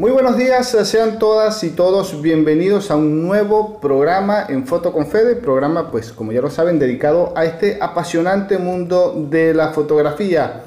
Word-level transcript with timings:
Muy 0.00 0.12
buenos 0.12 0.38
días, 0.38 0.74
sean 0.84 1.18
todas 1.18 1.62
y 1.62 1.72
todos 1.72 2.22
bienvenidos 2.22 2.90
a 2.90 2.96
un 2.96 3.20
nuevo 3.20 3.80
programa 3.80 4.46
en 4.48 4.66
Foto 4.66 4.94
con 4.94 5.06
Fede, 5.06 5.36
programa 5.36 5.90
pues 5.90 6.10
como 6.10 6.32
ya 6.32 6.40
lo 6.40 6.48
saben 6.48 6.78
dedicado 6.78 7.34
a 7.36 7.44
este 7.44 7.76
apasionante 7.82 8.56
mundo 8.56 9.26
de 9.28 9.52
la 9.52 9.72
fotografía. 9.74 10.62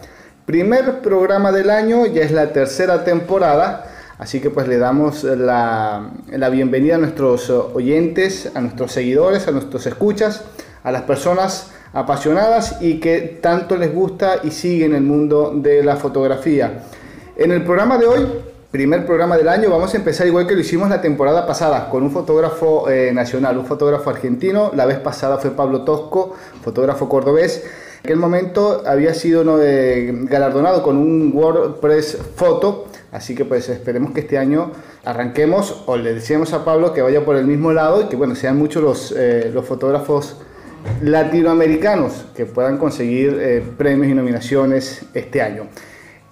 Primer 0.45 0.99
programa 1.01 1.51
del 1.51 1.71
año, 1.71 2.05
ya 2.05 2.21
es 2.21 2.31
la 2.31 2.53
tercera 2.53 3.03
temporada, 3.03 3.87
así 4.19 4.39
que 4.39 4.51
pues 4.51 4.67
le 4.67 4.77
damos 4.77 5.23
la, 5.23 6.11
la 6.29 6.49
bienvenida 6.49 6.93
a 6.93 6.99
nuestros 6.99 7.49
oyentes, 7.49 8.51
a 8.53 8.61
nuestros 8.61 8.91
seguidores, 8.91 9.47
a 9.47 9.51
nuestros 9.51 9.87
escuchas, 9.87 10.43
a 10.83 10.91
las 10.91 11.01
personas 11.01 11.71
apasionadas 11.91 12.83
y 12.83 12.99
que 12.99 13.39
tanto 13.41 13.77
les 13.77 13.91
gusta 13.91 14.41
y 14.43 14.51
siguen 14.51 14.93
el 14.93 15.01
mundo 15.01 15.53
de 15.55 15.83
la 15.83 15.95
fotografía. 15.95 16.83
En 17.35 17.51
el 17.51 17.63
programa 17.63 17.97
de 17.97 18.05
hoy 18.05 18.27
primer 18.73 19.05
programa 19.05 19.37
del 19.37 19.49
año. 19.49 19.69
Vamos 19.69 19.93
a 19.93 19.97
empezar 19.97 20.25
igual 20.25 20.47
que 20.47 20.55
lo 20.55 20.61
hicimos 20.61 20.89
la 20.89 20.99
temporada 20.99 21.45
pasada, 21.45 21.91
con 21.91 22.01
un 22.01 22.09
fotógrafo 22.09 22.89
eh, 22.89 23.11
nacional, 23.13 23.55
un 23.59 23.67
fotógrafo 23.67 24.09
argentino. 24.09 24.71
La 24.73 24.87
vez 24.87 24.97
pasada 24.97 25.37
fue 25.37 25.51
Pablo 25.51 25.83
Tosco, 25.83 26.33
fotógrafo 26.63 27.07
cordobés. 27.07 27.63
En 27.63 27.99
aquel 27.99 28.17
momento 28.17 28.81
había 28.87 29.13
sido 29.13 29.43
galardonado 30.25 30.81
con 30.81 30.97
un 30.97 31.31
WordPress 31.35 32.17
Foto, 32.35 32.87
así 33.11 33.35
que 33.35 33.45
pues 33.45 33.69
esperemos 33.69 34.11
que 34.11 34.21
este 34.21 34.39
año 34.39 34.71
arranquemos 35.05 35.83
o 35.85 35.95
le 35.95 36.15
decíamos 36.15 36.51
a 36.53 36.65
Pablo 36.65 36.93
que 36.93 37.03
vaya 37.03 37.23
por 37.23 37.35
el 37.35 37.45
mismo 37.45 37.73
lado 37.73 38.01
y 38.01 38.05
que 38.05 38.15
bueno, 38.15 38.33
sean 38.33 38.57
muchos 38.57 38.81
los, 38.81 39.13
eh, 39.15 39.53
fotógrafos 39.63 40.37
latinoamericanos 40.99 42.25
que 42.35 42.47
puedan 42.47 42.79
conseguir 42.79 43.37
eh, 43.39 43.63
premios 43.77 44.07
y 44.07 44.15
nominaciones 44.15 45.05
este 45.13 45.43
año. 45.43 45.67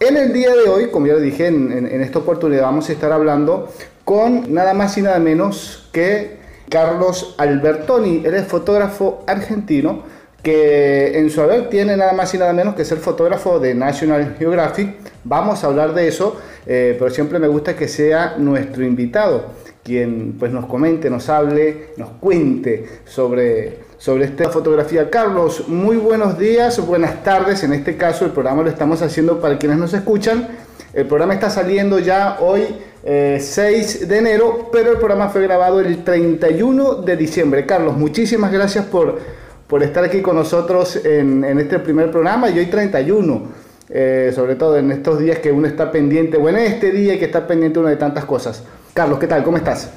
En 0.02 0.18
el 0.18 0.34
día 0.34 0.50
de 0.56 0.68
hoy, 0.68 0.88
como 0.88 1.06
ya 1.06 1.14
lo 1.14 1.20
dije, 1.20 1.46
en, 1.46 2.02
esta 2.02 2.18
oportunidad 2.18 2.64
vamos 2.64 2.90
a 2.90 2.94
estar 2.94 3.12
hablando 3.12 3.72
con 4.04 4.52
nada 4.52 4.74
más 4.74 4.98
y 4.98 5.04
nada 5.04 5.20
menos 5.20 5.88
que 5.92 6.38
Carlos 6.70 7.36
Albertoni. 7.38 8.24
Él 8.26 8.34
es 8.34 8.48
fotógrafo 8.48 9.24
argentino 9.28 10.02
que 10.42 11.20
en 11.20 11.30
su 11.30 11.40
haber 11.40 11.70
tiene 11.70 11.96
nada 11.96 12.14
más 12.14 12.34
y 12.34 12.40
nada 12.40 12.52
menos 12.52 12.74
que 12.74 12.84
ser 12.84 12.98
fotógrafo 12.98 13.60
de 13.60 13.76
National 13.76 14.38
Geographic. 14.40 14.96
Vamos 15.24 15.64
a 15.64 15.68
hablar 15.68 15.94
de 15.94 16.08
eso, 16.08 16.36
eh, 16.66 16.96
pero 16.98 17.12
siempre 17.12 17.38
me 17.38 17.48
gusta 17.48 17.76
que 17.76 17.88
sea 17.88 18.38
nuestro 18.40 18.84
invitado 18.84 19.62
quien 19.84 20.36
pues 20.40 20.52
nos 20.52 20.66
comente, 20.66 21.12
nos 21.12 21.30
hable, 21.30 21.90
nos 21.98 22.10
cuente 22.20 22.86
sobre 23.06 23.91
sobre 24.02 24.26
esta 24.26 24.50
fotografía. 24.50 25.12
Carlos, 25.12 25.68
muy 25.68 25.96
buenos 25.96 26.40
días, 26.40 26.84
buenas 26.84 27.24
tardes. 27.24 27.64
En 27.64 27.72
este 27.72 27.98
caso 27.98 28.26
el 28.26 28.32
programa 28.32 28.64
lo 28.64 28.70
estamos 28.70 29.00
haciendo 29.04 29.40
para 29.40 29.60
quienes 29.60 29.78
nos 29.78 29.94
escuchan. 29.94 30.58
El 30.92 31.06
programa 31.06 31.36
está 31.36 31.52
saliendo 31.52 32.00
ya 32.00 32.40
hoy 32.40 32.64
6 33.04 33.04
eh, 33.04 34.06
de 34.08 34.18
enero, 34.18 34.70
pero 34.72 34.94
el 34.94 34.98
programa 34.98 35.30
fue 35.30 35.44
grabado 35.44 35.80
el 35.82 36.04
31 36.04 36.96
de 36.96 37.16
diciembre. 37.16 37.68
Carlos, 37.68 37.96
muchísimas 37.96 38.52
gracias 38.52 38.86
por, 38.86 39.20
por 39.68 39.84
estar 39.84 40.04
aquí 40.04 40.24
con 40.24 40.36
nosotros 40.36 40.96
en, 41.06 41.44
este 41.60 41.78
primer 41.78 42.10
programa 42.10 42.50
y 42.50 42.58
hoy 42.58 42.66
31. 42.66 43.62
Eh, 43.88 44.32
sobre 44.34 44.56
todo 44.56 44.78
en 44.78 44.90
estos 44.90 45.20
días 45.20 45.38
que 45.38 45.52
uno 45.52 45.68
está 45.68 45.92
pendiente, 45.92 46.38
bueno, 46.38 46.58
en 46.58 46.66
este 46.66 46.90
día 46.90 47.20
que 47.20 47.26
está 47.26 47.46
pendiente 47.46 47.78
uno 47.78 47.90
de 47.90 47.98
tantas 47.98 48.26
cosas. 48.26 48.64
Carlos, 48.96 49.20
¿qué 49.20 49.28
tal? 49.28 49.44
¿Cómo 49.44 49.58
estás? 49.58 49.92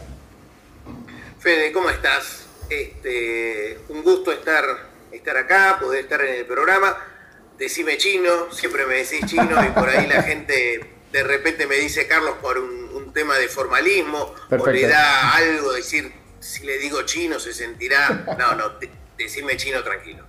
Fede, 1.38 1.72
¿cómo 1.72 1.88
estás? 1.88 2.43
Este, 2.68 3.78
un 3.88 4.02
gusto 4.02 4.32
estar, 4.32 4.64
estar 5.12 5.36
acá, 5.36 5.78
poder 5.80 6.04
estar 6.04 6.20
en 6.22 6.34
el 6.36 6.46
programa. 6.46 6.96
Decime 7.58 7.96
chino, 7.96 8.50
siempre 8.50 8.86
me 8.86 8.96
decís 8.96 9.26
chino 9.26 9.64
y 9.64 9.70
por 9.70 9.88
ahí 9.88 10.06
la 10.06 10.22
gente 10.22 10.80
de 11.12 11.22
repente 11.22 11.66
me 11.66 11.76
dice 11.76 12.08
Carlos 12.08 12.34
por 12.42 12.58
un, 12.58 12.84
tema 13.14 13.38
de 13.38 13.46
formalismo 13.46 14.34
o 14.50 14.66
le 14.66 14.88
da 14.88 15.36
algo, 15.36 15.72
decir, 15.72 16.10
si 16.40 16.66
le 16.66 16.78
digo 16.78 17.02
chino 17.02 17.38
se 17.38 17.52
sentirá. 17.52 18.24
No, 18.36 18.56
no, 18.56 18.64
decime 19.16 19.56
chino 19.56 19.84
tranquilo. 19.84 20.24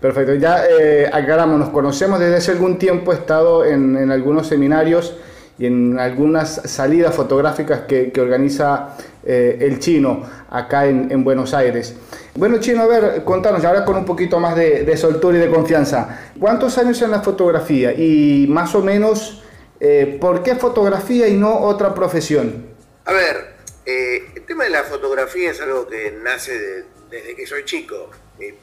Perfecto, 0.00 0.34
ya 0.34 0.66
eh, 0.66 1.08
aclaramos, 1.12 1.60
nos 1.60 1.70
conocemos 1.70 2.18
desde 2.18 2.38
hace 2.38 2.50
algún 2.50 2.76
tiempo, 2.76 3.12
he 3.12 3.14
estado 3.14 3.64
en, 3.64 3.96
en 3.96 4.10
algunos 4.10 4.48
seminarios 4.48 5.14
y 5.58 5.66
en 5.66 5.98
algunas 5.98 6.62
salidas 6.64 7.14
fotográficas 7.14 7.82
que, 7.82 8.12
organiza 8.20 8.96
eh, 9.24 9.58
el 9.60 9.78
chino 9.78 10.22
acá 10.50 10.86
en, 10.86 11.10
en, 11.10 11.22
Buenos 11.22 11.54
Aires. 11.54 11.94
Bueno, 12.34 12.58
chino, 12.58 12.82
a 12.82 12.86
ver, 12.86 13.24
contanos 13.24 13.64
ahora 13.64 13.84
con 13.84 13.96
un 13.96 14.04
poquito 14.04 14.40
más 14.40 14.56
de, 14.56 14.84
de, 14.84 14.96
soltura 14.96 15.38
y 15.38 15.40
de 15.40 15.50
confianza. 15.50 16.32
¿Cuántos 16.38 16.76
años 16.78 17.00
en 17.02 17.10
la 17.10 17.20
fotografía 17.22 17.92
y 17.92 18.46
más 18.48 18.74
o 18.74 18.82
menos 18.82 19.42
eh, 19.80 20.18
por 20.20 20.42
qué 20.42 20.56
fotografía 20.56 21.28
y 21.28 21.36
no 21.36 21.60
otra 21.60 21.94
profesión? 21.94 22.66
A 23.04 23.12
ver, 23.12 23.54
eh, 23.86 24.24
el 24.34 24.42
tema 24.42 24.64
de 24.64 24.70
la 24.70 24.82
fotografía 24.82 25.50
es 25.50 25.60
algo 25.60 25.86
que 25.86 26.18
nace 26.22 26.84
desde 27.10 27.36
que 27.36 27.46
soy 27.46 27.64
chico. 27.64 28.10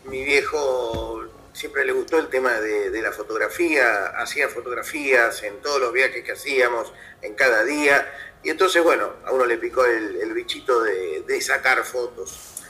mi 0.05 0.23
viejo 0.23 1.21
siempre 1.53 1.85
le 1.85 1.91
gustó 1.91 2.17
el 2.19 2.27
tema 2.27 2.51
de, 2.59 3.01
la 3.01 3.11
fotografía, 3.11 4.07
hacía 4.17 4.47
fotografías 4.47 5.43
en 5.43 5.61
todos 5.61 5.79
los 5.79 5.93
viajes 5.93 6.23
que 6.23 6.31
hacíamos, 6.31 6.93
en 7.21 7.33
cada 7.35 7.63
día, 7.63 8.11
y 8.43 8.49
entonces, 8.49 8.83
bueno, 8.83 9.13
a 9.25 9.31
uno 9.31 9.45
le 9.45 9.57
picó 9.57 9.85
el, 9.85 10.33
bichito 10.33 10.81
de, 10.83 11.41
sacar 11.41 11.83
fotos. 11.83 12.63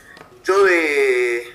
Yo 0.43 0.63
de, 0.63 1.53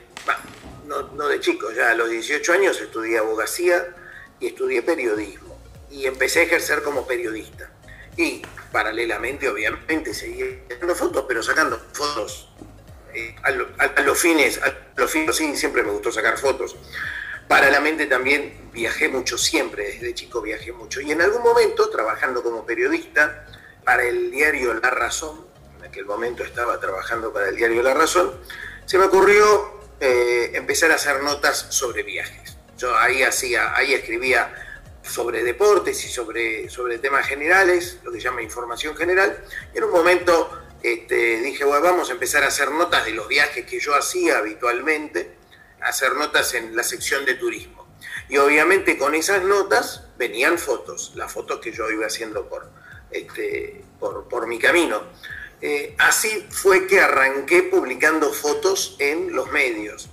no, 0.87 1.29
de 1.29 1.41
chico, 1.41 1.71
ya 1.73 1.91
a 1.91 1.95
los 1.95 2.09
18 2.09 2.53
años 2.53 2.81
estudié 2.81 3.19
abogacía 3.19 3.95
y 4.41 4.49
estudié 4.49 4.83
periodismo, 4.83 5.59
y 5.91 6.07
empecé 6.07 6.41
a 6.41 6.43
ejercer 6.45 6.83
como 6.83 7.07
periodista. 7.07 7.71
Y 8.17 8.41
paralelamente, 8.73 9.49
obviamente, 9.49 10.15
seguía 10.15 10.47
sacando 10.69 10.95
fotos, 10.95 11.25
pero 11.29 11.43
sacando 11.43 11.79
fotos 11.93 12.49
eh, 13.17 13.35
a, 13.43 14.03
los 14.03 14.19
fines, 14.19 14.61
a 14.63 14.75
los 14.97 15.11
fines, 15.11 15.37
sí, 15.37 15.57
siempre 15.57 15.83
me 15.83 15.91
gustó 15.91 16.13
sacar 16.13 16.37
fotos. 16.39 16.77
Paralelamente 17.49 18.07
también 18.07 18.71
viajé 18.73 19.09
mucho, 19.09 19.39
siempre 19.39 19.85
desde 19.85 20.15
chico 20.15 20.43
viajé 20.43 20.73
mucho. 20.73 21.01
Y 21.01 21.13
en 21.13 21.23
algún 21.23 21.43
momento, 21.43 21.89
trabajando 21.91 22.43
como 22.43 22.67
periodista 22.67 23.47
para 23.85 24.05
el 24.05 24.31
diario 24.31 24.75
La 24.75 24.91
Razón, 24.91 25.47
en 25.79 25.85
aquel 25.85 26.07
momento 26.07 26.43
estaba 26.43 26.81
trabajando 26.81 27.33
para 27.33 27.49
el 27.49 27.57
diario 27.57 27.83
La 27.83 27.95
Razón, 27.95 28.35
se 28.85 28.99
me 28.99 29.05
ocurrió 29.05 29.81
eh, 30.01 30.51
empezar 30.55 30.91
a 30.91 30.97
hacer 30.97 31.23
notas 31.23 31.67
sobre 31.71 32.03
viajes. 32.03 32.57
Yo 32.77 32.97
ahí 32.97 33.23
hacía, 33.23 33.75
ahí 33.75 33.95
escribía 33.95 34.53
sobre 35.03 35.43
deportes 35.43 36.05
y 36.05 36.09
sobre, 36.09 36.69
sobre 36.69 36.99
temas 36.99 37.27
generales, 37.27 38.01
lo 38.03 38.13
que 38.13 38.19
se 38.19 38.25
llama 38.25 38.43
información 38.43 38.97
general, 38.97 39.45
y 39.73 39.79
en 39.79 39.85
un 39.85 39.91
momento 39.91 40.51
este, 40.83 41.41
dije, 41.41 41.65
bueno, 41.65 41.83
vamos 41.83 42.11
a 42.11 42.13
empezar 42.13 42.43
a 42.43 42.49
hacer 42.49 42.71
notas 42.71 43.07
de 43.07 43.13
los 43.13 43.29
viajes 43.29 43.65
que 43.65 43.81
yo 43.81 43.95
hacía 43.95 44.39
habitualmente, 44.39 45.37
hacer 45.81 46.15
notas 46.15 46.55
en 46.55 46.75
la 46.75 46.83
sección 46.83 47.25
de 47.25 47.35
turismo. 47.35 47.87
Y 48.29 48.39
obviamente 48.39 48.99
con 48.99 49.15
esas 49.15 49.43
notas 49.45 50.05
venían 50.19 50.59
fotos, 50.59 51.13
las 51.15 51.33
fotos 51.33 51.61
que 51.61 51.73
yo 51.73 51.91
iba 51.91 52.07
haciendo 52.07 52.49
por, 52.49 52.69
este, 53.11 53.85
por, 53.99 54.47
mi 54.47 54.59
camino. 54.59 55.03
Eh, 55.61 55.95
así 55.99 56.47
fue 56.51 56.87
que 56.87 57.01
arranqué 57.01 57.63
publicando 57.63 58.33
fotos 58.33 58.97
en 58.99 59.35
los 59.35 59.51
medios. 59.51 60.09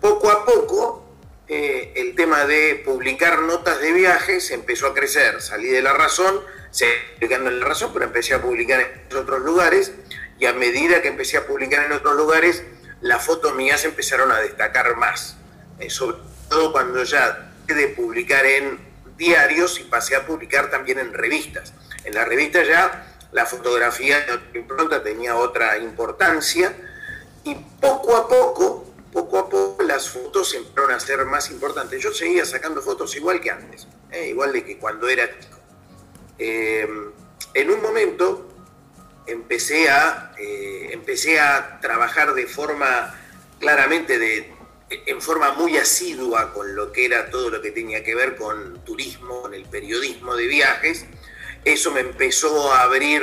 Poco 0.00 0.30
a 0.30 0.44
poco 0.44 1.06
eh, 1.48 1.92
el 1.96 2.14
tema 2.14 2.44
de 2.44 2.82
publicar 2.84 3.42
notas 3.42 3.80
de 3.80 3.92
viajes 3.92 4.50
empezó 4.50 4.86
a 4.86 4.94
crecer. 4.94 5.40
Salí 5.42 5.68
de 5.68 5.82
la 5.82 5.92
razón, 5.92 6.40
seguí 6.70 6.92
publicando 7.14 7.50
en 7.50 7.60
la 7.60 7.66
razón, 7.66 7.90
pero 7.92 8.04
empecé 8.04 8.34
a 8.34 8.42
publicar 8.42 8.80
en 8.80 9.16
otros 9.16 9.40
lugares 9.42 9.92
y 10.38 10.46
a 10.46 10.52
medida 10.52 11.02
que 11.02 11.08
empecé 11.08 11.36
a 11.36 11.46
publicar 11.46 11.86
en 11.86 11.92
otros 11.92 12.16
lugares, 12.16 12.64
las 13.06 13.24
fotos 13.24 13.54
mías 13.54 13.84
empezaron 13.84 14.30
a 14.32 14.38
destacar 14.38 14.96
más, 14.96 15.36
eh, 15.78 15.90
sobre 15.90 16.18
todo 16.48 16.72
cuando 16.72 17.02
ya 17.04 17.52
de 17.66 17.88
publicar 17.88 18.44
en 18.46 18.78
diarios 19.16 19.80
y 19.80 19.84
pasé 19.84 20.16
a 20.16 20.26
publicar 20.26 20.70
también 20.70 20.98
en 20.98 21.12
revistas. 21.12 21.72
En 22.04 22.14
la 22.14 22.24
revista 22.24 22.62
ya 22.62 23.14
la 23.32 23.46
fotografía 23.46 24.20
de 24.52 24.58
impronta 24.58 25.02
tenía 25.02 25.36
otra 25.36 25.78
importancia 25.78 26.76
y 27.44 27.54
poco 27.80 28.16
a 28.16 28.28
poco, 28.28 28.86
poco 29.12 29.38
a 29.38 29.48
poco 29.48 29.82
las 29.82 30.08
fotos 30.08 30.54
empezaron 30.54 30.92
a 30.92 31.00
ser 31.00 31.24
más 31.24 31.50
importantes. 31.50 32.02
Yo 32.02 32.12
seguía 32.12 32.44
sacando 32.44 32.82
fotos 32.82 33.14
igual 33.16 33.40
que 33.40 33.50
antes, 33.50 33.86
eh, 34.10 34.28
igual 34.28 34.52
de 34.52 34.64
que 34.64 34.78
cuando 34.78 35.08
era 35.08 35.28
chico. 35.38 35.58
Eh, 36.38 36.88
en 37.54 37.70
un 37.70 37.82
momento 37.82 38.55
empecé 39.26 39.88
a, 39.88 40.32
eh, 40.38 40.90
empecé 40.92 41.38
a 41.40 41.80
trabajar 41.80 42.34
de 42.34 42.46
forma, 42.46 43.14
claramente, 43.58 44.18
de, 44.18 44.52
en 44.88 45.20
forma 45.20 45.52
muy 45.52 45.76
asidua 45.76 46.52
con 46.52 46.76
lo 46.76 46.92
que 46.92 47.06
era 47.06 47.30
todo 47.30 47.50
lo 47.50 47.60
que 47.60 47.70
tenía 47.70 48.04
que 48.04 48.14
ver 48.14 48.36
con 48.36 48.84
turismo, 48.84 49.42
con 49.42 49.54
el 49.54 49.64
periodismo 49.64 50.36
de 50.36 50.46
viajes. 50.46 51.06
Eso 51.64 51.90
me 51.90 52.00
empezó 52.00 52.72
a 52.72 52.82
abrir 52.82 53.22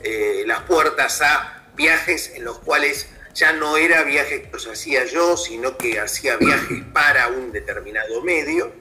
eh, 0.00 0.44
las 0.46 0.62
puertas 0.62 1.20
a 1.20 1.68
viajes 1.76 2.32
en 2.34 2.44
los 2.44 2.58
cuales 2.60 3.08
ya 3.34 3.52
no 3.52 3.76
era 3.76 4.04
viajes 4.04 4.42
que 4.42 4.50
los 4.52 4.66
hacía 4.66 5.04
yo, 5.04 5.36
sino 5.36 5.76
que 5.76 5.98
hacía 6.00 6.36
viajes 6.36 6.82
para 6.92 7.28
un 7.28 7.52
determinado 7.52 8.22
medio. 8.22 8.72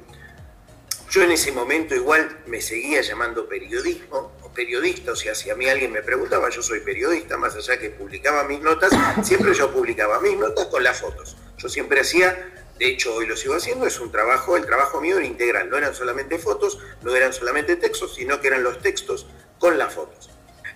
Yo 1.10 1.24
en 1.24 1.32
ese 1.32 1.52
momento 1.52 1.96
igual 1.96 2.40
me 2.48 2.62
seguía 2.62 3.02
llamando 3.02 3.48
periodismo, 3.48 4.32
periodista, 4.54 5.12
o 5.12 5.16
sea, 5.16 5.36
si 5.36 5.50
a 5.50 5.56
mí 5.56 5.68
alguien 5.68 5.92
me 5.92 6.02
preguntaba, 6.02 6.50
yo 6.50 6.62
soy 6.62 6.80
periodista, 6.82 7.38
más 7.38 7.56
allá 7.56 7.78
que 7.80 7.90
publicaba 7.90 8.44
mis 8.44 8.62
notas, 8.62 8.92
siempre 9.24 9.54
yo 9.54 9.72
publicaba 9.72 10.20
mis 10.20 10.38
notas 10.38 10.68
con 10.68 10.84
las 10.84 11.00
fotos. 11.02 11.38
Yo 11.58 11.70
siempre 11.70 12.02
hacía, 12.02 12.52
de 12.78 12.88
hecho 12.88 13.14
hoy 13.16 13.26
lo 13.26 13.36
sigo 13.36 13.56
haciendo, 13.56 13.86
es 13.86 14.00
un 14.00 14.12
trabajo, 14.12 14.58
el 14.58 14.66
trabajo 14.66 15.02
mío 15.02 15.18
era 15.18 15.26
integral, 15.26 15.70
no 15.70 15.78
eran 15.78 15.96
solamente 15.96 16.38
fotos, 16.40 16.80
no 17.02 17.16
eran 17.16 17.34
solamente 17.34 17.76
textos, 17.76 18.16
sino 18.16 18.42
que 18.42 18.48
eran 18.48 18.64
los 18.64 18.82
textos 18.82 19.28
con 19.60 19.78
las 19.78 19.94
fotos. 19.94 20.30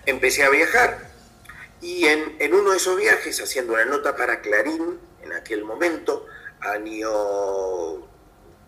Empecé 0.06 0.44
a 0.44 0.50
viajar 0.50 1.10
y 1.80 2.06
en, 2.06 2.36
en 2.38 2.54
uno 2.54 2.72
de 2.72 2.78
esos 2.78 2.96
viajes, 2.96 3.40
haciendo 3.40 3.74
una 3.74 3.84
nota 3.84 4.16
para 4.16 4.40
Clarín, 4.40 4.98
en 5.22 5.32
aquel 5.32 5.64
momento, 5.64 6.26
año, 6.60 7.08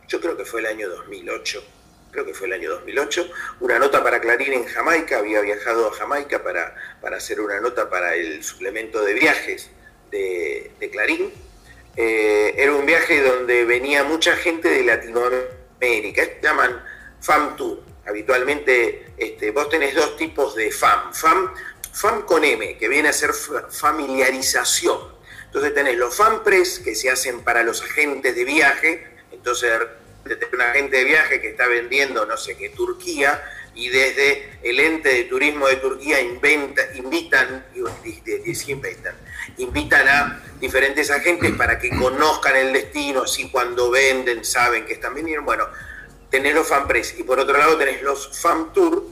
yo 0.08 0.20
creo 0.20 0.36
que 0.36 0.44
fue 0.44 0.60
el 0.60 0.66
año 0.66 0.88
2008, 0.88 1.64
creo 2.10 2.24
que 2.24 2.34
fue 2.34 2.46
el 2.46 2.54
año 2.54 2.70
2008, 2.70 3.30
una 3.60 3.78
nota 3.78 4.02
para 4.02 4.20
Clarín 4.20 4.52
en 4.52 4.64
Jamaica, 4.64 5.18
había 5.18 5.40
viajado 5.40 5.88
a 5.88 5.92
Jamaica 5.92 6.42
para, 6.42 6.74
para 7.00 7.16
hacer 7.16 7.40
una 7.40 7.60
nota 7.60 7.88
para 7.88 8.14
el 8.14 8.42
suplemento 8.42 9.02
de 9.02 9.14
viajes 9.14 9.70
de, 10.10 10.90
Clarín. 10.92 11.32
Eh, 11.96 12.54
era 12.56 12.74
un 12.74 12.86
viaje 12.86 13.22
donde 13.22 13.64
venía 13.64 14.04
mucha 14.04 14.36
gente 14.36 14.68
de 14.68 14.84
Latinoamérica, 14.84 16.22
llaman 16.42 16.82
FAM 17.20 17.56
Tour. 17.56 17.82
Habitualmente 18.06 19.06
este, 19.16 19.50
vos 19.50 19.68
tenés 19.68 19.94
dos 19.94 20.16
tipos 20.16 20.54
de 20.56 20.72
FAM. 20.72 21.12
FAM, 21.12 21.54
FAM 21.92 22.22
con 22.22 22.44
M, 22.44 22.76
que 22.78 22.88
viene 22.88 23.08
a 23.08 23.12
ser 23.12 23.32
familiarización. 23.32 24.98
Entonces 25.46 25.74
tenés 25.74 25.96
los 25.96 26.14
FAM 26.16 26.42
Press, 26.42 26.78
que 26.78 26.94
se 26.94 27.10
hacen 27.10 27.42
para 27.42 27.62
los 27.62 27.82
agentes 27.82 28.34
de 28.34 28.44
viaje, 28.44 29.06
entonces 29.32 29.72
un 30.52 30.60
agente 30.60 30.98
de 30.98 31.04
viaje 31.04 31.40
que 31.40 31.50
está 31.50 31.66
vendiendo, 31.66 32.26
no 32.26 32.36
sé 32.36 32.56
qué, 32.56 32.70
Turquía, 32.70 33.42
y 33.74 33.88
desde 33.88 34.58
el 34.62 34.80
ente 34.80 35.08
de 35.08 35.24
turismo 35.24 35.68
de 35.68 35.76
Turquía 35.76 36.20
inventa, 36.20 36.82
invitan, 36.94 37.66
inventan, 38.66 39.14
invitan 39.58 40.08
a 40.08 40.42
diferentes 40.60 41.10
agentes 41.10 41.52
para 41.52 41.78
que 41.78 41.90
conozcan 41.90 42.56
el 42.56 42.72
destino, 42.72 43.22
así 43.22 43.50
cuando 43.50 43.90
venden 43.90 44.44
saben 44.44 44.84
que 44.86 44.94
están 44.94 45.14
vendiendo. 45.14 45.44
Bueno, 45.44 45.66
tenés 46.30 46.54
los 46.54 46.66
fan 46.66 46.86
press 46.86 47.14
y 47.18 47.22
por 47.22 47.38
otro 47.38 47.56
lado 47.56 47.76
tenés 47.78 48.02
los 48.02 48.38
fan 48.40 48.72
tour, 48.72 49.04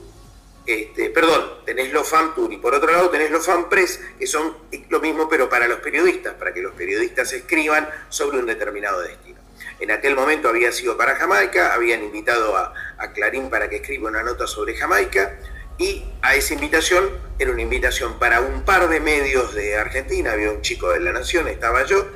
este, 0.66 1.10
perdón, 1.10 1.64
tenés 1.64 1.92
los 1.92 2.06
fan 2.06 2.34
tour 2.34 2.52
y 2.52 2.58
por 2.58 2.74
otro 2.74 2.92
lado 2.92 3.08
tenés 3.10 3.30
los 3.30 3.46
fan 3.46 3.68
press, 3.68 4.00
que 4.18 4.26
son 4.26 4.56
lo 4.90 5.00
mismo 5.00 5.28
pero 5.28 5.48
para 5.48 5.66
los 5.68 5.78
periodistas, 5.78 6.34
para 6.34 6.52
que 6.52 6.60
los 6.60 6.74
periodistas 6.74 7.32
escriban 7.32 7.88
sobre 8.08 8.38
un 8.38 8.46
determinado 8.46 9.00
destino. 9.00 9.37
En 9.80 9.92
aquel 9.92 10.16
momento 10.16 10.48
había 10.48 10.72
sido 10.72 10.96
para 10.96 11.14
Jamaica, 11.14 11.72
habían 11.72 12.02
invitado 12.02 12.56
a, 12.56 12.72
Clarín 13.14 13.48
para 13.48 13.68
que 13.68 13.76
escriba 13.76 14.08
una 14.08 14.22
nota 14.22 14.46
sobre 14.46 14.74
Jamaica 14.76 15.38
y 15.78 16.04
a 16.20 16.34
esa 16.34 16.54
invitación 16.54 17.10
era 17.38 17.52
una 17.52 17.62
invitación 17.62 18.18
para 18.18 18.40
un 18.40 18.64
par 18.64 18.88
de 18.88 18.98
medios 18.98 19.54
de 19.54 19.76
Argentina, 19.76 20.32
había 20.32 20.50
un 20.50 20.62
chico 20.62 20.90
de 20.90 20.98
La 20.98 21.12
Nación, 21.12 21.46
estaba 21.46 21.84
yo, 21.84 22.08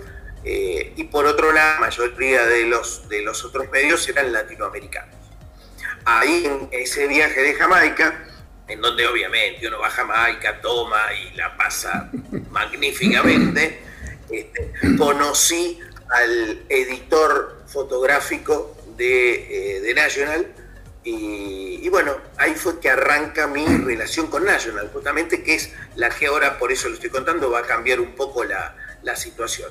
eh, 0.44 0.92
y 0.96 1.04
por 1.04 1.24
otro 1.26 1.52
lado 1.52 1.74
la 1.74 1.80
mayoría 1.80 2.44
de 2.46 2.64
los, 2.64 3.08
de 3.08 3.22
los 3.22 3.44
otros 3.44 3.70
medios 3.70 4.08
eran 4.08 4.32
latinoamericanos. 4.32 5.14
Ahí 6.04 6.44
en 6.44 6.68
ese 6.72 7.06
viaje 7.06 7.40
de 7.40 7.54
Jamaica, 7.54 8.26
en 8.66 8.80
donde 8.80 9.06
obviamente 9.06 9.68
uno 9.68 9.78
va 9.78 9.86
a 9.86 9.90
Jamaica, 9.90 10.60
toma 10.60 11.00
y 11.14 11.36
la 11.36 11.56
pasa 11.56 12.10
magníficamente, 12.50 13.82
este, 14.28 14.72
conocí 14.98 15.78
al 16.12 16.64
editor 16.68 17.62
fotográfico 17.66 18.76
de, 18.96 19.90
eh, 19.90 19.94
National. 19.94 20.46
Y, 21.04 21.88
bueno, 21.88 22.16
ahí 22.36 22.54
fue 22.54 22.78
que 22.78 22.88
arranca 22.88 23.48
mi 23.48 23.66
relación 23.66 24.28
con 24.28 24.44
National, 24.44 24.88
justamente 24.92 25.42
que 25.42 25.56
es 25.56 25.72
la 25.96 26.08
que 26.10 26.26
ahora, 26.26 26.58
por 26.60 26.70
eso 26.70 26.88
lo 26.88 26.94
estoy 26.94 27.10
contando, 27.10 27.50
va 27.50 27.58
a 27.58 27.62
cambiar 27.62 27.98
un 28.00 28.14
poco 28.14 28.44
la, 28.44 28.76
situación. 29.16 29.70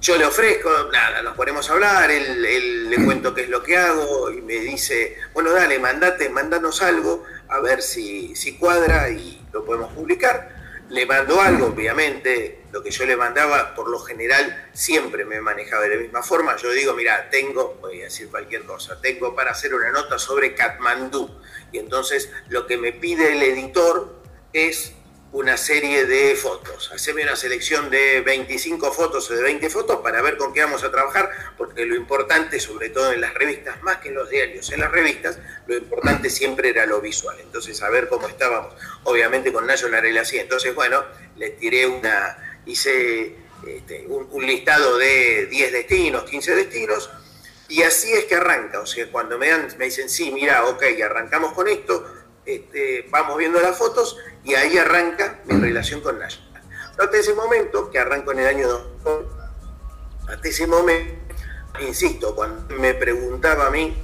Yo 0.00 0.16
le 0.18 0.24
ofrezco, 0.24 0.68
nada, 0.92 1.22
nos 1.22 1.36
ponemos 1.36 1.70
a 1.70 1.74
hablar, 1.74 2.10
él, 2.10 2.90
le 2.90 3.04
cuento 3.04 3.32
qué 3.32 3.42
es 3.42 3.48
lo 3.48 3.62
que 3.62 3.76
hago 3.76 4.32
y 4.32 4.42
me 4.42 4.54
dice, 4.54 5.16
bueno, 5.32 5.52
dale, 5.52 5.78
mandate, 5.78 6.28
mandanos 6.28 6.82
algo, 6.82 7.22
a 7.48 7.60
ver 7.60 7.80
si, 7.80 8.34
si 8.34 8.58
cuadra 8.58 9.08
y 9.10 9.40
lo 9.52 9.64
podemos 9.64 9.92
publicar 9.92 10.62
le 10.92 11.06
mando 11.06 11.40
algo, 11.40 11.66
obviamente, 11.68 12.60
lo 12.72 12.82
que 12.82 12.90
yo 12.90 13.04
le 13.04 13.16
mandaba, 13.16 13.74
por 13.74 13.88
lo 13.88 13.98
general, 14.00 14.70
siempre 14.72 15.24
me 15.24 15.40
manejaba 15.40 15.82
de 15.82 15.96
la 15.96 16.02
misma 16.02 16.22
forma. 16.22 16.56
Yo 16.56 16.70
digo, 16.72 16.94
mira, 16.94 17.28
tengo, 17.30 17.78
voy 17.80 18.00
a 18.00 18.04
decir 18.04 18.28
cualquier 18.30 18.64
cosa, 18.64 19.00
tengo 19.00 19.34
para 19.34 19.50
hacer 19.50 19.74
una 19.74 19.90
nota 19.90 20.18
sobre 20.18 20.54
Katmandú. 20.54 21.30
Y 21.70 21.78
entonces 21.78 22.30
lo 22.48 22.66
que 22.66 22.78
me 22.78 22.92
pide 22.92 23.32
el 23.32 23.42
editor 23.42 24.22
es 24.52 24.94
una 25.32 25.56
serie 25.56 26.04
de 26.04 26.36
fotos. 26.36 26.90
Haceme 26.92 27.22
una 27.22 27.36
selección 27.36 27.88
de 27.88 28.20
25 28.20 28.92
fotos 28.92 29.30
o 29.30 29.34
de 29.34 29.42
20 29.42 29.70
fotos 29.70 29.96
para 30.02 30.20
ver 30.20 30.36
con 30.36 30.52
qué 30.52 30.60
vamos 30.60 30.84
a 30.84 30.90
trabajar, 30.90 31.30
porque 31.56 31.86
lo 31.86 31.94
importante, 31.96 32.60
sobre 32.60 32.90
todo 32.90 33.12
en 33.12 33.22
las 33.22 33.32
revistas, 33.32 33.82
más 33.82 33.96
que 33.98 34.08
en 34.08 34.14
los 34.14 34.28
diarios, 34.28 34.70
en 34.72 34.80
las 34.80 34.92
revistas, 34.92 35.38
lo 35.66 35.76
importante 35.76 36.28
siempre 36.28 36.68
era 36.68 36.84
lo 36.84 37.00
visual. 37.00 37.36
Entonces, 37.40 37.82
a 37.82 37.88
ver 37.88 38.08
cómo 38.08 38.28
estábamos. 38.28 38.74
Obviamente 39.04 39.52
con 39.52 39.66
National 39.66 40.04
era 40.04 40.20
así. 40.20 40.38
Entonces, 40.38 40.74
bueno, 40.74 41.02
le 41.36 41.50
tiré 41.50 41.86
una, 41.86 42.51
hice 42.66 43.36
este, 43.66 44.06
un, 44.08 44.46
listado 44.46 44.98
de 44.98 45.46
10 45.46 45.72
destinos, 45.72 46.24
15 46.24 46.54
destinos, 46.54 47.10
y 47.68 47.82
así 47.82 48.12
es 48.12 48.24
que 48.24 48.36
arranca. 48.36 48.80
O 48.80 48.86
sea, 48.86 49.10
cuando 49.10 49.38
me, 49.38 49.48
dan, 49.48 49.68
me 49.78 49.86
dicen, 49.86 50.08
sí, 50.08 50.30
mira, 50.30 50.66
ok, 50.66 50.82
arrancamos 51.04 51.52
con 51.52 51.68
esto, 51.68 52.04
este, 52.44 53.06
vamos 53.10 53.38
viendo 53.38 53.60
las 53.60 53.76
fotos 53.76 54.16
y 54.44 54.54
ahí 54.54 54.76
arranca 54.76 55.40
mi 55.44 55.58
relación 55.60 56.00
con 56.00 56.18
National. 56.18 56.62
Hasta 56.98 57.16
ese 57.16 57.34
momento, 57.34 57.90
que 57.90 57.98
arranco 57.98 58.32
en 58.32 58.40
el 58.40 58.46
año 58.46 58.68
2000, 58.68 59.26
hasta 60.28 60.48
ese 60.48 60.66
momento, 60.66 61.34
insisto, 61.80 62.34
cuando 62.34 62.74
me 62.76 62.94
preguntaba 62.94 63.66
a 63.66 63.70
mí 63.70 63.96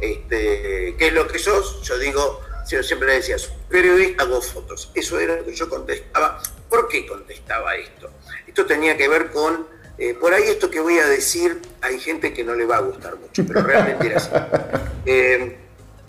este, 0.00 0.96
qué 0.98 1.06
es 1.08 1.12
lo 1.12 1.28
que 1.28 1.38
sos, 1.38 1.82
yo 1.82 1.98
digo, 1.98 2.40
yo 2.68 2.82
siempre 2.82 3.08
le 3.08 3.14
decía, 3.14 3.38
soy 3.38 4.16
hago 4.18 4.40
fotos. 4.40 4.90
Eso 4.94 5.18
era 5.18 5.36
lo 5.36 5.44
que 5.44 5.54
yo 5.54 5.68
contestaba. 5.68 6.42
¿Por 6.72 6.88
qué 6.88 7.04
contestaba 7.06 7.76
esto? 7.76 8.10
Esto 8.46 8.64
tenía 8.64 8.96
que 8.96 9.06
ver 9.06 9.30
con, 9.30 9.68
eh, 9.98 10.14
por 10.14 10.32
ahí 10.32 10.44
esto 10.44 10.70
que 10.70 10.80
voy 10.80 10.98
a 11.00 11.06
decir, 11.06 11.60
hay 11.82 12.00
gente 12.00 12.32
que 12.32 12.44
no 12.44 12.54
le 12.54 12.64
va 12.64 12.78
a 12.78 12.80
gustar 12.80 13.16
mucho, 13.16 13.44
pero 13.46 13.60
realmente 13.60 14.06
era 14.06 14.16
así. 14.16 14.30
Eh, 15.04 15.58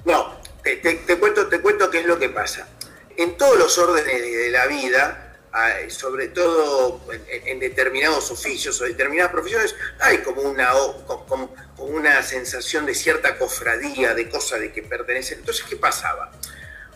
no, 0.06 0.40
te, 0.64 1.18
cuento, 1.20 1.48
te 1.48 1.60
cuento 1.60 1.90
qué 1.90 2.00
es 2.00 2.06
lo 2.06 2.18
que 2.18 2.30
pasa. 2.30 2.70
En 3.18 3.36
todos 3.36 3.60
los 3.60 3.78
órdenes 3.78 4.22
de 4.22 4.52
la 4.52 4.68
vida, 4.68 5.36
sobre 5.90 6.30
todo 6.30 7.02
en, 7.28 7.60
determinados 7.60 8.32
oficios 8.32 8.80
o 8.80 8.86
determinadas 8.86 9.34
profesiones, 9.34 9.76
hay 10.00 10.20
como 10.20 10.44
una, 10.44 10.72
como, 11.28 11.54
una 11.78 12.24
sensación 12.24 12.86
de 12.86 12.96
cierta 12.96 13.38
cofradía, 13.38 14.14
de 14.14 14.30
cosa 14.30 14.58
de 14.58 14.72
que 14.72 14.82
pertenecen. 14.82 15.40
Entonces, 15.40 15.66
¿qué 15.68 15.76
pasaba? 15.76 16.32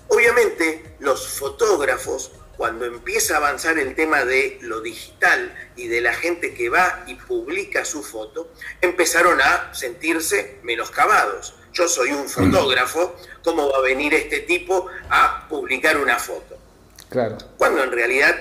Obviamente, 0.08 0.96
los 1.00 1.28
fotógrafos, 1.28 2.32
cuando 2.58 2.86
empieza 2.86 3.36
a 3.36 3.38
avanzar 3.38 3.78
el 3.78 3.96
tema 3.96 4.26
de 4.26 4.58
lo 4.62 4.82
digital 4.82 5.56
y 5.76 5.88
de 5.88 6.02
la 6.02 6.14
gente 6.14 6.54
que 6.54 6.70
va 6.70 7.04
y 7.08 7.16
publica 7.16 7.86
su 7.86 8.04
foto, 8.04 8.52
empezaron 8.82 9.40
a 9.40 9.74
sentirse 9.74 10.60
menoscabados 10.64 11.54
yo 11.78 11.88
soy 11.88 12.12
un 12.12 12.28
fotógrafo, 12.28 13.16
¿cómo 13.44 13.70
va 13.70 13.78
a 13.78 13.82
venir 13.82 14.12
este 14.16 14.40
tipo 14.40 14.88
a 15.12 15.48
publicar 15.48 15.98
una 15.98 16.18
foto? 16.18 16.58
Claro. 17.08 17.38
Cuando 17.56 17.84
en 17.84 17.92
realidad, 17.92 18.36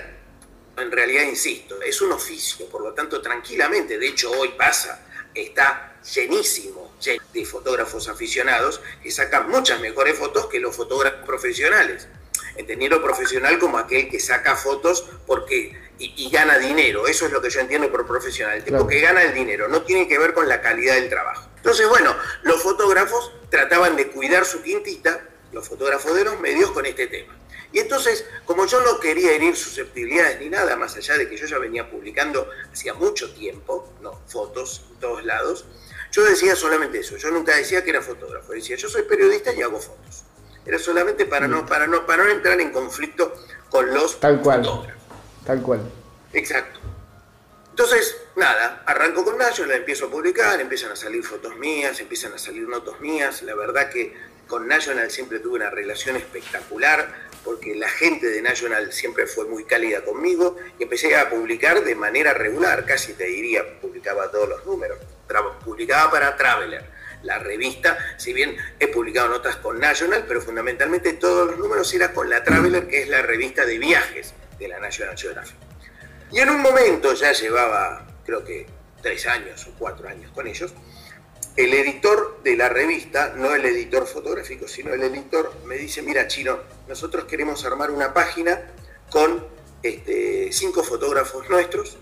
en 0.79 0.91
realidad, 0.91 1.25
insisto, 1.25 1.83
es 1.83 2.01
un 2.01 2.13
oficio, 2.13 2.67
por 2.71 2.83
lo 2.83 2.95
tanto, 2.95 3.21
tranquilamente, 3.21 3.99
de 3.99 4.09
hecho 4.09 4.31
hoy 4.31 4.55
pasa, 4.57 5.07
está 5.35 5.97
llenísimo 6.15 6.95
de 7.35 7.45
fotógrafos 7.45 8.09
aficionados 8.09 8.81
que 9.03 9.11
sacan 9.11 9.51
muchas 9.51 9.81
mejores 9.81 10.19
fotos 10.19 10.47
que 10.47 10.59
los 10.59 10.75
fotógrafos 10.75 11.27
profesionales. 11.27 12.09
Entendiendo 12.57 13.03
profesional 13.03 13.59
como 13.59 13.79
aquel 13.79 14.09
que 14.09 14.21
saca 14.21 14.57
fotos 14.57 15.07
porque 15.27 15.77
y, 15.99 16.31
gana 16.31 16.59
dinero. 16.59 17.07
Eso 17.07 17.27
es 17.27 17.33
lo 17.33 17.41
que 17.41 17.51
yo 17.51 17.61
entiendo 17.61 17.91
por 17.91 18.07
profesional. 18.07 18.59
El 18.59 18.65
tipo 18.65 18.87
que 18.87 19.01
gana 19.01 19.23
el 19.23 19.35
dinero 19.35 19.69
no 19.69 19.83
tiene 19.83 20.07
que 20.09 20.19
ver 20.19 20.35
con 20.35 20.49
la 20.49 20.61
calidad 20.61 20.95
del 20.95 21.09
trabajo. 21.09 21.49
Entonces, 21.57 21.89
bueno, 21.89 22.15
los 22.43 22.63
fotógrafos 22.63 23.33
trataban 23.51 23.97
de 23.97 24.09
cuidar 24.09 24.45
su 24.45 24.63
quintita, 24.63 25.21
los 25.53 25.69
fotógrafos 25.69 26.15
de 26.15 26.25
los 26.25 26.39
medios, 26.41 26.71
con 26.71 26.87
este 26.87 27.07
tema. 27.07 27.37
Y 27.73 27.81
entonces, 27.81 28.25
como 28.45 28.67
yo 28.67 28.81
no 28.81 29.01
quería 29.01 29.33
herir 29.33 29.57
susceptibilidades 29.57 30.41
ni 30.41 30.49
nada, 30.49 30.77
más 30.77 30.97
allá 30.97 31.19
de 31.19 31.29
que 31.29 31.37
yo 31.37 31.47
ya 31.47 31.59
venía 31.59 31.91
publicando 31.91 32.49
hacía 32.73 32.95
mucho 32.95 33.35
tiempo, 33.35 33.93
no, 34.01 34.21
fotos 34.29 34.85
en 34.93 35.01
todos 35.01 35.25
lados, 35.25 35.67
yo 36.13 36.25
decía 36.25 36.55
solamente 36.57 37.01
eso. 37.01 37.17
Yo 37.17 37.31
nunca 37.31 37.57
decía 37.57 37.83
que 37.83 37.91
era 37.91 38.01
fotógrafo, 38.01 38.53
decía 38.53 38.77
yo 38.77 38.89
soy 38.89 39.03
periodista 39.03 39.53
y 39.53 39.63
hago 39.63 39.81
fotos. 39.81 40.26
Era 40.67 40.79
solamente 40.79 41.27
para 41.27 41.47
no, 41.47 41.65
para 41.65 41.87
no, 41.87 42.05
para 42.07 42.25
no 42.25 42.31
entrar 42.31 42.61
en 42.61 42.73
conflicto 42.73 43.33
con 43.71 43.93
los 43.95 44.19
Tal 44.21 44.41
cual. 44.41 44.97
Tal 45.45 45.63
cual. 45.63 45.81
Exacto. 46.33 46.81
Entonces, 47.71 48.17
nada, 48.37 48.83
arranco 48.87 49.25
con 49.25 49.37
National, 49.37 49.77
empiezo 49.77 50.07
a 50.07 50.11
publicar, 50.11 50.61
empiezan 50.61 50.93
a 50.93 50.97
salir 50.97 51.23
fotos 51.23 51.57
mías, 51.57 52.01
empiezan 52.01 52.33
a 52.33 52.39
salir 52.39 52.67
notas 52.67 52.99
mías. 53.01 53.43
La 53.43 53.55
verdad 53.55 53.91
que 53.91 54.15
con 54.49 54.67
National 54.67 55.11
siempre 55.11 55.41
tuve 55.41 55.57
una 55.57 55.71
relación 55.71 56.17
espectacular 56.17 57.27
porque 57.45 57.75
la 57.75 57.89
gente 57.89 58.27
de 58.27 58.43
National 58.43 58.93
siempre 58.93 59.27
fue 59.27 59.45
muy 59.45 59.65
cálida 59.65 60.05
conmigo 60.05 60.57
y 60.79 60.85
empecé 60.85 61.17
a 61.17 61.31
publicar 61.31 61.85
de 61.85 61.95
manera 61.95 62.33
regular, 62.33 62.85
casi 62.85 63.13
te 63.13 63.25
diría, 63.25 63.79
publicaba 63.81 64.31
todos 64.31 64.49
los 64.49 64.67
números. 64.67 64.99
Publicaba 65.65 66.11
para 66.11 66.37
Traveler, 66.37 66.85
la 67.27 67.39
revista, 67.39 67.99
si 68.17 68.33
bien 68.33 68.57
he 68.79 68.89
publicado 68.89 69.29
notas 69.29 69.57
con 69.57 69.79
National, 69.79 70.25
pero 70.27 70.41
fundamentalmente 70.41 71.13
todos 71.15 71.51
los 71.51 71.59
números 71.59 71.93
eran 71.93 72.15
con 72.15 72.31
la 72.31 72.43
Traveler, 72.43 72.87
que 72.89 73.03
es 73.03 73.09
la 73.09 73.23
revista 73.23 73.67
de 73.67 73.79
viajes 73.79 74.33
de 74.59 74.69
la 74.69 74.79
National 74.79 75.19
Geographic. 75.19 75.57
Y 76.33 76.41
en 76.41 76.51
un 76.51 76.61
momento, 76.61 77.13
ya 77.15 77.33
llevaba 77.33 78.07
creo 78.25 78.45
que 78.45 78.67
tres 79.03 79.27
años 79.27 79.67
o 79.67 79.79
cuatro 79.79 80.09
años 80.09 80.31
con 80.33 80.47
ellos, 80.47 80.75
el 81.57 81.73
editor 81.73 82.41
de 82.43 82.57
la 82.57 82.69
revista, 82.69 83.33
no 83.35 83.55
el 83.55 83.65
editor 83.65 84.07
fotográfico, 84.07 84.69
sino 84.69 84.93
el 84.93 85.03
editor, 85.03 85.55
me 85.65 85.77
dice, 85.77 86.03
mira 86.03 86.27
Chino, 86.27 86.59
nosotros 86.89 87.25
queremos 87.25 87.65
armar 87.65 87.91
una 87.91 88.13
página 88.13 88.61
con 89.11 89.47
este, 89.83 90.51
cinco 90.53 90.83
fotógrafos 90.83 91.49
nuestros 91.49 91.97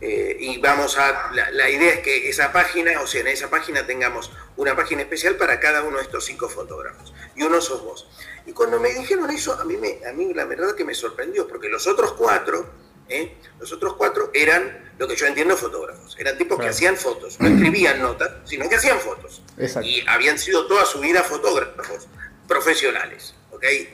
eh, 0.00 0.36
y 0.38 0.58
vamos 0.58 0.96
a, 0.96 1.30
la, 1.32 1.70
idea 1.70 1.94
es 1.94 2.00
que 2.00 2.28
esa 2.28 2.52
página, 2.52 3.00
o 3.00 3.06
sea, 3.06 3.20
en 3.20 3.28
esa 3.28 3.50
página 3.50 3.86
tengamos 3.86 4.30
una 4.56 4.76
página 4.76 5.02
especial 5.02 5.36
para 5.36 5.58
cada 5.58 5.82
uno 5.82 5.96
de 5.96 6.04
estos 6.04 6.24
cinco 6.24 6.48
fotógrafos. 6.48 7.12
Y 7.34 7.42
uno 7.42 7.60
sos 7.60 7.82
vos. 7.82 8.08
Y 8.46 8.52
cuando 8.52 8.78
me 8.78 8.90
dijeron 8.94 9.28
eso, 9.30 9.54
a 9.54 9.64
mí, 9.64 9.76
me, 9.76 9.98
a 10.08 10.12
mí 10.12 10.32
la 10.34 10.44
verdad 10.44 10.74
que 10.74 10.84
me 10.84 10.94
sorprendió, 10.94 11.48
porque 11.48 11.68
los 11.68 11.86
otros 11.86 12.12
cuatro, 12.12 12.70
¿eh? 13.08 13.36
los 13.58 13.72
otros 13.72 13.94
cuatro 13.94 14.30
eran 14.34 14.92
lo 14.98 15.08
que 15.08 15.16
yo 15.16 15.26
entiendo 15.26 15.56
fotógrafos. 15.56 16.16
Eran 16.18 16.38
tipos 16.38 16.58
que 16.60 16.68
hacían 16.68 16.96
fotos, 16.96 17.40
no 17.40 17.48
escribían 17.48 18.00
notas, 18.00 18.30
sino 18.44 18.68
que 18.68 18.76
hacían 18.76 19.00
fotos. 19.00 19.42
Y 19.82 20.04
habían 20.06 20.38
sido 20.38 20.66
toda 20.66 20.84
su 20.84 21.00
vida 21.00 21.22
fotógrafos 21.22 22.06
profesionales. 22.46 23.34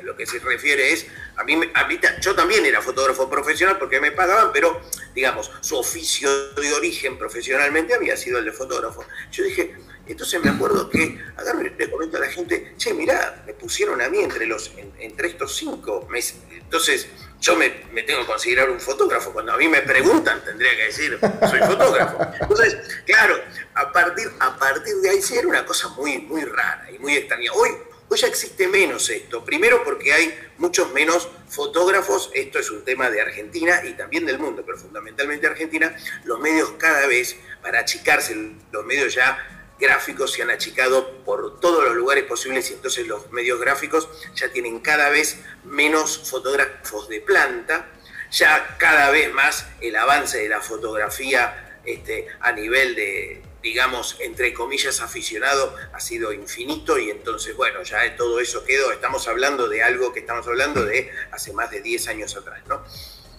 Lo 0.02 0.16
que 0.16 0.26
se 0.26 0.38
refiere 0.38 0.92
es, 0.92 1.06
a 1.36 1.44
mí, 1.44 1.60
a 1.74 1.86
mí, 1.86 2.00
yo 2.20 2.34
también 2.34 2.64
era 2.66 2.80
fotógrafo 2.82 3.28
profesional 3.28 3.78
porque 3.78 4.00
me 4.00 4.12
pagaban, 4.12 4.50
pero 4.52 4.80
digamos, 5.14 5.50
su 5.60 5.76
oficio 5.76 6.52
de 6.54 6.72
origen 6.74 7.18
profesionalmente 7.18 7.94
había 7.94 8.16
sido 8.16 8.38
el 8.38 8.44
de 8.44 8.52
fotógrafo. 8.52 9.04
Yo 9.30 9.44
dije, 9.44 9.74
entonces 10.06 10.42
me 10.44 10.50
acuerdo 10.50 10.90
que 10.90 11.18
agarro 11.36 11.62
y 11.62 11.70
le 11.70 11.90
comento 11.90 12.18
a 12.18 12.20
la 12.20 12.28
gente, 12.28 12.74
che, 12.76 12.92
mirá, 12.92 13.42
me 13.46 13.54
pusieron 13.54 14.02
a 14.02 14.08
mí 14.08 14.20
entre, 14.20 14.46
los, 14.46 14.72
entre 14.98 15.28
estos 15.28 15.56
cinco 15.56 16.06
meses. 16.10 16.36
Entonces, 16.50 17.08
yo 17.40 17.56
me, 17.56 17.70
tengo 18.02 18.20
que 18.20 18.26
considerar 18.26 18.70
un 18.70 18.80
fotógrafo. 18.80 19.32
Cuando 19.32 19.52
a 19.52 19.56
mí 19.56 19.68
me 19.68 19.82
preguntan, 19.82 20.42
tendría 20.44 20.76
que 20.76 20.84
decir, 20.84 21.18
soy 21.48 21.60
fotógrafo. 21.60 22.18
Entonces, 22.40 22.76
claro, 23.06 23.36
a 23.74 23.92
partir, 23.92 24.30
a 24.40 24.58
partir 24.58 24.94
de 24.96 25.10
ahí 25.10 25.22
sí 25.22 25.36
era 25.36 25.48
una 25.48 25.64
cosa 25.64 25.88
muy, 25.90 26.18
muy 26.18 26.42
rara 26.42 26.88
y 26.90 26.98
muy 26.98 27.14
extraña. 27.14 27.52
Hoy, 27.52 27.70
Hoy 28.08 28.18
ya 28.18 28.26
existe 28.26 28.68
menos 28.68 29.08
esto. 29.10 29.44
Primero 29.44 29.82
porque 29.82 30.12
hay 30.12 30.38
muchos 30.58 30.92
menos 30.92 31.28
fotógrafos, 31.48 32.30
esto 32.34 32.58
es 32.58 32.70
un 32.70 32.84
tema 32.84 33.10
de 33.10 33.20
Argentina 33.20 33.82
y 33.84 33.94
también 33.94 34.26
del 34.26 34.38
mundo, 34.38 34.62
pero 34.64 34.78
fundamentalmente 34.78 35.46
Argentina, 35.46 35.96
los 36.24 36.38
medios 36.38 36.72
cada 36.78 37.06
vez, 37.06 37.36
para 37.62 37.80
achicarse, 37.80 38.36
los 38.70 38.84
medios 38.84 39.14
ya 39.14 39.38
gráficos 39.78 40.32
se 40.32 40.42
han 40.42 40.50
achicado 40.50 41.24
por 41.24 41.58
todos 41.60 41.84
los 41.84 41.94
lugares 41.94 42.24
posibles 42.24 42.70
y 42.70 42.74
entonces 42.74 43.06
los 43.06 43.30
medios 43.32 43.60
gráficos 43.60 44.08
ya 44.34 44.48
tienen 44.52 44.80
cada 44.80 45.08
vez 45.08 45.38
menos 45.64 46.30
fotógrafos 46.30 47.08
de 47.08 47.20
planta, 47.20 47.90
ya 48.30 48.76
cada 48.78 49.10
vez 49.10 49.32
más 49.32 49.66
el 49.80 49.96
avance 49.96 50.38
de 50.38 50.48
la 50.48 50.60
fotografía 50.60 51.80
este, 51.84 52.28
a 52.40 52.52
nivel 52.52 52.94
de, 52.94 53.42
digamos, 53.64 54.16
entre 54.20 54.52
comillas, 54.52 55.00
aficionado 55.00 55.74
ha 55.94 55.98
sido 55.98 56.34
infinito 56.34 56.98
y 56.98 57.08
entonces, 57.08 57.56
bueno, 57.56 57.82
ya 57.82 58.14
todo 58.14 58.38
eso 58.38 58.62
quedó. 58.62 58.92
Estamos 58.92 59.26
hablando 59.26 59.68
de 59.68 59.82
algo 59.82 60.12
que 60.12 60.20
estamos 60.20 60.46
hablando 60.46 60.84
de 60.84 61.10
hace 61.32 61.54
más 61.54 61.70
de 61.70 61.80
10 61.80 62.08
años 62.08 62.36
atrás, 62.36 62.60
¿no? 62.68 62.84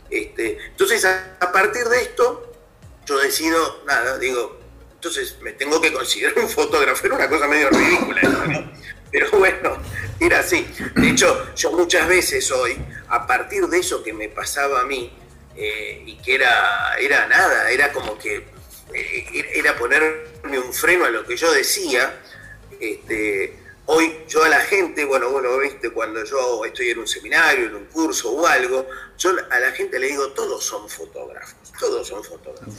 Este, 0.09 0.57
entonces, 0.65 1.05
a, 1.05 1.51
partir 1.53 1.85
de 1.85 2.01
esto, 2.01 2.51
yo 3.05 3.19
decido, 3.19 3.83
nada, 3.85 4.17
digo, 4.17 4.59
entonces 4.95 5.37
me 5.41 5.51
tengo 5.51 5.79
que 5.79 5.93
considerar 5.93 6.39
un 6.39 6.49
fotógrafo, 6.49 7.05
era 7.05 7.15
una 7.17 7.29
cosa 7.29 7.47
medio 7.47 7.69
ridícula, 7.69 8.21
¿no? 8.23 8.71
Pero 9.11 9.29
bueno, 9.37 9.77
era 10.19 10.39
así. 10.39 10.67
De 10.95 11.09
hecho, 11.09 11.53
yo 11.55 11.71
muchas 11.71 12.07
veces 12.07 12.51
hoy, 12.51 12.75
a 13.09 13.27
partir 13.27 13.67
de 13.67 13.77
eso 13.77 14.01
que 14.01 14.11
me 14.11 14.27
pasaba 14.29 14.81
a 14.81 14.85
mí, 14.85 15.15
eh, 15.55 16.01
y 16.03 16.15
que 16.17 16.33
era, 16.33 16.95
era 16.99 17.27
nada, 17.27 17.69
era 17.69 17.93
como 17.93 18.17
que 18.17 18.54
era 18.93 19.77
ponerme 19.77 20.59
un 20.59 20.73
freno 20.73 21.05
a 21.05 21.09
lo 21.09 21.25
que 21.25 21.35
yo 21.35 21.51
decía. 21.51 22.21
Este, 22.79 23.57
hoy 23.85 24.23
yo 24.27 24.43
a 24.43 24.49
la 24.49 24.61
gente, 24.61 25.05
bueno, 25.05 25.29
lo 25.39 25.59
viste 25.59 25.91
cuando 25.91 26.23
yo 26.23 26.63
estoy 26.65 26.89
en 26.89 26.99
un 26.99 27.07
seminario, 27.07 27.65
en 27.67 27.75
un 27.75 27.85
curso 27.85 28.31
o 28.31 28.45
algo, 28.45 28.87
yo 29.17 29.31
a 29.49 29.59
la 29.59 29.71
gente 29.71 29.99
le 29.99 30.07
digo, 30.07 30.29
todos 30.29 30.63
son 30.63 30.89
fotógrafos, 30.89 31.71
todos 31.79 32.07
son 32.07 32.23
fotógrafos. 32.23 32.73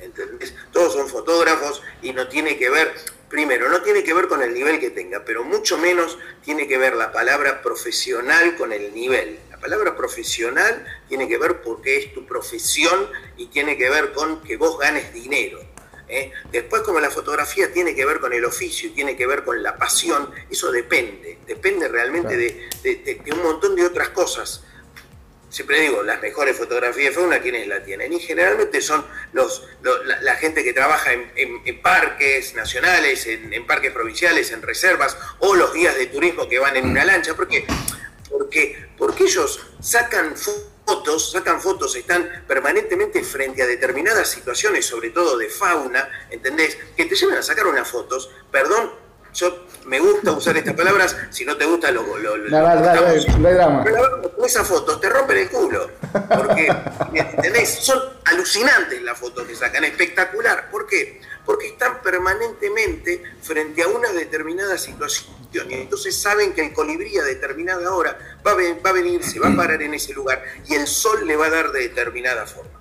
¿Entendés? 0.00 0.54
Todos 0.72 0.94
son 0.94 1.08
fotógrafos 1.08 1.82
y 2.02 2.12
no 2.12 2.28
tiene 2.28 2.58
que 2.58 2.70
ver, 2.70 2.94
primero, 3.28 3.68
no 3.68 3.82
tiene 3.82 4.02
que 4.02 4.14
ver 4.14 4.28
con 4.28 4.42
el 4.42 4.54
nivel 4.54 4.80
que 4.80 4.90
tenga, 4.90 5.24
pero 5.24 5.44
mucho 5.44 5.78
menos 5.78 6.18
tiene 6.44 6.66
que 6.66 6.78
ver 6.78 6.94
la 6.94 7.12
palabra 7.12 7.62
profesional 7.62 8.56
con 8.56 8.72
el 8.72 8.94
nivel 8.94 9.38
palabra 9.60 9.96
profesional 9.96 10.84
tiene 11.08 11.28
que 11.28 11.38
ver 11.38 11.60
porque 11.62 11.98
es 11.98 12.14
tu 12.14 12.26
profesión 12.26 13.08
y 13.36 13.46
tiene 13.46 13.76
que 13.76 13.88
ver 13.90 14.12
con 14.12 14.42
que 14.42 14.56
vos 14.56 14.78
ganes 14.78 15.12
dinero. 15.12 15.60
¿eh? 16.08 16.32
Después 16.50 16.82
como 16.82 17.00
la 17.00 17.10
fotografía 17.10 17.72
tiene 17.72 17.94
que 17.94 18.04
ver 18.04 18.20
con 18.20 18.32
el 18.32 18.44
oficio 18.44 18.90
tiene 18.92 19.16
que 19.16 19.26
ver 19.26 19.44
con 19.44 19.62
la 19.62 19.76
pasión, 19.76 20.30
eso 20.50 20.70
depende, 20.72 21.38
depende 21.46 21.88
realmente 21.88 22.36
de, 22.36 23.22
un 23.32 23.42
montón 23.42 23.76
de 23.76 23.84
otras 23.84 24.08
cosas. 24.10 24.64
Siempre 25.48 25.80
digo, 25.80 26.04
las 26.04 26.22
mejores 26.22 26.56
fotografías 26.56 27.08
de 27.08 27.20
fauna, 27.20 27.40
¿quiénes 27.40 27.66
la 27.66 27.82
tienen? 27.82 28.12
Y 28.12 28.20
generalmente 28.20 28.80
son 28.80 29.04
los, 29.32 29.64
la, 30.22 30.36
gente 30.36 30.62
que 30.62 30.72
trabaja 30.72 31.10
en, 31.12 31.82
parques 31.82 32.54
nacionales, 32.54 33.26
en, 33.26 33.52
en, 33.52 33.66
parques 33.66 33.90
provinciales, 33.90 34.52
en 34.52 34.62
reservas, 34.62 35.18
o 35.40 35.56
los 35.56 35.74
guías 35.74 35.96
de 35.96 36.06
turismo 36.06 36.48
que 36.48 36.60
van 36.60 36.76
en 36.76 36.88
una 36.88 37.04
lancha, 37.04 37.34
porque 37.34 37.66
porque, 38.40 38.88
porque 38.96 39.24
ellos 39.24 39.60
sacan 39.80 40.34
fotos, 40.34 41.30
sacan 41.30 41.60
fotos, 41.60 41.94
están 41.94 42.42
permanentemente 42.48 43.22
frente 43.22 43.62
a 43.62 43.66
determinadas 43.66 44.30
situaciones, 44.30 44.86
sobre 44.86 45.10
todo 45.10 45.36
de 45.36 45.50
fauna, 45.50 46.08
¿entendés? 46.30 46.78
Que 46.96 47.04
te 47.04 47.14
llevan 47.16 47.36
a 47.36 47.42
sacar 47.42 47.66
unas 47.66 47.86
fotos, 47.86 48.30
perdón, 48.50 48.92
yo 49.34 49.66
me 49.84 50.00
gusta 50.00 50.32
usar 50.32 50.56
estas 50.56 50.72
palabras, 50.72 51.14
si 51.28 51.44
no 51.44 51.54
te 51.58 51.66
gusta 51.66 51.90
lo, 51.90 52.16
lo, 52.16 52.38
lo 52.38 52.50
dale, 52.50 52.80
dale, 52.80 53.54
drama. 53.54 53.84
Pero 53.84 54.32
esas 54.42 54.66
fotos 54.66 54.98
te 55.02 55.10
rompen 55.10 55.36
el 55.36 55.50
culo, 55.50 55.90
porque, 56.34 56.74
¿entendés? 57.12 57.68
Son 57.82 58.00
alucinantes 58.24 59.02
las 59.02 59.18
fotos 59.18 59.46
que 59.46 59.54
sacan, 59.54 59.84
espectacular. 59.84 60.70
¿Por 60.70 60.86
qué? 60.86 61.20
Porque 61.44 61.68
están 61.68 62.02
permanentemente 62.02 63.22
frente 63.42 63.82
a 63.82 63.88
una 63.88 64.12
determinada 64.12 64.78
situación 64.78 65.40
y 65.52 65.74
entonces 65.74 66.16
saben 66.16 66.52
que 66.52 66.64
el 66.64 66.72
colibrí 66.72 67.18
a 67.18 67.24
determinada 67.24 67.92
hora 67.92 68.16
va 68.46 68.52
a, 68.52 68.92
venir, 68.92 69.24
se 69.24 69.40
va 69.40 69.48
a 69.48 69.56
parar 69.56 69.82
en 69.82 69.94
ese 69.94 70.12
lugar 70.12 70.44
y 70.66 70.74
el 70.74 70.86
sol 70.86 71.26
le 71.26 71.36
va 71.36 71.46
a 71.46 71.50
dar 71.50 71.72
de 71.72 71.80
determinada 71.80 72.46
forma. 72.46 72.80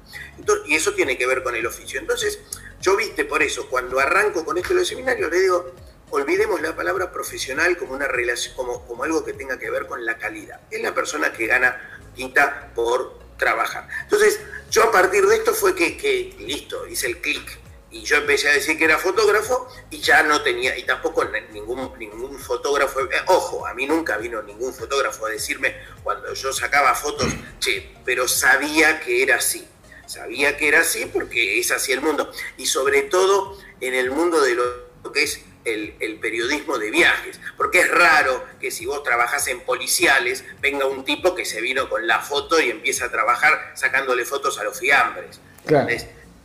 y 0.65 0.75
eso 0.75 0.93
tiene 0.93 1.17
que 1.17 1.25
ver 1.25 1.43
con 1.43 1.55
el 1.55 1.65
oficio. 1.65 1.99
Entonces, 1.99 2.39
yo 2.81 2.95
viste 2.95 3.25
por 3.25 3.41
eso, 3.41 3.67
cuando 3.69 3.99
arranco 3.99 4.45
con 4.45 4.57
esto 4.57 4.69
de 4.69 4.81
los 4.81 4.87
seminarios, 4.87 5.31
le 5.31 5.39
digo, 5.39 5.73
olvidemos 6.11 6.61
la 6.61 6.75
palabra 6.75 7.11
profesional 7.11 7.75
como 7.77 7.93
una 7.93 8.07
relación, 8.07 8.55
como, 8.55 8.85
como 8.85 9.03
algo 9.03 9.25
que 9.25 9.33
tenga 9.33 9.57
que 9.57 9.69
ver 9.69 9.87
con 9.87 10.05
la 10.05 10.17
calidad. 10.17 10.61
Es 10.69 10.81
la 10.81 10.93
persona 10.93 11.33
que 11.33 11.47
gana 11.47 11.99
quinta 12.15 12.71
por 12.75 13.17
trabajar. 13.37 13.87
Entonces, 14.03 14.39
yo 14.69 14.83
a 14.83 14.91
partir 14.91 15.25
de 15.25 15.37
esto 15.37 15.53
fue 15.53 15.75
que, 15.75 15.97
que 15.97 16.35
listo, 16.39 16.87
hice 16.87 17.07
el 17.07 17.17
clic 17.17 17.59
y 17.91 18.03
yo 18.03 18.17
empecé 18.17 18.49
a 18.49 18.53
decir 18.53 18.77
que 18.77 18.85
era 18.85 18.97
fotógrafo 18.97 19.67
y 19.89 19.99
ya 19.99 20.21
no 20.23 20.41
tenía, 20.41 20.77
y 20.77 20.83
tampoco 20.83 21.25
ningún, 21.51 21.91
ningún 21.97 22.37
fotógrafo, 22.37 23.01
eh, 23.01 23.07
ojo, 23.27 23.65
a 23.65 23.73
mí 23.73 23.85
nunca 23.87 24.17
vino 24.17 24.41
ningún 24.43 24.73
fotógrafo 24.73 25.25
a 25.25 25.29
decirme 25.29 25.75
cuando 26.03 26.33
yo 26.33 26.53
sacaba 26.53 26.93
fotos, 26.93 27.33
che, 27.59 27.95
pero 28.05 28.27
sabía 28.27 28.99
que 28.99 29.23
era 29.23 29.37
así, 29.37 29.67
sabía 30.05 30.55
que 30.57 30.67
era 30.67 30.81
así 30.81 31.05
porque 31.07 31.59
es 31.59 31.71
así 31.71 31.91
el 31.91 32.01
mundo, 32.01 32.31
y 32.57 32.67
sobre 32.67 33.03
todo 33.03 33.57
en 33.81 33.95
el 33.95 34.11
mundo 34.11 34.41
de 34.41 34.53
lo 34.53 35.11
que 35.11 35.23
es 35.23 35.43
el, 35.65 35.95
el, 35.99 36.19
periodismo 36.19 36.77
de 36.77 36.91
viajes, 36.91 37.39
porque 37.57 37.79
es 37.79 37.89
raro 37.89 38.45
que 38.59 38.71
si 38.71 38.85
vos 38.85 39.03
trabajás 39.03 39.47
en 39.47 39.61
policiales 39.61 40.43
venga 40.61 40.85
un 40.85 41.03
tipo 41.03 41.35
que 41.35 41.45
se 41.45 41.61
vino 41.61 41.89
con 41.89 42.05
la 42.07 42.19
foto 42.19 42.59
y 42.59 42.69
empieza 42.69 43.05
a 43.05 43.11
trabajar 43.11 43.73
sacándole 43.75 44.25
fotos 44.25 44.57
a 44.59 44.63
los 44.63 44.79
fiambres. 44.79 45.39
Claro 45.65 45.89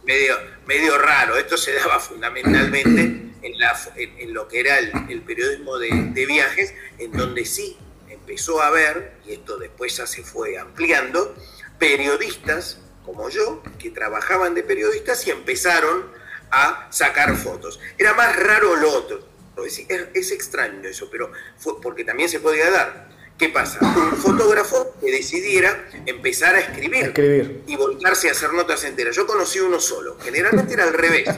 medio, 0.04 0.37
medio 0.66 0.99
raro. 0.99 1.37
Esto 1.37 1.56
se 1.56 1.73
daba 1.75 2.00
fundamentalmente 2.00 3.00
en, 3.42 3.58
la, 3.58 3.78
en, 3.96 4.34
lo 4.34 4.49
que 4.49 4.61
era 4.61 4.78
el, 4.78 5.23
periodismo 5.23 5.78
de, 5.78 6.26
viajes, 6.26 6.75
en 6.99 7.12
donde 7.12 7.44
sí 7.44 7.76
empezó 8.08 8.62
a 8.62 8.68
haber, 8.68 9.14
y 9.26 9.34
esto 9.34 9.58
después 9.58 9.96
ya 9.96 10.06
se 10.06 10.23
fue 10.23 10.58
ampliando, 10.58 11.34
periodistas 11.78 12.80
como 13.04 13.28
yo, 13.28 13.62
que 13.78 13.90
trabajaban 13.90 14.54
de 14.54 14.62
periodistas 14.62 15.26
y 15.26 15.30
empezaron 15.30 16.11
a 16.50 16.88
sacar 16.90 17.37
fotos. 17.37 17.80
Era 17.99 18.14
más 18.14 18.34
raro 18.37 18.76
lo 18.76 18.90
otro. 18.90 19.34
Es, 19.64 19.82
es 19.88 20.32
extraño 20.32 20.88
eso, 20.88 21.08
pero 21.11 21.30
fue 21.58 21.80
porque 21.80 22.04
también 22.04 22.28
se 22.28 22.40
podía 22.40 22.70
dar 22.70 23.13
¿Qué 23.38 23.49
pasa? 23.49 23.81
Un 23.83 24.17
fotógrafo 24.17 24.95
que 25.00 25.11
decidiera 25.11 25.87
empezar 26.07 26.55
a 26.55 26.61
escribir, 26.61 27.62
y 27.67 27.76
volcarse 27.76 28.29
a 28.29 28.33
hacer 28.33 28.53
notas 28.53 28.85
enteras. 28.85 29.17
Yo 29.17 29.26
conocí 29.26 29.59
uno 29.59 29.81
solo, 29.81 30.17
generalmente 30.23 30.75
era 30.75 30.85
al 30.85 30.93
revés. 30.93 31.29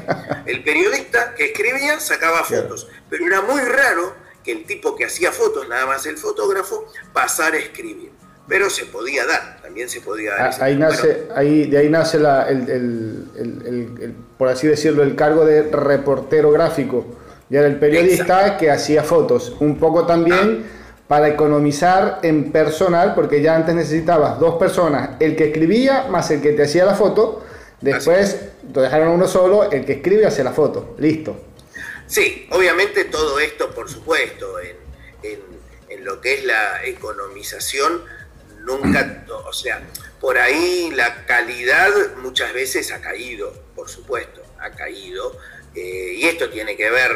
El 0.44 0.62
periodista 0.62 1.34
que 1.34 1.46
escribía 1.46 1.98
sacaba 1.98 2.44
fotos, 2.44 2.88
pero 3.08 3.26
era 3.26 3.40
muy 3.40 3.62
raro 3.62 4.12
que 4.44 4.52
el 4.52 4.64
tipo 4.64 4.94
que 4.94 5.06
hacía 5.06 5.32
fotos, 5.32 5.68
nada 5.68 5.86
más 5.86 6.04
el 6.04 6.18
fotógrafo, 6.18 6.86
pasara 7.14 7.56
a 7.56 7.60
escribir. 7.60 8.10
Pero 8.46 8.68
se 8.70 8.84
podía 8.84 9.26
dar, 9.26 9.60
también 9.62 9.88
se 9.88 10.00
podía 10.02 10.32
dar. 10.32 10.50
Ah, 10.52 10.64
ahí 10.64 10.76
nace, 10.76 11.28
ahí, 11.34 11.68
de 11.68 11.78
ahí 11.78 11.88
nace 11.88 12.18
el, 12.18 14.14
por 14.38 14.48
así 14.48 14.68
decirlo, 14.68 15.02
el 15.02 15.16
cargo 15.16 15.46
de 15.46 15.62
reportero 15.62 16.52
gráfico. 16.52 17.06
Ya 17.48 17.60
era 17.60 17.68
el 17.68 17.78
periodista 17.78 18.56
que 18.58 18.70
hacía 18.70 19.02
fotos. 19.02 19.56
Un 19.60 19.78
poco 19.78 20.06
también 20.06 20.64
ah 20.64 20.76
para 21.08 21.28
economizar 21.28 22.20
en 22.22 22.50
personal, 22.50 23.14
porque 23.14 23.40
ya 23.40 23.54
antes 23.54 23.74
necesitabas 23.74 24.40
dos 24.40 24.56
personas, 24.56 25.10
el 25.20 25.36
que 25.36 25.48
escribía 25.48 26.06
más 26.08 26.30
el 26.30 26.42
que 26.42 26.52
te 26.52 26.64
hacía 26.64 26.84
la 26.84 26.94
foto, 26.94 27.44
después 27.80 28.40
te 28.72 28.80
dejaron 28.80 29.08
uno 29.08 29.28
solo, 29.28 29.70
el 29.70 29.84
que 29.84 29.94
escribe 29.94 30.26
hace 30.26 30.42
la 30.42 30.52
foto, 30.52 30.96
listo. 30.98 31.36
Sí, 32.06 32.48
obviamente 32.50 33.04
todo 33.04 33.38
esto, 33.38 33.70
por 33.70 33.88
supuesto, 33.88 34.58
en, 34.60 34.76
en 35.88 36.04
lo 36.04 36.20
que 36.20 36.34
es 36.34 36.44
la 36.44 36.84
economización, 36.84 38.02
nunca, 38.66 39.24
o 39.46 39.52
sea, 39.52 39.82
por 40.20 40.38
ahí 40.38 40.90
la 40.94 41.24
calidad 41.26 41.90
muchas 42.18 42.52
veces 42.52 42.92
ha 42.92 43.00
caído, 43.00 43.52
por 43.74 43.88
supuesto, 43.88 44.42
ha 44.58 44.70
caído, 44.70 45.36
eh, 45.74 46.14
y 46.16 46.24
esto 46.24 46.50
tiene 46.50 46.76
que 46.76 46.90
ver, 46.90 47.12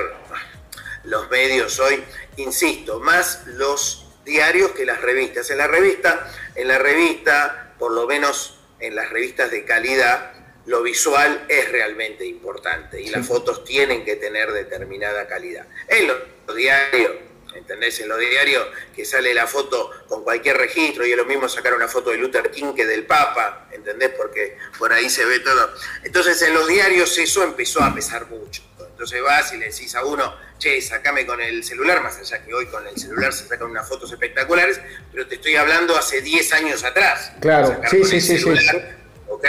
los 1.05 1.31
medios 1.31 1.79
hoy, 1.81 2.03
insisto, 2.37 3.01
más 3.01 3.47
los 3.47 4.07
diarios 4.25 4.73
que 4.73 4.85
las 4.85 5.01
revistas. 5.01 5.51
En 5.51 5.59
la 5.59 5.67
revista, 5.67 6.31
en 6.55 6.69
la 6.69 6.79
revista, 6.79 7.75
por 7.79 7.93
lo 7.93 8.07
menos 8.07 8.59
en 8.79 8.95
las 8.95 9.11
revistas 9.11 9.51
de 9.51 9.65
calidad, 9.65 10.33
lo 10.67 10.83
visual 10.83 11.47
es 11.49 11.71
realmente 11.73 12.25
importante 12.25 13.01
y 13.01 13.09
las 13.09 13.27
fotos 13.27 13.65
tienen 13.65 14.05
que 14.05 14.17
tener 14.17 14.53
determinada 14.53 15.27
calidad. 15.27 15.67
En 15.89 16.07
los 16.07 16.57
diarios, 16.57 17.13
¿entendés? 17.55 17.99
En 18.01 18.09
los 18.09 18.19
diarios 18.19 18.67
que 18.95 19.05
sale 19.05 19.35
la 19.35 19.47
foto 19.47 19.91
con 20.07 20.23
cualquier 20.23 20.59
registro 20.59 21.07
y 21.07 21.13
es 21.13 21.17
lo 21.17 21.25
mismo 21.25 21.49
sacar 21.49 21.75
una 21.75 21.89
foto 21.89 22.11
de 22.11 22.19
Luther 22.19 22.51
King 22.51 22.75
que 22.75 22.87
del 22.87 23.07
Papa, 23.07 23.69
¿entendés? 23.73 24.11
Porque 24.11 24.59
por 24.79 24.93
ahí 24.93 25.09
se 25.09 25.25
ve 25.25 25.41
todo. 25.41 25.73
Entonces 26.05 26.41
en 26.43 26.55
los 26.55 26.69
diarios 26.69 27.17
eso 27.19 27.43
empezó 27.43 27.83
a 27.83 27.95
pesar 27.95 28.27
mucho. 28.27 28.63
Entonces 29.01 29.23
vas 29.23 29.51
y 29.55 29.57
le 29.57 29.71
decís 29.71 29.95
a 29.95 30.05
uno, 30.05 30.37
che, 30.59 30.79
sacame 30.83 31.25
con 31.25 31.41
el 31.41 31.65
celular, 31.65 32.03
más 32.03 32.19
allá 32.19 32.45
que 32.45 32.53
hoy 32.53 32.67
con 32.67 32.87
el 32.87 32.99
celular 32.99 33.33
se 33.33 33.49
sacan 33.49 33.71
unas 33.71 33.89
fotos 33.89 34.13
espectaculares, 34.13 34.79
pero 35.11 35.27
te 35.27 35.37
estoy 35.37 35.57
hablando 35.57 35.97
hace 35.97 36.21
10 36.21 36.53
años 36.53 36.85
atrás. 36.85 37.33
Claro, 37.41 37.81
sí, 37.91 38.05
sí, 38.05 38.21
sí, 38.21 38.37
sí. 38.37 38.47
¿Ok? 39.27 39.47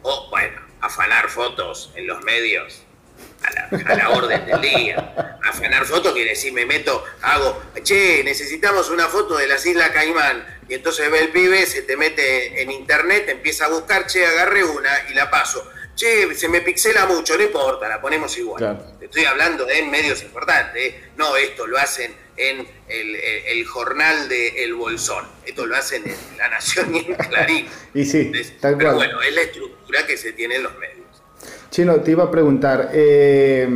O, 0.00 0.30
bueno, 0.30 0.58
afanar 0.80 1.28
fotos 1.28 1.92
en 1.96 2.06
los 2.06 2.22
medios 2.22 2.82
a 3.42 3.94
la, 3.94 4.08
orden 4.08 4.46
del 4.46 4.62
día. 4.62 5.38
Afanar 5.44 5.84
fotos 5.84 6.14
quiere 6.14 6.30
decir, 6.30 6.54
me 6.54 6.64
meto, 6.64 7.04
hago, 7.20 7.62
che, 7.82 8.24
necesitamos 8.24 8.88
una 8.88 9.08
foto 9.08 9.36
de 9.36 9.48
las 9.48 9.66
Islas 9.66 9.90
Caimán. 9.90 10.46
Y 10.66 10.72
entonces 10.72 11.10
ve 11.10 11.18
el 11.18 11.28
pibe, 11.28 11.66
se 11.66 11.82
te 11.82 11.98
mete 11.98 12.62
en 12.62 12.70
internet, 12.70 13.28
empieza 13.28 13.66
a 13.66 13.68
buscar, 13.68 14.06
che, 14.06 14.24
agarré 14.24 14.64
una 14.64 15.10
y 15.10 15.12
la 15.12 15.30
paso 15.30 15.70
che, 15.94 16.34
se 16.34 16.48
me 16.48 16.60
pixela 16.60 17.06
mucho, 17.06 17.36
no 17.36 17.42
importa, 17.42 17.88
la 17.88 18.00
ponemos 18.00 18.36
igual. 18.38 18.96
Te 18.98 19.06
estoy 19.06 19.24
hablando 19.24 19.64
de 19.64 19.82
medios 19.82 20.22
importantes, 20.22 20.82
¿eh? 20.82 21.04
no 21.16 21.36
esto 21.36 21.66
lo 21.66 21.78
hacen 21.78 22.12
en 22.36 22.66
el, 22.88 23.64
jornal 23.66 24.28
de 24.28 24.64
El 24.64 24.74
Bolsón, 24.74 25.24
esto 25.46 25.66
lo 25.66 25.76
hacen 25.76 26.02
en 26.06 26.38
La 26.38 26.48
Nación 26.48 26.94
y 26.94 26.98
en 26.98 27.14
Clarín. 27.14 27.66
y 27.94 28.04
sí, 28.04 28.32
Pero 28.60 28.94
bueno, 28.94 29.22
es 29.22 29.34
la 29.34 29.42
estructura 29.42 30.06
que 30.06 30.16
se 30.16 30.32
tiene 30.32 30.56
en 30.56 30.64
los 30.64 30.76
medios. 30.78 31.04
Chino, 31.70 32.00
te 32.00 32.12
iba 32.12 32.24
a 32.24 32.30
preguntar, 32.30 32.90
eh, 32.92 33.66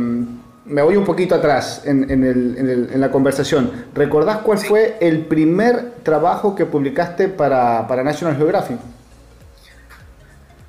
me 0.65 0.81
voy 0.81 0.95
un 0.95 1.05
poquito 1.05 1.35
atrás 1.35 1.83
en, 1.85 2.99
la 2.99 3.11
conversación. 3.11 3.87
¿Recordás 3.93 4.39
cuál 4.39 4.59
fue 4.59 4.97
el 5.01 5.25
primer 5.25 5.95
trabajo 6.03 6.55
que 6.55 6.65
publicaste 6.65 7.27
para, 7.27 7.87
para 7.87 8.03
National 8.03 8.37
Geographic? 8.37 8.77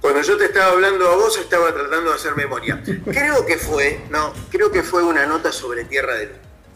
Cuando 0.00 0.22
yo 0.22 0.36
te 0.36 0.46
estaba 0.46 0.72
hablando 0.72 1.08
a 1.08 1.16
vos, 1.16 1.36
estaba 1.38 1.72
tratando 1.74 2.10
de 2.10 2.16
hacer 2.16 2.34
memoria. 2.34 2.82
Creo 3.04 3.44
que 3.44 3.58
fue, 3.58 4.00
no, 4.10 4.32
creo 4.50 4.70
que 4.70 4.82
fue 4.82 5.02
una 5.02 5.26
nota 5.26 5.52
sobre 5.52 5.84
Tierra 5.84 6.14
del 6.14 6.30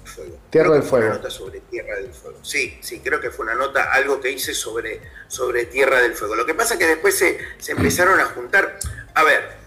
Fuego. 0.05 0.39
Tierra 0.51 0.75
del 0.75 0.83
Fuego. 0.83 1.07
Una 1.07 1.15
nota 1.17 1.31
sobre 1.31 1.61
Tierra 1.61 1.97
del 1.97 2.13
Fuego. 2.13 2.39
Sí, 2.43 2.79
sí, 2.83 3.01
creo 3.01 3.21
que 3.21 3.31
fue 3.31 3.47
una 3.47 3.55
nota, 3.55 3.93
algo 3.93 4.21
que 4.21 4.31
hice 4.31 4.55
sobre, 4.55 5.01
sobre 5.29 5.65
Tierra 5.65 6.01
del 6.01 6.15
Fuego. 6.15 6.37
Lo 6.37 6.45
que 6.45 6.55
pasa 6.55 6.75
es 6.75 6.81
que 6.81 6.87
después 6.87 7.17
se, 7.17 7.39
se 7.59 7.73
empezaron 7.73 8.21
a 8.21 8.27
juntar. 8.27 8.79
A 9.15 9.25
ver, 9.25 9.65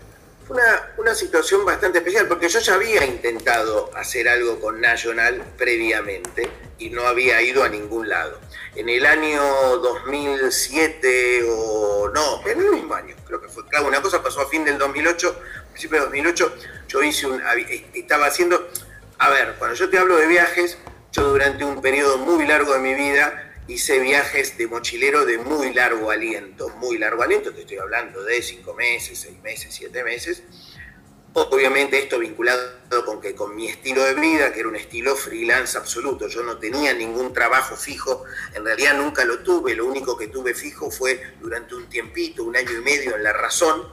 fue 0.48 0.56
una, 0.98 1.14
situación 1.14 1.66
bastante 1.66 1.98
especial 1.98 2.26
porque 2.28 2.48
yo 2.48 2.60
ya 2.60 2.76
había 2.76 3.06
intentado 3.06 3.92
hacer 3.96 4.30
algo 4.30 4.62
con 4.62 4.80
National 4.80 5.44
previamente 5.58 6.50
y 6.80 6.90
no 6.90 7.06
había 7.06 7.42
ido 7.42 7.64
a 7.64 7.70
ningún 7.70 8.08
lado. 8.08 8.40
En 8.78 8.88
el 8.90 9.08
año 9.08 9.42
2007 9.78 11.44
o 11.50 12.12
no, 12.14 12.48
en 12.48 12.60
el 12.60 12.72
mismo 12.74 12.94
año, 12.94 13.16
creo 13.26 13.42
que 13.42 13.48
fue. 13.48 13.66
Claro, 13.66 13.88
una 13.88 14.04
cosa 14.04 14.22
pasó 14.22 14.42
a 14.42 14.48
fin 14.48 14.64
del 14.64 14.78
2008, 14.78 15.36
principio 15.72 15.98
de 15.98 16.06
2008, 16.06 16.56
yo 16.88 17.02
hice 17.02 17.26
un, 17.26 17.42
estaba 17.96 18.28
haciendo, 18.28 18.70
a 19.18 19.32
ver, 19.32 19.56
cuando 19.58 19.76
yo 19.76 19.90
te 19.90 19.98
hablo 19.98 20.18
de 20.18 20.28
viajes, 20.28 20.78
yo 21.12 21.24
durante 21.24 21.66
un 21.66 21.82
periodo 21.82 22.20
muy 22.20 22.46
largo 22.46 22.72
de 22.74 22.80
mi 22.80 22.94
vida 22.94 23.52
hice 23.68 23.98
viajes 23.98 24.60
de 24.60 24.68
mochilero 24.68 25.26
de 25.26 25.40
muy 25.40 25.74
largo 25.74 26.12
aliento, 26.12 26.70
muy 26.78 27.00
largo 27.00 27.24
aliento, 27.24 27.52
te 27.52 27.62
estoy 27.62 27.78
hablando 27.78 28.24
de 28.24 28.44
cinco 28.44 28.76
meses, 28.76 29.18
seis 29.18 29.42
meses, 29.42 29.74
siete 29.74 30.04
meses. 30.04 30.44
Obviamente 31.38 32.00
esto 32.00 32.18
vinculado 32.18 33.06
con 33.06 33.22
que 33.22 33.36
con 33.36 33.56
mi 33.56 33.68
estilo 33.68 34.04
de 34.04 34.16
vida, 34.16 34.52
que 34.52 34.62
era 34.62 34.70
un 34.70 34.76
estilo 34.76 35.16
freelance 35.16 35.78
absoluto, 35.78 36.28
yo 36.28 36.42
no 36.42 36.58
tenía 36.58 36.96
ningún 36.96 37.32
trabajo 37.32 37.76
fijo, 37.76 38.24
en 38.56 38.66
realidad 38.66 38.98
nunca 38.98 39.24
lo 39.24 39.40
tuve, 39.44 39.76
lo 39.76 39.86
único 39.86 40.18
que 40.18 40.30
tuve 40.30 40.56
fijo 40.56 40.90
fue 40.90 41.22
durante 41.40 41.76
un 41.76 41.88
tiempito, 41.90 42.44
un 42.44 42.58
año 42.58 42.72
y 42.72 42.82
medio 42.82 43.16
en 43.16 43.22
La 43.22 43.34
Razón, 43.34 43.88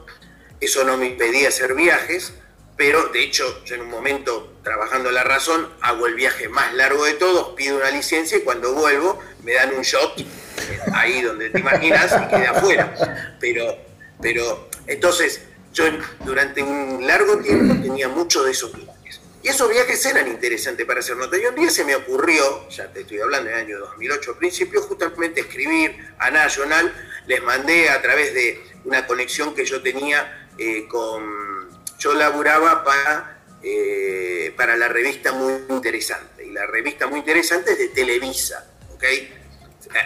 eso 0.59 0.83
no 0.85 0.97
me 0.97 1.05
impedía 1.05 1.49
hacer 1.49 1.75
viajes, 1.75 2.33
pero 2.77 3.09
de 3.09 3.21
hecho 3.21 3.63
yo 3.63 3.75
en 3.75 3.81
un 3.81 3.91
momento 3.91 4.55
trabajando 4.63 5.11
La 5.11 5.23
Razón 5.23 5.69
hago 5.81 6.07
el 6.07 6.15
viaje 6.15 6.49
más 6.49 6.73
largo 6.73 7.05
de 7.05 7.13
todos, 7.13 7.49
pido 7.49 7.77
una 7.77 7.91
licencia 7.91 8.39
y 8.39 8.41
cuando 8.41 8.73
vuelvo 8.73 9.19
me 9.43 9.53
dan 9.53 9.71
un 9.75 9.83
shot 9.83 10.15
ahí 10.93 11.21
donde 11.21 11.51
te 11.51 11.59
imaginas 11.59 12.11
y 12.11 12.27
queda 12.27 12.49
afuera. 12.49 13.37
Pero, 13.39 13.77
pero 14.19 14.67
entonces 14.87 15.41
yo 15.75 15.83
durante 16.23 16.63
un 16.63 17.05
largo 17.05 17.37
tiempo 17.39 17.75
tenía 17.81 18.07
mucho 18.07 18.43
de 18.43 18.51
esos 18.51 18.73
viajes. 18.73 19.21
Y 19.43 19.49
esos 19.49 19.69
viajes 19.69 20.03
eran 20.05 20.27
interesantes 20.27 20.85
para 20.87 21.01
hacer 21.01 21.17
nota. 21.17 21.37
Y 21.37 21.45
un 21.45 21.53
día 21.53 21.69
se 21.69 21.83
me 21.83 21.95
ocurrió, 21.95 22.67
ya 22.69 22.91
te 22.91 23.01
estoy 23.01 23.19
hablando 23.19 23.49
del 23.49 23.59
año 23.59 23.79
2008 23.79 24.31
al 24.31 24.37
principio, 24.37 24.81
justamente 24.81 25.41
escribir 25.41 25.95
a 26.17 26.31
National. 26.31 26.91
Les 27.27 27.43
mandé 27.43 27.89
a 27.89 28.01
través 28.01 28.33
de 28.33 28.63
una 28.85 29.05
conexión 29.05 29.53
que 29.53 29.65
yo 29.65 29.83
tenía 29.83 30.49
con 30.87 31.69
yo 31.99 32.13
laburaba 32.13 32.83
para, 32.83 33.41
eh, 33.61 34.53
para 34.55 34.77
la 34.77 34.87
revista 34.87 35.33
Muy 35.33 35.53
Interesante. 35.69 36.45
Y 36.45 36.51
la 36.51 36.65
revista 36.65 37.07
Muy 37.07 37.19
Interesante 37.19 37.73
es 37.73 37.77
de 37.77 37.89
Televisa. 37.89 38.65
¿ok? 38.93 39.03
Eh, 39.03 39.37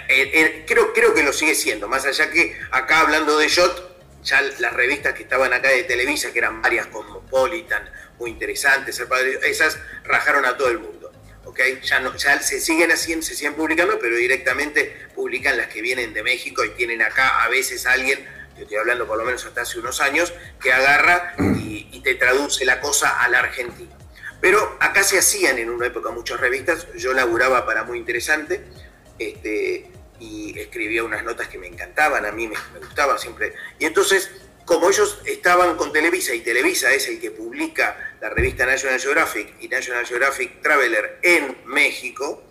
eh, 0.08 0.66
creo, 0.68 0.94
creo 0.94 1.14
que 1.14 1.24
lo 1.24 1.34
sigue 1.34 1.56
siendo, 1.56 1.88
más 1.88 2.06
allá 2.06 2.30
que 2.30 2.58
acá 2.72 3.00
hablando 3.00 3.38
de 3.38 3.48
Shot, 3.48 3.89
ya 4.30 4.42
las 4.60 4.74
revistas 4.74 5.14
que 5.14 5.24
estaban 5.24 5.54
acá 5.54 5.70
de 5.70 5.84
Televisa, 5.84 6.32
que 6.32 6.40
eran 6.40 6.62
varias 6.62 6.88
Cosmopolitan, 6.88 7.90
muy 8.18 8.32
interesantes, 8.32 9.02
esas 9.44 9.80
rajaron 10.04 10.46
a 10.46 10.58
todo 10.58 10.70
el 10.70 10.80
mundo. 10.80 11.12
¿ok? 11.46 11.60
Ya, 11.84 12.00
no, 12.00 12.16
ya 12.16 12.42
se 12.42 12.60
siguen 12.60 12.92
haciendo, 12.92 13.26
se 13.26 13.36
siguen 13.36 13.56
publicando, 13.56 13.98
pero 14.00 14.16
directamente 14.16 15.08
publican 15.16 15.58
las 15.58 15.68
que 15.68 15.82
vienen 15.82 16.14
de 16.14 16.22
México 16.24 16.64
y 16.64 16.70
tienen 16.72 17.02
acá 17.02 17.44
a 17.44 17.50
veces 17.50 17.86
alguien 17.86 18.28
yo 18.60 18.64
estoy 18.64 18.78
hablando 18.78 19.08
por 19.08 19.18
lo 19.18 19.24
menos 19.24 19.46
hasta 19.46 19.62
hace 19.62 19.80
unos 19.80 20.02
años, 20.02 20.34
que 20.62 20.74
agarra 20.74 21.34
y, 21.56 22.02
te 22.02 22.16
traduce 22.16 22.66
la 22.66 22.80
cosa 22.80 23.22
al 23.22 23.36
argentino. 23.36 23.92
Pero 24.42 24.78
acá 24.80 25.04
se 25.04 25.18
hacían 25.18 25.58
en 25.58 25.70
una 25.70 25.88
época 25.88 26.12
muchas 26.12 26.40
revistas, 26.40 26.88
yo 26.96 27.14
laburaba 27.14 27.66
para 27.66 27.84
muy 27.84 27.98
interesante, 27.98 28.64
este, 29.18 29.92
y 30.20 30.58
escribía 30.60 31.04
unas 31.04 31.24
notas 31.24 31.48
que 31.48 31.58
me 31.58 31.68
encantaban, 31.68 32.26
a 32.26 32.32
mí 32.32 32.48
me, 32.48 32.56
me 32.74 32.80
gustaba 32.80 33.18
siempre. 33.18 33.54
Y 33.78 33.86
entonces, 33.86 34.30
como 34.66 34.90
ellos 34.90 35.20
estaban 35.26 35.78
con 35.78 35.92
Televisa, 35.92 36.34
y 36.36 36.42
Televisa 36.42 36.92
es 36.92 37.08
el 37.08 37.20
que 37.20 37.32
publica 37.32 38.16
la 38.22 38.30
revista 38.30 38.66
National 38.66 39.00
Geographic 39.00 39.56
y 39.60 39.68
National 39.68 40.06
Geographic 40.06 40.62
Traveler 40.62 41.20
en 41.24 41.58
México, 41.66 42.44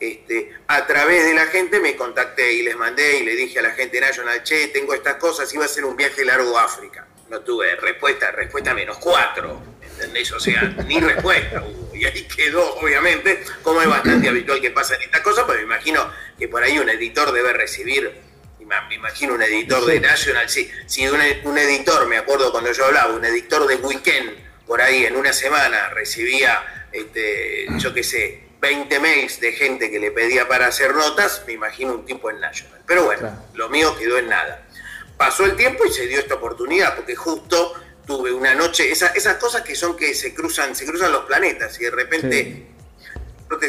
este, 0.00 0.50
a 0.66 0.86
través 0.86 1.26
de 1.26 1.34
la 1.34 1.46
gente 1.46 1.78
me 1.78 1.94
contacté 1.94 2.54
y 2.54 2.62
les 2.62 2.74
mandé 2.74 3.18
y 3.18 3.22
le 3.22 3.36
dije 3.36 3.58
a 3.58 3.62
la 3.62 3.72
gente 3.72 4.00
National, 4.00 4.42
che, 4.42 4.68
tengo 4.68 4.94
estas 4.94 5.16
cosas, 5.16 5.52
iba 5.52 5.66
a 5.66 5.68
ser 5.68 5.84
un 5.84 5.94
viaje 5.94 6.24
largo 6.24 6.56
a 6.58 6.64
África. 6.64 7.06
No 7.28 7.40
tuve 7.40 7.76
respuesta, 7.76 8.30
respuesta 8.32 8.72
menos 8.72 8.96
cuatro, 8.98 9.62
¿entendés? 10.00 10.32
O 10.32 10.40
sea, 10.40 10.62
ni 10.86 10.98
respuesta 10.98 11.62
hubo. 11.62 11.94
y 11.94 12.04
ahí 12.04 12.22
quedó, 12.24 12.76
obviamente, 12.76 13.44
como 13.62 13.82
es 13.82 13.88
bastante 13.88 14.28
habitual 14.28 14.60
que 14.60 14.70
pasa 14.70 14.94
en 14.94 15.02
estas 15.02 15.20
cosas, 15.20 15.44
pero 15.46 15.58
me 15.58 15.64
imagino 15.64 16.10
que 16.38 16.48
por 16.48 16.62
ahí 16.62 16.78
un 16.78 16.88
editor 16.88 17.32
debe 17.32 17.52
recibir, 17.52 18.10
me 18.58 18.94
imagino 18.94 19.34
un 19.34 19.42
editor 19.42 19.84
de 19.84 20.00
National, 20.00 20.48
sí, 20.48 20.70
si 20.86 21.06
un, 21.06 21.20
un, 21.44 21.58
editor, 21.58 22.06
me 22.06 22.16
acuerdo 22.16 22.52
cuando 22.52 22.72
yo 22.72 22.86
hablaba, 22.86 23.12
un 23.12 23.24
editor 23.24 23.66
de 23.66 23.76
Weekend, 23.76 24.30
por 24.66 24.80
ahí 24.80 25.04
en 25.04 25.16
una 25.16 25.32
semana 25.32 25.90
recibía, 25.90 26.86
este, 26.92 27.66
yo 27.78 27.92
qué 27.92 28.02
sé, 28.02 28.44
20 28.60 29.00
mails 29.00 29.40
de 29.40 29.52
gente 29.52 29.90
que 29.90 29.98
le 29.98 30.12
pedía 30.12 30.46
para 30.46 30.66
hacer 30.66 30.94
notas, 30.94 31.42
me 31.46 31.54
imagino 31.54 31.94
un 31.94 32.06
tipo 32.06 32.30
en 32.30 32.40
National. 32.40 32.80
Pero 32.86 33.04
bueno, 33.04 33.46
lo 33.54 33.68
mío 33.68 33.96
quedó 33.98 34.18
en 34.18 34.28
nada. 34.28 34.66
Pasó 35.16 35.44
el 35.44 35.56
tiempo 35.56 35.84
y 35.84 35.90
se 35.90 36.06
dio 36.06 36.18
esta 36.18 36.34
oportunidad, 36.34 36.94
porque 36.94 37.16
justo 37.16 37.74
tuve 38.10 38.32
una 38.32 38.54
noche, 38.56 38.90
esas 38.90 39.36
cosas 39.36 39.62
que 39.62 39.76
son 39.76 39.96
que 39.96 40.14
se 40.14 40.34
cruzan, 40.34 40.74
se 40.74 40.84
cruzan 40.84 41.12
los 41.12 41.26
planetas 41.26 41.80
y 41.80 41.84
de 41.84 41.90
repente 41.92 42.66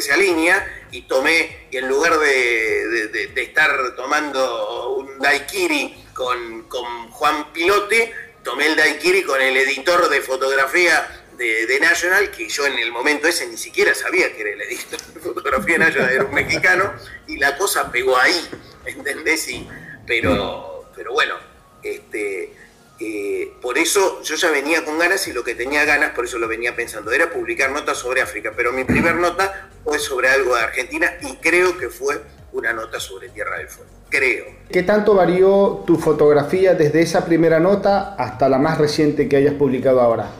se 0.00 0.12
alinea 0.12 0.86
y 0.90 1.02
tomé, 1.02 1.68
y 1.70 1.76
en 1.76 1.86
lugar 1.86 2.18
de, 2.18 3.30
estar 3.36 3.94
tomando 3.94 4.96
un 4.96 5.20
daiquiri 5.20 5.94
con, 6.12 6.64
con 6.64 7.08
Juan 7.12 7.52
Pilote, 7.52 8.12
tomé 8.42 8.66
el 8.66 8.74
daiquiri 8.74 9.22
con 9.22 9.40
el 9.40 9.56
editor 9.56 10.08
de 10.08 10.20
fotografía 10.22 11.24
de, 11.36 11.78
National, 11.80 12.32
que 12.32 12.48
yo 12.48 12.66
en 12.66 12.80
el 12.80 12.90
momento 12.90 13.28
ese 13.28 13.46
ni 13.46 13.56
siquiera 13.56 13.94
sabía 13.94 14.34
que 14.34 14.40
era 14.40 14.50
el 14.50 14.62
editor 14.62 15.00
de 15.00 15.20
fotografía 15.20 15.74
de 15.74 15.84
National, 15.84 16.10
era 16.10 16.24
un 16.24 16.34
mexicano, 16.34 16.94
y 17.28 17.36
la 17.36 17.56
cosa 17.56 17.92
pegó 17.92 18.16
ahí, 18.16 18.48
¿entendés? 18.86 19.48
Y, 19.48 19.68
pero, 20.04 20.90
pero 20.96 21.12
bueno, 21.12 21.36
este, 21.82 22.56
eh, 23.04 23.52
por 23.60 23.78
eso 23.78 24.22
yo 24.22 24.36
ya 24.36 24.50
venía 24.50 24.84
con 24.84 24.98
ganas 24.98 25.26
y 25.26 25.32
lo 25.32 25.42
que 25.42 25.54
tenía 25.54 25.84
ganas, 25.84 26.12
por 26.12 26.24
eso 26.24 26.38
lo 26.38 26.46
venía 26.46 26.76
pensando, 26.76 27.10
era 27.10 27.30
publicar 27.30 27.70
notas 27.70 27.98
sobre 27.98 28.20
África, 28.20 28.52
pero 28.56 28.72
mi 28.72 28.84
primer 28.84 29.16
nota 29.16 29.70
fue 29.82 29.98
sobre 29.98 30.28
algo 30.28 30.54
de 30.54 30.62
Argentina 30.62 31.12
y 31.22 31.36
creo 31.36 31.76
que 31.76 31.88
fue 31.88 32.22
una 32.52 32.72
nota 32.72 33.00
sobre 33.00 33.28
Tierra 33.30 33.58
del 33.58 33.68
Fuego. 33.68 33.90
Creo. 34.08 34.44
¿Qué 34.70 34.82
tanto 34.82 35.14
varió 35.14 35.82
tu 35.86 35.96
fotografía 35.96 36.74
desde 36.74 37.00
esa 37.02 37.24
primera 37.24 37.58
nota 37.58 38.14
hasta 38.14 38.48
la 38.48 38.58
más 38.58 38.78
reciente 38.78 39.28
que 39.28 39.36
hayas 39.36 39.54
publicado 39.54 40.00
ahora? 40.00 40.30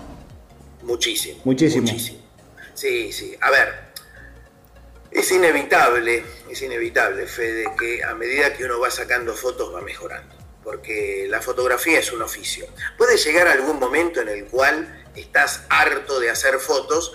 Muchísimo. 0.82 1.40
Muchísimo. 1.44 1.88
Sí, 2.74 3.12
sí. 3.12 3.36
A 3.40 3.50
ver, 3.50 3.68
es 5.10 5.32
inevitable, 5.32 6.22
es 6.50 6.62
inevitable, 6.62 7.26
Fede, 7.26 7.64
que 7.78 8.04
a 8.04 8.14
medida 8.14 8.52
que 8.54 8.64
uno 8.64 8.78
va 8.78 8.90
sacando 8.90 9.34
fotos 9.34 9.74
va 9.74 9.80
mejorando. 9.80 10.41
Porque 10.62 11.26
la 11.28 11.40
fotografía 11.40 11.98
es 11.98 12.12
un 12.12 12.22
oficio. 12.22 12.66
Puede 12.96 13.16
llegar 13.16 13.48
algún 13.48 13.78
momento 13.78 14.20
en 14.20 14.28
el 14.28 14.46
cual 14.46 15.04
estás 15.16 15.64
harto 15.68 16.20
de 16.20 16.30
hacer 16.30 16.58
fotos 16.58 17.12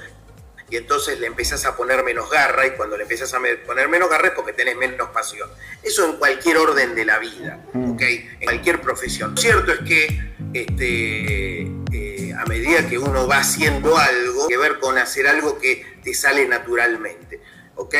y 0.70 0.76
entonces 0.76 1.20
le 1.20 1.28
empezás 1.28 1.66
a 1.66 1.78
poner 1.78 2.04
menos 2.04 2.30
garra 2.30 2.68
y 2.68 2.72
cuando 2.72 2.98
le 2.98 3.04
empiezas 3.04 3.34
a 3.34 3.40
poner 3.66 3.88
menos 3.88 4.10
garra 4.10 4.30
es 4.30 4.34
porque 4.34 4.52
tenés 4.52 4.76
menos 4.76 5.10
pasión. 5.10 5.50
Eso 5.82 6.06
en 6.06 6.18
cualquier 6.18 6.58
orden 6.58 6.94
de 6.94 7.06
la 7.06 7.20
vida, 7.20 7.60
mm. 7.74 7.92
¿ok? 7.92 8.02
En 8.02 8.44
cualquier 8.44 8.82
profesión. 8.82 9.32
Lo 9.36 9.42
cierto 9.42 9.72
es 9.72 9.80
que 9.80 10.34
este, 10.54 11.62
eh, 11.94 12.34
a 12.38 12.46
medida 12.46 12.88
que 12.88 12.98
uno 12.98 13.28
va 13.28 13.40
haciendo 13.40 13.98
algo, 13.98 14.48
que 14.48 14.58
ver 14.58 14.80
con 14.80 14.98
hacer 14.98 15.28
algo 15.28 15.58
que 15.58 16.00
te 16.04 16.14
sale 16.14 16.46
naturalmente, 16.48 17.42
¿ok? 17.76 17.96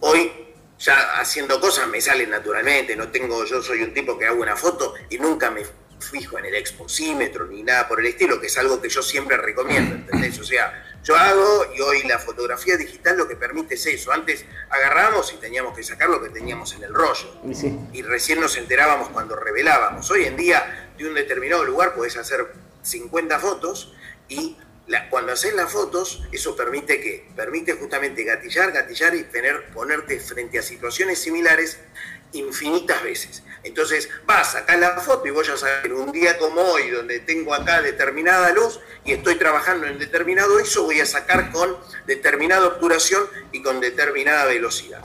Hoy 0.00 0.32
ya 0.82 1.20
haciendo 1.20 1.60
cosas 1.60 1.88
me 1.88 2.00
salen 2.00 2.30
naturalmente, 2.30 2.96
no 2.96 3.08
tengo, 3.08 3.44
yo 3.44 3.62
soy 3.62 3.82
un 3.82 3.94
tipo 3.94 4.18
que 4.18 4.26
hago 4.26 4.42
una 4.42 4.56
foto 4.56 4.94
y 5.08 5.18
nunca 5.18 5.50
me 5.50 5.64
fijo 6.00 6.38
en 6.38 6.46
el 6.46 6.54
exposímetro 6.56 7.46
ni 7.46 7.62
nada 7.62 7.86
por 7.86 8.00
el 8.00 8.06
estilo, 8.06 8.40
que 8.40 8.48
es 8.48 8.58
algo 8.58 8.82
que 8.82 8.88
yo 8.88 9.02
siempre 9.02 9.36
recomiendo, 9.36 9.94
¿entendés? 9.94 10.38
O 10.40 10.44
sea, 10.44 10.98
yo 11.04 11.16
hago 11.16 11.66
y 11.76 11.80
hoy 11.80 12.02
la 12.02 12.18
fotografía 12.18 12.76
digital 12.76 13.16
lo 13.16 13.28
que 13.28 13.36
permite 13.36 13.74
es 13.74 13.86
eso. 13.86 14.12
Antes 14.12 14.44
agarramos 14.68 15.32
y 15.32 15.36
teníamos 15.36 15.76
que 15.76 15.84
sacar 15.84 16.08
lo 16.08 16.20
que 16.20 16.30
teníamos 16.30 16.74
en 16.74 16.82
el 16.82 16.92
rollo. 16.92 17.40
Y, 17.92 18.02
recién 18.02 18.40
nos 18.40 18.56
enterábamos 18.56 19.10
cuando 19.10 19.36
revelábamos. 19.36 20.10
Hoy 20.10 20.24
en 20.24 20.36
día, 20.36 20.92
de 20.98 21.06
un 21.06 21.14
determinado 21.14 21.64
lugar 21.64 21.94
puedes 21.94 22.16
hacer 22.16 22.52
50 22.82 23.38
fotos 23.38 23.94
y 24.28 24.56
cuando 25.10 25.32
haces 25.32 25.54
las 25.54 25.70
fotos, 25.72 26.22
eso 26.32 26.56
permite 26.56 27.00
que 27.00 27.28
permite 27.36 27.74
justamente 27.74 28.24
gatillar, 28.24 28.72
gatillar 28.72 29.14
y 29.14 29.22
tener, 29.24 29.66
ponerte 29.72 30.18
frente 30.18 30.58
a 30.58 30.62
situaciones 30.62 31.18
similares 31.18 31.78
infinitas 32.32 33.02
veces. 33.02 33.42
Entonces 33.62 34.08
vas, 34.26 34.54
acá 34.54 34.76
la 34.76 35.00
foto 35.00 35.26
y 35.26 35.30
voy 35.30 35.46
a 35.46 35.56
saber 35.56 35.92
un 35.92 36.10
día 36.10 36.38
como 36.38 36.60
hoy, 36.60 36.90
donde 36.90 37.20
tengo 37.20 37.54
acá 37.54 37.80
determinada 37.80 38.52
luz 38.52 38.80
y 39.04 39.12
estoy 39.12 39.36
trabajando 39.36 39.86
en 39.86 39.98
determinado 39.98 40.58
ISO, 40.60 40.84
voy 40.84 41.00
a 41.00 41.06
sacar 41.06 41.52
con 41.52 41.76
determinada 42.06 42.66
obturación 42.66 43.24
y 43.52 43.62
con 43.62 43.80
determinada 43.80 44.46
velocidad. 44.46 45.02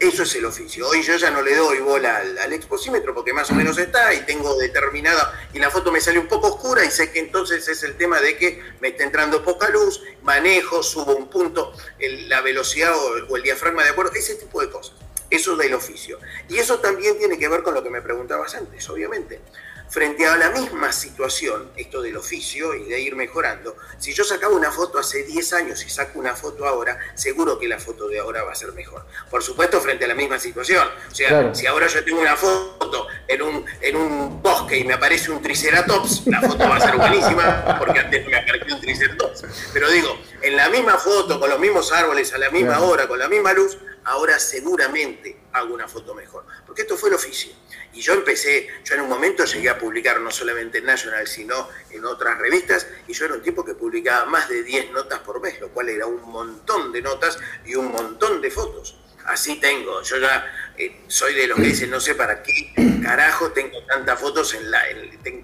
Eso 0.00 0.22
es 0.22 0.34
el 0.36 0.44
oficio. 0.44 0.88
Hoy 0.88 1.02
yo 1.02 1.16
ya 1.16 1.28
no 1.30 1.42
le 1.42 1.56
doy 1.56 1.80
bola 1.80 2.18
al, 2.18 2.52
exposímetro 2.52 3.12
porque 3.14 3.32
más 3.32 3.50
o 3.50 3.54
menos 3.54 3.78
está 3.78 4.14
y 4.14 4.20
tengo 4.20 4.56
determinada, 4.56 5.48
y 5.52 5.58
la 5.58 5.70
foto 5.70 5.90
me 5.90 6.00
sale 6.00 6.20
un 6.20 6.28
poco 6.28 6.54
oscura 6.54 6.84
y 6.84 6.90
sé 6.90 7.10
que 7.10 7.18
entonces 7.18 7.66
es 7.66 7.82
el 7.82 7.96
tema 7.96 8.20
de 8.20 8.36
que 8.36 8.62
me 8.80 8.88
está 8.88 9.02
entrando 9.02 9.42
poca 9.42 9.68
luz, 9.70 10.00
manejo, 10.22 10.84
subo 10.84 11.16
un 11.16 11.28
punto, 11.28 11.72
la 11.98 12.40
velocidad 12.42 12.92
o, 12.96 13.36
el 13.36 13.42
diafragma 13.42 13.82
de 13.82 13.90
acuerdo, 13.90 14.12
ese 14.14 14.36
tipo 14.36 14.60
de 14.60 14.70
cosas. 14.70 14.94
Eso 15.30 15.56
del 15.56 15.74
oficio. 15.74 16.18
Y 16.48 16.58
eso 16.58 16.78
también 16.78 17.18
tiene 17.18 17.36
que 17.36 17.48
ver 17.48 17.62
con 17.62 17.74
lo 17.74 17.82
que 17.82 17.90
me 17.90 18.00
preguntabas 18.00 18.54
antes, 18.54 18.88
obviamente 18.88 19.40
frente 19.90 20.26
a 20.26 20.36
la 20.36 20.50
misma 20.50 20.92
situación, 20.92 21.70
esto 21.76 22.02
del 22.02 22.16
oficio 22.16 22.74
y 22.74 22.84
de 22.84 23.00
ir 23.00 23.16
mejorando, 23.16 23.76
si 23.98 24.12
yo 24.12 24.24
sacaba 24.24 24.54
una 24.54 24.70
foto 24.70 24.98
hace 24.98 25.22
10 25.24 25.52
años 25.54 25.84
y 25.84 25.90
saco 25.90 26.18
una 26.18 26.34
foto 26.34 26.66
ahora, 26.66 26.98
seguro 27.14 27.58
que 27.58 27.68
la 27.68 27.78
foto 27.78 28.08
de 28.08 28.18
ahora 28.18 28.42
va 28.42 28.52
a 28.52 28.54
ser 28.54 28.72
mejor. 28.72 29.04
Por 29.30 29.42
supuesto, 29.42 29.80
frente 29.80 30.04
a 30.04 30.08
la 30.08 30.14
misma 30.14 30.38
situación. 30.38 30.86
O 31.10 31.14
sea, 31.14 31.54
si 31.54 31.66
ahora 31.66 31.86
yo 31.86 32.04
tengo 32.04 32.20
una 32.20 32.36
foto 32.36 33.06
en 33.26 33.42
un, 33.42 33.64
en 33.80 33.96
un 33.96 34.42
bosque 34.42 34.78
y 34.78 34.84
me 34.84 34.94
aparece 34.94 35.30
un 35.30 35.42
triceratops, 35.42 36.26
la 36.26 36.40
foto 36.40 36.68
va 36.68 36.76
a 36.76 36.80
ser 36.80 36.96
buenísima 36.96 37.76
porque 37.78 38.00
antes 38.00 38.26
me 38.26 38.36
apareció 38.36 38.74
un 38.74 38.80
triceratops. 38.80 39.44
Pero 39.72 39.90
digo, 39.90 40.18
en 40.42 40.56
la 40.56 40.68
misma 40.68 40.98
foto, 40.98 41.40
con 41.40 41.48
los 41.50 41.58
mismos 41.58 41.92
árboles, 41.92 42.32
a 42.32 42.38
la 42.38 42.50
misma 42.50 42.80
hora, 42.80 43.08
con 43.08 43.18
la 43.18 43.28
misma 43.28 43.52
luz, 43.52 43.78
ahora 44.04 44.38
seguramente 44.38 45.37
hago 45.52 45.74
una 45.74 45.88
foto 45.88 46.14
mejor. 46.14 46.44
Porque 46.66 46.82
esto 46.82 46.96
fue 46.96 47.08
el 47.08 47.14
oficio. 47.14 47.52
Y 47.92 48.00
yo 48.00 48.14
empecé, 48.14 48.68
yo 48.84 48.94
en 48.94 49.02
un 49.02 49.08
momento 49.08 49.44
llegué 49.44 49.68
a 49.68 49.78
publicar 49.78 50.20
no 50.20 50.30
solamente 50.30 50.78
en 50.78 50.84
National, 50.84 51.26
sino 51.26 51.68
en 51.90 52.04
otras 52.04 52.38
revistas, 52.38 52.86
y 53.06 53.12
yo 53.12 53.24
era 53.24 53.34
un 53.34 53.42
tipo 53.42 53.64
que 53.64 53.74
publicaba 53.74 54.26
más 54.26 54.48
de 54.48 54.62
10 54.62 54.92
notas 54.92 55.20
por 55.20 55.40
mes, 55.40 55.60
lo 55.60 55.68
cual 55.68 55.88
era 55.88 56.06
un 56.06 56.22
montón 56.30 56.92
de 56.92 57.02
notas 57.02 57.38
y 57.64 57.74
un 57.74 57.90
montón 57.90 58.40
de 58.40 58.50
fotos. 58.50 58.98
Así 59.24 59.60
tengo, 59.60 60.02
yo 60.02 60.16
ya 60.18 60.72
eh, 60.76 61.02
soy 61.06 61.34
de 61.34 61.46
los 61.46 61.58
que 61.58 61.64
dicen, 61.64 61.90
no 61.90 62.00
sé 62.00 62.14
para 62.14 62.42
qué 62.42 62.72
carajo 63.02 63.52
tengo 63.52 63.84
tantas 63.84 64.18
fotos 64.18 64.54
en 64.54 64.70
la... 64.70 64.82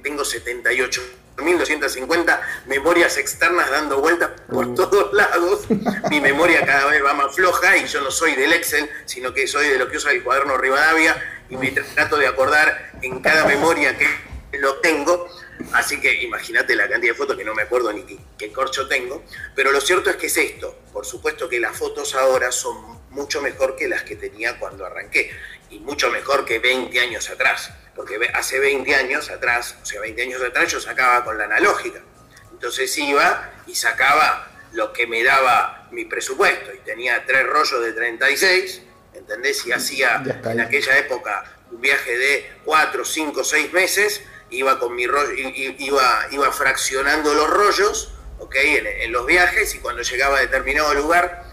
tengo 0.03 0.25
78 0.25 1.03
1250 1.43 2.41
memorias 2.67 3.17
externas 3.19 3.71
dando 3.71 4.01
vueltas 4.01 4.31
por 4.49 4.69
mm. 4.69 4.75
todos 4.75 5.13
lados. 5.13 5.65
Mi 6.11 6.21
memoria 6.21 6.65
cada 6.65 6.87
vez 6.87 7.05
va 7.05 7.15
más 7.15 7.35
floja 7.35 7.77
y 7.77 7.87
yo 7.87 8.01
no 8.01 8.11
soy 8.11 8.35
del 8.35 8.53
Excel, 8.53 8.89
sino 9.05 9.35
que 9.35 9.47
soy 9.47 9.69
de 9.69 9.79
lo 9.79 9.89
que 9.89 9.97
usa 9.97 10.13
el 10.13 10.23
cuaderno 10.23 10.57
Rivadavia 10.57 11.17
y 11.49 11.57
me 11.57 11.71
trato 11.71 12.17
de 12.17 12.27
acordar 12.27 12.93
en 13.03 13.21
cada 13.21 13.45
memoria 13.47 13.97
que 13.97 14.07
lo 14.59 14.77
tengo. 14.77 15.29
Así 15.73 16.01
que 16.01 16.23
imagínate 16.23 16.75
la 16.75 16.89
cantidad 16.89 17.13
de 17.13 17.19
fotos 17.19 17.37
que 17.37 17.45
no 17.45 17.55
me 17.55 17.63
acuerdo 17.63 17.93
ni 17.93 18.05
qué, 18.39 18.53
corcho 18.53 18.87
tengo. 18.89 19.25
Pero 19.55 19.73
lo 19.73 19.81
cierto 19.81 20.11
es 20.11 20.17
que 20.17 20.27
es 20.27 20.37
esto. 20.37 20.79
Por 20.93 21.07
supuesto 21.07 21.49
que 21.49 21.61
las 21.61 21.77
fotos 21.77 22.15
ahora 22.15 22.53
son 22.53 23.01
mucho 23.11 23.41
mejor 23.41 23.77
que 23.77 23.89
las 23.89 24.03
que 24.03 24.17
tenía 24.17 24.59
cuando 24.59 24.85
arranqué. 24.85 25.31
Y 25.71 25.81
mucho 25.81 26.11
mejor 26.11 26.45
que 26.45 26.59
20 26.59 26.99
años 27.01 27.29
atrás 27.31 27.73
porque 27.95 28.19
hace 28.35 28.59
20 28.59 28.95
años 28.95 29.31
atrás, 29.31 29.77
o 29.83 29.87
sea, 29.87 30.01
20 30.01 30.23
años 30.23 30.43
atrás 30.43 30.73
yo 30.73 30.81
sacaba 30.81 31.25
con 31.25 31.39
la 31.39 31.45
analógica. 31.45 32.01
Entonces 32.53 32.97
iba 32.99 33.53
y 33.67 33.75
sacaba 33.75 34.49
lo 34.73 34.93
que 34.93 35.07
me 35.07 35.23
daba 35.23 35.89
mi 35.91 36.05
presupuesto 36.05 36.73
y 36.75 36.79
tenía 36.79 37.25
tres 37.25 37.47
rollos 37.47 37.83
de 37.83 37.93
36, 37.93 38.83
¿entendés? 39.15 39.65
Y 39.67 39.73
hacía 39.73 40.23
en 40.45 40.61
aquella 40.61 40.99
época 40.99 41.45
un 41.71 41.81
viaje 41.81 42.19
de 42.19 42.53
4, 42.65 43.05
5, 43.05 43.45
6 43.45 43.73
meses, 43.73 44.23
iba 44.51 44.79
con 44.79 44.95
mi 44.95 45.07
rollo, 45.07 45.33
iba, 45.35 46.27
iba 46.31 46.53
fraccionando 46.53 47.35
los 47.35 47.49
rollos, 47.49 48.15
¿ok? 48.39 48.55
En, 48.57 49.13
los 49.13 49.27
viajes 49.27 49.75
y 49.75 49.79
cuando 49.79 50.03
llegaba 50.03 50.39
a 50.39 50.41
determinado 50.41 50.93
lugar 50.95 51.45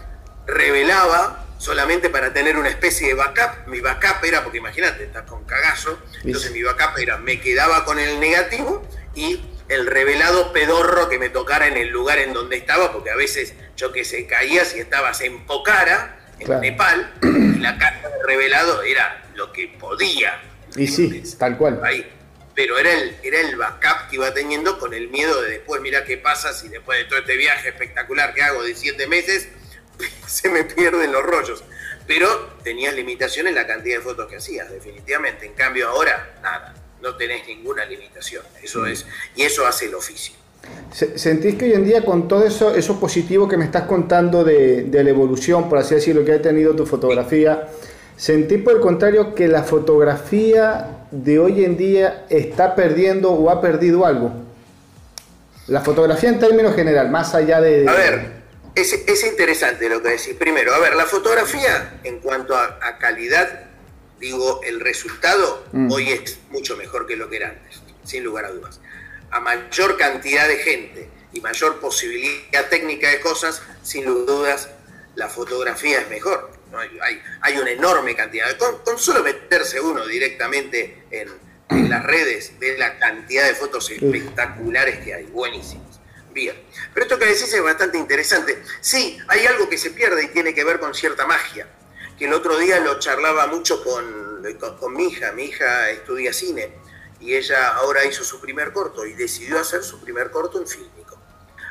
revelaba 0.46 1.46
solamente 1.62 2.10
para 2.10 2.32
tener 2.32 2.56
una 2.56 2.68
especie 2.68 3.06
de 3.06 3.14
backup. 3.14 3.68
Mi 3.68 3.78
backup 3.78 4.24
era, 4.24 4.42
porque 4.42 4.58
imagínate, 4.58 5.04
estás 5.04 5.22
con 5.22 5.44
cagazo, 5.44 5.96
entonces 6.24 6.50
mi 6.50 6.60
backup 6.60 6.98
era, 6.98 7.18
me 7.18 7.40
quedaba 7.40 7.84
con 7.84 8.00
el 8.00 8.18
negativo 8.18 8.84
y 9.14 9.40
el 9.68 9.86
revelado 9.86 10.52
pedorro 10.52 11.08
que 11.08 11.20
me 11.20 11.28
tocara 11.28 11.68
en 11.68 11.76
el 11.76 11.88
lugar 11.88 12.18
en 12.18 12.32
donde 12.32 12.56
estaba, 12.56 12.92
porque 12.92 13.10
a 13.10 13.16
veces 13.16 13.54
yo 13.76 13.92
que 13.92 14.04
se 14.04 14.26
caía 14.26 14.64
si 14.64 14.80
estabas 14.80 15.20
en 15.20 15.46
Pokhara, 15.46 16.18
en 16.40 16.60
Nepal, 16.60 17.14
y 17.22 17.60
la 17.60 17.78
carta 17.78 18.08
de 18.08 18.26
revelado 18.26 18.82
era 18.82 19.22
lo 19.36 19.52
que 19.52 19.68
podía. 19.78 20.42
Y 20.74 20.88
sí, 20.88 21.22
tal 21.38 21.56
cual. 21.56 21.80
Ahí. 21.84 22.10
pero 22.56 22.76
era 22.76 22.92
el, 22.92 23.16
era 23.22 23.40
el 23.40 23.54
backup 23.54 24.08
que 24.10 24.16
iba 24.16 24.34
teniendo 24.34 24.80
con 24.80 24.94
el 24.94 25.10
miedo 25.10 25.40
de 25.42 25.50
después, 25.50 25.80
mira 25.80 26.04
qué 26.04 26.18
pasa 26.18 26.52
si 26.52 26.68
después 26.68 26.98
de 26.98 27.04
todo 27.04 27.20
este 27.20 27.36
viaje 27.36 27.68
espectacular 27.68 28.34
que 28.34 28.42
hago 28.42 28.64
de 28.64 28.74
siete 28.74 29.06
meses, 29.06 29.46
se 30.26 30.48
me 30.48 30.64
pierden 30.64 31.12
los 31.12 31.22
rollos. 31.22 31.64
Pero 32.06 32.28
tenías 32.64 32.94
limitación 32.94 33.46
en 33.46 33.54
la 33.54 33.66
cantidad 33.66 33.98
de 33.98 34.02
fotos 34.02 34.28
que 34.28 34.36
hacías, 34.36 34.70
definitivamente. 34.70 35.46
En 35.46 35.54
cambio 35.54 35.88
ahora, 35.88 36.34
nada, 36.42 36.74
no 37.00 37.16
tenés 37.16 37.46
ninguna 37.46 37.84
limitación. 37.84 38.44
Eso 38.62 38.80
mm. 38.80 38.86
es, 38.86 39.06
y 39.36 39.42
eso 39.42 39.66
hace 39.66 39.86
el 39.86 39.94
oficio. 39.94 40.34
¿Sentís 40.92 41.56
que 41.56 41.64
hoy 41.66 41.72
en 41.72 41.84
día 41.84 42.04
con 42.04 42.28
todo 42.28 42.44
eso, 42.44 42.74
eso 42.74 43.00
positivo 43.00 43.48
que 43.48 43.56
me 43.56 43.64
estás 43.64 43.82
contando 43.82 44.44
de, 44.44 44.84
de 44.84 45.02
la 45.02 45.10
evolución, 45.10 45.68
por 45.68 45.78
así 45.78 45.96
decirlo, 45.96 46.24
que 46.24 46.32
ha 46.32 46.42
tenido 46.42 46.76
tu 46.76 46.86
fotografía, 46.86 47.68
sentís 48.16 48.62
por 48.62 48.74
el 48.74 48.80
contrario 48.80 49.34
que 49.34 49.48
la 49.48 49.64
fotografía 49.64 51.06
de 51.10 51.38
hoy 51.38 51.64
en 51.64 51.76
día 51.76 52.26
está 52.28 52.76
perdiendo 52.76 53.32
o 53.32 53.50
ha 53.50 53.60
perdido 53.60 54.06
algo? 54.06 54.32
La 55.66 55.80
fotografía 55.80 56.28
en 56.28 56.38
términos 56.38 56.74
general, 56.74 57.10
más 57.10 57.34
allá 57.34 57.60
de... 57.60 57.88
A 57.88 57.92
ver, 57.92 58.41
es, 58.74 58.92
es 58.92 59.24
interesante 59.24 59.88
lo 59.88 60.02
que 60.02 60.10
decís. 60.10 60.34
Primero, 60.38 60.74
a 60.74 60.78
ver, 60.78 60.94
la 60.94 61.06
fotografía 61.06 62.00
en 62.04 62.20
cuanto 62.20 62.56
a, 62.56 62.98
calidad, 62.98 63.66
digo, 64.18 64.60
el 64.64 64.80
resultado 64.80 65.64
mm. 65.72 65.90
hoy 65.90 66.10
es 66.12 66.38
mucho 66.50 66.76
mejor 66.76 67.06
que 67.06 67.16
lo 67.16 67.28
que 67.28 67.36
era 67.36 67.50
antes, 67.50 67.82
sin 68.04 68.24
lugar 68.24 68.44
a 68.44 68.50
dudas 68.50 68.80
a 69.32 69.40
mayor 69.40 69.96
cantidad 69.96 70.46
de 70.46 70.56
gente 70.58 71.08
y 71.32 71.40
mayor 71.40 71.80
posibilidad 71.80 72.68
técnica 72.68 73.08
de 73.08 73.20
cosas, 73.20 73.62
sin 73.82 74.04
dudas 74.04 74.68
la 75.16 75.28
fotografía 75.28 76.00
es 76.00 76.10
mejor. 76.10 76.52
Hay, 77.02 77.20
hay, 77.40 77.58
una 77.58 77.70
enorme 77.70 78.14
cantidad. 78.14 78.56
Con, 78.56 78.78
con 78.78 78.98
solo 78.98 79.22
meterse 79.22 79.80
uno 79.80 80.06
directamente 80.06 81.04
en, 81.10 81.28
las 81.88 82.04
redes, 82.04 82.58
de 82.60 82.76
la 82.78 82.98
cantidad 82.98 83.46
de 83.46 83.54
fotos 83.54 83.90
espectaculares 83.90 84.98
que 85.02 85.14
hay, 85.14 85.24
buenísimas. 85.24 85.91
Bien. 86.32 86.56
Pero 86.94 87.04
esto 87.06 87.18
que 87.18 87.26
decís 87.26 87.52
es 87.52 87.62
bastante 87.62 87.98
interesante. 87.98 88.62
Sí, 88.80 89.18
hay 89.28 89.46
algo 89.46 89.68
que 89.68 89.78
se 89.78 89.90
pierde 89.90 90.24
y 90.24 90.28
tiene 90.28 90.54
que 90.54 90.64
ver 90.64 90.80
con 90.80 90.94
cierta 90.94 91.26
magia. 91.26 91.68
Que 92.18 92.26
el 92.26 92.32
otro 92.32 92.58
día 92.58 92.80
lo 92.80 92.98
charlaba 92.98 93.46
mucho 93.46 93.82
con, 93.84 94.42
con 94.78 94.94
mi 94.94 95.08
hija. 95.08 95.32
Mi 95.32 95.44
hija 95.44 95.90
estudia 95.90 96.32
cine 96.32 96.72
y 97.22 97.36
ella 97.36 97.68
ahora 97.76 98.04
hizo 98.04 98.24
su 98.24 98.40
primer 98.40 98.72
corto 98.72 99.06
y 99.06 99.12
decidió 99.14 99.58
hacer 99.60 99.84
su 99.84 100.00
primer 100.00 100.30
corto 100.30 100.58
en 100.60 100.66
fílmico. 100.66 101.18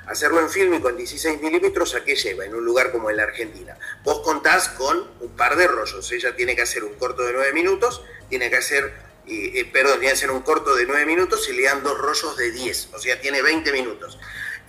Hacerlo 0.07 0.39
en 0.39 0.49
fílmico 0.49 0.89
en 0.89 0.97
16 0.97 1.41
milímetros, 1.41 1.93
¿a 1.93 2.03
qué 2.03 2.15
lleva? 2.15 2.45
En 2.45 2.55
un 2.55 2.65
lugar 2.65 2.91
como 2.91 3.09
en 3.09 3.17
la 3.17 3.23
Argentina. 3.23 3.77
Vos 4.03 4.21
contás 4.21 4.69
con 4.69 5.09
un 5.19 5.35
par 5.35 5.55
de 5.55 5.67
rollos. 5.67 6.11
Ella 6.11 6.35
tiene 6.35 6.55
que 6.55 6.61
hacer 6.63 6.83
un 6.83 6.95
corto 6.95 7.23
de 7.23 7.33
9 7.33 7.53
minutos, 7.53 8.01
tiene 8.29 8.49
que 8.49 8.57
hacer, 8.57 8.93
eh, 9.27 9.69
perdón, 9.71 9.99
tiene 9.99 10.07
que 10.07 10.17
hacer 10.17 10.31
un 10.31 10.41
corto 10.41 10.75
de 10.75 10.85
9 10.85 11.05
minutos 11.05 11.47
y 11.49 11.53
le 11.53 11.63
dan 11.63 11.83
dos 11.83 11.97
rollos 11.97 12.35
de 12.37 12.51
10. 12.51 12.89
O 12.93 12.99
sea, 12.99 13.19
tiene 13.21 13.41
20 13.41 13.71
minutos. 13.71 14.17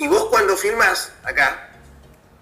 Y 0.03 0.09
vos 0.09 0.25
cuando 0.31 0.57
filmás, 0.57 1.13
acá, 1.23 1.71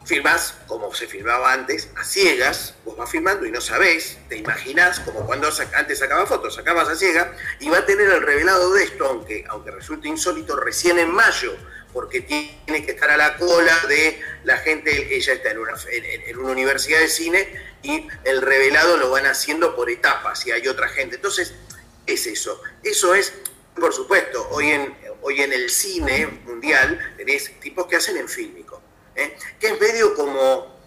filmás 0.07 0.55
como 0.67 0.95
se 0.95 1.07
filmaba 1.07 1.53
antes, 1.53 1.91
a 1.95 2.05
ciegas, 2.05 2.73
vos 2.87 2.97
vas 2.97 3.11
filmando 3.11 3.45
y 3.45 3.51
no 3.51 3.61
sabés, 3.61 4.17
te 4.31 4.39
imaginás, 4.39 4.99
como 5.01 5.27
cuando 5.27 5.51
antes 5.75 5.99
sacaba 5.99 6.25
fotos, 6.25 6.55
sacabas 6.55 6.89
a 6.89 6.97
ciegas, 6.97 7.29
y 7.59 7.69
va 7.69 7.81
a 7.81 7.85
tener 7.85 8.09
el 8.09 8.23
revelado 8.23 8.73
de 8.73 8.85
esto, 8.85 9.05
aunque, 9.05 9.45
aunque 9.51 9.73
resulte 9.73 10.09
insólito, 10.09 10.57
recién 10.57 10.99
en 10.99 11.13
mayo, 11.13 11.55
porque 11.93 12.23
tiene 12.23 12.87
que 12.87 12.93
estar 12.93 13.11
a 13.11 13.19
la 13.19 13.37
cola 13.37 13.79
de 13.89 14.23
la 14.45 14.57
gente, 14.57 15.15
ella 15.15 15.35
está 15.35 15.51
en 15.51 15.59
una, 15.59 15.75
en, 15.93 16.39
una 16.39 16.53
universidad 16.53 17.01
de 17.01 17.09
cine, 17.09 17.47
y 17.83 18.09
el 18.25 18.41
revelado 18.41 18.97
lo 18.97 19.11
van 19.11 19.27
haciendo 19.27 19.77
por 19.77 19.91
etapas, 19.91 20.47
y 20.47 20.51
hay 20.51 20.67
otra 20.67 20.89
gente. 20.89 21.17
Entonces, 21.17 21.53
es 22.07 22.27
eso. 22.27 22.63
Eso 22.83 23.15
es, 23.15 23.35
por 23.79 23.93
supuesto, 23.93 24.49
hoy 24.51 24.71
en, 24.71 24.97
hoy 25.23 25.43
en 25.43 25.53
el 25.53 25.71
cine 25.71 26.27
mundial 26.45 27.15
tenés 27.17 27.59
tipos 27.61 27.87
que 27.87 27.97
hacen 27.97 28.17
en 28.17 28.29
fílmico 28.29 28.81
¿eh? 29.15 29.37
que 29.59 29.69
es 29.69 29.81
medio 29.81 30.15
como... 30.15 30.79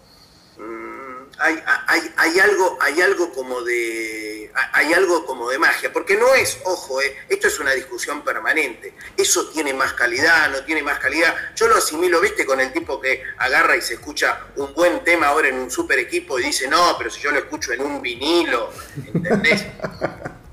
Mm, 0.58 1.04
hay, 1.38 2.38
algo, 2.38 2.78
hay 2.80 3.00
algo 3.00 3.32
como 3.32 3.62
de 3.62 4.52
hay 4.72 4.92
algo 4.92 5.26
como 5.26 5.50
de 5.50 5.58
magia, 5.58 5.92
porque 5.92 6.16
no 6.16 6.32
es, 6.32 6.58
ojo, 6.64 7.02
eh, 7.02 7.16
esto 7.28 7.48
es 7.48 7.58
una 7.58 7.72
discusión 7.72 8.22
permanente. 8.22 8.94
Eso 9.16 9.48
tiene 9.48 9.74
más 9.74 9.94
calidad, 9.94 10.48
no 10.50 10.62
tiene 10.64 10.80
más 10.80 11.00
calidad. 11.00 11.34
Yo 11.56 11.66
lo 11.66 11.76
asimilo, 11.76 12.20
viste, 12.20 12.46
con 12.46 12.60
el 12.60 12.72
tipo 12.72 13.00
que 13.00 13.24
agarra 13.38 13.76
y 13.76 13.82
se 13.82 13.94
escucha 13.94 14.46
un 14.54 14.72
buen 14.74 15.02
tema 15.02 15.26
ahora 15.26 15.48
en 15.48 15.56
un 15.56 15.70
super 15.72 15.98
equipo 15.98 16.38
y 16.38 16.44
dice, 16.44 16.68
no, 16.68 16.94
pero 16.96 17.10
si 17.10 17.20
yo 17.20 17.32
lo 17.32 17.38
escucho 17.38 17.72
en 17.72 17.82
un 17.82 18.00
vinilo, 18.00 18.70
¿entendés? 19.12 19.64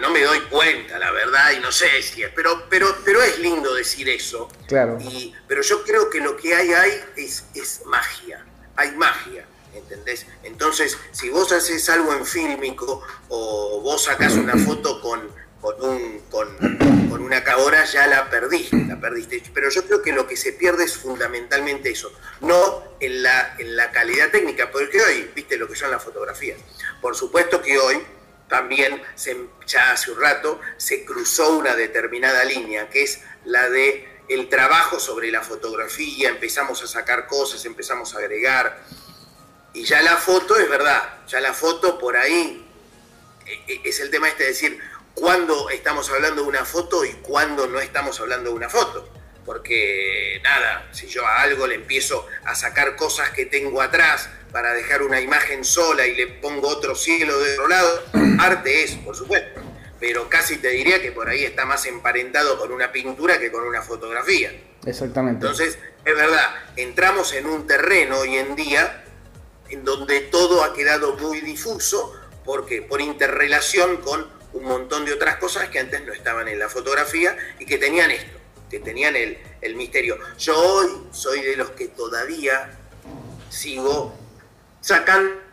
no 0.00 0.10
me 0.10 0.22
doy 0.22 0.40
cuenta, 0.42 0.98
la 0.98 1.10
verdad, 1.10 1.52
y 1.56 1.60
no 1.60 1.72
sé 1.72 2.02
si 2.02 2.22
es, 2.22 2.30
pero, 2.34 2.66
pero, 2.68 2.94
pero 3.04 3.22
es 3.22 3.38
lindo 3.38 3.74
decir 3.74 4.08
eso. 4.08 4.48
Claro. 4.66 4.98
Y, 5.00 5.34
pero 5.48 5.62
yo 5.62 5.82
creo 5.84 6.10
que 6.10 6.20
lo 6.20 6.36
que 6.36 6.54
hay 6.54 6.72
ahí 6.72 7.00
es, 7.16 7.44
es 7.54 7.82
magia, 7.86 8.44
hay 8.76 8.92
magia. 8.92 9.46
¿Entendés? 9.74 10.26
Entonces, 10.42 10.96
si 11.12 11.28
vos 11.28 11.52
haces 11.52 11.86
algo 11.90 12.14
en 12.14 12.24
fílmico 12.24 13.02
o 13.28 13.80
vos 13.82 14.04
sacás 14.04 14.32
una 14.32 14.56
foto 14.66 15.02
con, 15.02 15.20
con, 15.60 15.82
un, 15.82 16.20
con, 16.30 17.20
una 17.22 17.44
cabora, 17.44 17.84
ya 17.84 18.06
la 18.06 18.30
perdiste, 18.30 18.84
la 18.88 18.98
perdiste. 18.98 19.42
Pero 19.52 19.68
yo 19.68 19.84
creo 19.84 20.00
que 20.00 20.12
lo 20.12 20.26
que 20.26 20.36
se 20.36 20.54
pierde 20.54 20.84
es 20.84 20.96
fundamentalmente 20.96 21.90
eso, 21.90 22.10
no 22.40 22.84
en 23.00 23.22
la, 23.22 23.54
en 23.58 23.76
la 23.76 23.90
calidad 23.90 24.30
técnica, 24.30 24.70
porque 24.70 24.98
hoy, 25.02 25.30
viste 25.34 25.58
lo 25.58 25.68
que 25.68 25.76
son 25.76 25.90
las 25.90 26.02
fotografías. 26.02 26.58
Por 27.02 27.14
supuesto 27.14 27.60
que 27.60 27.78
hoy 27.78 28.00
también 28.48 29.02
se, 29.14 29.36
ya 29.66 29.92
hace 29.92 30.10
un 30.10 30.20
rato 30.20 30.60
se 30.76 31.04
cruzó 31.04 31.56
una 31.56 31.74
determinada 31.74 32.44
línea, 32.44 32.88
que 32.88 33.02
es 33.02 33.20
la 33.44 33.68
de 33.68 34.08
el 34.28 34.48
trabajo 34.48 34.98
sobre 34.98 35.30
la 35.30 35.42
fotografía, 35.42 36.28
empezamos 36.28 36.82
a 36.82 36.86
sacar 36.86 37.26
cosas, 37.26 37.64
empezamos 37.64 38.14
a 38.14 38.18
agregar, 38.18 38.82
y 39.72 39.84
ya 39.84 40.02
la 40.02 40.16
foto 40.16 40.58
es 40.58 40.68
verdad, 40.68 41.26
ya 41.28 41.40
la 41.40 41.52
foto 41.52 41.98
por 41.98 42.16
ahí 42.16 42.66
e, 43.44 43.72
e, 43.72 43.80
es 43.84 44.00
el 44.00 44.10
tema 44.10 44.28
este 44.28 44.44
de 44.44 44.48
decir 44.48 44.80
cuándo 45.14 45.70
estamos 45.70 46.10
hablando 46.10 46.42
de 46.42 46.48
una 46.48 46.64
foto 46.64 47.04
y 47.04 47.12
cuándo 47.14 47.66
no 47.66 47.80
estamos 47.80 48.20
hablando 48.20 48.50
de 48.50 48.56
una 48.56 48.68
foto. 48.68 49.08
Porque 49.46 50.40
nada, 50.42 50.88
si 50.92 51.06
yo 51.06 51.24
a 51.24 51.42
algo 51.42 51.66
le 51.66 51.76
empiezo 51.76 52.26
a 52.44 52.54
sacar 52.54 52.96
cosas 52.96 53.30
que 53.30 53.46
tengo 53.46 53.80
atrás, 53.80 54.28
para 54.56 54.72
dejar 54.72 55.02
una 55.02 55.20
imagen 55.20 55.64
sola 55.64 56.06
y 56.06 56.14
le 56.14 56.28
pongo 56.28 56.68
otro 56.68 56.94
cielo 56.94 57.38
de 57.38 57.52
otro 57.52 57.68
lado, 57.68 58.02
arte 58.40 58.84
es, 58.84 58.92
por 58.92 59.14
supuesto. 59.14 59.60
Pero 60.00 60.28
casi 60.30 60.56
te 60.56 60.68
diría 60.70 61.00
que 61.02 61.12
por 61.12 61.28
ahí 61.28 61.44
está 61.44 61.64
más 61.66 61.84
emparentado 61.86 62.58
con 62.58 62.72
una 62.72 62.90
pintura 62.90 63.38
que 63.38 63.52
con 63.52 63.64
una 63.64 63.82
fotografía. 63.82 64.50
Exactamente. 64.86 65.44
Entonces, 65.44 65.78
es 66.04 66.14
verdad, 66.16 66.54
entramos 66.76 67.32
en 67.34 67.46
un 67.46 67.66
terreno 67.66 68.18
hoy 68.18 68.36
en 68.36 68.56
día 68.56 69.04
en 69.68 69.84
donde 69.84 70.20
todo 70.20 70.64
ha 70.64 70.72
quedado 70.72 71.16
muy 71.16 71.40
difuso, 71.40 72.14
porque 72.44 72.80
por 72.80 73.00
interrelación 73.00 73.98
con 73.98 74.26
un 74.52 74.64
montón 74.64 75.04
de 75.04 75.12
otras 75.12 75.36
cosas 75.36 75.68
que 75.68 75.80
antes 75.80 76.02
no 76.06 76.12
estaban 76.12 76.48
en 76.48 76.58
la 76.58 76.68
fotografía 76.68 77.36
y 77.58 77.66
que 77.66 77.76
tenían 77.76 78.10
esto, 78.10 78.35
que 78.70 78.80
tenían 78.80 79.16
el, 79.16 79.38
el 79.60 79.76
misterio. 79.76 80.18
Yo 80.38 80.58
hoy 80.58 81.08
soy 81.12 81.42
de 81.42 81.56
los 81.56 81.70
que 81.70 81.88
todavía 81.88 82.78
sigo 83.48 84.14
sacan 84.80 85.46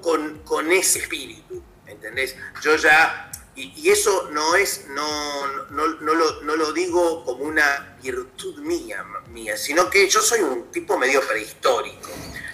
con, 0.00 0.38
con 0.40 0.72
ese 0.72 0.98
espíritu, 1.00 1.62
¿entendés? 1.86 2.36
Yo 2.62 2.76
ya, 2.76 3.30
y, 3.54 3.88
eso 3.88 4.28
no 4.32 4.56
es, 4.56 4.86
no, 4.88 5.46
no, 5.70 5.86
no, 6.00 6.14
lo, 6.14 6.42
no 6.42 6.56
lo 6.56 6.72
digo 6.72 7.24
como 7.24 7.44
una 7.44 7.96
virtud 8.02 8.58
mía, 8.58 9.04
mía, 9.28 9.56
sino 9.56 9.88
que 9.88 10.08
yo 10.08 10.20
soy 10.20 10.40
un 10.40 10.70
tipo 10.72 10.98
medio 10.98 11.20
prehistórico. 11.26 12.10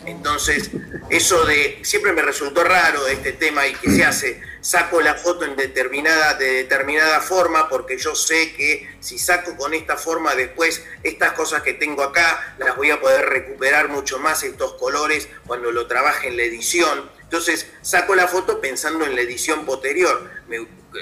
Entonces, 0.08 0.70
eso 1.10 1.44
de, 1.44 1.80
siempre 1.82 2.12
me 2.12 2.22
resultó 2.22 2.64
raro 2.64 3.06
este 3.08 3.32
tema 3.32 3.66
y 3.66 3.74
que 3.74 3.90
se 3.90 4.04
hace, 4.04 4.42
saco 4.60 5.00
la 5.00 5.14
foto 5.14 5.44
en 5.44 5.54
determinada, 5.56 6.34
de 6.34 6.52
determinada 6.52 7.20
forma 7.20 7.68
porque 7.68 7.98
yo 7.98 8.14
sé 8.14 8.54
que 8.54 8.88
si 9.00 9.18
saco 9.18 9.56
con 9.56 9.74
esta 9.74 9.96
forma 9.96 10.34
después 10.34 10.82
estas 11.02 11.32
cosas 11.32 11.62
que 11.62 11.74
tengo 11.74 12.02
acá 12.02 12.56
las 12.58 12.76
voy 12.76 12.90
a 12.90 13.00
poder 13.00 13.26
recuperar 13.26 13.88
mucho 13.88 14.18
más 14.18 14.42
estos 14.42 14.74
colores 14.74 15.28
cuando 15.46 15.70
lo 15.72 15.86
trabaje 15.86 16.28
en 16.28 16.36
la 16.36 16.42
edición. 16.42 17.10
Entonces, 17.22 17.66
saco 17.82 18.14
la 18.14 18.26
foto 18.26 18.60
pensando 18.60 19.04
en 19.04 19.14
la 19.14 19.20
edición 19.20 19.66
posterior, 19.66 20.30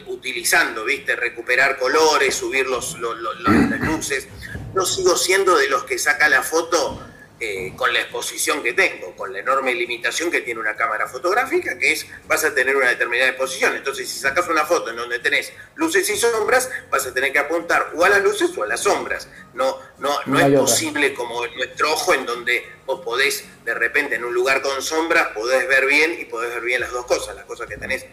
utilizando, 0.08 0.84
¿viste? 0.84 1.14
Recuperar 1.14 1.78
colores, 1.78 2.34
subir 2.34 2.66
los, 2.66 2.98
las 2.98 3.80
luces. 3.82 4.26
No 4.74 4.84
sigo 4.84 5.16
siendo 5.16 5.56
de 5.56 5.68
los 5.68 5.84
que 5.84 5.98
saca 5.98 6.28
la 6.28 6.42
foto 6.42 7.00
eh, 7.38 7.72
con 7.76 7.92
la 7.92 8.00
exposición 8.00 8.62
que 8.62 8.72
tengo, 8.72 9.14
con 9.14 9.32
la 9.32 9.40
enorme 9.40 9.74
limitación 9.74 10.30
que 10.30 10.40
tiene 10.40 10.60
una 10.60 10.74
cámara 10.74 11.06
fotográfica, 11.06 11.78
que 11.78 11.92
es, 11.92 12.06
vas 12.26 12.44
a 12.44 12.54
tener 12.54 12.74
una 12.76 12.88
determinada 12.88 13.30
exposición. 13.30 13.76
Entonces, 13.76 14.08
si 14.08 14.18
sacas 14.18 14.48
una 14.48 14.64
foto 14.64 14.90
en 14.90 14.96
donde 14.96 15.18
tenés 15.18 15.52
luces 15.74 16.08
y 16.08 16.16
sombras, 16.16 16.70
vas 16.90 17.06
a 17.06 17.12
tener 17.12 17.32
que 17.32 17.38
apuntar 17.38 17.92
o 17.94 18.04
a 18.04 18.08
las 18.08 18.22
luces 18.22 18.56
o 18.56 18.62
a 18.62 18.66
las 18.66 18.80
sombras. 18.80 19.28
No, 19.54 19.78
no, 19.98 20.18
no, 20.26 20.40
es 20.40 20.58
posible 20.58 21.12
como 21.14 21.46
nuestro 21.46 21.92
ojo 21.92 22.14
en 22.14 22.24
donde 22.24 22.64
vos 22.86 23.00
podés, 23.00 23.44
de 23.64 23.74
repente, 23.74 24.14
en 24.14 24.24
un 24.24 24.32
lugar 24.32 24.62
con 24.62 24.80
sombras, 24.80 25.28
podés 25.28 25.68
ver 25.68 25.86
bien 25.86 26.16
y 26.18 26.24
podés 26.24 26.54
ver 26.54 26.62
bien 26.62 26.80
las 26.80 26.92
dos 26.92 27.06
cosas, 27.06 27.36
las 27.36 27.44
cosas 27.44 27.66
que 27.66 27.76
tenés 27.76 28.06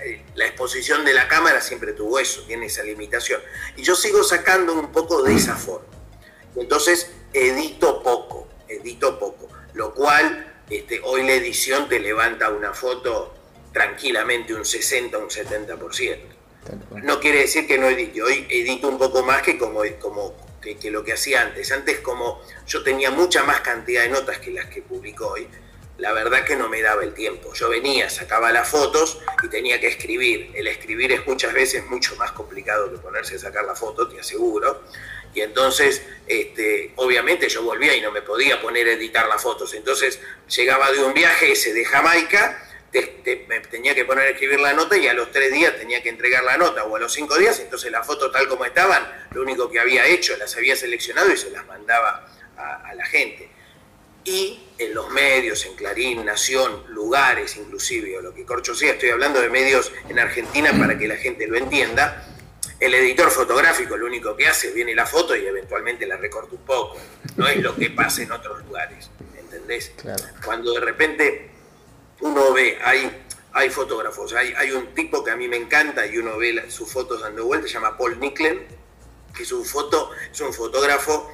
eh, 0.00 0.24
la, 0.34 0.46
exposición 0.46 1.04
de 1.04 1.12
la 1.12 1.28
cámara 1.28 1.60
siempre 1.60 1.92
tuvo 1.92 2.18
eso, 2.18 2.42
tiene 2.46 2.66
esa 2.66 2.82
limitación. 2.82 3.40
Y 3.76 3.82
yo 3.82 3.94
sigo 3.94 4.24
sacando 4.24 4.72
un 4.72 4.90
poco 4.90 5.22
de 5.22 5.34
esa 5.34 5.56
forma. 5.56 5.86
Entonces, 6.56 7.10
edito 7.32 8.02
poco, 8.02 8.48
edito 8.68 9.18
poco, 9.18 9.48
lo 9.74 9.94
cual 9.94 10.54
este, 10.70 11.00
hoy 11.04 11.24
la 11.24 11.32
edición 11.32 11.88
te 11.88 12.00
levanta 12.00 12.50
una 12.50 12.74
foto 12.74 13.34
tranquilamente 13.72 14.54
un 14.54 14.64
60, 14.64 15.18
un 15.18 15.28
70%. 15.28 16.18
No 17.02 17.20
quiere 17.20 17.40
decir 17.40 17.66
que 17.66 17.78
no 17.78 17.88
edite, 17.88 18.22
hoy 18.22 18.46
edito 18.50 18.88
un 18.88 18.98
poco 18.98 19.22
más 19.22 19.42
que 19.42 19.56
como, 19.56 19.80
como 20.00 20.34
que, 20.60 20.90
lo 20.90 21.04
que 21.04 21.12
hacía 21.12 21.42
antes. 21.42 21.72
Antes 21.72 22.00
como 22.00 22.42
yo 22.66 22.82
tenía 22.82 23.10
mucha 23.10 23.44
más 23.44 23.60
cantidad 23.60 24.02
de 24.02 24.10
notas 24.10 24.38
que 24.38 24.50
las 24.50 24.66
que 24.66 24.82
publico 24.82 25.28
hoy, 25.28 25.48
la 25.96 26.12
verdad 26.12 26.44
que 26.44 26.56
no 26.56 26.68
me 26.68 26.82
daba 26.82 27.02
el 27.02 27.14
tiempo. 27.14 27.52
Yo 27.54 27.68
venía, 27.70 28.08
sacaba 28.10 28.52
las 28.52 28.68
fotos 28.68 29.20
y 29.42 29.48
tenía 29.48 29.80
que 29.80 29.88
escribir. 29.88 30.50
El 30.54 30.66
escribir 30.68 31.12
es 31.12 31.26
muchas 31.26 31.52
veces 31.52 31.86
mucho 31.86 32.14
más 32.16 32.32
complicado 32.32 32.90
que 32.90 32.98
ponerse 32.98 33.36
a 33.36 33.38
sacar 33.38 33.64
la 33.64 33.74
foto, 33.74 34.08
te 34.08 34.20
aseguro. 34.20 34.82
Y 35.34 35.40
entonces, 35.40 36.02
este, 36.26 36.92
obviamente 36.96 37.48
yo 37.48 37.62
volvía 37.62 37.94
y 37.94 38.00
no 38.00 38.10
me 38.10 38.22
podía 38.22 38.60
poner 38.60 38.88
a 38.88 38.92
editar 38.92 39.28
las 39.28 39.42
fotos. 39.42 39.74
Entonces 39.74 40.20
llegaba 40.48 40.90
de 40.92 41.02
un 41.04 41.14
viaje 41.14 41.52
ese 41.52 41.72
de 41.72 41.84
Jamaica 41.84 42.64
me 42.92 43.60
tenía 43.60 43.94
que 43.94 44.04
poner 44.04 44.28
a 44.28 44.30
escribir 44.30 44.60
la 44.60 44.72
nota 44.72 44.96
y 44.96 45.06
a 45.06 45.12
los 45.12 45.30
tres 45.30 45.52
días 45.52 45.76
tenía 45.76 46.02
que 46.02 46.08
entregar 46.08 46.42
la 46.44 46.56
nota 46.56 46.84
o 46.84 46.96
a 46.96 46.98
los 46.98 47.12
cinco 47.12 47.36
días, 47.36 47.60
entonces 47.60 47.90
las 47.90 48.06
fotos 48.06 48.32
tal 48.32 48.48
como 48.48 48.64
estaban, 48.64 49.26
lo 49.32 49.42
único 49.42 49.70
que 49.70 49.78
había 49.78 50.06
hecho, 50.06 50.36
las 50.36 50.56
había 50.56 50.74
seleccionado 50.74 51.30
y 51.32 51.36
se 51.36 51.50
las 51.50 51.66
mandaba 51.66 52.26
a, 52.56 52.94
la 52.94 53.04
gente. 53.06 53.50
Y 54.24 54.60
en 54.78 54.94
los 54.94 55.10
medios, 55.10 55.64
en 55.64 55.74
Clarín, 55.76 56.24
Nación, 56.24 56.84
lugares 56.88 57.56
inclusive, 57.56 58.18
o 58.18 58.20
lo 58.20 58.34
que 58.34 58.44
corcho 58.44 58.74
sea, 58.74 58.92
estoy 58.92 59.10
hablando 59.10 59.40
de 59.40 59.48
medios 59.48 59.92
en 60.08 60.18
Argentina 60.18 60.72
para 60.78 60.98
que 60.98 61.06
la 61.06 61.16
gente 61.16 61.46
lo 61.46 61.56
entienda, 61.56 62.26
el 62.80 62.94
editor 62.94 63.30
fotográfico 63.30 63.96
lo 63.96 64.06
único 64.06 64.36
que 64.36 64.46
hace, 64.46 64.70
viene 64.72 64.94
la 64.94 65.06
foto 65.06 65.34
y 65.34 65.44
eventualmente 65.46 66.06
la 66.06 66.16
recorta 66.16 66.54
un 66.54 66.64
poco. 66.64 66.96
No 67.36 67.48
es 67.48 67.56
lo 67.58 67.74
que 67.74 67.90
pasa 67.90 68.22
en 68.22 68.32
otros 68.32 68.64
lugares, 68.64 69.10
¿entendés? 69.36 69.92
Cuando 70.44 70.72
de 70.72 70.80
repente 70.80 71.50
uno 72.20 72.52
ve, 72.52 72.78
hay, 72.82 73.24
hay 73.52 73.70
fotógrafos, 73.70 74.32
hay, 74.32 74.54
hay 74.56 74.70
un 74.70 74.94
tipo 74.94 75.24
que 75.24 75.32
a 75.32 75.36
mí 75.36 75.48
me 75.48 75.56
encanta 75.56 76.06
y 76.06 76.18
uno 76.18 76.36
ve 76.38 76.70
sus 76.70 76.90
fotos 76.90 77.22
dando 77.22 77.44
vuelta, 77.44 77.66
se 77.66 77.74
llama 77.74 77.96
Paul 77.96 78.20
Nicklen, 78.20 78.66
que 79.34 79.42
es 79.42 79.52
un, 79.52 79.64
foto, 79.64 80.10
es 80.30 80.40
un 80.40 80.52
fotógrafo 80.52 81.32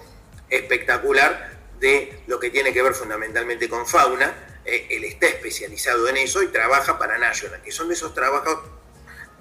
espectacular 0.48 1.52
de 1.78 2.22
lo 2.26 2.40
que 2.40 2.50
tiene 2.50 2.72
que 2.72 2.82
ver 2.82 2.94
fundamentalmente 2.94 3.68
con 3.68 3.86
fauna. 3.86 4.60
Eh, 4.64 4.86
él 4.90 5.04
está 5.04 5.26
especializado 5.26 6.08
en 6.08 6.16
eso 6.16 6.42
y 6.42 6.48
trabaja 6.48 6.98
para 6.98 7.18
National, 7.18 7.60
que 7.62 7.70
son 7.70 7.88
de 7.88 7.94
esos 7.94 8.14
trabajos, 8.14 8.60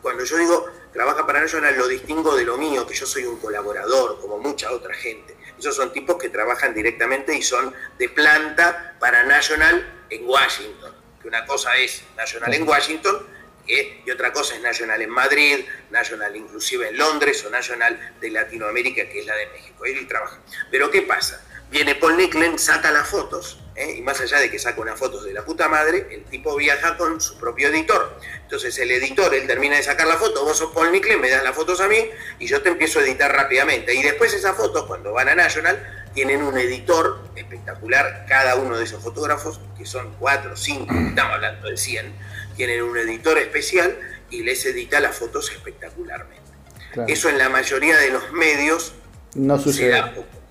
cuando 0.02 0.26
yo 0.26 0.38
digo 0.38 0.70
trabaja 0.94 1.26
para 1.26 1.42
National 1.42 1.76
lo 1.76 1.88
distingo 1.88 2.36
de 2.36 2.46
lo 2.46 2.58
mío, 2.58 2.86
que 2.88 2.94
yo 2.94 3.06
soy 3.06 3.26
un 3.26 3.40
colaborador, 3.40 4.20
como 4.22 4.38
mucha 4.38 4.72
otra 4.72 4.94
gente. 4.94 5.36
Esos 5.58 5.76
son 5.76 5.92
tipos 5.92 6.18
que 6.18 6.30
trabajan 6.30 6.74
directamente 6.74 7.36
y 7.36 7.42
son 7.42 7.74
de 7.98 8.10
planta 8.10 8.96
para 9.00 9.24
National 9.24 10.06
en 10.10 10.28
Washington 10.28 11.04
que 11.24 11.30
una 11.30 11.46
cosa 11.46 11.76
es 11.78 12.04
National 12.18 12.54
en 12.54 12.68
Washington 12.68 13.26
y 13.66 14.12
otra 14.12 14.34
cosa 14.34 14.56
es 14.56 14.62
National 14.62 15.02
en 15.02 15.10
Madrid, 15.10 15.66
National 15.90 16.36
inclusive 16.36 16.90
en 16.90 16.98
Londres 16.98 17.44
o 17.46 17.50
National 17.50 18.14
de 18.20 18.30
Latinoamérica, 18.30 19.08
que 19.08 19.22
es 19.22 19.26
la 19.26 19.36
de 19.36 19.48
México. 19.48 19.86
Él 19.86 20.06
trabaja. 20.06 20.38
Pero 20.70 20.92
¿qué 20.92 21.04
pasa? 21.04 21.42
Viene 21.74 21.96
Paul 21.96 22.18
Nicklen, 22.18 22.60
saca 22.60 22.92
las 22.92 23.08
fotos, 23.08 23.58
¿eh? 23.76 23.96
y 23.98 24.02
más 24.04 24.22
allá 24.22 24.38
de 24.38 24.52
que 24.52 24.60
saca 24.60 24.80
unas 24.80 25.00
fotos 25.00 25.26
de 25.26 25.34
la 25.34 25.44
puta 25.44 25.68
madre, 25.68 26.06
el 26.12 26.24
tipo 26.26 26.56
viaja 26.56 26.98
con 26.98 27.20
su 27.20 27.36
propio 27.40 27.70
editor. 27.70 28.16
Entonces 28.44 28.78
el 28.78 28.92
editor, 28.92 29.34
él 29.34 29.48
termina 29.48 29.78
de 29.78 29.82
sacar 29.82 30.06
la 30.06 30.18
foto, 30.18 30.46
vos 30.46 30.56
sos 30.56 30.72
Paul 30.72 30.92
Nicklen, 30.92 31.20
me 31.20 31.32
das 31.32 31.44
las 31.44 31.56
fotos 31.56 31.82
a 31.82 31.88
mí 31.88 31.98
y 32.38 32.46
yo 32.46 32.62
te 32.62 32.70
empiezo 32.70 33.00
a 33.00 33.02
editar 33.02 33.36
rápidamente. 33.36 33.96
Y 33.96 34.04
después 34.04 34.36
esas 34.36 34.56
fotos, 34.56 34.86
cuando 34.86 35.14
van 35.14 35.30
a 35.30 35.36
National, 35.36 36.06
tienen 36.14 36.44
un 36.44 36.56
editor 36.60 37.24
espectacular, 37.36 38.28
cada 38.30 38.56
uno 38.56 38.78
de 38.78 38.84
esos 38.84 39.02
fotógrafos, 39.02 39.60
que 39.76 39.88
son 39.88 40.14
cuatro, 40.20 40.56
cinco, 40.56 40.94
estamos 40.94 41.34
hablando 41.34 41.70
de 41.70 41.78
100, 41.78 42.14
tienen 42.56 42.84
un 42.84 42.96
editor 43.00 43.40
especial 43.40 43.98
y 44.30 44.44
les 44.44 44.64
edita 44.68 45.00
las 45.00 45.16
fotos 45.16 45.50
espectacularmente. 45.52 46.44
Eso 47.08 47.30
en 47.30 47.40
la 47.40 47.50
mayoría 47.50 47.98
de 47.98 48.12
los 48.12 48.32
medios 48.32 48.94
no 49.34 49.60
sucede. 49.60 50.04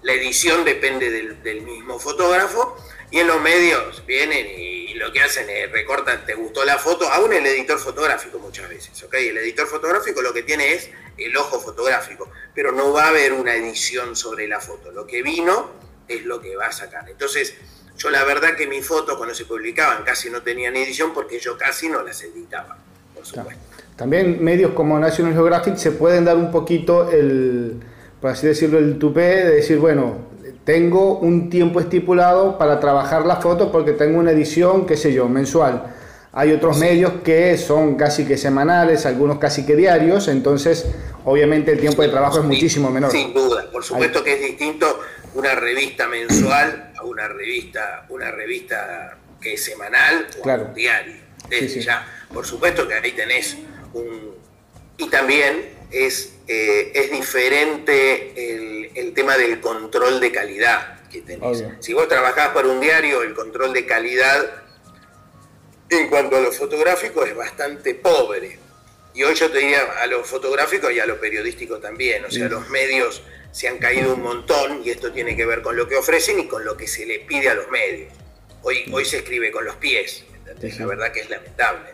La 0.03 0.13
edición 0.13 0.65
depende 0.65 1.11
del, 1.11 1.63
mismo 1.63 1.99
fotógrafo 1.99 2.77
y 3.11 3.19
en 3.19 3.27
los 3.27 3.41
medios 3.41 4.05
vienen 4.07 4.47
y, 4.59 4.83
lo 4.95 5.11
que 5.11 5.21
hacen 5.21 5.51
es 5.51 5.73
recortan, 5.73 6.25
te 6.25 6.35
gustó 6.35 6.65
la 6.65 6.79
foto, 6.79 7.09
aún 7.09 7.33
el 7.33 7.45
editor 7.45 7.77
fotográfico 7.77 8.39
muchas 8.39 8.69
veces, 8.69 9.03
¿ok? 9.03 9.15
El 9.15 9.39
editor 9.39 9.67
fotográfico 9.67 10.23
lo 10.23 10.33
que 10.33 10.45
tiene 10.45 10.75
es 10.75 10.91
el 11.19 11.37
ojo 11.37 11.59
fotográfico, 11.59 12.31
pero 12.55 12.71
no 12.71 12.93
va 12.93 13.07
a 13.07 13.09
haber 13.09 13.33
una 13.33 13.53
edición 13.57 14.15
sobre 14.15 14.47
la 14.47 14.61
foto. 14.61 14.93
Lo 14.93 15.05
que 15.05 15.23
vino 15.23 15.73
es 16.07 16.25
lo 16.25 16.41
que 16.41 16.55
va 16.55 16.67
a 16.67 16.73
sacar. 16.73 17.09
Entonces, 17.09 17.55
yo 17.97 18.11
la 18.11 18.23
verdad 18.23 18.55
que 18.55 18.69
mis 18.69 18.87
fotos 18.87 19.17
cuando 19.17 19.35
se 19.35 19.45
publicaban 19.45 20.05
casi 20.05 20.31
no 20.31 20.43
tenían 20.43 20.77
edición 20.77 21.13
porque 21.13 21.41
yo 21.41 21.59
casi 21.59 21.89
no 21.89 22.03
las 22.03 22.23
editaba, 22.23 22.79
por 23.13 23.27
supuesto. 23.27 23.63
También 23.97 24.43
medios 24.43 24.73
como 24.73 24.99
National 24.99 25.33
Geographic 25.33 25.77
se 25.77 25.93
pueden 25.93 26.25
dar 26.25 26.37
un 26.37 26.51
poquito 26.51 27.11
el, 27.11 27.81
por 28.23 28.31
así 28.31 28.47
decirlo, 28.47 28.79
el 28.79 28.99
tupé 28.99 29.21
de 29.21 29.57
decir, 29.57 29.79
bueno, 29.79 30.17
tengo 30.65 31.19
un 31.19 31.51
tiempo 31.51 31.79
estipulado 31.79 32.57
para 32.57 32.81
trabajar 32.81 33.27
la 33.27 33.37
foto 33.37 33.71
porque 33.71 33.93
tengo 33.93 34.19
una 34.19 34.31
edición, 34.31 34.87
qué 34.87 34.97
sé 34.97 35.13
yo, 35.13 35.29
mensual 35.29 35.93
hay 36.33 36.51
otros 36.53 36.79
medios 36.79 37.13
que 37.23 37.59
son 37.59 37.97
casi 37.97 38.25
que 38.25 38.39
semanales, 38.39 39.05
algunos 39.05 39.39
casi 39.39 39.67
que 39.67 39.77
diarios, 39.77 40.29
entonces 40.29 40.87
obviamente 41.25 41.73
el 41.73 41.81
tiempo 41.81 42.01
de 42.01 42.09
trabajo 42.09 42.39
es 42.39 42.45
muchísimo 42.45 42.91
menor. 42.91 43.11
Sin 43.11 43.35
duda, 43.35 43.71
por 43.71 43.85
supuesto 43.85 44.25
que 44.25 44.35
es 44.35 44.41
distinto 44.41 45.01
una 45.35 45.55
revista 45.55 46.09
mensual 46.09 46.93
a 46.97 47.05
una 47.05 47.29
revista, 47.29 48.07
una 48.09 48.31
revista 48.31 49.19
que 49.41 49.55
es 49.55 49.65
semanal 49.65 50.27
o 50.43 50.51
un 50.51 50.75
diario. 50.75 51.17
ya, 51.81 52.07
por 52.33 52.47
supuesto 52.47 52.89
que 52.89 52.95
ahí 52.95 53.13
tenés 53.13 53.59
un... 53.93 54.33
Y 54.97 55.09
también 55.09 55.69
es, 55.91 56.32
eh, 56.47 56.93
es 56.95 57.11
diferente 57.11 58.55
el, 58.95 59.15
tema 59.15 59.37
del 59.37 59.61
control 59.61 60.21
de 60.21 60.33
calidad 60.33 61.09
que 61.11 61.21
tenés. 61.21 61.65
Si 61.81 61.93
vos 61.93 62.09
trabajás 62.09 62.49
para 62.49 62.69
un 62.69 62.81
diario, 62.81 63.23
el 63.23 63.35
control 63.35 63.73
de 63.73 63.85
calidad 63.85 64.63
en 65.91 66.09
cuanto 66.09 66.37
a 66.37 66.41
lo 66.41 66.51
fotográfico 66.51 67.25
es 67.25 67.37
bastante 67.37 67.95
pobre. 67.95 68.59
Y 69.15 69.23
hoy 69.23 69.35
yo 69.35 69.51
te 69.51 69.59
diría 69.59 69.83
a 70.01 70.07
lo 70.07 70.25
fotográfico 70.25 70.91
y 70.91 70.99
a 70.99 71.07
lo 71.07 71.21
periodístico 71.21 71.79
también. 71.79 72.25
O 72.25 72.31
sea, 72.31 72.49
los 72.49 72.69
medios 72.71 73.23
se 73.53 73.69
han 73.69 73.77
caído 73.79 74.15
un 74.15 74.23
montón 74.23 74.83
y 74.83 74.91
esto 74.91 75.13
tiene 75.13 75.37
que 75.37 75.45
ver 75.45 75.61
con 75.61 75.77
lo 75.77 75.87
que 75.87 75.97
ofrecen 75.97 76.41
y 76.41 76.49
con 76.49 76.65
lo 76.65 76.77
que 76.77 76.89
se 76.89 77.05
le 77.05 77.19
pide 77.21 77.51
a 77.51 77.55
los 77.55 77.69
medios. 77.71 78.11
Hoy, 78.63 78.91
hoy 78.91 79.05
se 79.05 79.19
escribe 79.19 79.51
con 79.51 79.67
los 79.67 79.77
pies, 79.77 80.25
La 80.79 80.87
verdad 80.87 81.13
que 81.13 81.21
es 81.21 81.29
lamentable. 81.29 81.91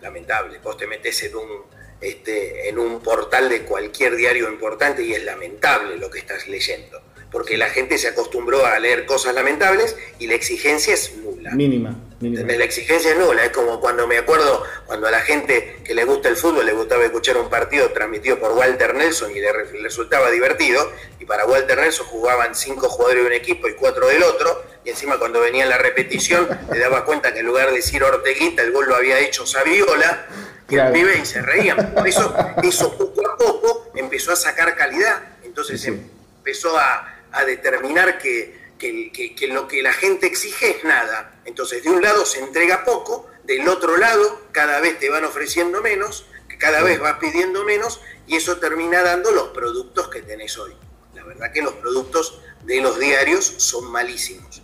Lamentable. 0.00 0.58
Vos 0.58 0.76
te 0.76 0.88
metes 0.88 1.22
en 1.22 1.36
un, 1.36 1.64
este, 2.00 2.68
en 2.68 2.78
un 2.78 3.00
portal 3.00 3.48
de 3.48 3.62
cualquier 3.62 4.16
diario 4.16 4.48
importante 4.48 5.02
y 5.02 5.12
es 5.12 5.24
lamentable 5.24 5.96
lo 5.96 6.10
que 6.10 6.18
estás 6.18 6.48
leyendo. 6.48 7.00
Porque 7.30 7.56
la 7.56 7.68
gente 7.68 7.96
se 7.98 8.08
acostumbró 8.08 8.66
a 8.66 8.78
leer 8.78 9.06
cosas 9.06 9.34
lamentables 9.34 9.96
y 10.18 10.26
la 10.26 10.34
exigencia 10.34 10.94
es 10.94 11.16
nula. 11.16 11.52
Mínima. 11.52 11.96
La 12.20 12.64
exigencia 12.64 13.12
es 13.12 13.16
nula, 13.16 13.44
es 13.44 13.50
como 13.50 13.80
cuando 13.80 14.06
me 14.06 14.18
acuerdo, 14.18 14.62
cuando 14.84 15.06
a 15.06 15.10
la 15.10 15.20
gente 15.20 15.78
que 15.82 15.94
le 15.94 16.04
gusta 16.04 16.28
el 16.28 16.36
fútbol 16.36 16.66
le 16.66 16.72
gustaba 16.72 17.02
escuchar 17.04 17.38
un 17.38 17.48
partido 17.48 17.90
transmitido 17.92 18.38
por 18.38 18.52
Walter 18.52 18.94
Nelson 18.94 19.30
y 19.34 19.40
le, 19.40 19.50
resultaba 19.82 20.30
divertido, 20.30 20.92
y 21.18 21.24
para 21.24 21.46
Walter 21.46 21.78
Nelson 21.78 22.06
jugaban 22.08 22.54
cinco 22.54 22.90
jugadores 22.90 23.22
de 23.22 23.26
un 23.28 23.32
equipo 23.32 23.68
y 23.68 23.72
cuatro 23.72 24.06
del 24.06 24.22
otro, 24.22 24.62
y 24.84 24.90
encima 24.90 25.18
cuando 25.18 25.40
venía 25.40 25.64
la 25.64 25.78
repetición 25.78 26.46
te 26.70 26.78
daba 26.78 27.06
cuenta 27.06 27.32
que 27.32 27.40
en 27.40 27.46
lugar 27.46 27.68
de 27.68 27.76
decir 27.76 28.04
Orteguita, 28.04 28.62
el 28.64 28.72
gol 28.72 28.86
lo 28.86 28.96
había 28.96 29.18
hecho 29.18 29.46
Saviola, 29.46 30.26
que 30.70 30.76
el 30.76 30.92
pibe 30.92 31.18
y 31.18 31.26
se 31.26 31.42
reían. 31.42 31.92
Por 31.92 32.08
eso, 32.08 32.34
eso 32.62 32.96
poco 32.96 33.28
a 33.28 33.36
poco 33.36 33.90
empezó 33.94 34.32
a 34.32 34.36
sacar 34.36 34.74
calidad, 34.76 35.22
entonces 35.42 35.84
empezó 35.86 36.78
a, 36.78 37.20
a 37.32 37.44
determinar 37.44 38.18
que 38.18 38.60
que, 38.80 39.48
lo 39.48 39.68
que 39.68 39.82
la 39.82 39.92
gente 39.92 40.26
exige 40.26 40.78
es 40.78 40.84
nada. 40.84 41.40
Entonces, 41.44 41.84
de 41.84 41.90
un 41.90 42.02
lado 42.02 42.24
se 42.24 42.40
entrega 42.40 42.84
poco, 42.84 43.28
del 43.44 43.68
otro 43.68 43.96
lado 43.96 44.40
cada 44.52 44.80
vez 44.80 44.98
te 44.98 45.10
van 45.10 45.24
ofreciendo 45.24 45.82
menos, 45.82 46.26
cada 46.58 46.82
vez 46.82 46.98
vas 46.98 47.18
pidiendo 47.18 47.64
menos 47.64 48.00
y 48.26 48.36
eso 48.36 48.58
termina 48.58 49.02
dando 49.02 49.30
los 49.32 49.48
productos 49.48 50.08
que 50.08 50.22
tenés 50.22 50.58
hoy. 50.58 50.74
La 51.14 51.24
verdad 51.24 51.52
que 51.52 51.62
los 51.62 51.74
productos 51.74 52.40
de 52.64 52.80
los 52.80 52.98
diarios 52.98 53.44
son 53.44 53.90
malísimos. 53.90 54.62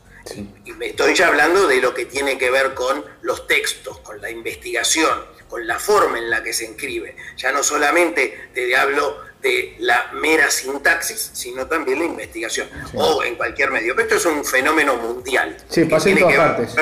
Y 0.65 0.73
me 0.73 0.89
estoy 0.89 1.15
ya 1.15 1.29
hablando 1.29 1.69
de 1.69 1.81
lo 1.81 1.95
que 1.95 2.05
tiene 2.05 2.37
que 2.37 2.51
ver 2.51 2.75
con 2.75 3.05
los 3.23 3.47
textos, 3.47 3.99
con 4.01 4.21
la 4.21 4.29
investigación, 4.31 5.25
con 5.49 5.67
la 5.67 5.79
forma 5.79 6.19
en 6.19 6.31
la 6.31 6.43
que 6.43 6.53
se 6.53 6.65
escribe. 6.65 7.17
Ya 7.37 7.53
no 7.53 7.63
solamente 7.63 8.51
te 8.55 8.75
hablo 8.77 9.27
de 9.43 9.77
la 9.79 10.11
mera 10.15 10.51
sintaxis, 10.51 11.31
sino 11.33 11.67
también 11.67 11.99
la 12.01 12.05
investigación, 12.07 12.69
o 12.95 13.23
en 13.23 13.37
cualquier 13.37 13.71
medio. 13.71 13.95
Pero 13.95 14.09
esto 14.09 14.17
es 14.17 14.37
un 14.37 14.45
fenómeno 14.45 14.97
mundial. 14.97 15.57
Sí, 15.69 15.85
pasa 15.85 16.11
en 16.11 16.19
todas 16.19 16.37
partes. 16.37 16.75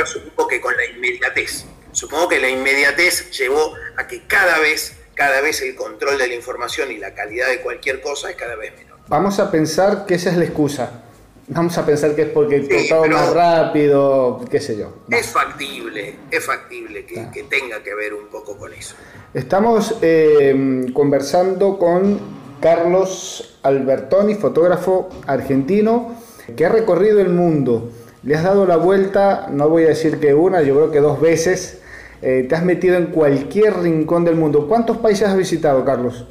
que 0.48 0.60
con 0.60 0.76
la 0.76 0.86
inmediatez. 0.86 1.64
Supongo 1.92 2.28
que 2.28 2.40
la 2.40 2.48
inmediatez 2.48 3.30
llevó 3.30 3.74
a 3.96 4.06
que 4.06 4.26
cada 4.26 4.58
vez, 4.58 4.96
cada 5.14 5.40
vez 5.40 5.62
el 5.62 5.76
control 5.76 6.18
de 6.18 6.28
la 6.28 6.34
información 6.34 6.90
y 6.90 6.98
la 6.98 7.14
calidad 7.14 7.48
de 7.48 7.60
cualquier 7.60 8.00
cosa 8.00 8.30
es 8.30 8.36
cada 8.36 8.56
vez 8.56 8.74
menor. 8.76 8.98
Vamos 9.06 9.38
a 9.38 9.50
pensar 9.50 10.06
que 10.06 10.14
esa 10.14 10.30
es 10.30 10.36
la 10.36 10.44
excusa. 10.44 11.03
Vamos 11.48 11.76
a 11.76 11.84
pensar 11.84 12.14
que 12.14 12.22
es 12.22 12.28
porque 12.28 12.60
todo 12.88 13.06
más 13.06 13.34
rápido, 13.34 14.40
qué 14.50 14.60
sé 14.60 14.78
yo. 14.78 14.94
Es 15.10 15.26
factible, 15.26 16.16
es 16.30 16.44
factible 16.44 17.04
que, 17.04 17.44
tenga 17.44 17.82
que 17.82 17.94
ver 17.94 18.14
un 18.14 18.28
poco 18.28 18.56
con 18.56 18.72
eso. 18.72 18.94
Estamos 19.34 19.96
eh, 20.00 20.86
conversando 20.94 21.78
con 21.78 22.18
Carlos 22.60 23.58
Albertoni, 23.62 24.36
fotógrafo 24.36 25.10
argentino, 25.26 26.16
que 26.56 26.64
ha 26.64 26.70
recorrido 26.70 27.20
el 27.20 27.28
mundo. 27.28 27.90
Le 28.22 28.36
has 28.36 28.42
dado 28.42 28.64
la 28.66 28.76
vuelta, 28.76 29.48
no 29.50 29.68
voy 29.68 29.84
a 29.84 29.88
decir 29.88 30.18
que 30.18 30.32
una, 30.32 30.62
yo 30.62 30.74
creo 30.74 30.90
que 30.90 31.00
dos 31.00 31.20
veces. 31.20 31.80
Eh, 32.22 32.46
te 32.48 32.54
has 32.54 32.64
metido 32.64 32.96
en 32.96 33.08
cualquier 33.08 33.80
rincón 33.80 34.24
del 34.24 34.36
mundo. 34.36 34.66
¿Cuántos 34.66 34.96
países 34.96 35.28
has 35.28 35.36
visitado, 35.36 35.84
Carlos? 35.84 36.26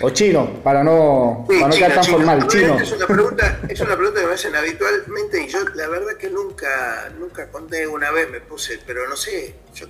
O 0.00 0.10
chino, 0.10 0.62
para 0.62 0.82
no, 0.82 1.44
para 1.46 1.68
no 1.68 1.74
quedar 1.74 1.94
tan 1.94 2.04
formal, 2.04 2.46
chino. 2.48 2.78
Es 2.78 2.92
una, 2.92 3.06
pregunta, 3.06 3.60
es 3.68 3.80
una 3.80 3.96
pregunta 3.96 4.20
que 4.20 4.26
me 4.26 4.32
hacen 4.32 4.56
habitualmente 4.56 5.42
y 5.42 5.48
yo 5.48 5.64
la 5.74 5.88
verdad 5.88 6.16
que 6.16 6.30
nunca, 6.30 7.12
nunca 7.18 7.50
conté 7.50 7.86
una 7.86 8.10
vez, 8.10 8.30
me 8.30 8.40
puse, 8.40 8.80
pero 8.86 9.06
no 9.08 9.16
sé, 9.16 9.54
yo, 9.74 9.86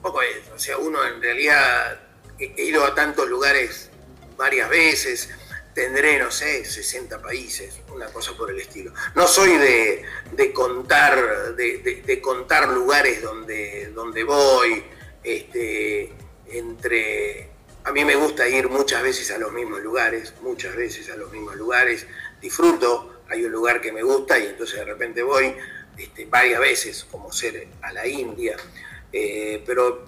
poco 0.00 0.22
es, 0.22 0.48
o 0.54 0.58
sea, 0.58 0.78
uno 0.78 1.04
en 1.04 1.20
realidad 1.20 2.00
he 2.38 2.64
ido 2.64 2.84
a 2.84 2.94
tantos 2.94 3.28
lugares 3.28 3.90
varias 4.36 4.68
veces, 4.68 5.30
tendré, 5.74 6.18
no 6.18 6.30
sé, 6.30 6.64
60 6.64 7.20
países, 7.20 7.80
una 7.92 8.06
cosa 8.06 8.32
por 8.36 8.50
el 8.50 8.60
estilo. 8.60 8.92
No 9.14 9.26
soy 9.26 9.56
de, 9.56 10.52
contar, 10.52 11.54
de, 11.56 12.20
contar 12.20 12.68
lugares 12.68 13.22
donde, 13.22 13.90
donde 13.94 14.24
voy, 14.24 14.84
este, 15.22 16.12
entre... 16.46 17.51
A 17.84 17.90
mí 17.90 18.04
me 18.04 18.14
gusta 18.14 18.48
ir 18.48 18.68
muchas 18.68 19.02
veces 19.02 19.30
a 19.32 19.38
los 19.38 19.52
mismos 19.52 19.80
lugares, 19.82 20.34
muchas 20.40 20.76
veces 20.76 21.10
a 21.10 21.16
los 21.16 21.32
mismos 21.32 21.56
lugares, 21.56 22.06
disfruto, 22.40 23.22
hay 23.28 23.44
un 23.44 23.50
lugar 23.50 23.80
que 23.80 23.90
me 23.90 24.02
gusta 24.02 24.38
y 24.38 24.46
entonces 24.46 24.78
de 24.78 24.84
repente 24.84 25.22
voy 25.22 25.54
este, 25.98 26.26
varias 26.26 26.60
veces, 26.60 27.04
como 27.10 27.32
ser 27.32 27.66
a 27.82 27.92
la 27.92 28.06
India, 28.06 28.56
eh, 29.12 29.62
pero 29.66 30.06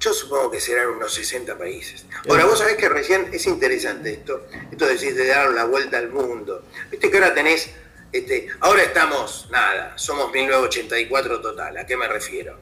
yo 0.00 0.12
supongo 0.12 0.50
que 0.50 0.60
serán 0.60 0.88
unos 0.88 1.14
60 1.14 1.56
países. 1.56 2.06
Ahora, 2.28 2.44
vos 2.44 2.58
sabés 2.58 2.76
que 2.76 2.88
recién 2.88 3.28
es 3.32 3.46
interesante 3.46 4.12
esto, 4.12 4.46
esto 4.70 4.86
decís 4.86 5.14
de 5.14 5.26
dar 5.28 5.50
la 5.50 5.64
vuelta 5.64 5.98
al 5.98 6.10
mundo. 6.10 6.64
Viste 6.90 7.10
que 7.10 7.16
ahora 7.18 7.34
tenés, 7.34 7.70
este, 8.12 8.48
ahora 8.60 8.82
estamos, 8.82 9.48
nada, 9.50 9.96
somos 9.96 10.32
1984 10.32 11.40
total, 11.40 11.76
¿a 11.76 11.86
qué 11.86 11.96
me 11.96 12.08
refiero? 12.08 12.58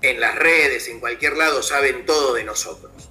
En 0.00 0.20
las 0.20 0.36
redes, 0.36 0.86
en 0.88 1.00
cualquier 1.00 1.36
lado, 1.36 1.62
saben 1.62 2.06
todo 2.06 2.34
de 2.34 2.44
nosotros. 2.44 3.07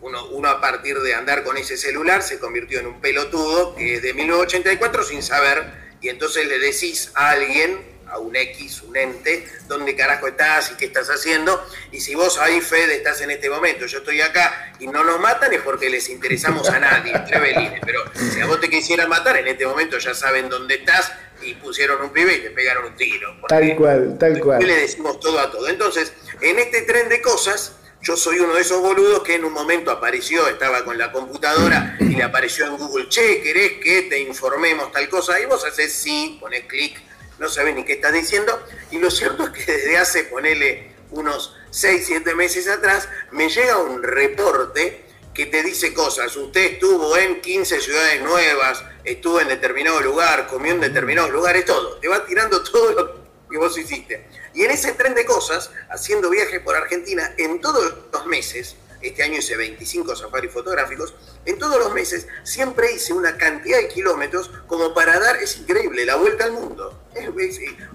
Uno, 0.00 0.26
uno 0.28 0.48
a 0.48 0.60
partir 0.60 0.98
de 0.98 1.14
andar 1.14 1.42
con 1.42 1.56
ese 1.56 1.76
celular 1.76 2.22
se 2.22 2.38
convirtió 2.38 2.80
en 2.80 2.86
un 2.86 3.00
pelotudo 3.00 3.74
que 3.74 3.94
es 3.94 4.02
de 4.02 4.14
1984 4.14 5.02
sin 5.02 5.22
saber, 5.22 5.64
y 6.00 6.08
entonces 6.08 6.46
le 6.46 6.58
decís 6.58 7.10
a 7.14 7.30
alguien 7.30 7.98
a 8.10 8.18
un 8.18 8.34
X, 8.34 8.82
un 8.82 8.96
ente, 8.96 9.46
dónde 9.66 9.94
carajo 9.94 10.28
estás 10.28 10.72
y 10.72 10.76
qué 10.76 10.86
estás 10.86 11.08
haciendo. 11.08 11.62
Y 11.92 12.00
si 12.00 12.14
vos 12.14 12.38
ahí, 12.38 12.60
Fede, 12.60 12.96
estás 12.96 13.20
en 13.20 13.30
este 13.30 13.50
momento, 13.50 13.86
yo 13.86 13.98
estoy 13.98 14.20
acá 14.20 14.72
y 14.78 14.86
no 14.86 15.04
nos 15.04 15.20
matan 15.20 15.52
es 15.52 15.60
porque 15.60 15.90
les 15.90 16.08
interesamos 16.08 16.68
a 16.70 16.78
nadie, 16.78 17.12
Trevelines. 17.28 17.80
Pero 17.84 18.04
si 18.14 18.40
a 18.40 18.46
vos 18.46 18.60
te 18.60 18.68
quisieran 18.68 19.08
matar, 19.08 19.36
en 19.36 19.48
este 19.48 19.66
momento 19.66 19.98
ya 19.98 20.14
saben 20.14 20.48
dónde 20.48 20.76
estás 20.76 21.12
y 21.42 21.54
pusieron 21.54 22.02
un 22.02 22.10
pibe 22.10 22.34
y 22.34 22.40
te 22.40 22.50
pegaron 22.50 22.86
un 22.86 22.96
tiro. 22.96 23.36
Tal 23.48 23.76
cual, 23.76 24.16
tal 24.18 24.40
cual. 24.40 24.62
Y 24.62 24.66
le 24.66 24.76
decimos 24.76 25.20
todo 25.20 25.38
a 25.38 25.50
todo. 25.50 25.68
Entonces, 25.68 26.12
en 26.40 26.58
este 26.58 26.82
tren 26.82 27.08
de 27.08 27.20
cosas, 27.20 27.76
yo 28.08 28.16
soy 28.16 28.38
uno 28.40 28.54
de 28.54 28.62
esos 28.62 28.80
boludos 28.80 29.22
que 29.22 29.34
en 29.34 29.44
un 29.44 29.52
momento 29.52 29.90
apareció, 29.90 30.48
estaba 30.48 30.82
con 30.82 30.96
la 30.96 31.12
computadora 31.12 31.94
y 32.00 32.16
le 32.16 32.22
apareció 32.22 32.64
en 32.64 32.78
Google, 32.78 33.06
che, 33.10 33.42
¿querés 33.42 33.72
que 33.82 34.06
te 34.08 34.18
informemos 34.18 34.90
tal 34.92 35.10
cosa? 35.10 35.38
Y 35.38 35.44
vos 35.44 35.62
haces 35.66 35.92
sí, 35.92 36.38
pones 36.40 36.64
clic 36.64 36.98
no 37.38 37.50
sabes 37.50 37.74
ni 37.74 37.84
qué 37.84 37.92
estás 37.92 38.14
diciendo. 38.14 38.64
Y 38.90 38.98
lo 38.98 39.10
cierto 39.10 39.44
es 39.44 39.50
que 39.50 39.72
desde 39.72 39.98
hace, 39.98 40.24
ponele, 40.24 40.90
unos 41.10 41.54
6, 41.68 42.02
7 42.06 42.34
meses 42.34 42.66
atrás, 42.66 43.10
me 43.30 43.50
llega 43.50 43.76
un 43.76 44.02
reporte 44.02 45.04
que 45.34 45.44
te 45.44 45.62
dice 45.62 45.92
cosas. 45.92 46.34
Usted 46.34 46.62
estuvo 46.62 47.14
en 47.18 47.42
15 47.42 47.78
ciudades 47.78 48.22
nuevas, 48.22 48.84
estuvo 49.04 49.38
en 49.38 49.48
determinado 49.48 50.00
lugar, 50.00 50.46
comió 50.46 50.72
en 50.72 50.80
determinados 50.80 51.30
lugares, 51.30 51.66
todo. 51.66 51.98
Te 51.98 52.08
va 52.08 52.24
tirando 52.24 52.62
todo 52.62 52.92
lo 52.92 53.27
que 53.48 53.58
vos 53.58 53.76
hiciste. 53.78 54.26
Y 54.54 54.64
en 54.64 54.70
ese 54.70 54.92
tren 54.92 55.14
de 55.14 55.24
cosas, 55.24 55.70
haciendo 55.90 56.30
viajes 56.30 56.60
por 56.60 56.76
Argentina, 56.76 57.34
en 57.36 57.60
todos 57.60 57.94
los 58.12 58.26
meses, 58.26 58.76
este 59.00 59.22
año 59.22 59.38
hice 59.38 59.56
25 59.56 60.16
safaris 60.16 60.52
fotográficos, 60.52 61.14
en 61.44 61.58
todos 61.58 61.78
los 61.78 61.94
meses 61.94 62.26
siempre 62.42 62.92
hice 62.92 63.12
una 63.12 63.36
cantidad 63.36 63.78
de 63.78 63.88
kilómetros 63.88 64.50
como 64.66 64.92
para 64.92 65.18
dar, 65.20 65.36
es 65.36 65.56
increíble, 65.56 66.04
la 66.04 66.16
vuelta 66.16 66.44
al 66.44 66.52
mundo. 66.52 67.04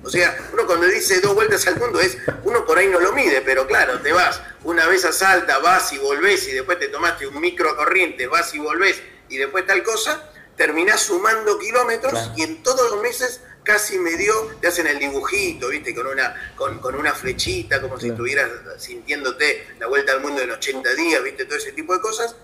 O 0.03 0.09
sea, 0.09 0.37
uno 0.53 0.65
cuando 0.65 0.85
dice 0.87 1.19
dos 1.19 1.35
vueltas 1.35 1.67
al 1.67 1.77
mundo 1.77 1.99
es, 1.99 2.17
uno 2.43 2.65
por 2.65 2.77
ahí 2.77 2.87
no 2.87 2.99
lo 2.99 3.11
mide, 3.13 3.41
pero 3.41 3.67
claro, 3.67 3.99
te 3.99 4.13
vas 4.13 4.41
una 4.63 4.87
vez 4.87 5.03
a 5.05 5.11
Salta, 5.11 5.59
vas 5.59 5.91
y 5.91 5.97
volvés 5.97 6.47
y 6.47 6.51
después 6.51 6.79
te 6.79 6.87
tomaste 6.87 7.27
un 7.27 7.39
micro 7.39 7.75
corriente, 7.75 8.27
vas 8.27 8.53
y 8.53 8.59
volvés 8.59 9.01
y 9.29 9.37
después 9.37 9.65
tal 9.65 9.83
cosa, 9.83 10.29
terminás 10.55 11.01
sumando 11.01 11.57
kilómetros 11.59 12.31
y 12.35 12.43
en 12.43 12.63
todos 12.63 12.91
los 12.91 13.01
meses 13.01 13.41
casi 13.63 13.97
me 13.97 14.15
dio, 14.17 14.33
te 14.61 14.67
hacen 14.67 14.87
el 14.87 14.99
dibujito, 14.99 15.69
¿viste? 15.69 15.95
Con 15.95 16.07
una, 16.07 16.53
con, 16.55 16.95
una 16.95 17.13
flechita, 17.13 17.81
como 17.81 17.99
si 17.99 18.09
estuvieras 18.09 18.49
sintiéndote 18.77 19.67
la 19.79 19.87
vuelta 19.87 20.13
al 20.13 20.21
mundo 20.21 20.41
en 20.41 20.51
80 20.51 20.93
días, 20.95 21.23
¿viste? 21.23 21.45
Todo 21.45 21.57
ese 21.57 21.71
tipo 21.71 21.93
de 21.93 22.01
cosas. 22.01 22.35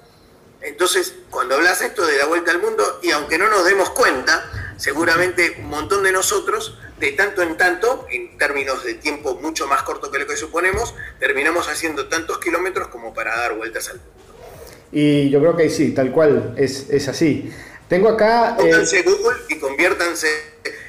Entonces, 0.62 1.14
cuando 1.30 1.56
hablas 1.56 1.82
esto 1.82 2.06
de 2.06 2.18
la 2.18 2.26
vuelta 2.26 2.52
al 2.52 2.62
mundo, 2.62 3.00
y 3.02 3.12
aunque 3.12 3.38
no 3.38 3.50
nos 3.50 3.66
demos 3.66 3.90
cuenta, 3.92 4.74
seguramente 4.78 5.58
un 5.60 5.70
montón 5.70 6.04
de 6.04 6.12
nosotros, 6.12 6.78
de 7.00 7.14
tanto 7.14 7.42
en 7.42 7.56
tanto, 7.56 8.06
en 8.12 8.38
términos 8.38 8.84
de 8.84 8.96
tiempo 8.96 9.36
mucho 9.36 9.68
más 9.68 9.84
corto 9.84 10.12
que 10.12 10.20
lo 10.20 10.28
que 10.28 10.36
suponemos, 10.36 10.96
terminamos 11.20 11.70
haciendo 11.70 12.08
tantos 12.08 12.40
kilómetros 12.40 12.90
como 12.90 13.14
para 13.14 13.38
dar 13.38 13.56
vueltas 13.56 13.90
al 13.90 13.98
mundo. 13.98 14.14
Y 14.92 15.30
yo 15.30 15.40
creo 15.40 15.56
que 15.56 15.70
sí, 15.70 15.92
tal 15.94 16.12
cual, 16.12 16.56
es, 16.58 16.90
es 16.90 17.08
así. 17.08 17.54
Tengo 17.88 18.10
acá... 18.10 18.56
Pónganse 18.58 19.00
eh, 19.00 19.04
Google 19.04 19.38
y 19.50 19.60
conviértanse 19.60 20.28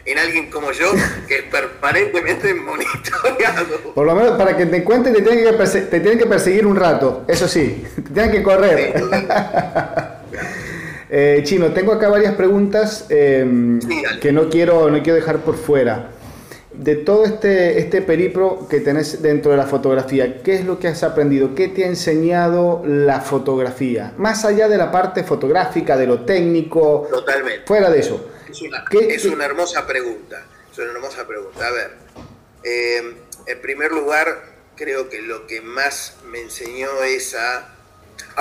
en 0.04 0.18
alguien 0.18 0.50
como 0.50 0.72
yo, 0.72 0.92
que 1.28 1.36
es 1.36 1.42
permanentemente 1.44 2.54
monitoreado. 2.54 3.92
Por 3.94 4.06
lo 4.06 4.14
menos 4.14 4.36
para 4.36 4.56
que 4.56 4.66
te 4.66 4.76
encuentren 4.76 5.14
te 5.14 5.22
tienen 5.22 5.44
que, 5.44 5.66
te 5.80 6.00
tienen 6.00 6.18
que 6.18 6.26
perseguir 6.26 6.66
un 6.66 6.76
rato, 6.76 7.24
eso 7.28 7.48
sí, 7.48 7.84
te 7.96 8.10
tienen 8.10 8.30
que 8.30 8.42
correr. 8.42 8.94
Eh, 11.12 11.40
Chino, 11.42 11.72
tengo 11.72 11.92
acá 11.92 12.08
varias 12.08 12.36
preguntas 12.36 13.06
em, 13.08 13.80
que 14.20 14.30
no 14.30 14.48
quiero, 14.48 14.88
no 14.92 15.02
quiero 15.02 15.16
dejar 15.16 15.38
por 15.38 15.56
fuera. 15.56 16.10
De 16.72 16.94
todo 16.94 17.24
este, 17.24 17.80
este 17.80 18.00
periplo 18.00 18.68
que 18.68 18.78
tenés 18.78 19.20
dentro 19.20 19.50
de 19.50 19.56
la 19.56 19.66
fotografía, 19.66 20.40
¿qué 20.40 20.54
es 20.54 20.64
lo 20.64 20.78
que 20.78 20.86
has 20.86 21.02
aprendido? 21.02 21.56
¿Qué 21.56 21.66
te 21.66 21.82
ha 21.82 21.88
enseñado 21.88 22.82
la 22.86 23.20
fotografía? 23.20 24.12
Más 24.18 24.44
allá 24.44 24.68
de 24.68 24.78
la 24.78 24.92
parte 24.92 25.24
fotográfica, 25.24 25.96
de 25.96 26.06
lo 26.06 26.20
técnico. 26.20 27.08
Totalmente. 27.10 27.62
Fuera 27.66 27.90
de 27.90 27.98
eso. 27.98 28.24
Es 28.50 29.24
una, 29.24 29.44
hermosa 29.44 29.86
pregunta. 29.86 30.44
Es 30.70 30.78
una 30.78 30.92
hermosa 30.92 31.26
pregunta. 31.26 31.66
A 31.66 31.70
ver, 31.70 31.90
eh, 32.64 33.16
en 33.46 33.60
primer 33.60 33.92
lugar, 33.92 34.42
creo 34.76 35.08
que 35.08 35.22
lo 35.22 35.46
que 35.46 35.60
más 35.60 36.16
me 36.26 36.40
enseñó 36.40 37.02
es 37.02 37.34
a, 37.34 37.76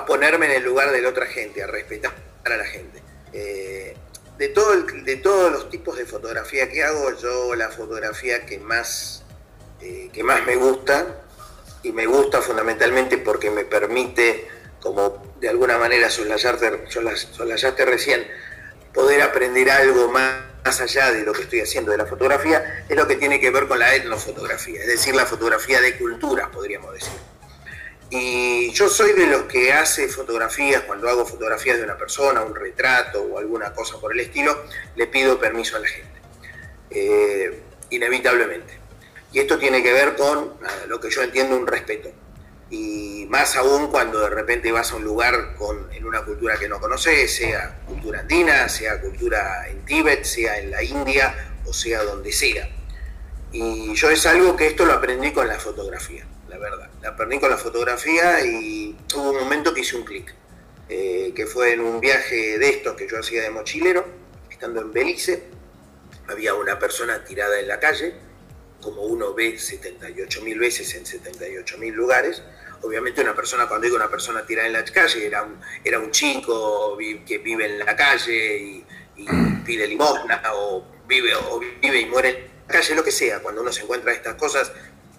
ponerme 0.08 0.46
en 0.48 0.54
el 0.54 0.64
lugar 0.64 0.92
de 0.92 1.02
la 1.02 1.10
otra 1.10 1.26
gente, 1.26 1.62
a 1.62 1.68
respetar 1.68 2.14
a 2.46 2.50
la 2.50 2.66
gente. 2.66 3.02
Eh, 3.34 3.96
de, 4.38 4.48
todo 4.50 4.74
de 4.82 5.16
todos 5.18 5.52
los 5.52 5.70
tipos 5.70 5.98
de 5.98 6.06
fotografía 6.06 6.70
que 6.70 6.84
hago, 6.84 7.14
yo 7.20 7.56
la 7.56 7.70
fotografía 7.70 8.46
que 8.46 8.60
más, 8.60 9.24
eh, 9.82 10.10
que 10.14 10.24
más 10.24 10.46
me 10.46 10.56
gusta, 10.56 11.26
y 11.84 11.92
me 11.92 12.06
gusta 12.06 12.42
fundamentalmente 12.42 13.18
porque 13.18 13.52
me 13.52 13.64
permite, 13.64 14.48
como 14.82 15.34
de 15.40 15.50
alguna 15.50 15.78
manera 15.78 16.10
soslayaste, 16.10 16.86
soslayaste 16.90 17.86
recién, 17.86 18.26
poder 18.94 19.22
aprender 19.22 19.70
algo 19.70 20.12
más, 20.12 20.82
allá 20.82 21.12
de 21.12 21.24
lo 21.24 21.34
que 21.34 21.44
estoy 21.44 21.62
haciendo 21.62 21.92
de 21.92 21.98
la 21.98 22.06
fotografía, 22.06 22.86
es 22.88 22.96
lo 22.96 23.08
que 23.08 23.16
tiene 23.16 23.40
que 23.40 23.50
ver 23.50 23.68
con 23.68 23.80
la 23.80 23.96
etnofotografía, 23.96 24.82
es 24.82 24.88
decir, 24.88 25.16
la 25.16 25.26
fotografía 25.26 25.82
de 25.82 25.98
cultura, 25.98 26.52
podríamos 26.52 26.94
decir. 26.94 27.14
Y 28.12 28.72
yo 28.72 28.88
soy 28.88 29.14
de 29.14 29.28
los 29.28 29.44
que 29.44 29.74
hace 29.74 30.08
fotografías, 30.08 30.84
cuando 30.84 31.10
hago 31.10 31.26
fotografías 31.26 31.78
de 31.78 31.84
una 31.84 31.98
persona, 31.98 32.42
un 32.44 32.56
retrato 32.56 33.22
o 33.22 33.40
alguna 33.40 33.74
cosa 33.74 34.00
por 34.00 34.14
el 34.14 34.20
estilo, 34.20 34.64
le 34.96 35.08
pido 35.08 35.40
permiso 35.40 35.78
a 35.78 35.80
la 35.80 35.88
gente, 35.88 36.22
eh, 36.92 37.60
inevitablemente. 37.90 38.78
Y 39.32 39.40
esto 39.40 39.58
tiene 39.58 39.82
que 39.82 39.94
ver 39.94 40.16
con 40.16 40.54
lo 40.88 41.00
que 41.00 41.10
yo 41.10 41.24
entiendo 41.24 41.56
un 41.56 41.68
respeto 41.68 42.12
y 42.70 43.26
más 43.30 43.56
aún 43.56 43.88
cuando 43.88 44.20
de 44.20 44.30
repente 44.30 44.72
vas 44.72 44.92
a 44.92 44.96
un 44.96 45.04
lugar 45.04 45.56
con, 45.56 45.92
en 45.92 46.06
una 46.06 46.24
cultura 46.24 46.58
que 46.58 46.70
no 46.70 46.80
conoces, 46.80 47.36
sea 47.36 47.80
cultura 47.86 48.20
andina, 48.20 48.70
sea 48.70 49.02
cultura 49.02 49.68
en 49.68 49.84
Tíbet, 49.86 50.24
sea 50.24 50.60
en 50.60 50.72
la 50.72 50.84
India 50.84 51.56
o 51.66 51.74
sea 51.74 52.04
donde 52.04 52.32
sea. 52.32 52.70
Y 53.52 53.96
yo 53.96 54.10
es 54.12 54.26
algo 54.26 54.56
que 54.56 54.68
esto 54.68 54.86
lo 54.86 54.94
aprendí 54.94 55.32
con 55.32 55.48
la 55.48 55.60
fotografía. 55.60 56.26
la 56.48 56.58
verdad. 56.58 56.90
La 57.02 57.16
perdí 57.16 57.40
con 57.40 57.50
la 57.50 57.58
fotografía 57.58 58.44
y 58.46 58.96
hubo 59.16 59.32
un 59.32 59.40
momento 59.40 59.74
que 59.74 59.82
hice 59.82 59.96
un 59.96 60.04
clic, 60.04 60.34
eh, 60.90 61.32
que 61.36 61.46
fue 61.46 61.74
en 61.74 61.82
un 61.82 62.00
viaje 62.00 62.58
de 62.60 62.70
estos 62.70 62.96
que 62.96 63.08
yo 63.08 63.20
hacía 63.20 63.44
de 63.44 63.50
mochilero, 63.50 64.06
estando 64.50 64.82
en 64.82 64.92
Belice, 64.92 65.44
había 66.28 66.54
una 66.54 66.78
persona 66.78 67.24
tirada 67.24 67.60
en 67.60 67.68
la 67.68 67.80
calle, 67.80 68.16
como 68.82 69.04
uno 69.04 69.34
ve 69.34 69.58
78 69.58 70.42
mil 70.42 70.60
veces 70.60 70.94
en 70.96 71.06
78 71.06 71.78
mil 71.78 71.94
lugares. 71.94 72.44
Obviamente 72.82 73.22
una 73.22 73.36
persona, 73.36 73.68
cuando 73.68 73.86
digo 73.86 73.98
una 73.98 74.10
persona 74.10 74.46
tirada 74.46 74.68
en 74.68 74.74
la 74.74 74.84
calle, 74.86 75.26
era 75.26 75.44
un, 75.44 75.60
era 75.84 76.00
un 76.00 76.12
chico 76.12 76.98
que 76.98 77.38
vive 77.40 77.66
en 77.66 77.80
la 77.80 77.96
calle 77.96 78.58
y, 78.58 78.86
pide 79.66 79.86
limosna 79.86 80.42
o 80.54 80.86
vive, 81.06 81.36
o 81.36 81.60
vive 81.60 82.00
y 82.00 82.06
muere 82.06 82.30
en 82.30 82.68
la 82.68 82.74
calle, 82.74 82.96
lo 82.96 83.04
que 83.04 83.12
sea. 83.12 83.40
Cuando 83.40 83.62
uno 83.62 83.72
se 83.72 83.82
encuentra 83.82 84.14
estas 84.14 84.36
cosas, 84.36 84.72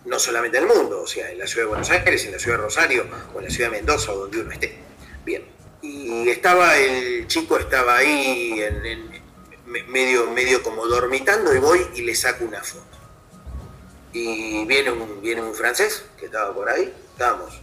no 0.04 0.18
solamente 0.18 0.58
en 0.58 0.64
el 0.64 0.70
mundo, 0.74 1.02
o 1.02 1.06
sea, 1.06 1.30
en 1.30 1.38
la 1.38 1.46
ciudad 1.46 1.64
de 1.64 1.68
Buenos 1.68 1.90
Aires, 1.90 2.24
en 2.24 2.32
la 2.32 2.38
ciudad 2.38 2.56
de 2.56 2.62
Rosario 2.64 3.06
o 3.34 3.38
en 3.38 3.44
la 3.44 3.50
ciudad 3.50 3.70
de 3.70 3.76
Mendoza 3.76 4.12
o 4.12 4.20
donde 4.20 4.40
uno 4.40 4.50
esté. 4.52 4.78
Bien. 5.24 5.44
Y 5.82 6.28
estaba, 6.28 6.76
el 6.76 7.26
chico 7.26 7.58
estaba 7.58 7.96
ahí 7.96 8.60
en, 8.60 9.22
medio, 9.88 10.30
medio 10.30 10.62
como 10.62 10.86
dormitando 10.86 11.54
y 11.54 11.58
voy 11.58 11.86
y 11.94 12.02
le 12.02 12.14
saco 12.14 12.44
una 12.44 12.62
foto. 12.62 12.98
Y 14.12 14.64
viene 14.66 14.90
un, 14.90 15.22
viene 15.22 15.42
un 15.42 15.54
francés 15.54 16.04
que 16.18 16.26
estaba 16.26 16.54
por 16.54 16.68
ahí, 16.68 16.92
estábamos, 17.20 17.60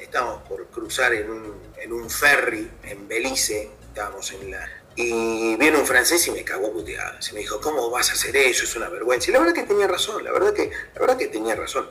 estábamos 0.00 0.42
por 0.48 0.66
cruzar 0.68 1.12
en 1.12 1.30
un, 1.30 1.54
en 1.76 1.92
un 1.92 2.08
ferry 2.08 2.70
en 2.84 3.06
Belice, 3.06 3.68
estábamos 3.88 4.32
en 4.32 4.50
la, 4.50 4.66
y 4.96 5.54
viene 5.56 5.76
un 5.76 5.86
francés 5.86 6.26
y 6.28 6.30
me 6.30 6.42
cagó 6.44 6.72
puteada. 6.72 7.20
Se 7.20 7.34
me 7.34 7.40
dijo, 7.40 7.60
¿cómo 7.60 7.90
vas 7.90 8.08
a 8.08 8.14
hacer 8.14 8.34
eso? 8.38 8.64
Es 8.64 8.74
una 8.76 8.88
vergüenza. 8.88 9.28
Y 9.30 9.34
la 9.34 9.40
verdad 9.40 9.54
que 9.54 9.64
tenía 9.64 9.86
razón, 9.86 10.24
la 10.24 10.32
verdad 10.32 10.54
que, 10.54 10.70
la 10.94 11.00
verdad 11.00 11.18
que 11.18 11.26
tenía 11.26 11.54
razón. 11.54 11.90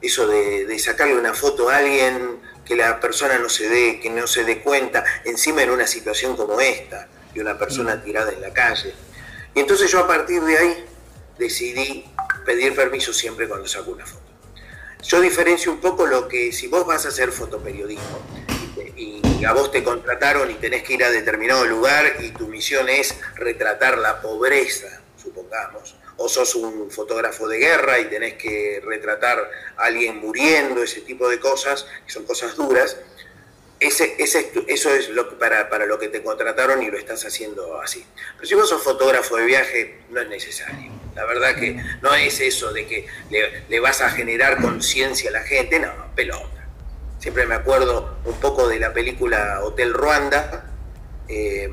Eso 0.00 0.26
de, 0.26 0.78
sacarle 0.78 1.14
una 1.14 1.34
foto 1.34 1.68
a 1.68 1.76
alguien, 1.76 2.40
que 2.64 2.74
la 2.74 3.00
persona 3.00 3.38
no 3.38 3.50
se 3.50 3.68
dé, 3.68 4.00
que 4.00 4.08
no 4.08 4.26
se 4.26 4.44
dé 4.44 4.62
cuenta, 4.62 5.04
encima 5.26 5.62
en 5.62 5.70
una 5.70 5.86
situación 5.86 6.36
como 6.38 6.58
esta, 6.58 7.06
de 7.34 7.40
una 7.42 7.58
persona 7.58 7.96
mm. 7.96 8.02
tirada 8.02 8.32
en 8.32 8.40
la 8.40 8.50
calle. 8.50 8.94
Y 9.54 9.60
entonces 9.60 9.90
yo 9.90 10.00
a 10.00 10.06
partir 10.06 10.42
de 10.42 10.56
ahí 10.56 10.86
decidí 11.38 12.06
pedir 12.46 12.74
permiso 12.74 13.12
siempre 13.12 13.46
cuando 13.46 13.68
saco 13.68 13.90
una 13.90 14.06
foto. 14.06 14.23
Yo 15.06 15.20
diferencio 15.20 15.70
un 15.70 15.80
poco 15.80 16.06
lo 16.06 16.26
que 16.28 16.50
si 16.50 16.66
vos 16.66 16.86
vas 16.86 17.04
a 17.04 17.10
hacer 17.10 17.30
fotoperiodismo 17.30 18.20
y 18.96 19.44
a 19.44 19.52
vos 19.52 19.70
te 19.70 19.84
contrataron 19.84 20.50
y 20.50 20.54
tenés 20.54 20.82
que 20.82 20.94
ir 20.94 21.04
a 21.04 21.10
determinado 21.10 21.66
lugar 21.66 22.16
y 22.20 22.30
tu 22.30 22.48
misión 22.48 22.88
es 22.88 23.14
retratar 23.34 23.98
la 23.98 24.22
pobreza, 24.22 25.02
supongamos, 25.22 25.96
o 26.16 26.26
sos 26.26 26.54
un 26.54 26.90
fotógrafo 26.90 27.46
de 27.48 27.58
guerra 27.58 27.98
y 28.00 28.06
tenés 28.06 28.34
que 28.34 28.80
retratar 28.82 29.50
a 29.76 29.84
alguien 29.84 30.20
muriendo, 30.20 30.82
ese 30.82 31.02
tipo 31.02 31.28
de 31.28 31.38
cosas, 31.38 31.86
que 32.06 32.10
son 32.10 32.24
cosas 32.24 32.56
duras, 32.56 32.96
ese, 33.80 34.14
ese, 34.18 34.52
eso 34.68 34.94
es 34.94 35.10
lo, 35.10 35.38
para, 35.38 35.68
para 35.68 35.84
lo 35.84 35.98
que 35.98 36.08
te 36.08 36.22
contrataron 36.22 36.82
y 36.82 36.90
lo 36.90 36.96
estás 36.96 37.26
haciendo 37.26 37.78
así. 37.78 38.06
Pero 38.36 38.48
si 38.48 38.54
vos 38.54 38.70
sos 38.70 38.82
fotógrafo 38.82 39.36
de 39.36 39.44
viaje, 39.44 39.98
no 40.08 40.20
es 40.22 40.28
necesario. 40.28 40.93
La 41.14 41.24
verdad 41.24 41.54
que 41.54 41.82
no 42.02 42.14
es 42.14 42.40
eso 42.40 42.72
de 42.72 42.86
que 42.86 43.06
le, 43.68 43.80
vas 43.80 44.00
a 44.00 44.10
generar 44.10 44.60
conciencia 44.60 45.30
a 45.30 45.32
la 45.32 45.42
gente, 45.42 45.78
no, 45.78 45.92
pelota 46.14 46.54
siempre 47.24 47.46
me 47.46 47.54
acuerdo 47.54 48.18
un 48.26 48.38
poco 48.38 48.68
de 48.68 48.78
la 48.78 48.92
película 48.92 49.60
Hotel 49.62 49.94
Ruanda. 49.94 50.70
Eh, 51.26 51.70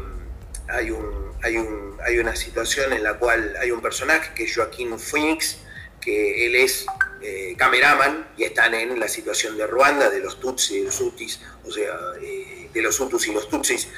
hay, 0.70 0.92
un, 0.92 1.34
hay, 1.44 1.58
un, 1.58 1.98
hay, 2.08 2.20
una 2.20 2.38
situación 2.38 2.94
en 2.94 3.04
la 3.04 3.16
cual 3.16 3.54
hay 3.60 3.70
un 3.70 3.82
personaje 3.82 4.32
que 4.34 4.46
es 4.46 4.56
Joaquín 4.56 4.98
Phoenix, 4.98 5.58
que 6.00 6.46
él 6.46 6.56
es 6.56 6.86
eh, 7.22 7.54
cameraman 7.58 8.30
y 8.38 8.46
están 8.46 8.74
en 8.76 8.98
la 8.98 9.10
situación 9.10 9.58
de 9.58 9.68
Ruanda, 9.68 10.10
de 10.10 10.22
los 10.22 10.39
Tutsis 10.39 10.72
y 10.72 10.84
los 10.86 11.02
Hutus, 11.02 11.42
o 11.66 11.70
sea, 11.70 11.96
eh, 12.22 12.70
de 12.74 12.82
los 12.82 12.98
Hutus 12.98 13.28
y 13.28 13.34
los 13.34 13.50
Tutsis 13.50 13.89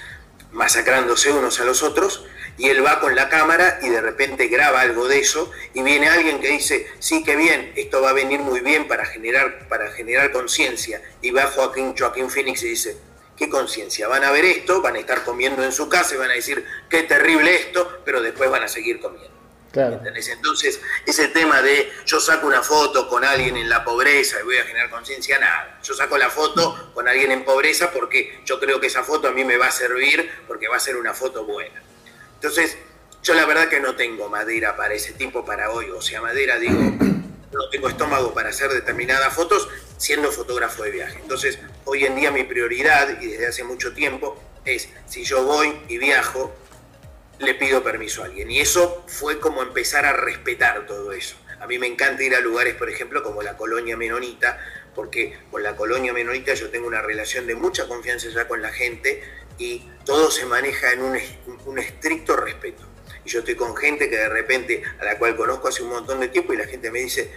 masacrándose 0.53 1.31
unos 1.31 1.59
a 1.59 1.65
los 1.65 1.83
otros, 1.83 2.25
y 2.57 2.69
él 2.69 2.85
va 2.85 2.99
con 2.99 3.15
la 3.15 3.29
cámara 3.29 3.79
y 3.81 3.89
de 3.89 4.01
repente 4.01 4.47
graba 4.47 4.81
algo 4.81 5.07
de 5.07 5.19
eso 5.19 5.51
y 5.73 5.81
viene 5.81 6.07
alguien 6.07 6.39
que 6.39 6.49
dice, 6.49 6.87
sí, 6.99 7.23
que 7.23 7.35
bien, 7.35 7.73
esto 7.75 8.01
va 8.01 8.11
a 8.11 8.13
venir 8.13 8.39
muy 8.41 8.59
bien 8.59 8.87
para 8.87 9.05
generar, 9.05 9.67
para 9.67 9.91
generar 9.91 10.31
conciencia. 10.31 11.01
Y 11.21 11.31
va 11.31 11.47
Joaquín, 11.47 11.95
Joaquín 11.97 12.29
Phoenix 12.29 12.61
y 12.63 12.69
dice, 12.69 12.97
¿qué 13.35 13.49
conciencia? 13.49 14.07
Van 14.07 14.23
a 14.23 14.31
ver 14.31 14.45
esto, 14.45 14.81
van 14.81 14.95
a 14.95 14.99
estar 14.99 15.23
comiendo 15.23 15.63
en 15.63 15.71
su 15.71 15.89
casa 15.89 16.13
y 16.13 16.17
van 16.17 16.29
a 16.29 16.33
decir, 16.33 16.63
qué 16.89 17.03
terrible 17.03 17.55
esto, 17.55 18.01
pero 18.05 18.21
después 18.21 18.49
van 18.49 18.63
a 18.63 18.67
seguir 18.67 18.99
comiendo. 18.99 19.42
Entonces, 19.75 20.79
ese 21.05 21.29
tema 21.29 21.61
de 21.61 21.91
yo 22.05 22.19
saco 22.19 22.45
una 22.45 22.61
foto 22.61 23.07
con 23.09 23.23
alguien 23.23 23.57
en 23.57 23.69
la 23.69 23.83
pobreza 23.83 24.39
y 24.39 24.43
voy 24.43 24.57
a 24.57 24.65
generar 24.65 24.89
conciencia, 24.91 25.39
nada. 25.39 25.79
Yo 25.83 25.95
saco 25.95 26.17
la 26.17 26.29
foto 26.29 26.91
con 26.93 27.07
alguien 27.07 27.31
en 27.31 27.43
pobreza 27.43 27.91
porque 27.91 28.41
yo 28.45 28.59
creo 28.59 28.79
que 28.79 28.87
esa 28.87 29.03
foto 29.03 29.27
a 29.27 29.31
mí 29.31 29.43
me 29.43 29.57
va 29.57 29.67
a 29.67 29.71
servir 29.71 30.29
porque 30.47 30.67
va 30.67 30.77
a 30.77 30.79
ser 30.79 30.95
una 30.95 31.13
foto 31.13 31.43
buena. 31.45 31.81
Entonces, 32.35 32.77
yo 33.23 33.33
la 33.33 33.45
verdad 33.45 33.67
que 33.67 33.79
no 33.79 33.95
tengo 33.95 34.29
madera 34.29 34.75
para 34.75 34.93
ese 34.93 35.13
tipo 35.13 35.43
para 35.43 35.71
hoy. 35.71 35.89
O 35.89 36.01
sea, 36.01 36.21
madera, 36.21 36.59
digo, 36.59 36.79
no 36.79 37.69
tengo 37.69 37.89
estómago 37.89 38.33
para 38.33 38.49
hacer 38.49 38.69
determinadas 38.69 39.33
fotos 39.33 39.67
siendo 39.97 40.31
fotógrafo 40.31 40.83
de 40.83 40.91
viaje. 40.91 41.17
Entonces, 41.21 41.57
hoy 41.85 42.05
en 42.05 42.15
día 42.15 42.31
mi 42.31 42.43
prioridad, 42.43 43.21
y 43.21 43.27
desde 43.27 43.47
hace 43.47 43.63
mucho 43.63 43.93
tiempo, 43.93 44.37
es 44.65 44.89
si 45.07 45.23
yo 45.23 45.43
voy 45.43 45.81
y 45.87 45.97
viajo, 45.97 46.53
le 47.43 47.55
pido 47.55 47.83
permiso 47.83 48.23
a 48.23 48.25
alguien. 48.25 48.49
Y 48.49 48.59
eso 48.59 49.03
fue 49.07 49.39
como 49.39 49.61
empezar 49.61 50.05
a 50.05 50.13
respetar 50.13 50.85
todo 50.85 51.11
eso. 51.11 51.35
A 51.59 51.67
mí 51.67 51.79
me 51.79 51.87
encanta 51.87 52.23
ir 52.23 52.35
a 52.35 52.41
lugares, 52.41 52.75
por 52.75 52.89
ejemplo, 52.89 53.23
como 53.23 53.41
la 53.41 53.55
colonia 53.55 53.95
menonita, 53.95 54.59
porque 54.93 55.37
con 55.49 55.63
la 55.63 55.75
colonia 55.75 56.13
menonita 56.13 56.53
yo 56.53 56.69
tengo 56.69 56.87
una 56.87 57.01
relación 57.01 57.47
de 57.47 57.55
mucha 57.55 57.87
confianza 57.87 58.27
ya 58.29 58.47
con 58.47 58.61
la 58.61 58.69
gente 58.69 59.23
y 59.57 59.83
todo 60.05 60.29
se 60.31 60.45
maneja 60.45 60.91
en 60.91 61.01
un, 61.03 61.79
estricto 61.79 62.35
respeto. 62.35 62.83
Y 63.25 63.29
yo 63.29 63.39
estoy 63.39 63.55
con 63.55 63.75
gente 63.75 64.09
que 64.09 64.17
de 64.17 64.29
repente, 64.29 64.83
a 64.99 65.05
la 65.05 65.17
cual 65.17 65.35
conozco 65.35 65.69
hace 65.69 65.83
un 65.83 65.89
montón 65.89 66.19
de 66.19 66.27
tiempo 66.27 66.53
y 66.53 66.57
la 66.57 66.65
gente 66.65 66.91
me 66.91 66.99
dice, 66.99 67.31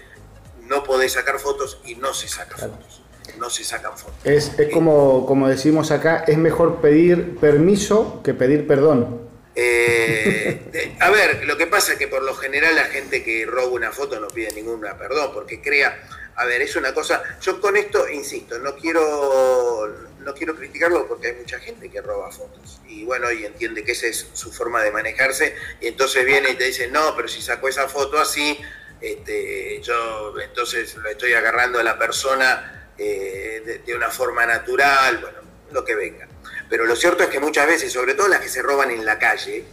no 0.62 0.82
podés 0.82 1.12
sacar 1.12 1.38
fotos 1.38 1.80
y 1.84 1.94
no 1.94 2.12
se 2.12 2.28
sacan 2.28 2.58
fotos. 2.58 3.02
No 3.38 3.50
se 3.50 3.64
sacan 3.64 3.96
fotos. 3.96 4.18
Es, 4.24 4.50
como, 4.72 5.26
como 5.26 5.48
decimos 5.48 5.90
acá, 5.90 6.24
es 6.26 6.38
mejor 6.38 6.80
pedir 6.80 7.36
permiso 7.36 8.22
que 8.24 8.34
pedir 8.34 8.66
perdón. 8.66 9.25
Eh, 9.58 10.96
a 11.00 11.10
ver, 11.10 11.46
lo 11.46 11.56
que 11.56 11.66
pasa 11.66 11.94
es 11.94 11.98
que 11.98 12.08
por 12.08 12.22
lo 12.22 12.34
general 12.34 12.74
la 12.76 12.84
gente 12.84 13.24
que 13.24 13.46
roba 13.46 13.68
una 13.68 13.90
foto 13.90 14.20
no 14.20 14.28
pide 14.28 14.52
ninguna 14.52 14.98
perdón, 14.98 15.32
porque 15.32 15.62
crea, 15.62 15.98
a 16.36 16.44
ver, 16.44 16.60
es 16.60 16.76
una 16.76 16.92
cosa, 16.92 17.22
yo 17.40 17.58
con 17.60 17.76
esto 17.76 18.06
insisto, 18.08 18.58
no 18.58 18.76
quiero 18.76 20.06
no 20.26 20.34
quiero 20.34 20.56
criticarlo 20.56 21.06
porque 21.06 21.28
hay 21.28 21.34
mucha 21.36 21.58
gente 21.60 21.88
que 21.88 22.02
roba 22.02 22.30
fotos. 22.30 22.80
Y 22.86 23.04
bueno, 23.04 23.30
y 23.30 23.46
entiende 23.46 23.84
que 23.84 23.92
esa 23.92 24.08
es 24.08 24.28
su 24.32 24.52
forma 24.52 24.82
de 24.82 24.90
manejarse. 24.90 25.54
Y 25.80 25.86
entonces 25.86 26.26
viene 26.26 26.50
y 26.50 26.56
te 26.56 26.64
dice, 26.64 26.88
no, 26.88 27.14
pero 27.16 27.28
si 27.28 27.40
sacó 27.40 27.68
esa 27.68 27.88
foto 27.88 28.18
así, 28.18 28.58
este, 29.00 29.80
yo 29.82 30.34
entonces 30.40 30.96
lo 30.96 31.08
estoy 31.08 31.32
agarrando 31.32 31.78
a 31.78 31.84
la 31.84 31.96
persona 31.96 32.90
eh, 32.98 33.82
de, 33.86 33.94
una 33.94 34.10
forma 34.10 34.44
natural, 34.44 35.18
bueno, 35.18 35.38
lo 35.70 35.84
que 35.84 35.94
venga. 35.94 36.26
Pero 36.68 36.84
lo 36.84 36.96
cierto 36.96 37.22
es 37.22 37.28
que 37.28 37.40
muchas 37.40 37.66
veces, 37.66 37.92
sobre 37.92 38.14
todo 38.14 38.28
las 38.28 38.40
que 38.40 38.48
se 38.48 38.62
roban 38.62 38.90
en 38.90 39.04
la 39.04 39.18
calle, 39.18 39.64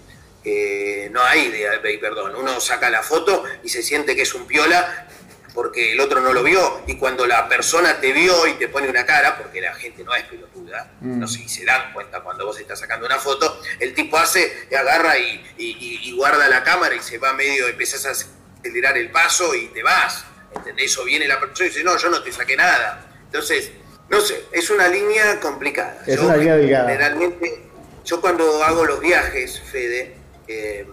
eh, 0.43 1.09
no 1.11 1.23
hay 1.23 1.49
de, 1.49 1.97
perdón. 1.99 2.35
Uno 2.35 2.59
saca 2.59 2.89
la 2.89 3.01
foto 3.01 3.43
y 3.63 3.69
se 3.69 3.81
siente 3.81 4.15
que 4.15 4.23
es 4.23 4.33
un 4.33 4.45
piola 4.45 5.07
porque 5.53 5.93
el 5.93 5.99
otro 5.99 6.19
no 6.19 6.33
lo 6.33 6.43
vio 6.43 6.81
y 6.87 6.95
cuando 6.95 7.27
la 7.27 7.47
persona 7.47 7.99
te 7.99 8.11
vio 8.11 8.47
y 8.47 8.53
te 8.53 8.67
pone 8.67 8.89
una 8.89 9.05
cara, 9.05 9.37
porque 9.37 9.61
la 9.61 9.73
gente 9.75 10.03
no 10.03 10.13
es 10.15 10.23
pelotuda, 10.23 10.91
mm. 10.99 11.19
no 11.19 11.27
sé 11.27 11.39
si 11.39 11.49
se 11.49 11.65
dan 11.65 11.93
cuenta 11.93 12.21
cuando 12.21 12.45
vos 12.45 12.59
estás 12.59 12.79
sacando 12.79 13.05
una 13.05 13.19
foto, 13.19 13.61
el 13.79 13.93
tipo 13.93 14.17
hace, 14.17 14.67
agarra 14.75 15.17
y, 15.17 16.11
guarda 16.15 16.47
la 16.47 16.63
cámara 16.63 16.95
y 16.95 17.01
se 17.01 17.17
va 17.17 17.33
medio, 17.33 17.67
empezás 17.67 18.05
a 18.05 18.11
acelerar 18.11 18.97
el 18.97 19.11
paso 19.11 19.53
y 19.53 19.67
te 19.67 19.83
vas, 19.83 20.25
¿entendés? 20.55 20.97
O 20.97 21.03
viene 21.03 21.27
la 21.27 21.39
persona 21.39 21.67
y 21.67 21.69
dice, 21.69 21.83
no, 21.83 21.97
yo 21.97 22.09
no 22.09 22.23
te 22.23 22.31
saqué 22.31 22.55
nada. 22.55 23.05
Entonces, 23.25 23.71
no 24.09 24.21
sé, 24.21 24.45
es 24.51 24.69
una 24.69 24.87
línea 24.87 25.39
complicada. 25.39 26.03
Es 26.05 26.19
una 26.19 26.37
línea 26.37 26.55
delgada. 26.55 26.89
Generalmente, 26.89 27.63
yo 28.05 28.21
cuando 28.21 28.63
hago 28.63 28.85
los 28.85 28.99
viajes, 28.99 29.59
Fede, 29.59 30.15
eh, 30.47 30.85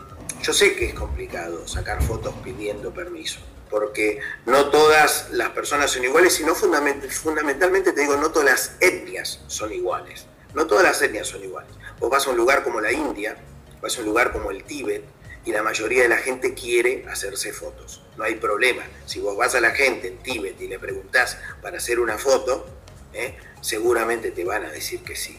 yo 0.43 0.53
sé 0.53 0.75
que 0.75 0.87
es 0.87 0.95
complicado 0.95 1.67
sacar 1.69 2.03
fotos 2.03 2.35
pidiendo 2.43 2.93
permiso 2.93 3.41
porque 3.71 4.19
no 4.47 4.69
todas 4.71 5.29
las 5.31 5.51
personas 5.51 5.93
son 5.93 6.05
iguales, 6.05 6.35
sino 6.35 6.55
fundamentalmente 6.55 7.93
te 7.93 8.01
digo, 8.01 8.17
no 8.17 8.31
todas 8.31 8.51
las 8.51 8.73
etnias 8.81 9.41
son 9.47 9.73
iguales. 9.73 10.27
No 10.55 10.67
todas 10.67 10.83
las 10.83 11.01
etnias 11.01 11.29
son 11.29 11.45
iguales. 11.45 11.73
Vos 12.01 12.11
vas 12.11 12.27
a 12.27 12.31
un 12.31 12.37
lugar 12.37 12.65
como 12.65 12.81
la 12.81 12.91
India, 12.91 13.37
vas 13.81 13.97
a 13.97 14.01
un 14.01 14.07
lugar 14.07 14.33
como 14.33 14.51
el 14.51 14.65
Tíbet, 14.65 15.05
y 15.45 15.53
la 15.53 15.63
mayoría 15.63 16.03
de 16.03 16.09
la 16.09 16.19
gente 16.19 16.53
quiere 16.53 17.07
hacerse 17.09 17.53
fotos. 17.53 18.03
No 18.17 18.25
hay 18.25 18.35
problema. 18.35 18.83
Si 19.07 19.21
vos 19.21 19.37
vas 19.37 19.55
a 19.55 19.61
la 19.61 19.71
gente 19.71 20.09
en 20.09 20.19
Tíbet 20.19 20.61
y 20.61 20.67
le 20.67 20.79
preguntás 20.79 21.39
para 21.63 21.79
hacer 21.79 22.01
una 22.01 22.19
foto, 22.19 22.67
¿eh? 23.13 23.37
seguramente 23.61 24.31
te 24.31 24.45
van 24.45 24.65
a 24.65 24.71
decir 24.71 25.03
que 25.03 25.17
sí. 25.17 25.39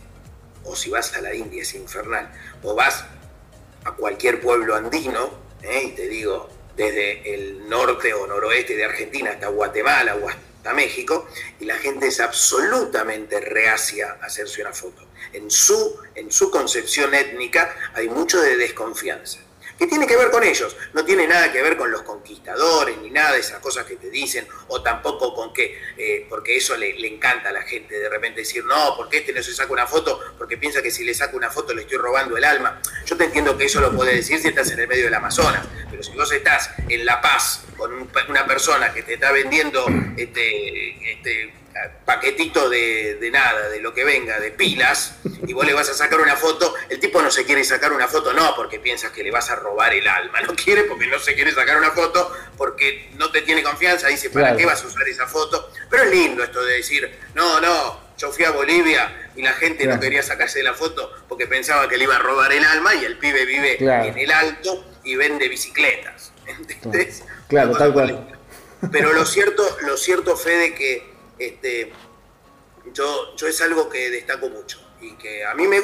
O 0.63 0.75
si 0.75 0.89
vas 0.89 1.15
a 1.15 1.21
la 1.21 1.33
India 1.33 1.63
es 1.63 1.73
infernal. 1.73 2.31
O 2.63 2.75
vas 2.75 3.05
a 3.83 3.91
cualquier 3.93 4.41
pueblo 4.41 4.75
andino 4.75 5.31
¿eh? 5.63 5.83
y 5.85 5.91
te 5.91 6.07
digo, 6.07 6.49
desde 6.75 7.33
el 7.33 7.67
norte 7.67 8.13
o 8.13 8.27
noroeste 8.27 8.75
de 8.75 8.85
Argentina 8.85 9.31
hasta 9.31 9.47
Guatemala 9.47 10.15
a 10.63 10.73
México 10.73 11.27
y 11.59 11.65
la 11.65 11.75
gente 11.75 12.07
es 12.07 12.19
absolutamente 12.19 13.39
reacia 13.39 14.17
a 14.21 14.25
hacerse 14.25 14.61
una 14.61 14.73
foto. 14.73 15.07
En 15.33 15.49
su, 15.49 15.99
en 16.15 16.31
su 16.31 16.51
concepción 16.51 17.13
étnica 17.13 17.75
hay 17.93 18.09
mucho 18.09 18.41
de 18.41 18.57
desconfianza 18.57 19.39
que 19.81 19.87
tiene 19.87 20.05
que 20.05 20.15
ver 20.15 20.29
con 20.29 20.43
ellos, 20.43 20.77
no 20.93 21.03
tiene 21.03 21.25
nada 21.25 21.51
que 21.51 21.59
ver 21.59 21.75
con 21.75 21.89
los 21.89 22.03
conquistadores 22.03 22.99
ni 22.99 23.09
nada 23.09 23.31
de 23.31 23.39
esas 23.39 23.57
cosas 23.57 23.83
que 23.83 23.95
te 23.95 24.11
dicen, 24.11 24.47
o 24.67 24.83
tampoco 24.83 25.33
con 25.33 25.51
que, 25.51 25.75
eh, 25.97 26.27
porque 26.29 26.55
eso 26.55 26.77
le, 26.77 26.91
encanta 27.07 27.49
a 27.49 27.51
la 27.51 27.63
gente 27.63 27.97
de 27.97 28.07
repente 28.07 28.41
decir, 28.41 28.63
no, 28.63 28.95
porque 28.95 29.17
este 29.17 29.33
no 29.33 29.41
se 29.41 29.55
saca 29.55 29.73
una 29.73 29.87
foto, 29.87 30.19
porque 30.37 30.55
piensa 30.55 30.83
que 30.83 30.91
si 30.91 31.03
le 31.03 31.15
saco 31.15 31.35
una 31.35 31.49
foto 31.49 31.73
le 31.73 31.81
estoy 31.81 31.97
robando 31.97 32.37
el 32.37 32.43
alma. 32.43 32.79
Yo 33.07 33.17
te 33.17 33.23
entiendo 33.23 33.57
que 33.57 33.65
eso 33.65 33.81
lo 33.81 33.91
puede 33.91 34.17
decir 34.17 34.37
si 34.37 34.49
estás 34.49 34.69
en 34.69 34.81
el 34.81 34.87
medio 34.87 35.05
del 35.05 35.15
Amazonas, 35.15 35.65
pero 35.89 36.03
si 36.03 36.11
vos 36.11 36.31
estás 36.31 36.69
en 36.87 37.03
La 37.03 37.19
Paz 37.19 37.63
con 37.75 38.07
una 38.29 38.45
persona 38.45 38.93
que 38.93 39.01
te 39.01 39.15
está 39.15 39.31
vendiendo 39.31 39.87
este, 40.15 41.11
este 41.11 41.55
paquetito 42.05 42.69
de, 42.69 43.29
nada, 43.31 43.69
de 43.69 43.79
lo 43.79 43.93
que 43.93 44.03
venga, 44.03 44.39
de 44.39 44.51
pilas, 44.51 45.15
y 45.45 45.53
vos 45.53 45.65
le 45.65 45.73
vas 45.73 45.89
a 45.89 45.93
sacar 45.93 46.19
una 46.19 46.35
foto, 46.35 46.73
el 46.89 46.99
tipo 46.99 47.21
no 47.21 47.31
se 47.31 47.45
quiere 47.45 47.63
sacar 47.63 47.93
una 47.93 48.07
foto, 48.07 48.33
no 48.33 48.55
porque 48.55 48.79
piensas 48.79 49.11
que 49.11 49.23
le 49.23 49.31
vas 49.31 49.49
a 49.49 49.55
robar 49.55 49.93
el 49.93 50.07
alma, 50.07 50.41
no 50.41 50.55
quiere 50.55 50.83
porque 50.83 51.07
no 51.07 51.19
se 51.19 51.33
quiere 51.33 51.51
sacar 51.51 51.77
una 51.77 51.91
foto, 51.91 52.31
porque 52.57 53.09
no 53.17 53.31
te 53.31 53.41
tiene 53.41 53.63
confianza, 53.63 54.07
dice, 54.07 54.29
¿para 54.29 54.55
qué 54.55 54.65
vas 54.65 54.83
a 54.83 54.87
usar 54.87 55.07
esa 55.07 55.27
foto? 55.27 55.71
Pero 55.89 56.03
es 56.03 56.11
lindo 56.11 56.43
esto 56.43 56.63
de 56.63 56.77
decir, 56.77 57.19
no, 57.33 57.59
no, 57.59 58.01
yo 58.17 58.31
fui 58.31 58.45
a 58.45 58.51
Bolivia 58.51 59.31
y 59.35 59.41
la 59.41 59.53
gente 59.53 59.85
no 59.87 59.99
quería 59.99 60.21
sacarse 60.21 60.61
la 60.61 60.73
foto 60.73 61.11
porque 61.27 61.47
pensaba 61.47 61.87
que 61.87 61.97
le 61.97 62.03
iba 62.03 62.15
a 62.15 62.19
robar 62.19 62.51
el 62.51 62.63
alma 62.63 62.93
y 62.95 63.05
el 63.05 63.17
pibe 63.17 63.45
vive 63.45 63.77
en 63.79 64.17
el 64.17 64.31
alto 64.31 64.85
y 65.03 65.15
vende 65.15 65.47
bicicletas. 65.49 66.31
¿Entendés? 66.47 67.23
Claro, 67.47 67.75
tal 67.75 67.93
cual. 67.93 68.27
Pero 68.91 69.13
lo 69.13 69.25
cierto, 69.25 69.63
lo 69.81 69.95
cierto, 69.97 70.35
Fede, 70.35 70.73
que 70.73 71.10
este, 71.41 71.91
yo, 72.93 73.35
es 73.47 73.61
algo 73.61 73.89
que 73.89 74.09
destaco 74.09 74.49
mucho 74.49 74.79
y 75.01 75.15
que 75.15 75.43
a 75.43 75.55
mí 75.55 75.67
me, 75.67 75.79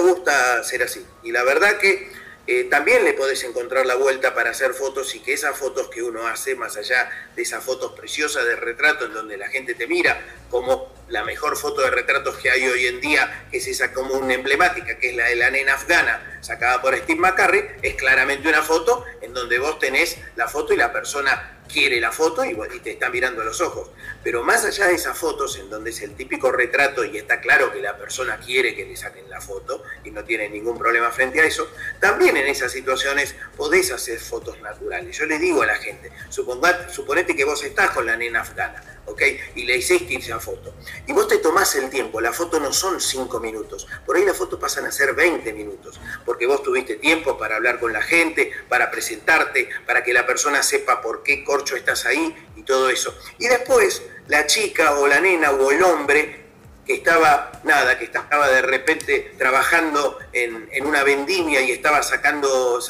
gusta 0.00 0.62
ser 0.62 0.82
así. 0.82 1.04
Y 1.22 1.32
la 1.32 1.42
verdad 1.42 1.78
que 1.78 2.10
eh, 2.46 2.64
también 2.64 3.04
le 3.04 3.14
podés 3.14 3.42
encontrar 3.44 3.86
la 3.86 3.94
vuelta 3.94 4.34
para 4.34 4.50
hacer 4.50 4.74
fotos 4.74 5.14
y 5.14 5.20
que 5.20 5.32
esas 5.32 5.56
fotos 5.56 5.88
que 5.88 6.02
uno 6.02 6.26
hace, 6.26 6.54
más 6.54 6.76
allá 6.76 7.10
de 7.34 7.42
esas 7.42 7.64
fotos 7.64 7.92
preciosas 7.92 8.44
de 8.44 8.56
retrato 8.56 9.06
en 9.06 9.14
donde 9.14 9.38
la 9.38 9.48
gente 9.48 9.74
te 9.74 9.86
mira, 9.86 10.20
como 10.50 10.92
la 11.08 11.24
mejor 11.24 11.56
foto 11.56 11.80
de 11.80 11.90
retratos 11.90 12.36
que 12.36 12.50
hay 12.50 12.66
hoy 12.68 12.86
en 12.86 13.00
día, 13.00 13.46
que 13.50 13.58
es 13.58 13.66
esa 13.66 13.92
como 13.92 14.14
una 14.14 14.34
emblemática, 14.34 14.98
que 14.98 15.10
es 15.10 15.16
la 15.16 15.26
de 15.26 15.36
la 15.36 15.50
nena 15.50 15.74
afgana, 15.74 16.38
sacada 16.42 16.82
por 16.82 16.94
Steve 16.96 17.20
McCurry, 17.20 17.64
es 17.80 17.94
claramente 17.94 18.48
una 18.48 18.62
foto 18.62 19.04
en 19.22 19.32
donde 19.32 19.58
vos 19.58 19.78
tenés 19.78 20.18
la 20.36 20.48
foto 20.48 20.74
y 20.74 20.76
la 20.76 20.92
persona 20.92 21.57
quiere 21.68 22.00
la 22.00 22.10
foto 22.10 22.44
y, 22.44 22.56
te 22.80 22.92
está 22.92 23.10
mirando 23.10 23.42
a 23.42 23.44
los 23.44 23.60
ojos. 23.60 23.90
Pero 24.24 24.42
más 24.42 24.64
allá 24.64 24.86
de 24.86 24.94
esas 24.94 25.16
fotos, 25.16 25.58
en 25.58 25.70
donde 25.70 25.90
es 25.90 26.02
el 26.02 26.14
típico 26.14 26.50
retrato 26.50 27.04
y 27.04 27.16
está 27.16 27.40
claro 27.40 27.70
que 27.72 27.80
la 27.80 27.96
persona 27.96 28.38
quiere 28.38 28.74
que 28.74 28.84
le 28.84 28.96
saquen 28.96 29.28
la 29.30 29.40
foto 29.40 29.82
y 30.04 30.10
no 30.10 30.24
tiene 30.24 30.48
ningún 30.48 30.78
problema 30.78 31.10
frente 31.10 31.40
a 31.40 31.44
eso, 31.44 31.70
también 32.00 32.36
en 32.36 32.46
esas 32.46 32.72
situaciones 32.72 33.34
podés 33.56 33.92
hacer 33.92 34.18
fotos 34.18 34.60
naturales. 34.60 35.16
Yo 35.16 35.26
le 35.26 35.38
digo 35.38 35.62
a 35.62 35.66
la 35.66 35.76
gente, 35.76 36.10
suponete 36.30 37.36
que 37.36 37.44
vos 37.44 37.62
estás 37.62 37.90
con 37.90 38.06
la 38.06 38.16
nena 38.16 38.40
afgana, 38.40 38.82
¿ok? 39.08 39.22
Y 39.54 39.64
le 39.64 39.76
hiciste 39.76 40.16
esa 40.16 40.38
foto. 40.38 40.74
Y 41.06 41.12
vos 41.12 41.28
te 41.28 41.38
tomás 41.38 41.74
el 41.76 41.90
tiempo, 41.90 42.20
la 42.20 42.32
foto 42.32 42.60
no 42.60 42.72
son 42.72 43.00
5 43.00 43.40
minutos, 43.40 43.86
por 44.06 44.16
ahí 44.16 44.24
la 44.24 44.34
foto 44.34 44.58
pasan 44.58 44.86
a 44.86 44.92
ser 44.92 45.14
20 45.14 45.52
minutos, 45.52 46.00
porque 46.24 46.46
vos 46.46 46.62
tuviste 46.62 46.96
tiempo 46.96 47.38
para 47.38 47.56
hablar 47.56 47.80
con 47.80 47.92
la 47.92 48.02
gente, 48.02 48.52
para 48.68 48.90
presentarte, 48.90 49.68
para 49.86 50.02
que 50.02 50.12
la 50.12 50.26
persona 50.26 50.62
sepa 50.62 51.00
por 51.00 51.22
qué 51.22 51.44
corcho 51.44 51.76
estás 51.76 52.06
ahí 52.06 52.34
y 52.56 52.62
todo 52.62 52.90
eso. 52.90 53.16
Y 53.38 53.48
después 53.48 54.02
la 54.28 54.46
chica 54.46 54.94
o 54.98 55.06
la 55.06 55.20
nena 55.20 55.50
o 55.50 55.70
el 55.70 55.82
hombre 55.82 56.48
que 56.88 56.94
estaba, 56.94 57.52
nada, 57.64 57.98
que 57.98 58.06
estaba 58.06 58.48
de 58.48 58.62
repente 58.62 59.34
trabajando 59.36 60.18
en, 60.32 60.68
una 60.86 61.04
vendimia 61.04 61.60
y 61.60 61.70
estaba 61.70 62.02
sacando, 62.02 62.80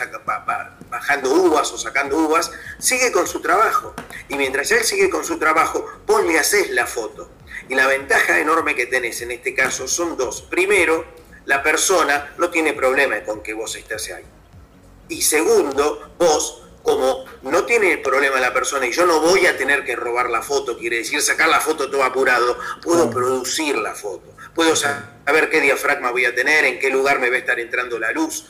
bajando 0.91 1.32
uvas 1.32 1.72
o 1.72 1.78
sacando 1.78 2.16
uvas, 2.18 2.51
sigue 2.78 3.12
con 3.12 3.26
su 3.26 3.41
trabajo. 3.41 3.95
Y 4.28 4.36
mientras 4.36 4.70
él 4.70 4.84
sigue 4.84 5.11
con 5.11 5.24
su 5.24 5.39
trabajo, 5.39 5.86
vos 6.07 6.24
le 6.24 6.39
haces 6.39 6.70
la 6.70 6.86
foto. 6.86 7.30
Y 7.68 7.74
la 7.74 7.86
ventaja 7.86 8.39
enorme 8.39 8.74
que 8.74 8.86
tenés 8.86 9.20
en 9.22 9.30
este 9.30 9.55
caso 9.55 9.86
son 9.89 10.16
dos. 10.16 10.43
Primero, 10.43 11.05
la 11.45 11.62
persona 11.62 12.34
no 12.39 12.51
tiene 12.51 12.72
problema 12.72 13.22
con 13.24 13.43
que 13.43 13.55
vos 13.55 13.74
estés 13.76 14.11
ahí. 14.12 14.24
Y 15.09 15.22
segundo, 15.22 16.12
vos 16.18 16.62
como 16.89 17.26
no 17.43 17.64
tiene 17.64 17.99
problema 17.99 18.41
la 18.41 18.55
persona 18.55 18.86
y 18.86 18.93
yo 18.93 19.05
no 19.05 19.20
voy 19.20 19.47
a 19.47 19.59
tener 19.59 19.84
que 19.84 19.95
robar 19.95 20.30
la 20.30 20.41
foto, 20.41 20.78
quiere 20.78 20.99
decir 20.99 21.20
sacar 21.20 21.49
la 21.49 21.61
foto 21.61 21.91
todo 21.91 22.03
apurado, 22.03 22.59
puedo 22.82 23.11
producir 23.11 23.76
la 23.76 23.95
foto, 23.95 24.34
puedo 24.59 24.75
saber 24.75 25.51
qué 25.51 25.61
diafragma 25.61 26.11
voy 26.11 26.25
a 26.25 26.35
tener, 26.35 26.65
en 26.65 26.81
qué 26.81 26.91
lugar 26.91 27.21
me 27.21 27.31
va 27.31 27.37
a 27.37 27.39
estar 27.39 27.61
entrando 27.61 27.97
la 27.97 28.11
luz, 28.11 28.45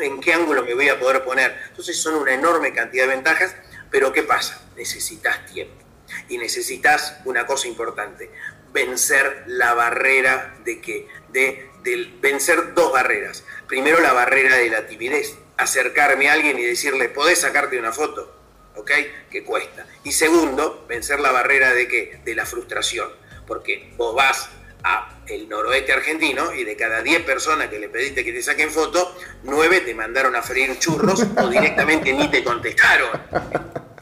en 0.00 0.20
qué 0.20 0.34
ángulo 0.34 0.62
me 0.62 0.74
voy 0.74 0.90
a 0.90 1.00
poder 1.00 1.24
poner. 1.24 1.58
Entonces 1.70 1.96
son 1.96 2.16
una 2.16 2.34
enorme 2.34 2.74
cantidad 2.74 3.04
de 3.04 3.14
ventajas, 3.14 3.56
pero 3.90 4.12
¿qué 4.12 4.24
pasa? 4.24 4.60
Necesitas 4.76 5.46
tiempo 5.46 5.82
y 6.28 6.36
necesitas 6.36 7.16
una 7.24 7.46
cosa 7.46 7.66
importante, 7.66 8.30
vencer 8.74 9.44
la 9.46 9.72
barrera 9.72 10.54
de 10.66 11.08
de, 11.30 11.70
de 11.82 12.12
vencer 12.20 12.74
dos 12.74 12.92
barreras. 12.92 13.42
Primero 13.66 14.00
la 14.00 14.12
barrera 14.12 14.56
de 14.56 14.68
la 14.68 14.86
timidez 14.86 15.38
acercarme 15.56 16.28
a 16.28 16.34
alguien 16.34 16.58
y 16.58 16.62
decirle, 16.62 17.08
¿podés 17.08 17.40
sacarte 17.40 17.78
una 17.78 17.90
foto? 17.90 18.38
¿Ok? 18.76 18.90
Que 19.30 19.42
cuesta. 19.44 19.86
Y 20.02 20.12
segundo, 20.12 20.84
vencer 20.86 21.20
la 21.20 21.32
barrera 21.32 21.72
de 21.72 21.88
qué? 21.88 22.20
De 22.22 22.34
la 22.34 22.44
frustración. 22.44 23.08
Porque 23.46 23.94
vos 23.96 24.14
vas 24.14 24.50
a 24.82 25.13
el 25.28 25.48
noroeste 25.48 25.92
argentino 25.92 26.52
y 26.52 26.64
de 26.64 26.76
cada 26.76 27.02
10 27.02 27.22
personas 27.22 27.68
que 27.68 27.78
le 27.78 27.88
pediste 27.88 28.24
que 28.24 28.32
te 28.32 28.42
saquen 28.42 28.70
foto, 28.70 29.16
9 29.42 29.80
te 29.80 29.94
mandaron 29.94 30.36
a 30.36 30.42
freír 30.42 30.78
churros 30.78 31.24
o 31.36 31.48
directamente 31.50 32.12
ni 32.12 32.28
te 32.30 32.42
contestaron. 32.42 33.10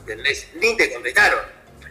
¿Entendés? 0.01 0.49
Ni 0.55 0.77
te 0.77 0.93
contestaron. 0.93 1.41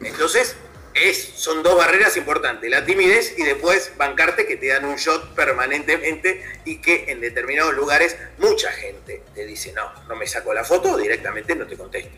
Entonces, 0.01 0.55
es, 0.93 1.33
son 1.35 1.63
dos 1.63 1.77
barreras 1.77 2.17
importantes, 2.17 2.69
la 2.69 2.85
timidez 2.85 3.37
y 3.37 3.43
después 3.43 3.93
bancarte 3.97 4.45
que 4.45 4.57
te 4.57 4.67
dan 4.67 4.85
un 4.85 4.95
shot 4.95 5.33
permanentemente 5.35 6.43
y 6.65 6.77
que 6.77 7.05
en 7.11 7.21
determinados 7.21 7.73
lugares 7.73 8.17
mucha 8.39 8.71
gente 8.71 9.23
te 9.33 9.45
dice, 9.45 9.73
no, 9.73 9.83
no 10.07 10.15
me 10.15 10.27
saco 10.27 10.53
la 10.53 10.63
foto, 10.63 10.97
directamente 10.97 11.55
no 11.55 11.65
te 11.65 11.77
contesta. 11.77 12.11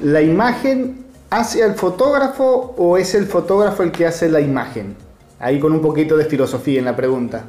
¿La 0.00 0.20
imagen 0.20 1.06
hace 1.30 1.62
al 1.62 1.74
fotógrafo 1.76 2.74
o 2.76 2.98
es 2.98 3.14
el 3.14 3.26
fotógrafo 3.26 3.82
el 3.82 3.92
que 3.92 4.06
hace 4.06 4.28
la 4.28 4.40
imagen? 4.40 4.96
Ahí 5.44 5.60
con 5.60 5.72
un 5.72 5.82
poquito 5.82 6.16
de 6.16 6.24
filosofía 6.24 6.78
en 6.78 6.86
la 6.86 6.96
pregunta. 6.96 7.44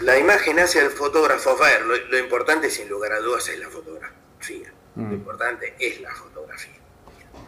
La 0.00 0.18
imagen 0.18 0.58
hace 0.58 0.78
al 0.78 0.90
fotógrafo. 0.90 1.56
Ver, 1.56 1.80
lo, 1.80 2.18
importante 2.18 2.68
sin 2.68 2.86
lugar 2.86 3.12
a 3.14 3.20
dudas 3.20 3.48
es 3.48 3.58
la 3.58 3.70
fotografía. 3.70 4.70
Lo 4.94 5.04
mm. 5.04 5.12
importante 5.14 5.74
es 5.78 6.02
la 6.02 6.14
fotografía. 6.14 6.74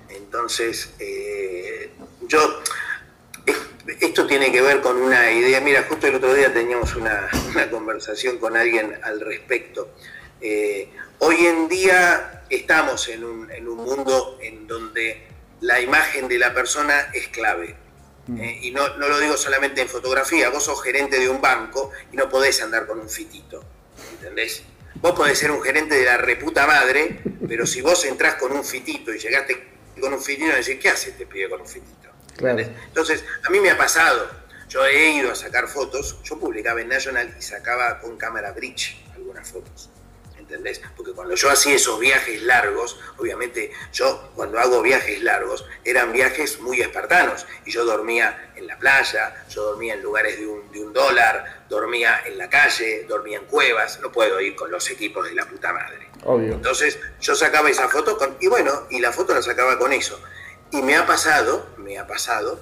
Entonces, 0.09 0.95
eh, 0.99 1.91
yo, 2.23 2.63
esto 4.01 4.27
tiene 4.27 4.51
que 4.51 4.63
ver 4.63 4.81
con 4.81 4.97
una 4.97 5.31
idea, 5.31 5.61
mira, 5.61 5.85
justo 5.87 6.07
el 6.07 6.15
otro 6.15 6.33
día 6.33 6.51
teníamos 6.55 6.97
una, 6.97 7.29
conversación 7.71 8.39
con 8.39 8.57
alguien 8.57 8.99
al 9.03 9.21
respecto. 9.21 9.91
Eh, 10.41 10.89
hoy 11.19 11.37
en 11.45 11.69
día 11.69 12.45
estamos 12.49 13.11
en 13.11 13.25
un, 13.25 13.77
mundo 13.77 14.39
en 14.41 14.67
donde 14.67 15.29
la 15.61 15.83
imagen 15.83 16.29
de 16.29 16.39
la 16.39 16.55
persona 16.55 17.11
es 17.13 17.29
clave. 17.29 17.77
Mm. 18.31 18.41
Eh, 18.41 18.59
y 18.63 18.71
no, 18.71 18.97
no, 18.97 19.09
lo 19.09 19.19
digo 19.19 19.37
solamente 19.37 19.81
en 19.81 19.89
fotografía, 19.89 20.51
vos 20.51 20.65
sos 20.65 20.81
gerente 20.83 21.19
de 21.19 21.29
un 21.29 21.41
banco 21.41 21.91
y 22.13 22.17
no 22.17 22.29
podés 22.29 22.63
andar 22.63 22.87
con 22.87 23.01
un 23.01 23.09
fitito, 23.09 23.65
¿entendés? 24.13 24.63
Vos 24.95 25.13
podés 25.13 25.39
ser 25.39 25.51
un 25.51 25.61
gerente 25.63 25.97
de 25.97 26.05
la 26.05 26.17
reputa 26.17 26.67
madre, 26.67 27.21
pero 27.49 27.67
si 27.67 27.81
vos 27.81 28.05
entrás 28.05 28.37
con 28.37 28.53
un 28.53 28.65
fitito 28.65 29.13
y 29.13 29.19
llegaste 29.19 29.69
con 30.01 30.13
un 30.13 30.23
fitito 30.23 30.55
decir, 30.55 30.79
¿qué 30.79 30.91
hace 30.91 31.11
este 31.11 31.27
pibe 31.27 31.49
con 31.49 31.61
un 31.61 31.67
fitito? 31.67 32.09
Entonces, 32.39 33.25
a 33.43 33.51
mí 33.51 33.61
me 33.61 33.71
ha 33.71 33.77
pasado, 33.77 34.31
yo 34.69 34.87
he 34.87 35.11
ido 35.11 35.33
a 35.33 35.35
sacar 35.35 35.69
fotos, 35.69 36.19
yo 36.23 36.39
publicaba 36.39 36.81
en 36.81 36.89
National 36.89 37.35
y 37.39 37.43
sacaba 37.43 37.99
con 37.99 38.17
cámara 38.17 38.53
bridge 38.53 38.97
algunas 39.15 39.51
fotos. 39.51 39.91
¿Entendés? 40.51 40.81
Porque 40.97 41.13
cuando 41.13 41.37
yo 41.37 41.49
hacía 41.49 41.77
esos 41.77 42.01
viajes 42.01 42.43
largos, 42.43 42.99
obviamente 43.19 43.71
yo 43.93 44.33
cuando 44.35 44.59
hago 44.59 44.83
viajes 44.83 45.23
largos 45.23 45.65
eran 45.85 46.13
viajes 46.13 46.59
muy 46.59 46.81
espartanos 46.81 47.47
y 47.65 47.71
yo 47.71 47.85
dormía 47.85 48.53
en 48.57 48.67
la 48.67 48.77
playa, 48.77 49.47
yo 49.49 49.63
dormía 49.63 49.95
en 49.95 50.03
lugares 50.03 50.41
de 50.41 50.49
un, 50.49 50.73
de 50.73 50.81
un 50.81 50.93
dólar, 50.93 51.67
dormía 51.69 52.23
en 52.27 52.37
la 52.37 52.51
calle, 52.51 53.05
dormía 53.09 53.39
en 53.39 53.45
cuevas, 53.45 54.01
no 54.01 54.11
puedo 54.11 54.41
ir 54.41 54.57
con 54.57 54.73
los 54.73 54.91
equipos 54.91 55.25
de 55.29 55.35
la 55.35 55.47
puta 55.47 55.73
madre. 55.73 56.09
Entonces 56.53 56.99
yo 57.21 57.37
sacaba 57.37 57.71
esa 57.71 57.89
foto 57.89 58.19
con, 58.19 58.37
y 58.41 58.49
bueno, 58.49 58.89
y 58.91 58.99
la 58.99 59.13
foto 59.13 59.33
la 59.33 59.43
sacaba 59.43 59.79
con 59.79 59.93
eso. 59.93 60.21
Y 60.73 60.83
me 60.83 60.97
ha 60.97 61.07
pasado, 61.07 61.69
me 61.77 61.97
ha 61.97 62.09
pasado, 62.09 62.59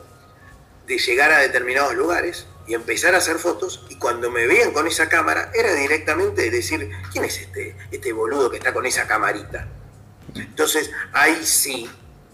de 0.87 0.99
llegar 0.99 1.33
a 1.33 1.39
determinados 1.39 1.95
lugares 1.95 2.47
y 2.69 2.75
empezar 2.75 3.15
a 3.15 3.19
hacer 3.19 3.39
fotos 3.39 3.87
y 3.89 3.97
cuando 3.97 4.31
me 4.31 4.47
veían 4.47 4.73
con 4.73 4.87
esa 4.87 5.09
cámara 5.09 5.51
era 5.55 5.75
directamente 5.75 6.51
decir, 6.51 6.91
¿quién 7.11 7.25
es 7.25 7.41
este, 7.41 7.75
este 7.91 8.13
boludo 8.13 8.51
que 8.51 8.59
está 8.59 8.75
con 8.75 8.85
esa 8.85 9.07
camarita? 9.07 9.67
Entonces 10.35 10.91
ahí 11.13 11.41
sí, 11.45 11.91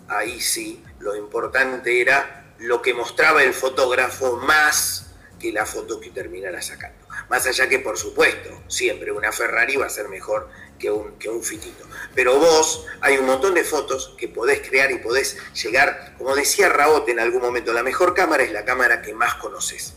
ahí 0.08 0.40
sí, 0.40 0.84
lo 0.98 1.14
importante 1.14 2.00
era 2.00 2.52
lo 2.58 2.82
que 2.82 2.94
mostraba 2.94 3.44
el 3.44 3.54
fotógrafo 3.54 4.36
más 4.38 5.14
que 5.38 5.52
la 5.52 5.66
foto 5.66 6.00
que 6.00 6.10
terminara 6.10 6.60
sacando. 6.62 7.06
Más 7.28 7.46
allá 7.46 7.68
que, 7.68 7.78
por 7.78 7.96
supuesto, 7.96 8.62
siempre 8.66 9.12
una 9.12 9.30
Ferrari 9.30 9.76
va 9.76 9.86
a 9.86 9.90
ser 9.90 10.08
mejor 10.08 10.48
que 10.78 10.90
un, 10.90 11.16
que 11.18 11.28
un 11.28 11.42
fitito. 11.42 11.84
Pero 12.14 12.38
vos, 12.38 12.86
hay 13.00 13.18
un 13.18 13.26
montón 13.26 13.54
de 13.54 13.62
fotos 13.62 14.14
que 14.18 14.28
podés 14.28 14.66
crear 14.68 14.90
y 14.90 14.98
podés 14.98 15.36
llegar, 15.62 16.14
como 16.18 16.34
decía 16.34 16.68
Raote 16.68 17.12
en 17.12 17.20
algún 17.20 17.42
momento, 17.42 17.72
la 17.72 17.82
mejor 17.82 18.14
cámara 18.14 18.42
es 18.42 18.52
la 18.52 18.64
cámara 18.64 19.00
que 19.02 19.14
más 19.14 19.34
conoces. 19.34 19.94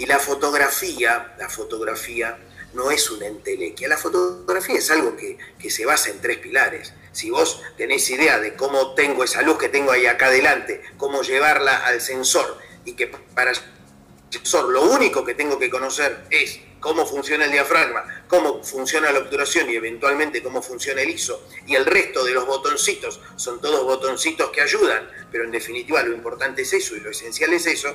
Y 0.00 0.06
la 0.06 0.18
fotografía, 0.18 1.34
la 1.38 1.50
fotografía 1.50 2.38
no 2.72 2.90
es 2.90 3.10
una 3.10 3.26
entelequia. 3.26 3.86
La 3.86 3.98
fotografía 3.98 4.78
es 4.78 4.90
algo 4.90 5.14
que, 5.14 5.36
que, 5.58 5.70
se 5.70 5.84
basa 5.84 6.08
en 6.08 6.22
tres 6.22 6.38
pilares. 6.38 6.94
Si 7.12 7.28
vos 7.28 7.60
tenés 7.76 8.08
idea 8.08 8.38
de 8.38 8.56
cómo 8.56 8.94
tengo 8.94 9.24
esa 9.24 9.42
luz 9.42 9.58
que 9.58 9.68
tengo 9.68 9.92
ahí 9.92 10.06
acá 10.06 10.28
adelante, 10.28 10.80
cómo 10.96 11.20
llevarla 11.20 11.84
al 11.84 12.00
sensor 12.00 12.56
y 12.86 12.94
que 12.94 13.08
para 13.08 13.52
lo 14.70 14.82
único 14.84 15.22
que 15.22 15.34
tengo 15.34 15.58
que 15.58 15.68
conocer 15.68 16.24
es 16.30 16.60
cómo 16.80 17.04
funciona 17.04 17.44
el 17.44 17.52
diafragma, 17.52 18.24
cómo 18.26 18.62
funciona 18.62 19.12
la 19.12 19.18
obturación 19.18 19.68
y 19.68 19.74
eventualmente 19.74 20.42
cómo 20.42 20.62
funciona 20.62 21.02
el 21.02 21.10
ISO. 21.10 21.46
Y 21.66 21.74
el 21.74 21.84
resto 21.84 22.24
de 22.24 22.32
los 22.32 22.46
botoncitos 22.46 23.20
son 23.36 23.60
todos 23.60 23.84
botoncitos 23.84 24.50
que 24.50 24.62
ayudan, 24.62 25.10
pero 25.30 25.44
en 25.44 25.50
definitiva 25.50 26.02
lo 26.02 26.14
importante 26.14 26.62
es 26.62 26.72
eso 26.72 26.96
y 26.96 27.00
lo 27.00 27.10
esencial 27.10 27.52
es 27.52 27.66
eso. 27.66 27.92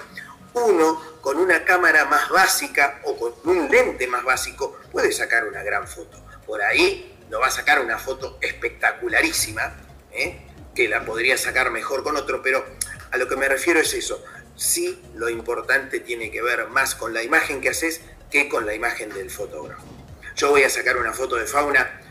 Uno 0.55 1.19
con 1.21 1.37
una 1.37 1.63
cámara 1.63 2.05
más 2.05 2.29
básica 2.29 3.01
o 3.03 3.15
con 3.17 3.33
un 3.43 3.69
lente 3.69 4.07
más 4.07 4.23
básico 4.23 4.79
puede 4.91 5.11
sacar 5.11 5.45
una 5.45 5.63
gran 5.63 5.87
foto. 5.87 6.23
Por 6.45 6.61
ahí 6.61 7.17
no 7.29 7.39
va 7.39 7.47
a 7.47 7.51
sacar 7.51 7.79
una 7.81 7.97
foto 7.97 8.37
espectacularísima, 8.41 9.75
¿eh? 10.11 10.41
que 10.73 10.87
la 10.87 11.05
podría 11.05 11.37
sacar 11.37 11.71
mejor 11.71 12.03
con 12.03 12.17
otro, 12.17 12.41
pero 12.41 12.65
a 13.11 13.17
lo 13.17 13.27
que 13.27 13.35
me 13.35 13.47
refiero 13.47 13.79
es 13.79 13.93
eso 13.93 14.23
sí 14.55 15.01
lo 15.15 15.29
importante 15.29 15.99
tiene 15.99 16.31
que 16.31 16.41
ver 16.41 16.67
más 16.69 16.95
con 16.95 17.13
la 17.13 17.23
imagen 17.23 17.61
que 17.61 17.69
haces 17.69 18.01
que 18.31 18.49
con 18.49 18.65
la 18.65 18.73
imagen 18.73 19.09
del 19.09 19.29
fotógrafo. 19.29 19.83
Yo 20.35 20.49
voy 20.49 20.63
a 20.63 20.69
sacar 20.69 20.97
una 20.97 21.13
foto 21.13 21.35
de 21.35 21.45
fauna 21.45 22.01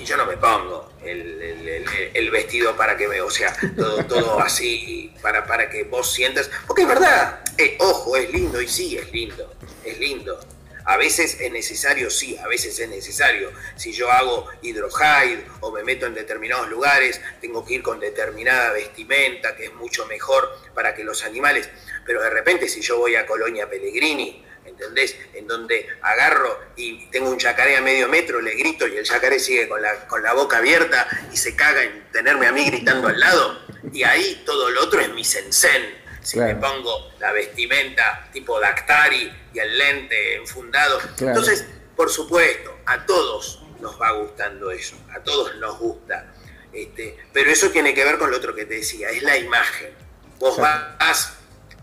y 0.00 0.04
yo 0.04 0.16
no 0.16 0.26
me 0.26 0.36
pongo 0.36 0.92
el, 1.04 2.30
vestido 2.30 2.76
para 2.76 2.96
que 2.96 3.08
me, 3.08 3.20
o 3.20 3.30
sea, 3.30 3.54
todo, 3.76 4.04
todo 4.06 4.40
así 4.42 5.12
para, 5.20 5.46
para 5.46 5.68
que 5.68 5.84
vos 5.84 6.12
sientas, 6.12 6.50
porque 6.66 6.82
es 6.82 6.88
verdad, 6.88 7.40
eh, 7.58 7.76
ojo, 7.80 8.16
es 8.16 8.32
lindo 8.32 8.60
y 8.60 8.68
sí, 8.68 8.96
es 8.96 9.12
lindo, 9.12 9.52
es 9.84 9.98
lindo, 9.98 10.40
a 10.84 10.96
veces 10.96 11.40
es 11.40 11.52
necesario, 11.52 12.10
sí, 12.10 12.36
a 12.38 12.48
veces 12.48 12.78
es 12.78 12.88
necesario. 12.88 13.52
Si 13.76 13.92
yo 13.92 14.10
hago 14.10 14.46
hidrohide 14.62 15.44
o 15.60 15.70
me 15.70 15.84
meto 15.84 16.06
en 16.06 16.14
determinados 16.14 16.68
lugares, 16.68 17.20
tengo 17.40 17.64
que 17.64 17.74
ir 17.74 17.82
con 17.82 18.00
determinada 18.00 18.72
vestimenta, 18.72 19.54
que 19.54 19.66
es 19.66 19.74
mucho 19.74 20.06
mejor 20.06 20.50
para 20.74 20.94
que 20.94 21.04
los 21.04 21.22
animales. 21.24 21.68
Pero 22.06 22.22
de 22.22 22.30
repente, 22.30 22.68
si 22.68 22.80
yo 22.80 22.98
voy 22.98 23.14
a 23.14 23.26
Colonia 23.26 23.68
Pellegrini, 23.68 24.44
¿entendés? 24.64 25.16
En 25.34 25.46
donde 25.46 25.88
agarro 26.02 26.58
y 26.76 27.06
tengo 27.10 27.30
un 27.30 27.38
chacaré 27.38 27.76
a 27.76 27.80
medio 27.80 28.08
metro, 28.08 28.40
le 28.40 28.54
grito 28.54 28.86
y 28.86 28.96
el 28.96 29.04
chacaré 29.04 29.38
sigue 29.38 29.68
con 29.68 29.80
la, 29.82 30.06
con 30.06 30.22
la 30.22 30.32
boca 30.32 30.58
abierta 30.58 31.06
y 31.32 31.36
se 31.36 31.56
caga 31.56 31.82
en 31.82 32.10
tenerme 32.12 32.46
a 32.46 32.52
mí 32.52 32.64
gritando 32.64 33.08
al 33.08 33.18
lado. 33.18 33.60
Y 33.92 34.02
ahí 34.02 34.42
todo 34.44 34.70
lo 34.70 34.82
otro 34.82 35.00
es 35.00 35.08
mi 35.10 35.24
sensen 35.24 36.00
si 36.22 36.38
me 36.38 36.54
pongo 36.56 37.12
la 37.18 37.32
vestimenta 37.32 38.28
tipo 38.32 38.60
Dactari 38.60 39.32
y 39.52 39.58
el 39.58 39.78
lente 39.78 40.36
enfundado. 40.36 41.00
Entonces, 41.18 41.66
por 41.96 42.10
supuesto, 42.10 42.78
a 42.86 43.04
todos 43.06 43.62
nos 43.80 44.00
va 44.00 44.12
gustando 44.12 44.70
eso, 44.70 44.96
a 45.14 45.20
todos 45.20 45.56
nos 45.56 45.78
gusta. 45.78 46.32
Este, 46.72 47.18
pero 47.32 47.50
eso 47.50 47.70
tiene 47.70 47.94
que 47.94 48.04
ver 48.04 48.18
con 48.18 48.30
lo 48.30 48.36
otro 48.36 48.54
que 48.54 48.64
te 48.64 48.74
decía, 48.74 49.10
es 49.10 49.22
la 49.22 49.36
imagen. 49.36 49.92
Vos 50.38 50.56
vas, 50.58 51.32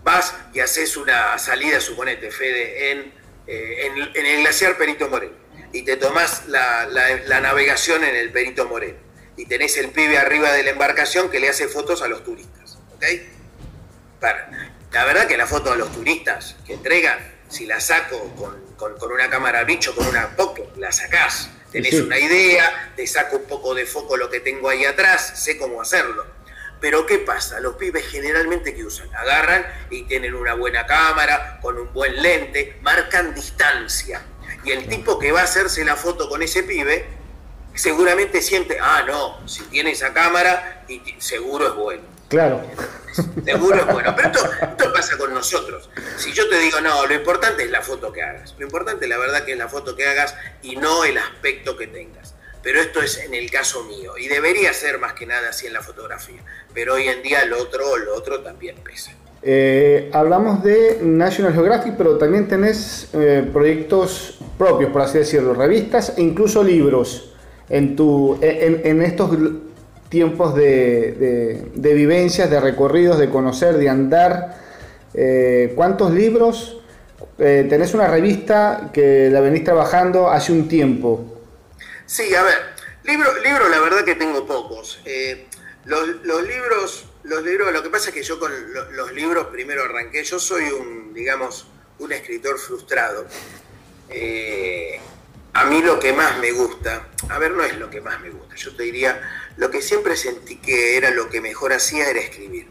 vas 0.07 0.33
y 0.53 0.61
haces 0.61 0.95
una 0.95 1.37
salida, 1.37 1.81
suponete, 1.81 2.31
Fede, 2.31 2.91
en, 2.91 3.13
eh, 3.45 3.91
en, 4.15 4.25
el 4.25 4.41
glaciar 4.41 4.77
Perito 4.77 5.09
Moreno, 5.09 5.35
y 5.73 5.83
te 5.83 5.97
tomás 5.97 6.47
la, 6.47 6.85
la 6.87 7.41
navegación 7.41 8.05
en 8.05 8.15
el 8.15 8.31
Perito 8.31 8.69
Moreno, 8.69 8.97
y 9.35 9.45
tenés 9.45 9.75
el 9.77 9.89
pibe 9.89 10.17
arriba 10.17 10.53
de 10.53 10.63
la 10.63 10.71
embarcación 10.71 11.29
que 11.29 11.41
le 11.41 11.49
hace 11.49 11.67
fotos 11.67 12.01
a 12.01 12.07
los 12.07 12.23
turistas. 12.23 12.79
¿ok?, 12.95 13.03
la 14.97 15.05
verdad 15.05 15.27
que 15.27 15.37
la 15.37 15.45
foto 15.45 15.71
de 15.71 15.77
los 15.77 15.91
turistas 15.91 16.55
que 16.65 16.73
entregan, 16.73 17.19
si 17.49 17.67
la 17.67 17.79
saco 17.79 18.33
con, 18.35 19.11
una 19.11 19.29
cámara 19.29 19.63
bicho, 19.63 19.95
con 19.95 20.07
una 20.07 20.35
poco, 20.35 20.71
la 20.77 20.91
sacás. 20.91 21.51
Tenés 21.71 21.95
una 22.01 22.17
idea, 22.17 22.93
te 22.95 23.05
saco 23.05 23.37
un 23.37 23.43
poco 23.43 23.75
de 23.75 23.85
foco 23.85 24.17
lo 24.17 24.27
que 24.29 24.39
tengo 24.39 24.69
ahí 24.69 24.85
atrás, 24.85 25.33
sé 25.35 25.57
cómo 25.57 25.81
hacerlo. 25.81 26.25
Pero 26.79 27.05
¿qué 27.05 27.19
pasa? 27.19 27.59
Los 27.59 27.75
pibes 27.75 28.05
generalmente 28.07 28.75
que 28.75 28.83
usan, 28.83 29.13
agarran 29.15 29.65
y 29.89 30.03
tienen 30.03 30.35
una 30.35 30.53
buena 30.53 30.85
cámara, 30.85 31.59
con 31.61 31.77
un 31.77 31.91
buen 31.93 32.21
lente, 32.21 32.77
marcan 32.81 33.33
distancia. 33.33 34.21
Y 34.63 34.71
el 34.71 34.87
tipo 34.87 35.17
que 35.17 35.31
va 35.31 35.41
a 35.41 35.43
hacerse 35.43 35.83
la 35.83 35.95
foto 35.95 36.29
con 36.29 36.43
ese 36.43 36.63
pibe, 36.63 37.05
seguramente 37.73 38.41
siente, 38.41 38.77
ah, 38.81 39.03
no, 39.07 39.47
si 39.47 39.63
tiene 39.65 39.91
esa 39.91 40.13
cámara, 40.13 40.83
y 40.87 41.01
seguro 41.19 41.67
es 41.67 41.73
bueno. 41.75 42.17
Claro. 42.27 42.61
Seguro 43.45 43.77
es 43.77 43.85
bueno. 43.85 44.13
Pero 44.15 44.29
esto, 44.29 44.93
pasa 44.93 45.17
con 45.17 45.33
nosotros. 45.33 45.89
Si 46.17 46.33
yo 46.33 46.49
te 46.49 46.59
digo, 46.59 46.81
no, 46.81 47.05
lo 47.05 47.13
importante 47.13 47.63
es 47.63 47.71
la 47.71 47.81
foto 47.81 48.11
que 48.11 48.21
hagas. 48.21 48.53
Lo 48.57 48.65
importante, 48.65 49.07
la 49.07 49.17
verdad, 49.17 49.45
que 49.45 49.53
es 49.53 49.57
la 49.57 49.69
foto 49.69 49.95
que 49.95 50.05
hagas 50.05 50.35
y 50.61 50.75
no 50.75 51.05
el 51.05 51.17
aspecto 51.17 51.77
que 51.77 51.87
tengas. 51.87 52.35
Pero 52.63 52.81
esto 52.81 53.01
es 53.01 53.19
en 53.19 53.33
el 53.33 53.49
caso 53.49 53.83
mío. 53.83 54.17
Y 54.17 54.27
debería 54.27 54.73
ser 54.73 54.99
más 54.99 55.13
que 55.13 55.25
nada 55.25 55.49
así 55.49 55.67
en 55.67 55.73
la 55.73 55.81
fotografía. 55.81 56.41
Pero 56.73 56.95
hoy 56.95 57.07
en 57.07 57.21
día 57.23 57.45
lo 57.45 57.61
otro, 57.61 57.97
lo 57.97 58.15
otro 58.15 58.41
también 58.41 58.75
pesa. 58.83 59.11
Eh, 59.43 60.09
hablamos 60.13 60.63
de 60.63 60.99
National 61.01 61.53
Geographic, 61.53 61.93
pero 61.97 62.17
también 62.17 62.47
tenés 62.47 63.09
eh, 63.13 63.47
proyectos 63.53 64.39
propios, 64.57 64.91
por 64.91 65.01
así 65.01 65.19
decirlo, 65.19 65.53
revistas 65.53 66.13
e 66.17 66.21
incluso 66.21 66.63
libros 66.63 67.33
en, 67.69 67.95
tu, 67.95 68.37
en, 68.41 68.81
en 68.83 69.01
estos 69.03 69.29
tiempos 70.09 70.55
de, 70.55 71.69
vivencias, 71.75 72.49
de 72.49 72.59
recorridos, 72.59 73.19
de 73.19 73.29
conocer, 73.29 73.77
de 73.77 73.89
andar. 73.89 74.55
Eh, 75.13 75.73
¿Cuántos 75.75 76.11
libros? 76.11 76.81
Eh, 77.39 77.65
tenés 77.69 77.93
una 77.93 78.07
revista 78.07 78.89
que 78.93 79.29
la 79.29 79.41
venís 79.41 79.63
trabajando 79.63 80.29
hace 80.29 80.51
un 80.51 80.67
tiempo. 80.67 81.36
Sí, 82.07 82.33
a 82.33 82.41
ver, 82.41 82.73
libros 83.03 83.43
libro, 83.43 83.67
la 83.67 83.81
verdad 83.81 84.05
que 84.05 84.15
tengo 84.15 84.47
pocos. 84.47 85.01
Eh, 85.03 85.45
los, 85.83 86.07
libros, 86.47 87.05
los 87.23 87.43
libros, 87.43 87.73
lo 87.73 87.83
que 87.83 87.89
pasa 87.89 88.09
es 88.09 88.15
que 88.15 88.23
yo 88.23 88.39
con 88.39 88.49
los 88.95 89.11
libros 89.11 89.47
primero 89.47 89.83
arranqué, 89.83 90.23
yo 90.23 90.39
soy 90.39 90.63
un, 90.71 91.13
digamos, 91.13 91.67
un 91.99 92.13
escritor 92.13 92.57
frustrado. 92.59 93.27
a 95.53 95.65
mí 95.65 95.81
lo 95.81 95.99
que 95.99 96.13
más 96.13 96.37
me 96.39 96.53
gusta, 96.53 97.09
a 97.27 97.39
ver, 97.39 97.51
no 97.51 97.63
es 97.63 97.77
lo 97.77 97.89
que 97.89 97.99
más 97.99 98.21
me 98.21 98.29
gusta, 98.29 98.55
yo 98.55 98.73
te 98.73 98.83
diría, 98.83 99.21
lo 99.57 99.69
que 99.69 99.81
siempre 99.81 100.15
sentí 100.15 100.61
que 100.61 100.95
era 100.95 101.11
lo 101.11 101.27
que 101.27 101.41
mejor 101.41 101.73
hacía 101.73 102.09
era 102.09 102.21
escribir. 102.21 102.69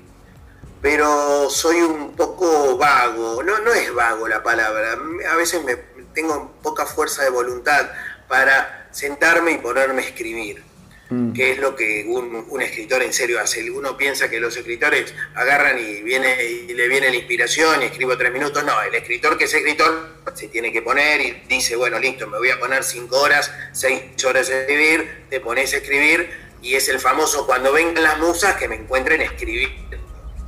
Pero 0.81 1.51
soy 1.51 1.83
un 1.83 2.17
poco 2.17 2.79
vago, 2.79 3.43
no, 3.43 3.59
no 3.59 3.75
es 3.75 3.93
vago 3.93 4.29
la 4.29 4.43
palabra, 4.43 4.99
a 5.31 5.37
veces 5.37 5.63
me, 5.63 5.77
tengo 6.15 6.57
poca 6.63 6.87
fuerza 6.87 7.23
de 7.23 7.31
voluntad 7.31 7.91
para 8.29 8.86
sentarme 8.97 9.53
y 9.53 9.59
ponerme 9.59 10.01
a 10.01 10.07
escribir, 10.07 10.63
mm. 11.11 11.35
que 11.35 11.53
es 11.53 11.59
lo 11.59 11.77
que 11.77 12.07
un, 12.09 12.63
escritor 12.63 13.03
en 13.03 13.13
serio 13.13 13.39
hace. 13.39 13.71
Uno 13.71 13.95
piensa 13.95 14.31
que 14.31 14.41
los 14.41 14.57
escritores 14.57 15.15
agarran 15.35 15.79
y, 15.79 16.01
viene, 16.01 16.43
y 16.43 16.73
le 16.73 16.89
viene 16.89 17.11
la 17.11 17.17
inspiración 17.17 17.83
y 17.83 17.85
escribo 17.85 18.17
tres 18.17 18.33
minutos. 18.33 18.65
No, 18.65 18.81
el 18.81 18.95
escritor 18.95 19.37
que 19.37 19.45
es 19.45 19.53
escritor 19.53 20.17
se 20.35 20.49
tiene 20.49 20.73
que 20.73 20.81
poner 20.81 21.21
y 21.21 21.43
dice, 21.47 21.77
bueno, 21.77 21.99
listo, 21.99 22.27
me 22.27 22.39
voy 22.39 22.49
a 22.49 22.59
poner 22.59 22.83
cinco 22.85 23.21
horas, 23.21 23.53
seis 23.73 24.03
horas 24.25 24.49
a 24.49 24.61
escribir, 24.61 25.27
te 25.29 25.41
pones 25.41 25.75
a 25.75 25.77
escribir 25.77 26.31
y 26.63 26.75
es 26.75 26.89
el 26.89 26.99
famoso 26.99 27.47
cuando 27.47 27.73
vengan 27.75 28.03
las 28.03 28.19
musas 28.19 28.57
que 28.57 28.67
me 28.67 28.77
encuentren 28.77 29.21
escribiendo, 29.21 29.99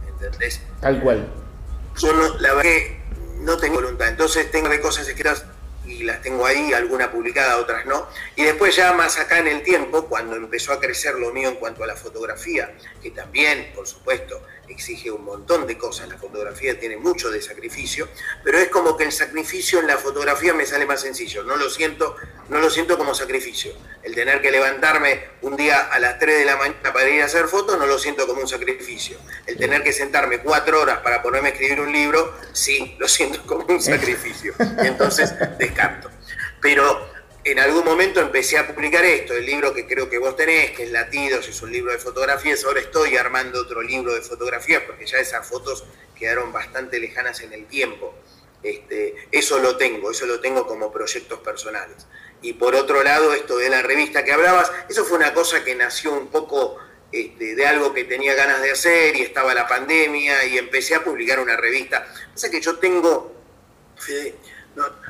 ¿entendés? 0.09 0.63
Tal 0.81 1.01
cual. 1.03 1.29
Yo 1.99 2.15
no, 2.15 2.39
la 2.39 2.55
verdad 2.55 2.63
que 2.63 2.99
no 3.41 3.59
tengo 3.59 3.75
voluntad, 3.75 4.09
entonces 4.09 4.51
tengo 4.51 4.71
de 4.71 4.81
cosas 4.81 5.07
escritas 5.07 5.45
y 5.89 6.03
las 6.05 6.21
tengo 6.23 6.45
ahí, 6.45 6.73
alguna 6.73 7.11
publicada, 7.11 7.57
otras 7.57 7.87
no. 7.87 8.07
Y 8.37 8.45
después 8.45 8.77
ya 8.77 8.93
más 8.93 9.19
acá 9.19 9.39
en 9.39 9.49
el 9.49 9.63
tiempo, 9.63 10.07
cuando 10.07 10.37
empezó 10.37 10.73
a 10.73 10.81
crecer 10.81 11.15
lo 11.15 11.33
mío 11.33 11.49
en 11.49 11.57
cuanto 11.57 11.83
a 11.83 11.87
la 11.87 11.97
fotografía, 11.97 12.75
que 13.03 13.11
también, 13.11 13.73
por 13.75 13.87
supuesto, 13.87 14.43
exige 14.73 15.11
un 15.11 15.25
montón 15.25 15.67
de 15.67 15.77
cosas, 15.79 16.09
la 16.09 16.19
fotografía 16.19 16.79
tiene 16.79 16.97
mucho 16.97 17.31
de 17.31 17.41
sacrificio, 17.41 18.09
pero 18.45 18.59
es 18.59 18.69
como 18.69 18.97
que 18.97 19.05
el 19.05 19.13
sacrificio 19.13 19.81
en 19.81 19.87
la 19.87 19.97
fotografía 19.97 20.55
me 20.55 20.67
sale 20.67 20.87
más 20.87 21.01
sencillo, 21.01 21.43
no 21.45 21.57
lo 21.57 21.69
siento, 21.71 22.17
no 22.49 22.59
lo 22.61 22.71
siento 22.71 22.97
como 22.99 23.15
sacrificio. 23.15 23.73
El 24.03 24.15
tener 24.15 24.41
que 24.41 24.51
levantarme 24.51 25.25
un 25.43 25.57
día 25.57 25.81
a 25.81 25.99
las 25.99 26.19
3 26.19 26.39
de 26.39 26.45
la 26.45 26.57
mañana 26.57 26.93
para 26.93 27.09
ir 27.09 27.23
a 27.23 27.27
hacer 27.27 27.47
fotos, 27.47 27.79
no 27.79 27.87
lo 27.87 27.99
siento 27.99 28.27
como 28.27 28.41
un 28.41 28.49
sacrificio. 28.49 29.19
El 29.47 29.57
tener 29.57 29.83
que 29.83 29.93
sentarme 29.93 30.41
cuatro 30.41 30.81
horas 30.81 30.99
para 30.99 31.23
ponerme 31.23 31.49
a 31.49 31.53
escribir 31.53 31.81
un 31.81 31.93
libro, 31.93 32.35
sí, 32.53 32.97
lo 32.99 33.09
siento 33.09 33.43
como 33.47 33.65
un 33.67 33.81
sacrificio. 33.81 34.55
Y 34.83 34.87
entonces 34.87 35.35
descarto. 35.59 36.11
Pero 36.61 37.18
en 37.51 37.59
algún 37.59 37.85
momento 37.85 38.21
empecé 38.21 38.59
a 38.59 38.67
publicar 38.67 39.05
esto, 39.05 39.35
el 39.35 39.47
libro 39.47 39.73
que 39.75 39.87
creo 39.87 40.09
que 40.09 40.19
vos 40.19 40.37
tenés, 40.37 40.73
que 40.73 40.85
es 40.85 40.91
Latidos, 40.91 41.49
es 41.49 41.63
un 41.63 41.73
libro 41.73 41.93
de 41.93 41.99
fotografías, 41.99 42.65
ahora 42.65 42.81
estoy 42.81 43.17
armando 43.17 43.61
otro 43.61 43.83
libro 43.83 44.15
de 44.15 44.21
fotografías 44.23 44.83
porque 44.87 45.07
ya 45.07 45.19
esas 45.19 45.47
fotos 45.47 45.85
quedaron 46.19 46.53
bastante 46.53 46.99
lejanas 46.99 47.41
en 47.41 47.53
el 47.53 47.67
tiempo. 47.67 48.15
Este, 48.63 49.15
eso 49.31 49.61
lo 49.61 49.77
tengo, 49.77 50.11
eso 50.11 50.27
lo 50.27 50.41
tengo 50.41 50.67
como 50.67 50.93
proyectos 50.93 51.39
personales. 51.41 52.07
Y 52.43 52.55
por 52.55 52.75
otro 52.75 53.03
lado, 53.03 53.33
esto 53.33 53.57
de 53.57 53.69
la 53.69 53.83
revista 53.83 54.25
que 54.25 54.33
hablabas, 54.33 54.71
eso 54.89 55.05
fue 55.05 55.19
una 55.19 55.33
cosa 55.33 55.65
que 55.65 55.75
nació 55.75 56.13
un 56.13 56.29
poco 56.29 56.79
este, 57.11 57.55
de 57.55 57.67
algo 57.67 57.95
que 57.95 58.05
tenía 58.05 58.35
ganas 58.35 58.61
de 58.61 58.73
hacer 58.73 59.17
y 59.17 59.23
estaba 59.23 59.55
la 59.55 59.67
pandemia 59.67 60.45
y 60.45 60.59
empecé 60.59 60.95
a 60.95 61.05
publicar 61.05 61.41
una 61.41 61.57
revista. 61.57 62.07
Pasa 62.33 62.51
que 62.51 62.61
yo 62.61 62.79
tengo, 62.79 63.33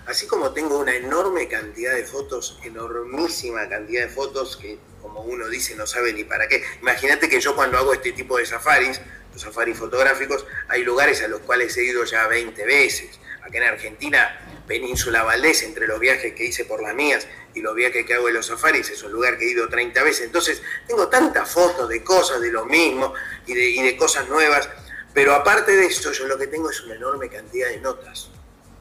así 0.09 0.27
como 0.27 0.53
tengo 0.53 0.79
una 0.79 0.97
enorme 0.97 1.49
cantidad 1.49 1.95
de 1.95 2.05
fotos, 2.05 2.59
enormísima 2.65 3.69
cantidad 3.69 4.07
de 4.07 4.09
fotos 4.09 4.57
que 4.57 4.79
como 5.03 5.21
uno 5.21 5.49
dice 5.49 5.77
no 5.77 5.87
sabe 5.87 6.15
ni 6.15 6.25
para 6.25 6.49
qué. 6.49 6.65
Imagínate 6.81 7.29
que 7.29 7.41
yo 7.41 7.55
cuando 7.55 7.77
hago 7.77 7.93
este 7.93 8.13
tipo 8.13 8.39
de 8.39 8.47
safaris, 8.47 9.03
los 9.33 9.43
safaris 9.43 9.77
fotográficos, 9.77 10.47
hay 10.69 10.83
lugares 10.83 11.23
a 11.23 11.29
los 11.29 11.41
cuales 11.41 11.77
he 11.77 11.85
ido 11.85 12.05
ya 12.05 12.27
20 12.27 12.65
veces. 12.65 13.21
Acá 13.43 13.59
en 13.59 13.65
Argentina, 13.65 14.65
Península 14.67 15.23
Valdés, 15.25 15.63
entre 15.63 15.87
los 15.87 16.01
viajes 16.01 16.33
que 16.35 16.47
hice 16.47 16.65
por 16.65 16.83
las 16.83 16.95
mías 16.95 17.29
y 17.55 17.61
los 17.61 17.75
viajes 17.75 18.07
que 18.07 18.15
hago 18.15 18.29
en 18.29 18.35
los 18.35 18.47
safaris, 18.47 18.89
es 18.89 19.03
un 19.03 19.13
lugar 19.13 19.37
que 19.37 19.45
he 19.45 19.51
ido 19.51 19.69
30 19.69 20.03
veces. 20.05 20.25
Entonces, 20.25 20.63
tengo 20.87 21.09
tantas 21.09 21.51
fotos 21.51 21.87
de 21.87 22.03
cosas 22.03 22.41
de 22.41 22.51
lo 22.51 22.65
mismo 22.65 23.13
y 23.47 23.53
de, 23.53 23.71
y 23.71 23.83
de 23.83 23.97
cosas 23.99 24.27
nuevas. 24.29 24.71
Pero 25.13 25.35
aparte 25.35 25.73
de 25.73 25.85
esto, 25.85 26.13
yo 26.13 26.27
lo 26.27 26.39
que 26.39 26.47
tengo 26.47 26.71
es 26.71 26.81
una 26.81 26.95
enorme 26.95 27.29
cantidad 27.29 27.69
de 27.69 27.79
notas 27.79 28.31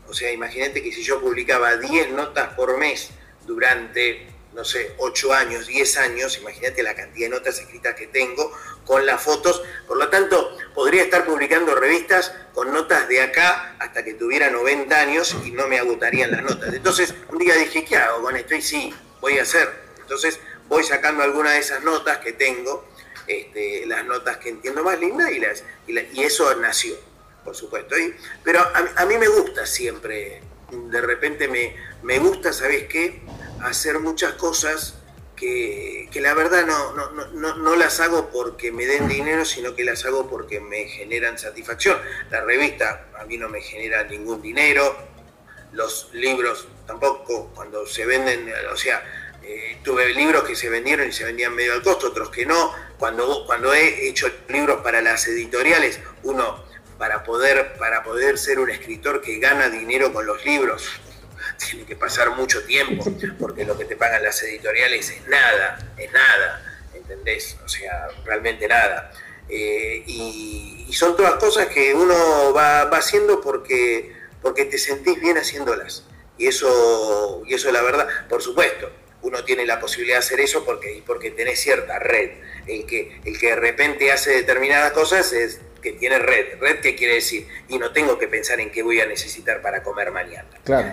o 0.10 0.14
sea, 0.14 0.32
imagínate 0.32 0.82
que 0.82 0.92
si 0.92 1.04
yo 1.04 1.20
publicaba 1.20 1.76
10 1.78 2.12
notas 2.12 2.54
por 2.54 2.78
mes 2.78 3.10
durante, 3.46 4.28
no 4.54 4.64
sé, 4.64 4.94
8 4.98 5.34
años, 5.34 5.68
10 5.68 5.98
años, 5.98 6.38
imagínate 6.38 6.82
la 6.82 6.96
cantidad 6.96 7.30
de 7.30 7.36
notas 7.36 7.60
escritas 7.60 7.96
que 7.96 8.08
tengo 8.08 8.52
con 8.86 9.06
las 9.06 9.22
fotos. 9.22 9.62
Por 9.86 9.98
lo 9.98 10.08
tanto, 10.10 10.58
podría 10.74 11.04
estar 11.04 11.26
publicando 11.26 11.76
revistas 11.76 12.34
con 12.54 12.72
notas 12.72 13.08
de 13.10 13.22
acá 13.22 13.76
hasta 13.80 14.04
que 14.04 14.14
tuviera 14.14 14.50
90 14.50 14.98
años 14.98 15.36
y 15.44 15.52
no 15.52 15.68
me 15.68 15.78
agotarían 15.78 16.32
las 16.32 16.44
notas. 16.44 16.74
Entonces, 16.74 17.14
un 17.30 17.38
día 17.38 17.56
dije, 17.56 17.84
¿qué 17.84 17.98
hago 17.98 18.22
con 18.22 18.36
esto? 18.38 18.56
Y 18.56 18.62
sí, 18.62 18.94
voy 19.20 19.40
a 19.40 19.42
hacer. 19.42 19.70
Entonces, 20.00 20.40
voy 20.70 20.84
sacando 20.84 21.24
algunas 21.24 21.54
de 21.54 21.60
esas 21.60 21.84
notas 21.84 22.20
que 22.20 22.32
tengo, 22.32 22.88
este, 23.28 23.86
las 23.86 24.06
notas 24.06 24.38
que 24.38 24.50
entiendo 24.50 24.84
más 24.84 24.98
lindas 25.00 25.32
y, 25.32 25.40
las, 25.40 25.64
y 26.14 26.24
eso 26.24 26.56
nació 26.56 26.96
por 27.48 27.56
supuesto. 27.56 27.96
pero 28.44 28.60
a, 28.60 29.06
mí 29.06 29.18
me 29.18 29.30
gusta 29.30 29.66
siempre, 29.66 30.42
de 30.70 31.00
repente 31.00 31.48
me, 31.48 31.78
me 32.04 32.20
gusta, 32.20 32.52
¿sabes 32.52 32.88
qué? 32.90 33.22
Hacer 33.62 34.02
muchas 34.02 34.34
cosas 34.34 34.96
que, 35.34 36.10
la 36.16 36.34
verdad 36.34 36.66
no, 36.66 36.92
no, 36.92 37.56
no, 37.56 37.76
las 37.78 38.02
hago 38.02 38.30
porque 38.32 38.74
me 38.74 38.86
den 38.86 39.08
dinero, 39.08 39.46
sino 39.46 39.76
que 39.76 39.86
las 39.86 40.04
hago 40.04 40.30
porque 40.30 40.60
me 40.60 40.90
generan 40.90 41.40
satisfacción. 41.40 41.98
La 42.32 42.42
revista 42.42 43.08
a 43.18 43.24
mí 43.24 43.38
no 43.38 43.48
me 43.48 43.62
genera 43.62 44.04
ningún 44.04 44.42
dinero, 44.42 44.98
los 45.72 46.10
libros 46.12 46.68
tampoco, 46.86 47.54
cuando 47.56 47.88
se 47.88 48.06
venden, 48.06 48.52
o 48.74 48.76
sea, 48.76 49.02
eh, 49.42 49.78
tuve 49.86 50.14
libros 50.14 50.44
que 50.44 50.58
se 50.58 50.70
vendieron 50.70 51.08
y 51.08 51.14
se 51.14 51.24
vendían 51.24 51.56
medio 51.56 51.72
al 51.72 51.82
costo, 51.82 52.08
otros 52.08 52.30
que 52.30 52.46
no. 52.46 52.74
Cuando, 53.00 53.46
cuando 53.46 53.74
he 53.74 54.10
hecho 54.10 54.30
libros 54.50 54.82
para 54.82 55.02
las 55.02 55.26
editoriales, 55.30 56.02
uno 56.24 56.67
para 56.98 57.24
poder, 57.24 57.74
para 57.78 58.04
poder 58.04 58.38
ser 58.38 58.60
un 58.60 58.70
escritor 58.70 59.22
que 59.22 59.40
gana 59.40 59.70
dinero 59.70 60.14
con 60.14 60.26
los 60.26 60.44
libros, 60.46 60.90
tiene 61.58 61.86
que 61.86 61.96
pasar 61.96 62.32
mucho 62.32 62.64
tiempo, 62.64 63.06
porque 63.40 63.66
lo 63.66 63.78
que 63.78 63.86
te 63.86 63.96
pagan 63.96 64.24
las 64.24 64.42
editoriales 64.44 65.10
es 65.10 65.28
nada, 65.28 65.78
es 65.98 66.12
nada, 66.12 66.80
¿entendés? 66.94 67.58
O 67.64 67.70
sea, 67.70 68.08
realmente 68.26 68.68
nada. 68.68 69.12
Eh, 69.50 70.04
y, 70.06 70.94
son 70.94 71.16
todas 71.16 71.36
cosas 71.36 71.68
que 71.68 71.94
uno 71.94 72.54
va, 72.54 72.82
haciendo 72.82 73.40
porque, 73.40 74.16
porque 74.42 74.66
te 74.66 74.80
sentís 74.80 75.20
bien 75.20 75.38
haciéndolas. 75.38 76.04
Y 76.40 76.48
eso, 76.48 77.44
y 77.46 77.54
eso 77.54 77.68
es 77.68 77.74
la 77.74 77.84
verdad, 77.84 78.08
por 78.28 78.42
supuesto, 78.42 78.90
uno 79.22 79.44
tiene 79.44 79.66
la 79.66 79.80
posibilidad 79.80 80.16
de 80.16 80.26
hacer 80.26 80.40
eso 80.40 80.66
porque, 80.66 81.04
porque 81.06 81.30
tenés 81.30 81.60
cierta 81.60 82.00
red. 82.00 82.32
El 82.66 82.88
que, 82.88 83.22
el 83.26 83.38
que 83.38 83.48
de 83.48 83.56
repente 83.58 84.12
hace 84.12 84.32
determinadas 84.32 84.92
cosas 84.94 85.32
es, 85.34 85.60
que 85.82 85.94
tiene 85.94 86.20
red. 86.20 86.60
¿Red 86.60 86.80
qué 86.82 86.96
quiere 86.96 87.16
decir? 87.16 87.48
Y 87.68 87.78
no 87.78 87.92
tengo 87.92 88.18
que 88.18 88.28
pensar 88.28 88.60
en 88.60 88.72
qué 88.72 88.84
voy 88.84 89.00
a 89.02 89.06
necesitar 89.06 89.62
para 89.62 89.84
comer 89.84 90.12
mañana. 90.12 90.48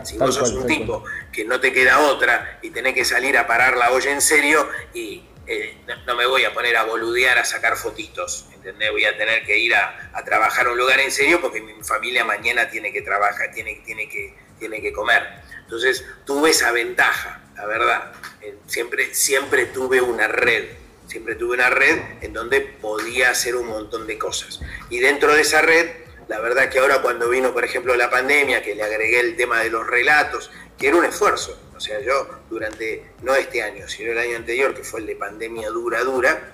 si 0.05 0.17
vos 0.19 0.35
sos 0.35 0.53
un 0.53 0.67
tipo 0.67 1.05
que 1.33 1.45
no 1.45 1.61
te 1.61 1.73
queda 1.73 2.01
otra 2.01 2.59
y 2.63 2.71
tenés 2.71 2.95
que 2.95 3.05
salir 3.05 3.37
a 3.39 3.47
parar 3.47 3.77
la 3.77 3.91
olla 3.93 4.11
en 4.11 4.21
serio 4.21 4.69
y 4.93 5.25
eh, 5.47 5.77
no, 6.07 6.15
me 6.15 6.27
voy 6.27 6.45
a 6.45 6.55
poner 6.55 6.77
a 6.77 6.85
boludear 6.85 7.39
a 7.39 7.45
sacar 7.45 7.77
fotitos, 7.77 8.49
¿entendés? 8.55 8.91
Voy 8.91 9.05
a 9.05 9.17
tener 9.17 9.45
que 9.45 9.59
ir 9.59 9.75
a, 9.75 10.11
trabajar 10.25 10.67
a 10.67 10.73
un 10.73 10.79
lugar 10.79 11.01
en 11.01 11.11
serio 11.11 11.41
porque 11.41 11.61
mi 11.61 11.75
familia 11.83 12.25
mañana 12.25 12.71
tiene 12.71 12.93
que 12.93 13.03
trabajar, 13.03 13.51
tiene, 13.53 13.83
tiene, 13.85 14.09
que, 14.09 14.35
tiene 14.59 14.81
que 14.81 14.93
comer. 14.93 15.23
Entonces 15.61 16.05
tuve 16.25 16.51
esa 16.51 16.73
ventaja, 16.73 17.43
la 17.57 17.67
verdad. 17.67 18.13
Eh, 18.41 18.57
siempre, 18.67 19.15
siempre 19.15 19.67
tuve 19.67 20.01
una 20.01 20.29
red 20.29 20.84
Siempre 21.07 21.35
tuve 21.35 21.55
una 21.55 21.71
red 21.71 21.99
en 22.23 22.33
donde 22.33 22.61
podía 22.61 23.31
hacer 23.31 23.57
un 23.57 23.67
montón 23.67 24.07
de 24.07 24.19
cosas. 24.19 24.61
Y 24.91 25.01
dentro 25.01 25.35
de 25.35 25.43
esa 25.43 25.63
red, 25.63 25.91
la 26.29 26.41
verdad 26.41 26.69
que 26.71 26.79
ahora 26.79 27.03
cuando 27.03 27.29
vino, 27.29 27.53
por 27.53 27.65
ejemplo, 27.65 27.95
la 27.97 28.11
pandemia, 28.11 28.63
que 28.63 28.75
le 28.75 28.83
agregué 28.83 29.21
el 29.21 29.37
tema 29.37 29.61
de 29.61 29.71
los 29.71 29.87
relatos, 29.87 30.51
que 30.79 30.89
era 30.89 30.97
un 30.97 31.05
esfuerzo. 31.05 31.61
O 31.77 31.81
sea, 31.81 32.01
yo 32.01 32.29
durante, 32.49 33.13
no 33.23 33.35
este 33.35 33.63
año, 33.63 33.89
sino 33.89 34.13
el 34.13 34.19
año 34.19 34.37
anterior, 34.37 34.75
que 34.75 34.85
fue 34.85 35.01
el 35.01 35.07
de 35.07 35.17
pandemia 35.17 35.69
dura, 35.71 36.03
dura, 36.03 36.53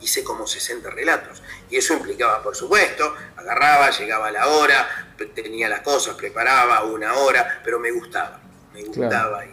hice 0.00 0.24
como 0.24 0.46
60 0.46 0.88
relatos. 0.90 1.42
Y 1.68 1.76
eso 1.76 1.94
implicaba, 1.94 2.42
por 2.42 2.56
supuesto, 2.56 3.14
agarraba, 3.36 3.90
llegaba 3.90 4.28
a 4.28 4.32
la 4.32 4.48
hora, 4.48 4.88
tenía 5.34 5.68
las 5.68 5.80
cosas, 5.80 6.14
preparaba 6.14 6.84
una 6.84 7.14
hora, 7.14 7.60
pero 7.62 7.78
me 7.78 7.90
gustaba, 7.90 8.40
me 8.72 8.82
gustaba 8.84 9.44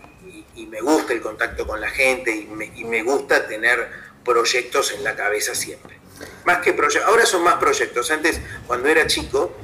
y 0.58 0.66
me 0.66 0.82
gusta 0.82 1.14
el 1.14 1.22
contacto 1.22 1.66
con 1.66 1.80
la 1.80 1.90
gente 1.90 2.32
y 2.36 2.84
me, 2.84 3.04
gusta 3.04 3.48
tener 3.48 3.90
proyectos 4.26 4.92
en 4.92 5.04
la 5.04 5.16
cabeza 5.16 5.54
siempre. 5.54 6.00
Más 6.46 6.58
que 6.60 6.74
proyectos, 6.74 7.08
ahora 7.08 7.26
son 7.26 7.44
más 7.44 7.56
proyectos. 7.56 8.10
Antes, 8.10 8.42
cuando 8.66 8.90
era 8.90 9.06
chico, 9.06 9.56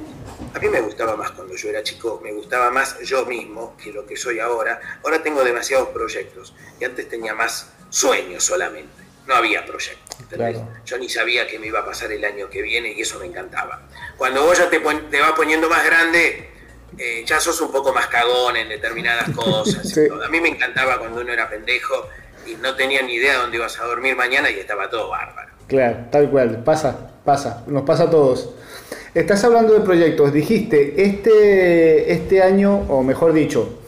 a 0.54 0.58
mí 0.60 0.68
me 0.68 0.80
gustaba 0.80 1.16
más 1.16 1.32
cuando 1.32 1.56
yo 1.56 1.68
era 1.68 1.82
chico, 1.82 2.20
me 2.22 2.32
gustaba 2.32 2.70
más 2.70 3.00
yo 3.00 3.26
mismo 3.26 3.76
que 3.76 3.92
lo 3.92 4.06
que 4.06 4.16
soy 4.16 4.38
ahora. 4.38 5.00
Ahora 5.02 5.20
tengo 5.20 5.42
demasiados 5.42 5.88
proyectos 5.88 6.54
y 6.80 6.84
antes 6.84 7.08
tenía 7.08 7.34
más 7.34 7.72
sueños 7.90 8.44
solamente. 8.44 9.02
No 9.26 9.34
había 9.34 9.66
proyectos. 9.66 10.16
Yo 10.86 10.98
ni 10.98 11.08
sabía 11.08 11.48
qué 11.48 11.58
me 11.58 11.66
iba 11.66 11.80
a 11.80 11.84
pasar 11.84 12.12
el 12.12 12.24
año 12.24 12.48
que 12.48 12.62
viene 12.62 12.92
y 12.92 13.00
eso 13.00 13.18
me 13.18 13.26
encantaba. 13.26 13.82
Cuando 14.16 14.44
vos 14.44 14.58
ya 14.58 14.70
te, 14.70 14.78
te 14.78 15.20
vas 15.20 15.32
poniendo 15.32 15.68
más 15.68 15.84
grande, 15.84 16.53
eh, 16.98 17.24
ya 17.26 17.40
sos 17.40 17.60
un 17.60 17.72
poco 17.72 17.92
más 17.92 18.06
cagón 18.08 18.56
en 18.56 18.68
determinadas 18.68 19.30
cosas. 19.36 19.98
A 20.24 20.28
mí 20.28 20.40
me 20.40 20.48
encantaba 20.48 20.98
cuando 20.98 21.20
uno 21.20 21.32
era 21.32 21.48
pendejo 21.48 22.08
y 22.46 22.54
no 22.56 22.74
tenía 22.74 23.02
ni 23.02 23.14
idea 23.14 23.38
dónde 23.38 23.56
ibas 23.56 23.78
a 23.80 23.84
dormir 23.84 24.16
mañana 24.16 24.50
y 24.50 24.58
estaba 24.58 24.88
todo 24.88 25.10
bárbaro. 25.10 25.52
Claro, 25.66 25.96
tal 26.10 26.30
cual, 26.30 26.62
pasa, 26.62 27.10
pasa, 27.24 27.64
nos 27.66 27.84
pasa 27.84 28.04
a 28.04 28.10
todos. 28.10 28.50
Estás 29.14 29.44
hablando 29.44 29.72
de 29.74 29.80
proyectos, 29.80 30.32
dijiste, 30.32 31.02
este, 31.02 32.12
este 32.12 32.42
año, 32.42 32.80
o 32.88 33.02
mejor 33.02 33.32
dicho, 33.32 33.78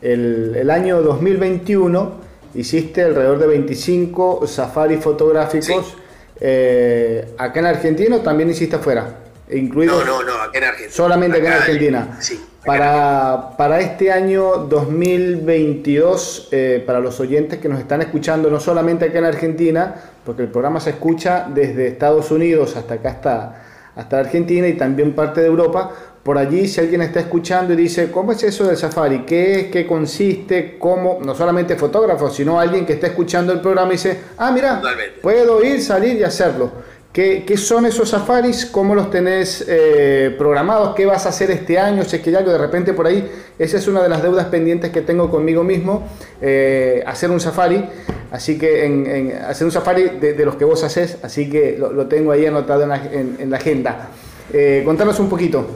el, 0.00 0.70
año 0.70 1.02
2021, 1.02 2.20
hiciste 2.54 3.02
alrededor 3.02 3.38
de 3.40 3.46
25 3.48 4.46
safaris 4.46 5.02
fotográficos. 5.02 5.96
Eh, 6.40 7.34
acá 7.36 7.58
en 7.60 7.66
Argentina 7.66 8.22
también 8.22 8.50
hiciste 8.50 8.76
afuera. 8.76 9.16
Incluido 9.50 10.04
no, 10.04 10.22
no, 10.22 10.22
no, 10.24 10.42
acá 10.42 10.58
en 10.58 10.64
Argentina. 10.64 10.92
Solamente 10.94 11.38
acá, 11.38 11.46
en 11.48 11.52
Argentina. 11.54 12.16
Sí. 12.20 12.44
Para, 12.64 13.56
para, 13.56 13.80
este 13.80 14.12
año 14.12 14.66
2022, 14.68 16.48
eh, 16.50 16.82
para 16.86 17.00
los 17.00 17.18
oyentes 17.20 17.58
que 17.58 17.68
nos 17.68 17.80
están 17.80 18.02
escuchando, 18.02 18.50
no 18.50 18.60
solamente 18.60 19.06
acá 19.06 19.18
en 19.18 19.24
Argentina, 19.24 19.94
porque 20.24 20.42
el 20.42 20.48
programa 20.48 20.80
se 20.80 20.90
escucha 20.90 21.46
desde 21.48 21.86
Estados 21.86 22.30
Unidos 22.30 22.76
hasta 22.76 22.94
acá, 22.94 23.10
hasta, 23.10 23.62
hasta 23.96 24.18
Argentina 24.18 24.68
y 24.68 24.74
también 24.74 25.14
parte 25.14 25.40
de 25.40 25.46
Europa. 25.46 25.92
Por 26.22 26.36
allí, 26.36 26.68
si 26.68 26.80
alguien 26.80 27.00
está 27.00 27.20
escuchando 27.20 27.72
y 27.72 27.76
dice, 27.76 28.10
¿cómo 28.10 28.32
es 28.32 28.42
eso 28.42 28.66
del 28.66 28.76
safari? 28.76 29.20
¿Qué 29.20 29.60
es? 29.60 29.66
¿Qué 29.68 29.86
consiste? 29.86 30.76
¿Cómo? 30.78 31.20
No 31.24 31.34
solamente 31.34 31.74
fotógrafos, 31.76 32.36
sino 32.36 32.60
alguien 32.60 32.84
que 32.84 32.94
está 32.94 33.06
escuchando 33.06 33.50
el 33.50 33.60
programa 33.60 33.92
y 33.92 33.96
dice, 33.96 34.20
ah, 34.36 34.50
mira, 34.50 34.82
puedo 35.22 35.64
ir, 35.64 35.80
salir 35.80 36.18
y 36.18 36.24
hacerlo. 36.24 36.70
¿Qué, 37.12 37.56
son 37.56 37.86
esos 37.86 38.10
safaris? 38.10 38.66
¿Cómo 38.66 38.94
los 38.94 39.10
tenés 39.10 39.64
eh, 39.66 40.34
programados? 40.38 40.94
¿Qué 40.94 41.04
vas 41.04 41.26
a 41.26 41.30
hacer 41.30 41.50
este 41.50 41.78
año? 41.78 42.02
Es 42.02 42.12
que 42.12 42.30
ya 42.30 42.42
de 42.42 42.58
repente 42.58 42.92
por 42.92 43.06
ahí, 43.06 43.28
esa 43.58 43.78
es 43.78 43.88
una 43.88 44.02
de 44.02 44.08
las 44.08 44.22
deudas 44.22 44.46
pendientes 44.46 44.92
que 44.92 45.00
tengo 45.00 45.30
conmigo 45.30 45.64
mismo, 45.64 46.08
eh, 46.40 47.02
hacer 47.06 47.30
un 47.30 47.40
safari. 47.40 47.84
Así 48.30 48.58
que 48.58 48.84
en, 48.84 49.32
hacer 49.32 49.64
un 49.64 49.72
safari 49.72 50.18
de, 50.20 50.44
los 50.44 50.56
que 50.56 50.64
vos 50.64 50.84
haces, 50.84 51.16
así 51.22 51.50
que 51.50 51.76
lo, 51.78 52.06
tengo 52.06 52.30
ahí 52.30 52.46
anotado 52.46 52.82
en 52.82 53.50
la, 53.50 53.56
agenda. 53.56 54.10
Eh, 54.52 54.82
contanos 54.84 55.18
un 55.18 55.28
poquito. 55.28 55.66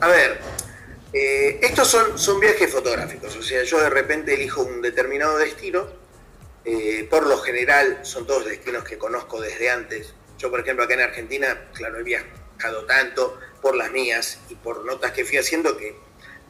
A 0.00 0.08
ver, 0.08 0.38
Eh, 1.12 1.60
estos 1.62 1.88
son, 1.88 2.18
son 2.18 2.38
viajes 2.38 2.70
fotográficos, 2.70 3.34
o 3.34 3.42
sea, 3.42 3.62
yo 3.62 3.80
de 3.80 3.88
repente 3.88 4.34
elijo 4.34 4.62
un 4.62 4.82
determinado 4.82 5.38
destino, 5.38 5.86
eh, 6.64 7.06
por 7.10 7.26
lo 7.26 7.38
general 7.38 8.00
son 8.02 8.26
todos 8.26 8.44
destinos 8.44 8.84
que 8.84 8.98
conozco 8.98 9.40
desde 9.40 9.70
antes. 9.70 10.14
Yo, 10.38 10.50
por 10.50 10.60
ejemplo, 10.60 10.84
acá 10.84 10.94
en 10.94 11.00
Argentina, 11.00 11.70
claro, 11.72 11.98
he 11.98 12.02
viajado 12.02 12.84
tanto 12.86 13.38
por 13.60 13.74
las 13.74 13.90
mías 13.90 14.38
y 14.48 14.54
por 14.54 14.84
notas 14.84 15.12
que 15.12 15.24
fui 15.24 15.38
haciendo 15.38 15.76
que 15.76 15.96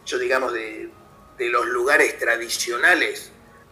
yo, 0.04 0.18
digamos, 0.18 0.52
de, 0.52 0.90
de 1.38 1.48
los 1.48 1.66
lugares 1.66 2.18
tradicionales, 2.18 3.30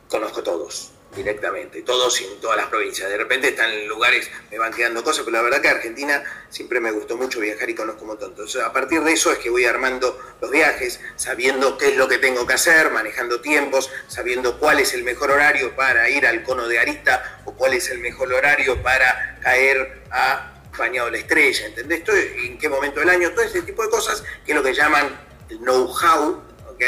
conozco 0.09 0.43
todos 0.43 0.96
directamente, 1.17 1.83
todos 1.83 2.21
en 2.21 2.41
todas 2.41 2.57
las 2.57 2.67
provincias. 2.67 3.09
De 3.09 3.17
repente 3.17 3.49
están 3.49 3.73
en 3.73 3.89
lugares, 3.89 4.31
me 4.51 4.59
van 4.59 4.73
quedando 4.73 5.03
cosas, 5.03 5.25
pero 5.25 5.37
la 5.39 5.43
verdad 5.43 5.61
que 5.61 5.69
Argentina 5.69 6.23
siempre 6.51 6.79
me 6.79 6.91
gustó 6.91 7.17
mucho 7.17 7.41
viajar 7.41 7.69
y 7.69 7.75
conozco 7.75 8.03
un 8.03 8.09
montón. 8.09 8.31
Entonces, 8.31 8.63
a 8.63 8.73
partir 8.73 9.01
de 9.03 9.13
eso 9.13 9.33
es 9.33 9.39
que 9.39 9.51
voy 9.51 9.65
armando 9.65 10.19
los 10.41 10.51
viajes, 10.51 11.01
sabiendo 11.17 11.79
qué 11.79 11.89
es 11.89 11.97
lo 11.97 12.07
que 12.09 12.19
tengo 12.19 12.47
que 12.47 12.55
hacer, 12.55 12.91
manejando 12.91 13.41
tiempos, 13.41 13.91
sabiendo 14.07 14.59
cuál 14.59 14.79
es 14.79 14.95
el 14.95 15.03
mejor 15.03 15.31
horario 15.31 15.75
para 15.75 16.09
ir 16.11 16.27
al 16.27 16.43
cono 16.43 16.69
de 16.69 16.79
Arista 16.79 17.43
o 17.45 17.55
cuál 17.55 17.73
es 17.75 17.91
el 17.91 17.99
mejor 17.99 18.33
horario 18.33 18.83
para 18.83 19.39
caer 19.43 20.03
a 20.11 20.53
Bañado 20.77 21.11
la 21.11 21.17
Estrella, 21.17 21.67
¿entendés? 21.67 22.03
en 22.45 22.59
qué 22.59 22.69
momento 22.69 23.01
del 23.01 23.09
año, 23.09 23.31
todo 23.31 23.43
ese 23.43 23.63
tipo 23.63 23.83
de 23.83 23.89
cosas, 23.89 24.23
que 24.45 24.53
es 24.53 24.57
lo 24.57 24.63
que 24.63 24.75
llaman 24.75 25.19
el 25.49 25.59
know-how, 25.61 26.43
¿ok? 26.69 26.83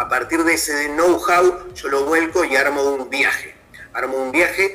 A 0.00 0.08
partir 0.08 0.42
de 0.44 0.54
ese 0.54 0.88
know-how 0.88 1.74
yo 1.74 1.88
lo 1.88 2.06
vuelco 2.06 2.42
y 2.42 2.56
armo 2.56 2.82
un 2.84 3.10
viaje. 3.10 3.54
Armo 3.92 4.16
un 4.16 4.32
viaje 4.32 4.74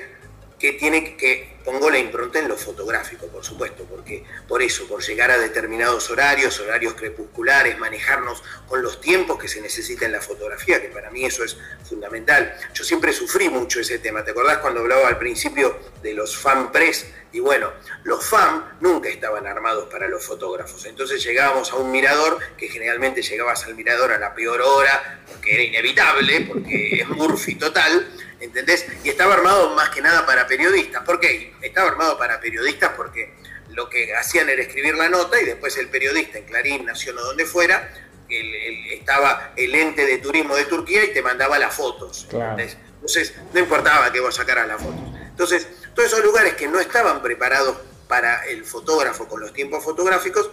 que 0.60 0.74
tiene 0.74 1.18
que, 1.18 1.58
pongo 1.66 1.90
la 1.90 1.98
impronta 1.98 2.38
en 2.38 2.48
lo 2.48 2.56
fotográfico, 2.56 3.26
por 3.30 3.44
supuesto, 3.44 3.86
porque 3.90 4.24
por 4.48 4.62
eso, 4.62 4.88
por 4.88 5.02
llegar 5.02 5.32
a 5.32 5.40
determinados 5.40 6.12
horarios, 6.12 6.60
horarios 6.60 6.94
crepusculares, 6.94 7.80
manejarnos 7.80 8.44
con 8.68 8.84
los 8.84 9.02
tiempos 9.02 9.40
que 9.40 9.48
se 9.48 9.62
necesita 9.62 10.06
en 10.06 10.12
la 10.12 10.22
fotografía, 10.22 10.80
que 10.80 10.90
para 10.90 11.10
mí 11.10 11.26
eso 11.26 11.44
es 11.44 11.58
fundamental. 11.90 12.56
Yo 12.76 12.84
siempre 12.84 13.12
sufrí 13.12 13.50
mucho 13.50 13.80
ese 13.80 13.98
tema, 13.98 14.24
¿te 14.24 14.30
acordás 14.30 14.60
cuando 14.60 14.82
hablaba 14.82 15.08
al 15.08 15.18
principio 15.18 15.80
de 16.04 16.14
los 16.14 16.38
fan 16.38 16.72
press? 16.72 17.08
Y 17.36 17.42
bueno, 17.42 17.70
los 18.06 18.24
FAM 18.24 18.64
nunca 18.80 19.10
estaban 19.10 19.46
armados 19.46 19.90
para 19.92 20.08
los 20.08 20.26
fotógrafos. 20.26 20.86
Entonces 20.86 21.22
llegábamos 21.22 21.70
a 21.70 21.76
un 21.76 21.92
mirador, 21.92 22.40
que 22.56 22.70
generalmente 22.70 23.22
llegabas 23.22 23.66
al 23.66 23.76
mirador 23.76 24.14
a 24.14 24.18
la 24.18 24.34
peor 24.34 24.62
hora, 24.62 25.20
porque 25.28 25.54
era 25.54 25.64
inevitable, 25.64 26.48
porque 26.48 27.02
es 27.02 27.10
Murphy 27.10 27.56
total, 27.56 28.08
¿entendés? 28.40 28.86
Y 29.04 29.10
estaba 29.10 29.34
armado 29.34 29.76
más 29.76 29.90
que 29.90 30.02
nada 30.02 30.26
para 30.26 30.48
periodistas. 30.48 31.04
¿Por 31.04 31.20
qué? 31.20 31.54
Estaba 31.62 31.90
armado 31.90 32.18
para 32.18 32.40
periodistas 32.40 32.92
porque 32.96 33.34
lo 33.72 33.90
que 33.90 34.16
hacían 34.16 34.48
era 34.48 34.62
escribir 34.62 34.96
la 34.96 35.10
nota 35.10 35.38
y 35.42 35.44
después 35.44 35.76
el 35.76 35.90
periodista 35.90 36.38
en 36.38 36.46
Clarín, 36.46 36.86
Nación 36.86 37.18
o 37.18 37.22
donde 37.22 37.46
fuera, 37.46 37.92
estaba 38.30 39.52
el 39.58 39.76
ente 39.76 40.06
de 40.06 40.20
turismo 40.20 40.56
de 40.56 40.64
Turquía 40.68 41.04
y 41.04 41.12
te 41.12 41.22
mandaba 41.22 41.60
las 41.60 41.76
fotos. 41.76 42.30
Entonces 42.32 43.34
no 43.54 43.60
importaba 43.60 44.10
que 44.14 44.22
vos 44.22 44.34
sacaras 44.34 44.70
las 44.70 44.82
fotos. 44.82 45.04
Entonces, 45.36 45.68
todos 45.96 46.12
esos 46.12 46.24
lugares 46.24 46.56
que 46.56 46.68
no 46.68 46.80
estaban 46.80 47.22
preparados 47.22 47.78
para 48.08 48.46
el 48.46 48.66
fotógrafo 48.66 49.28
con 49.28 49.40
los 49.40 49.54
tiempos 49.54 49.84
fotográficos, 49.84 50.52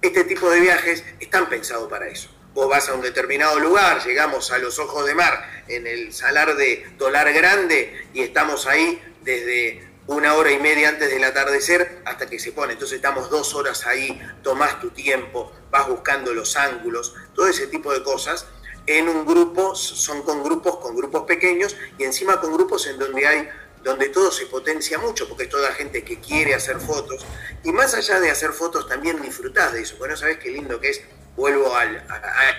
este 0.00 0.24
tipo 0.24 0.50
de 0.50 0.60
viajes 0.60 1.04
están 1.20 1.48
pensados 1.48 1.88
para 1.88 2.08
eso. 2.08 2.30
Vos 2.54 2.68
vas 2.68 2.88
a 2.88 2.94
un 2.94 3.02
determinado 3.02 3.58
lugar, 3.60 4.04
llegamos 4.04 4.50
a 4.50 4.58
los 4.58 4.78
ojos 4.78 5.06
de 5.06 5.14
mar 5.14 5.64
en 5.68 5.86
el 5.86 6.12
salar 6.12 6.56
de 6.56 6.88
Tolar 6.98 7.32
Grande 7.32 8.08
y 8.14 8.22
estamos 8.22 8.66
ahí 8.66 9.00
desde 9.22 9.86
una 10.06 10.34
hora 10.34 10.50
y 10.50 10.58
media 10.58 10.88
antes 10.88 11.10
del 11.10 11.22
atardecer 11.24 12.00
hasta 12.06 12.26
que 12.26 12.38
se 12.38 12.52
pone. 12.52 12.72
Entonces 12.72 12.96
estamos 12.96 13.28
dos 13.28 13.54
horas 13.54 13.86
ahí, 13.86 14.18
tomás 14.42 14.80
tu 14.80 14.90
tiempo, 14.90 15.52
vas 15.70 15.86
buscando 15.86 16.32
los 16.32 16.56
ángulos, 16.56 17.14
todo 17.34 17.46
ese 17.48 17.66
tipo 17.66 17.92
de 17.92 18.02
cosas. 18.02 18.46
En 18.86 19.08
un 19.10 19.26
grupo, 19.26 19.74
son 19.74 20.22
con 20.22 20.42
grupos, 20.42 20.78
con 20.78 20.96
grupos 20.96 21.24
pequeños 21.24 21.76
y 21.98 22.04
encima 22.04 22.40
con 22.40 22.54
grupos 22.54 22.86
en 22.86 22.98
donde 22.98 23.26
hay 23.26 23.48
donde 23.82 24.08
todo 24.08 24.30
se 24.30 24.46
potencia 24.46 24.98
mucho, 24.98 25.28
porque 25.28 25.44
es 25.44 25.48
toda 25.48 25.72
gente 25.72 26.04
que 26.04 26.20
quiere 26.20 26.54
hacer 26.54 26.80
fotos, 26.80 27.24
y 27.64 27.72
más 27.72 27.94
allá 27.94 28.20
de 28.20 28.30
hacer 28.30 28.52
fotos 28.52 28.88
también 28.88 29.20
disfrutás 29.22 29.72
de 29.72 29.82
eso, 29.82 29.96
porque 29.98 30.12
no 30.12 30.16
sabes 30.16 30.38
qué 30.38 30.50
lindo 30.50 30.80
que 30.80 30.90
es, 30.90 31.02
vuelvo 31.36 31.74
a, 31.76 31.84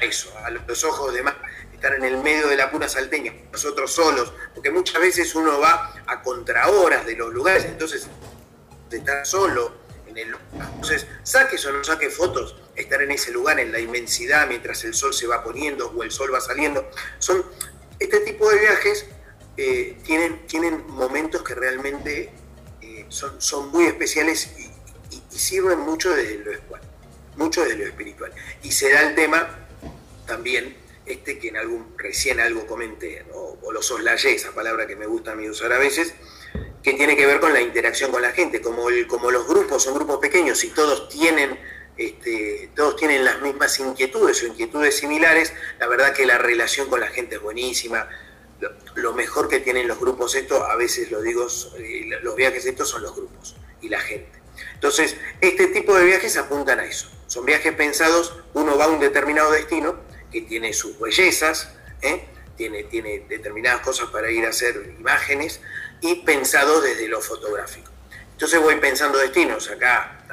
eso, 0.02 0.32
a 0.44 0.50
los 0.50 0.84
ojos 0.84 1.14
de 1.14 1.24
más, 1.24 1.36
estar 1.74 1.94
en 1.94 2.04
el 2.04 2.18
medio 2.18 2.48
de 2.48 2.56
la 2.56 2.72
pura 2.72 2.88
salteña, 2.88 3.34
nosotros 3.52 3.92
solos, 3.92 4.34
porque 4.54 4.72
muchas 4.72 5.02
veces 5.02 5.34
uno 5.36 5.60
va 5.60 5.94
a 6.08 6.22
contrahoras 6.22 7.06
de 7.06 7.16
los 7.16 7.34
lugares, 7.34 7.66
entonces 7.66 8.08
de 8.90 8.98
estar 8.98 9.26
solo 9.26 9.74
en 10.08 10.18
el 10.18 10.30
lugar, 10.30 10.70
entonces 10.74 11.06
saques 11.24 11.66
o 11.66 11.72
no 11.72 11.84
saques 11.84 12.16
fotos, 12.16 12.56
estar 12.76 13.02
en 13.02 13.12
ese 13.12 13.32
lugar, 13.32 13.60
en 13.60 13.72
la 13.72 13.80
inmensidad, 13.80 14.48
mientras 14.48 14.84
el 14.84 14.94
sol 14.94 15.14
se 15.14 15.28
va 15.28 15.44
poniendo 15.44 15.92
o 15.92 16.04
el 16.04 16.12
sol 16.12 16.34
va 16.34 16.42
saliendo, 16.42 16.90
son 17.20 17.46
este 18.00 18.22
tipo 18.22 18.50
de 18.50 18.60
viajes 18.60 19.06
eh, 19.62 19.97
tienen, 20.05 20.47
tienen 20.47 20.88
momentos 20.88 21.43
que 21.43 21.53
realmente 21.53 22.30
eh, 22.82 23.05
son, 23.10 23.41
son 23.41 23.70
muy 23.72 23.88
especiales 23.88 24.49
y, 24.57 24.70
sirven 25.38 25.80
mucho 25.80 26.14
desde 26.14 26.36
lo 26.38 26.51
espiritual, 26.51 26.82
mucho 27.36 27.64
desde 27.64 27.78
lo 27.78 27.86
espiritual. 27.86 28.32
Y 28.64 28.72
se 28.72 28.89
da 28.89 29.01
el 29.01 29.16
tema 29.16 29.68
también, 30.26 30.78
este 31.05 31.39
que 31.39 31.51
recién 31.97 32.39
algo 32.39 32.66
comenté, 32.68 33.26
o 33.34 33.72
lo 33.72 33.82
soslayé, 33.82 34.36
esa 34.36 34.53
palabra 34.53 34.88
que 34.88 34.95
me 34.95 35.07
gusta 35.07 35.34
a 35.34 35.36
mí 35.36 35.49
usar 35.49 35.74
a 35.74 35.78
veces, 35.78 36.14
que 36.82 36.93
tiene 36.93 37.18
que 37.18 37.26
ver 37.26 37.41
con 37.41 37.51
la 37.51 37.62
interacción 37.62 38.12
con 38.12 38.22
la 38.22 38.32
gente. 38.32 38.62
Como, 38.62 38.89
el, 38.89 39.07
como 39.07 39.30
los 39.30 39.45
grupos 39.45 39.84
son 39.84 39.93
grupos 39.95 40.20
pequeños 40.20 40.64
y 40.64 40.70
todos 40.70 41.10
tienen, 41.10 41.60
este, 41.97 42.70
todos 42.76 42.95
tienen 42.95 43.26
las 43.26 43.41
mismas 43.41 43.78
inquietudes 43.80 44.41
o 44.43 44.47
inquietudes 44.47 44.95
similares, 44.95 45.51
la 45.80 45.88
verdad 45.88 46.14
que 46.14 46.26
la 46.26 46.38
relación 46.38 46.89
con 46.89 47.01
la 47.01 47.07
gente 47.07 47.36
es 47.36 47.41
buenísima 47.41 48.07
lo 48.95 49.14
mejor 49.14 49.47
que 49.47 49.60
tienen 49.60 49.88
los 49.88 49.99
grupos 49.99 50.36
estos, 50.36 50.62
a 50.62 50.76
veces 50.76 51.12
lo 51.12 51.22
digo, 51.22 51.47
eh, 51.78 52.10
los 52.22 52.36
viajes 52.36 52.66
estos 52.66 52.89
son 52.89 53.03
los 53.03 53.16
grupos 53.16 53.55
y 53.82 53.89
la 53.89 53.99
gente. 53.99 54.39
Entonces, 54.74 55.16
este 55.41 55.68
tipo 55.68 55.95
de 55.95 56.05
viajes 56.05 56.38
apuntan 56.38 56.80
a 56.80 56.86
eso. 56.86 57.10
Son 57.28 57.45
viajes 57.45 57.74
pensados, 57.74 58.34
uno 58.53 58.78
va 58.78 58.86
a 58.86 58.88
un 58.88 58.99
determinado 58.99 59.51
destino 59.51 59.99
que 60.32 60.41
tiene 60.41 60.74
sus 60.74 60.99
bellezas, 60.99 61.70
¿eh? 62.01 62.28
tiene, 62.57 62.84
tiene 62.84 63.26
determinadas 63.30 63.82
cosas 63.82 64.10
para 64.10 64.30
ir 64.30 64.45
a 64.45 64.49
hacer 64.49 64.95
imágenes 64.99 65.62
y 66.01 66.16
pensado 66.24 66.82
desde 66.82 67.07
lo 67.07 67.22
fotográfico. 67.22 67.89
Entonces 68.34 68.62
voy 68.62 68.76
pensando 68.76 69.18
destinos. 69.18 69.70
Acá, 69.70 70.24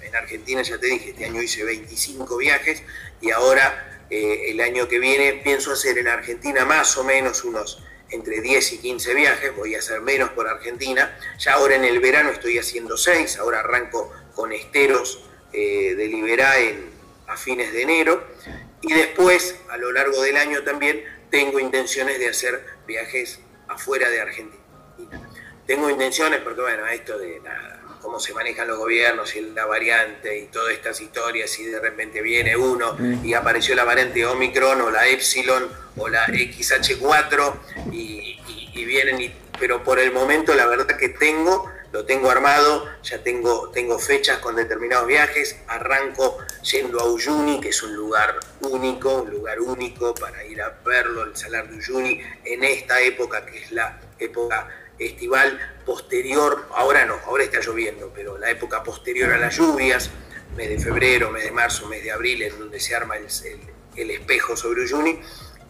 en 0.00 0.14
Argentina 0.14 0.62
ya 0.62 0.78
te 0.78 0.86
dije, 0.86 1.10
este 1.10 1.24
año 1.24 1.42
hice 1.42 1.64
25 1.64 2.36
viajes 2.36 2.82
y 3.20 3.30
ahora 3.30 3.95
eh, 4.10 4.50
el 4.50 4.60
año 4.60 4.88
que 4.88 4.98
viene 4.98 5.40
pienso 5.44 5.72
hacer 5.72 5.98
en 5.98 6.08
Argentina 6.08 6.64
más 6.64 6.96
o 6.96 7.04
menos 7.04 7.44
unos 7.44 7.82
entre 8.10 8.40
10 8.40 8.74
y 8.74 8.78
15 8.78 9.14
viajes, 9.14 9.56
voy 9.56 9.74
a 9.74 9.78
hacer 9.78 10.00
menos 10.00 10.30
por 10.30 10.48
Argentina. 10.48 11.18
Ya 11.38 11.54
ahora 11.54 11.74
en 11.74 11.84
el 11.84 11.98
verano 12.00 12.30
estoy 12.30 12.58
haciendo 12.58 12.96
6, 12.96 13.38
ahora 13.38 13.60
arranco 13.60 14.12
con 14.34 14.52
esteros 14.52 15.24
eh, 15.52 15.94
de 15.96 16.06
Liberá 16.06 16.58
en, 16.58 16.90
a 17.26 17.36
fines 17.36 17.72
de 17.72 17.82
enero. 17.82 18.24
Y 18.82 18.92
después, 18.92 19.56
a 19.70 19.76
lo 19.76 19.90
largo 19.92 20.22
del 20.22 20.36
año 20.36 20.62
también, 20.62 21.02
tengo 21.30 21.58
intenciones 21.58 22.18
de 22.18 22.28
hacer 22.28 22.64
viajes 22.86 23.40
afuera 23.68 24.08
de 24.08 24.20
Argentina. 24.20 24.62
Tengo 25.66 25.90
intenciones 25.90 26.40
porque, 26.40 26.60
bueno, 26.60 26.86
esto 26.86 27.18
de 27.18 27.40
nada, 27.40 27.75
cómo 28.06 28.20
se 28.20 28.32
manejan 28.32 28.68
los 28.68 28.78
gobiernos 28.78 29.34
y 29.34 29.40
la 29.40 29.66
variante 29.66 30.38
y 30.38 30.46
todas 30.46 30.72
estas 30.72 31.00
historias 31.00 31.58
y 31.58 31.64
de 31.64 31.80
repente 31.80 32.22
viene 32.22 32.56
uno 32.56 32.94
mm. 32.96 33.24
y 33.24 33.34
apareció 33.34 33.74
la 33.74 33.82
variante 33.82 34.24
Omicron 34.24 34.80
o 34.80 34.90
la 34.92 35.08
Epsilon 35.08 35.68
o 35.96 36.08
la 36.08 36.24
XH4 36.28 37.54
y, 37.90 38.38
vienen, 38.84 39.20
y, 39.20 39.34
pero 39.58 39.82
por 39.82 39.98
el 39.98 40.12
momento 40.12 40.54
la 40.54 40.66
verdad 40.66 40.96
que 40.96 41.08
tengo, 41.08 41.68
lo 41.90 42.04
tengo 42.04 42.30
armado, 42.30 42.86
ya 43.02 43.20
tengo, 43.24 43.70
tengo 43.70 43.98
fechas 43.98 44.38
con 44.38 44.54
determinados 44.54 45.08
viajes, 45.08 45.56
arranco 45.66 46.38
yendo 46.62 47.00
a 47.00 47.10
Uyuni, 47.10 47.60
que 47.60 47.70
es 47.70 47.82
un 47.82 47.96
lugar 47.96 48.36
único, 48.60 49.22
un 49.22 49.32
lugar 49.32 49.58
único 49.58 50.14
para 50.14 50.44
ir 50.44 50.62
a 50.62 50.78
verlo, 50.84 51.24
el 51.24 51.36
Salar 51.36 51.68
de 51.68 51.78
Uyuni, 51.78 52.20
en 52.44 52.62
esta 52.62 53.00
época 53.00 53.44
que 53.44 53.58
es 53.58 53.72
la 53.72 53.98
época 54.20 54.68
estival 54.98 55.58
posterior, 55.84 56.68
ahora 56.74 57.04
no, 57.04 57.14
ahora 57.26 57.44
está 57.44 57.60
lloviendo, 57.60 58.12
pero 58.14 58.38
la 58.38 58.50
época 58.50 58.82
posterior 58.82 59.32
a 59.32 59.38
las 59.38 59.56
lluvias, 59.56 60.10
mes 60.56 60.68
de 60.68 60.78
febrero, 60.78 61.30
mes 61.30 61.44
de 61.44 61.50
marzo, 61.50 61.86
mes 61.86 62.02
de 62.02 62.12
abril, 62.12 62.42
en 62.42 62.58
donde 62.58 62.80
se 62.80 62.94
arma 62.94 63.16
el, 63.16 64.10
espejo 64.10 64.56
sobre 64.56 64.82
Uyuni, 64.82 65.20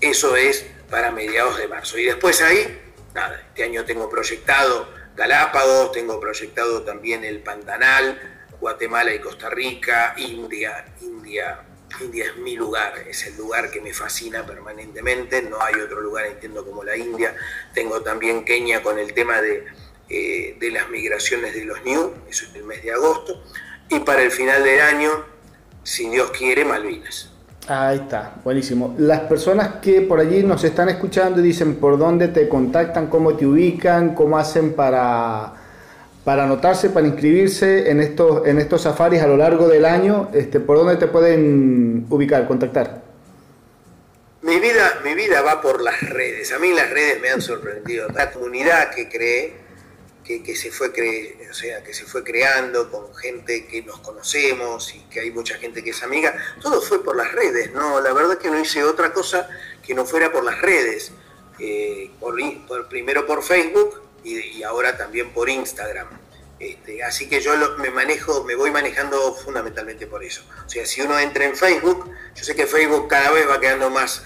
eso 0.01 0.37
es 0.37 0.67
para 0.91 1.11
mediados 1.11 1.59
de 1.59 1.69
marzo. 1.69 1.99
Y 1.99 2.05
después 2.05 2.41
ahí, 2.43 2.95
nada, 3.15 3.43
este 3.49 3.65
año 3.65 3.85
tengo 3.85 4.09
proyectado 4.09 4.89
Galápagos, 5.17 5.93
tengo 5.93 6.21
proyectado 6.21 6.83
también 6.83 7.25
el 7.25 7.41
Pantanal, 7.41 8.21
Guatemala 8.61 9.15
y 9.15 9.19
Costa 9.19 9.49
Rica, 9.49 10.15
India, 10.19 10.85
India, 11.01 11.61
India 12.01 12.25
es 12.27 12.37
mi 12.37 12.57
lugar, 12.57 12.93
es 13.09 13.27
el 13.27 13.37
lugar 13.37 13.71
que 13.71 13.81
me 13.81 13.93
fascina 13.93 14.45
permanentemente, 14.45 15.43
no 15.43 15.61
hay 15.61 15.75
otro 15.75 16.01
lugar, 16.01 16.27
entiendo, 16.27 16.65
como 16.65 16.85
la 16.85 16.97
India. 16.97 17.35
Tengo 17.73 18.01
también 18.03 18.45
Kenia 18.45 18.83
con 18.83 18.99
el 18.99 19.15
tema 19.15 19.41
de, 19.41 19.65
eh, 20.09 20.57
de 20.59 20.71
las 20.71 20.89
migraciones 20.91 21.55
de 21.55 21.65
los 21.65 21.83
New, 21.85 22.15
eso 22.29 22.47
es 22.47 22.55
el 22.55 22.65
mes 22.65 22.83
de 22.83 22.93
agosto. 22.93 23.43
Y 23.89 24.01
para 24.01 24.23
el 24.23 24.31
final 24.31 24.63
del 24.63 24.81
año, 24.81 25.11
si 25.83 26.09
Dios 26.09 26.31
quiere, 26.37 26.65
Malvinas. 26.65 27.31
Ahí 27.69 27.99
está, 27.99 28.35
buenísimo. 28.45 28.95
Las 28.99 29.21
personas 29.23 29.81
que 29.83 30.03
por 30.03 30.21
allí 30.21 30.43
nos 30.43 30.63
están 30.63 30.89
escuchando 30.89 31.41
y 31.41 31.45
dicen 31.45 31.77
por 31.77 31.99
dónde 31.99 32.29
te 32.29 32.49
contactan, 32.49 33.09
cómo 33.09 33.35
te 33.37 33.47
ubican, 33.47 34.15
cómo 34.15 34.39
hacen 34.39 34.75
para, 34.75 35.55
para 36.27 36.43
anotarse, 36.43 36.91
para 36.91 37.07
inscribirse 37.07 37.89
en 37.89 38.01
estos, 38.01 38.49
en 38.49 38.59
estos 38.59 38.83
safaris 38.83 39.23
a 39.23 39.29
lo 39.29 39.37
largo 39.37 39.69
del 39.69 39.85
año, 39.85 40.29
este, 40.35 40.59
¿por 40.59 40.77
dónde 40.77 40.97
te 40.97 41.07
pueden 41.07 42.05
ubicar, 42.11 42.49
contactar? 42.49 43.01
Mi 44.43 44.59
vida, 44.59 45.03
mi 45.05 45.15
vida 45.15 45.41
va 45.43 45.63
por 45.63 45.81
las 45.81 46.01
redes. 46.01 46.51
A 46.51 46.59
mí 46.59 46.73
las 46.73 46.91
redes 46.91 47.21
me 47.21 47.31
han 47.31 47.41
sorprendido. 47.41 48.09
La 48.09 48.33
comunidad 48.33 48.91
que 48.93 49.09
creé 49.09 49.55
que, 50.25 50.57
se 50.57 50.73
fue 50.73 50.93
cre 50.93 51.37
o 51.49 51.55
sea, 51.55 51.85
que 51.85 51.95
se 51.95 52.05
fue 52.05 52.25
creando 52.25 52.91
con 52.91 53.15
gente 53.15 53.65
que 53.69 53.83
nos 53.83 54.01
conocemos 54.01 54.97
y 54.97 55.03
que 55.03 55.21
hay 55.21 55.31
mucha 55.31 55.55
gente 55.59 55.85
que 55.85 55.91
es 55.91 56.03
amiga, 56.03 56.37
todo 56.61 56.83
fue 56.83 57.05
por 57.05 57.15
las 57.15 57.31
redes, 57.31 57.73
¿no? 57.73 58.01
La 58.01 58.13
verdad 58.13 58.37
que 58.37 58.51
no 58.51 58.59
hice 58.59 58.83
otra 58.83 59.13
cosa 59.13 59.49
que 59.81 59.95
no 59.95 60.05
fuera 60.05 60.33
por 60.33 60.43
las 60.43 60.61
redes, 60.61 61.13
eh, 61.61 62.11
por, 62.19 62.35
primero 62.89 63.25
por 63.29 63.45
Facebook 63.45 64.06
y, 64.27 64.63
ahora 64.63 64.97
también 64.97 65.31
por 65.31 65.49
Instagram. 65.49 66.09
Este, 66.59 67.03
así 67.05 67.29
que 67.29 67.41
yo 67.41 67.53
me 67.79 67.91
manejo, 67.91 68.43
me 68.45 68.55
voy 68.55 68.71
manejando 68.71 69.35
fundamentalmente 69.35 70.07
por 70.07 70.25
eso. 70.25 70.43
O 70.67 70.69
sea, 70.69 70.87
si 70.87 71.03
uno 71.03 71.19
entra 71.19 71.45
en 71.45 71.55
Facebook, 71.55 72.11
yo 72.35 72.45
sé 72.45 72.57
que 72.57 72.67
Facebook 72.67 73.09
cada 73.09 73.31
vez 73.31 73.49
va 73.49 73.61
quedando 73.61 73.91
más 73.91 74.25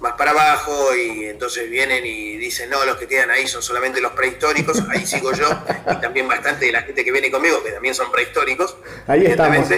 más 0.00 0.12
para 0.12 0.30
abajo 0.30 0.94
y 0.94 1.24
entonces 1.24 1.68
vienen 1.68 2.06
y 2.06 2.36
dicen, 2.36 2.70
no, 2.70 2.84
los 2.84 2.98
que 2.98 3.08
quedan 3.08 3.32
ahí 3.32 3.48
son 3.48 3.64
solamente 3.64 4.00
los 4.00 4.12
prehistóricos, 4.12 4.80
ahí 4.90 5.04
sigo 5.04 5.32
yo, 5.32 5.48
y 5.90 6.00
también 6.00 6.28
bastante 6.28 6.66
de 6.66 6.72
la 6.72 6.82
gente 6.82 7.04
que 7.04 7.10
viene 7.10 7.32
conmigo, 7.32 7.64
que 7.64 7.72
también 7.72 7.96
son 7.96 8.12
prehistóricos. 8.12 8.76
Ahí 9.08 9.26
estamos. 9.26 9.68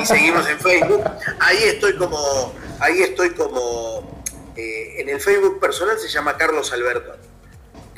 Y 0.00 0.06
seguimos 0.06 0.48
en 0.48 0.58
Facebook. 0.58 1.04
Ahí 1.40 1.62
estoy 1.64 1.94
como, 1.96 2.54
ahí 2.80 3.02
estoy 3.02 3.30
como, 3.30 4.22
eh, 4.56 4.94
en 5.00 5.10
el 5.10 5.20
Facebook 5.20 5.60
personal 5.60 5.98
se 5.98 6.08
llama 6.08 6.38
Carlos 6.38 6.72
Alberto 6.72 7.33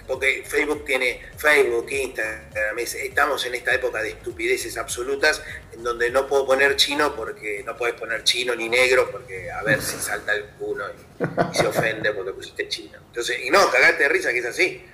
porque 0.06 0.44
Facebook 0.46 0.84
tiene 0.84 1.20
Facebook, 1.36 1.90
Instagram, 1.90 2.78
estamos 2.78 3.44
en 3.46 3.54
esta 3.54 3.74
época 3.74 4.02
de 4.02 4.10
estupideces 4.10 4.76
absolutas 4.76 5.42
en 5.72 5.82
donde 5.82 6.10
no 6.10 6.26
puedo 6.26 6.46
poner 6.46 6.76
chino 6.76 7.14
porque 7.14 7.62
no 7.64 7.76
puedes 7.76 7.96
poner 7.96 8.24
chino 8.24 8.54
ni 8.54 8.68
negro 8.68 9.10
porque 9.10 9.50
a 9.50 9.62
ver 9.62 9.82
si 9.82 9.96
salta 9.96 10.34
el 10.34 10.44
culo 10.58 10.84
y, 10.88 11.56
se 11.56 11.66
ofende 11.66 12.12
porque 12.12 12.32
pusiste 12.32 12.68
chino. 12.68 12.98
Entonces, 13.06 13.38
y 13.44 13.50
no, 13.50 13.70
cagate 13.70 14.04
de 14.04 14.08
risa 14.08 14.32
que 14.32 14.38
es 14.38 14.46
así. 14.46 14.84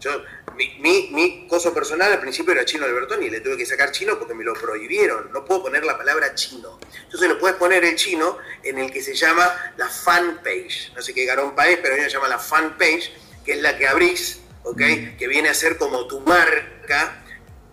Yo, 0.00 0.10
mi, 0.56 0.78
mi, 0.80 1.10
mi 1.12 1.46
coso 1.46 1.72
personal 1.72 2.12
al 2.12 2.20
principio 2.20 2.52
era 2.52 2.64
chino 2.64 2.84
Albertoni 2.84 3.26
y 3.26 3.30
le 3.30 3.40
tuve 3.40 3.56
que 3.56 3.64
sacar 3.64 3.92
chino 3.92 4.18
porque 4.18 4.34
me 4.34 4.42
lo 4.42 4.52
prohibieron. 4.54 5.30
No 5.32 5.44
puedo 5.44 5.62
poner 5.62 5.84
la 5.84 5.96
palabra 5.96 6.34
chino. 6.34 6.78
Entonces 7.04 7.28
lo 7.28 7.38
puedes 7.38 7.56
poner 7.56 7.84
el 7.84 7.94
chino 7.94 8.38
en 8.64 8.78
el 8.78 8.90
que 8.90 9.00
se 9.00 9.14
llama 9.14 9.48
la 9.76 9.88
fanpage. 9.88 10.92
No 10.96 11.02
sé 11.02 11.14
qué 11.14 11.24
garón 11.24 11.54
país, 11.54 11.78
pero 11.80 11.94
a 11.94 11.96
mí 11.96 12.02
me 12.02 12.10
llama 12.10 12.28
la 12.28 12.38
fanpage, 12.38 13.12
que 13.44 13.52
es 13.52 13.62
la 13.62 13.78
que 13.78 13.86
abrís 13.86 14.41
Mm. 14.64 15.16
Que 15.16 15.28
viene 15.28 15.48
a 15.48 15.54
ser 15.54 15.76
como 15.76 16.06
tu 16.06 16.20
marca. 16.20 17.18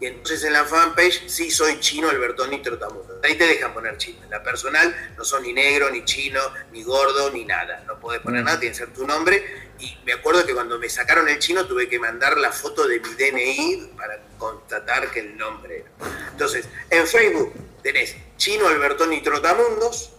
Y 0.02 0.06
entonces 0.06 0.44
en 0.46 0.54
la 0.54 0.64
fanpage 0.64 1.28
sí 1.28 1.52
soy 1.52 1.80
chino 1.82 2.10
Albertoni 2.10 2.62
Trotamundo. 2.62 3.20
Ahí 3.22 3.36
te 3.36 3.46
dejan 3.46 3.74
poner 3.74 3.98
chino. 3.98 4.24
En 4.24 4.30
la 4.30 4.42
personal 4.42 5.14
no 5.18 5.26
son 5.26 5.44
ni 5.44 5.52
negro, 5.52 5.90
ni 5.90 6.06
chino, 6.06 6.40
ni 6.72 6.84
gordo, 6.84 7.32
ni 7.32 7.44
nada. 7.44 7.84
No 7.86 8.00
puedes 8.00 8.22
poner 8.22 8.42
mm. 8.42 8.46
nada, 8.46 8.60
tiene 8.60 8.74
que 8.74 8.80
ser 8.80 8.94
tu 8.94 9.06
nombre. 9.06 9.70
Y 9.80 9.98
me 10.06 10.14
acuerdo 10.14 10.46
que 10.46 10.54
cuando 10.54 10.80
me 10.80 10.90
sacaron 10.90 11.28
el 11.28 11.40
chino 11.40 11.66
tuve 11.66 11.90
que 11.90 12.00
mandar 12.00 12.38
la 12.38 12.52
foto 12.52 12.88
de 12.88 13.00
mi 13.00 13.10
DNI 13.10 13.92
para 13.98 14.20
constatar 14.38 15.12
que 15.12 15.20
el 15.20 15.38
nombre 15.38 15.80
era. 15.80 15.90
Entonces, 16.32 16.68
en 16.90 17.06
Facebook 17.06 17.54
tenés 17.84 18.16
Chino 18.38 18.68
Albertoni 18.68 19.22
Trotamundos, 19.22 20.12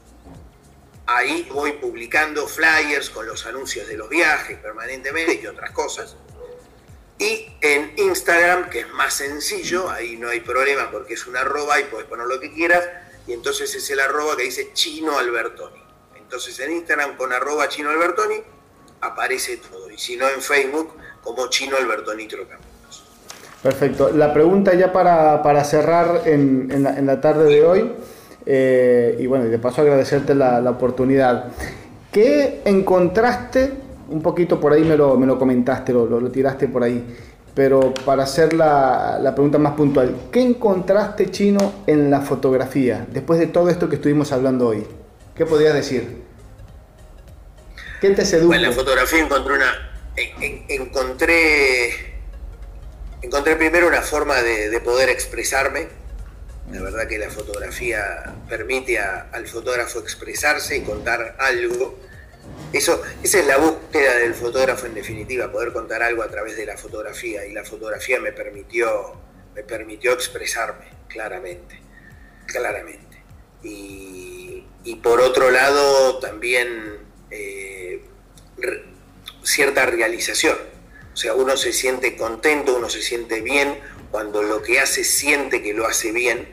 ahí 1.07 1.49
voy 1.51 1.73
publicando 1.73 2.47
flyers 2.47 3.11
con 3.11 3.27
los 3.27 3.47
anuncios 3.47 3.89
de 3.89 3.97
los 3.97 4.09
viajes 4.09 4.59
permanentemente 4.59 5.41
y 5.43 5.47
otras 5.47 5.71
cosas. 5.73 6.17
Y 7.21 7.47
en 7.61 7.93
Instagram, 7.99 8.71
que 8.71 8.81
es 8.81 8.89
más 8.95 9.13
sencillo, 9.13 9.91
ahí 9.91 10.17
no 10.17 10.31
hay 10.31 10.41
problema 10.41 10.91
porque 10.91 11.13
es 11.13 11.27
una 11.27 11.41
arroba 11.41 11.79
y 11.79 11.85
puedes 11.85 12.07
poner 12.07 12.27
lo 12.27 12.41
que 12.41 12.51
quieras. 12.51 12.83
Y 13.27 13.35
entonces 13.35 13.75
es 13.75 13.91
el 13.91 14.01
arroba 14.01 14.39
que 14.39 14.45
dice 14.45 14.71
Chino 14.73 15.19
Albertoni. 15.19 15.83
Entonces 16.17 16.59
en 16.61 16.73
Instagram 16.73 17.19
con 17.19 17.31
arroba 17.31 17.69
Chino 17.69 17.91
Albertoni 17.91 18.37
aparece 19.03 19.59
todo. 19.59 19.91
Y 19.91 19.99
si 19.99 20.17
no 20.17 20.31
en 20.31 20.41
Facebook 20.41 20.95
como 21.23 21.51
Chino 21.51 21.77
Albertoni 21.77 22.27
Trocaminos. 22.27 23.05
Perfecto. 23.63 24.09
La 24.13 24.33
pregunta 24.33 24.73
ya 24.73 24.91
para, 24.91 25.63
cerrar 25.65 26.23
en, 26.25 27.07
la, 27.07 27.21
tarde 27.21 27.45
de 27.45 27.67
hoy. 27.67 27.93
Eh, 28.47 29.19
y 29.21 29.27
bueno, 29.27 29.45
y 29.45 29.51
de 29.51 29.59
paso 29.59 29.83
agradecerte 29.83 30.35
la 30.35 30.71
oportunidad. 30.71 31.53
¿Qué 32.11 32.63
encontraste 32.65 33.90
un 34.11 34.23
poquito 34.23 34.61
por 34.61 34.73
ahí 34.73 34.85
me 34.85 34.97
lo, 34.97 35.17
me 35.17 35.27
lo 35.27 35.39
comentaste, 35.39 35.93
lo, 35.93 36.07
lo, 36.07 36.31
tiraste 36.31 36.69
por 36.69 36.83
ahí. 36.83 37.05
Pero 37.55 37.95
para 38.05 38.25
hacer 38.25 38.53
la, 38.53 39.33
pregunta 39.35 39.59
más 39.59 39.75
puntual, 39.75 40.29
¿qué 40.31 40.41
encontraste 40.41 41.31
chino 41.31 41.83
en 41.87 42.11
la 42.11 42.21
fotografía 42.21 43.07
después 43.11 43.41
de 43.41 43.47
todo 43.47 43.71
esto 43.71 43.89
que 43.89 43.97
estuvimos 43.97 44.33
hablando 44.33 44.69
hoy? 44.69 44.87
¿Qué 45.35 45.47
podrías 45.47 45.75
decir? 45.75 46.23
¿Qué 48.01 48.11
te 48.11 48.25
sedujo? 48.25 48.55
En 48.55 48.63
la 48.63 48.73
fotografía 48.73 49.21
encontré 49.21 49.55
una. 49.55 49.93
encontré. 50.69 52.11
Encontré 53.23 53.57
primero 53.57 53.89
una 53.89 54.01
forma 54.01 54.41
de, 54.43 54.71
de, 54.71 54.81
poder 54.81 55.09
expresarme. 55.09 55.89
La 56.73 56.81
verdad 56.81 57.07
que 57.07 57.19
la 57.19 57.29
fotografía 57.29 58.33
permite 58.49 58.99
al 58.99 59.47
fotógrafo 59.47 59.99
expresarse 59.99 60.77
y 60.79 60.81
contar 60.83 61.37
algo 61.39 61.97
eso, 62.73 63.03
esa 63.23 63.41
es 63.41 63.47
la 63.47 63.59
búsqueda 63.59 64.17
del 64.19 64.35
fotógrafo 64.35 64.87
en 64.87 64.95
definitiva, 64.95 65.51
poder 65.51 65.73
contar 65.73 66.03
algo 66.03 66.23
a 66.23 66.29
través 66.29 66.57
de 66.57 66.67
la 66.67 66.77
fotografía 66.77 67.45
y 67.45 67.53
la 67.53 67.65
fotografía 67.65 68.21
me 68.21 68.33
permitió, 68.33 69.15
me 69.55 69.65
permitió 69.65 70.13
expresarme 70.13 70.87
claramente, 71.09 71.81
claramente. 72.47 73.23
Y, 73.63 74.65
por 75.03 75.21
otro 75.21 75.51
lado 75.51 76.19
también 76.19 76.99
eh, 77.31 78.03
cierta 79.43 79.87
realización, 79.87 80.57
o 81.13 81.17
sea, 81.17 81.35
uno 81.35 81.57
se 81.57 81.73
siente 81.73 82.17
contento, 82.17 82.77
uno 82.77 82.91
se 82.91 83.01
siente 83.01 83.41
bien 83.41 83.79
cuando 84.11 84.43
lo 84.43 84.63
que 84.63 84.79
hace 84.79 85.05
siente 85.05 85.63
que 85.63 85.73
lo 85.73 85.87
hace 85.87 86.13
bien 86.13 86.49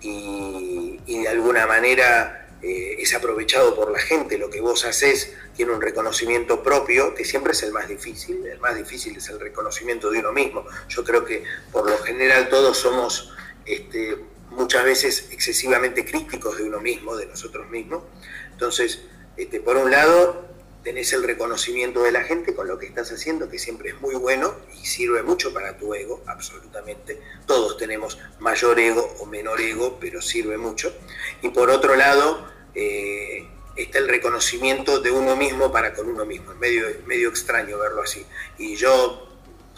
y, 0.00 1.00
y 1.06 1.22
de 1.22 1.28
alguna 1.28 1.66
manera 1.66 2.43
eh, 2.64 2.96
es 2.98 3.14
aprovechado 3.14 3.74
por 3.74 3.92
la 3.92 3.98
gente, 3.98 4.38
lo 4.38 4.48
que 4.48 4.62
vos 4.62 4.86
haces 4.86 5.34
tiene 5.54 5.72
un 5.72 5.82
reconocimiento 5.82 6.62
propio, 6.62 7.14
que 7.14 7.22
siempre 7.22 7.52
es 7.52 7.62
el 7.62 7.72
más 7.72 7.88
difícil, 7.88 8.46
el 8.46 8.58
más 8.58 8.74
difícil 8.74 9.14
es 9.18 9.28
el 9.28 9.38
reconocimiento 9.38 10.10
de 10.10 10.20
uno 10.20 10.32
mismo. 10.32 10.64
Yo 10.88 11.04
creo 11.04 11.26
que 11.26 11.44
por 11.70 11.90
lo 11.90 11.98
general 11.98 12.48
todos 12.48 12.78
somos 12.78 13.34
este, 13.66 14.16
muchas 14.48 14.82
veces 14.82 15.28
excesivamente 15.30 16.06
críticos 16.06 16.56
de 16.56 16.64
uno 16.64 16.80
mismo, 16.80 17.16
de 17.16 17.26
nosotros 17.26 17.68
mismos. 17.68 18.04
Entonces, 18.52 19.02
este, 19.36 19.60
por 19.60 19.76
un 19.76 19.90
lado, 19.90 20.48
tenés 20.82 21.12
el 21.12 21.22
reconocimiento 21.22 22.02
de 22.02 22.12
la 22.12 22.24
gente 22.24 22.54
con 22.54 22.66
lo 22.66 22.78
que 22.78 22.86
estás 22.86 23.12
haciendo, 23.12 23.50
que 23.50 23.58
siempre 23.58 23.90
es 23.90 24.00
muy 24.00 24.14
bueno 24.14 24.54
y 24.72 24.86
sirve 24.86 25.22
mucho 25.22 25.52
para 25.52 25.76
tu 25.76 25.92
ego, 25.92 26.22
absolutamente. 26.26 27.20
Todos 27.46 27.76
tenemos 27.76 28.18
mayor 28.38 28.80
ego 28.80 29.14
o 29.20 29.26
menor 29.26 29.60
ego, 29.60 29.98
pero 30.00 30.22
sirve 30.22 30.56
mucho. 30.56 30.96
Y 31.42 31.50
por 31.50 31.68
otro 31.68 31.94
lado, 31.94 32.53
eh, 32.74 33.46
está 33.76 33.98
el 33.98 34.08
reconocimiento 34.08 35.00
de 35.00 35.10
uno 35.10 35.36
mismo 35.36 35.72
para 35.72 35.94
con 35.94 36.08
uno 36.08 36.24
mismo. 36.24 36.52
Es 36.52 36.58
medio, 36.58 36.86
medio 37.06 37.28
extraño 37.28 37.78
verlo 37.78 38.02
así. 38.02 38.24
Y 38.58 38.76
yo 38.76 39.28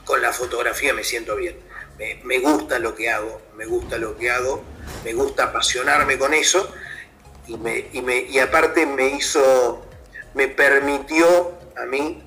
con 0.04 0.22
la 0.22 0.32
fotografía 0.32 0.94
me 0.94 1.04
siento 1.04 1.36
bien. 1.36 1.58
Me, 2.24 2.38
gusta 2.40 2.78
lo 2.78 2.94
que 2.94 3.08
hago, 3.08 3.40
me 3.56 3.64
gusta 3.64 3.96
lo 3.96 4.18
que 4.18 4.30
hago, 4.30 4.62
me 5.02 5.14
gusta 5.14 5.44
apasionarme 5.44 6.18
con 6.18 6.34
eso 6.34 6.70
y, 7.46 7.54
y, 7.54 8.02
me, 8.02 8.18
y 8.18 8.38
aparte 8.38 8.84
me 8.84 9.08
hizo, 9.08 9.82
me 10.34 10.46
permitió 10.46 11.58
a 11.74 11.86
mí 11.86 12.22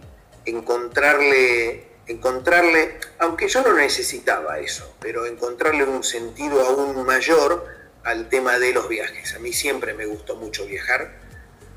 encontrarle, 0.45 1.87
encontrarle, 2.07 2.97
aunque 3.19 3.47
yo 3.47 3.61
no 3.61 3.73
necesitaba 3.73 4.57
eso, 4.57 4.91
pero 4.99 5.27
encontrarle 5.27 5.83
un 5.83 6.03
sentido 6.03 6.65
aún 6.65 7.05
mayor 7.05 7.78
al 8.03 8.29
tema 8.29 8.59
de 8.59 8.73
los 8.73 8.87
viajes. 8.87 9.35
A 9.35 9.39
mí 9.39 9.53
siempre 9.53 9.93
me 9.93 10.05
gustó 10.05 10.35
mucho 10.35 10.65
viajar 10.65 11.19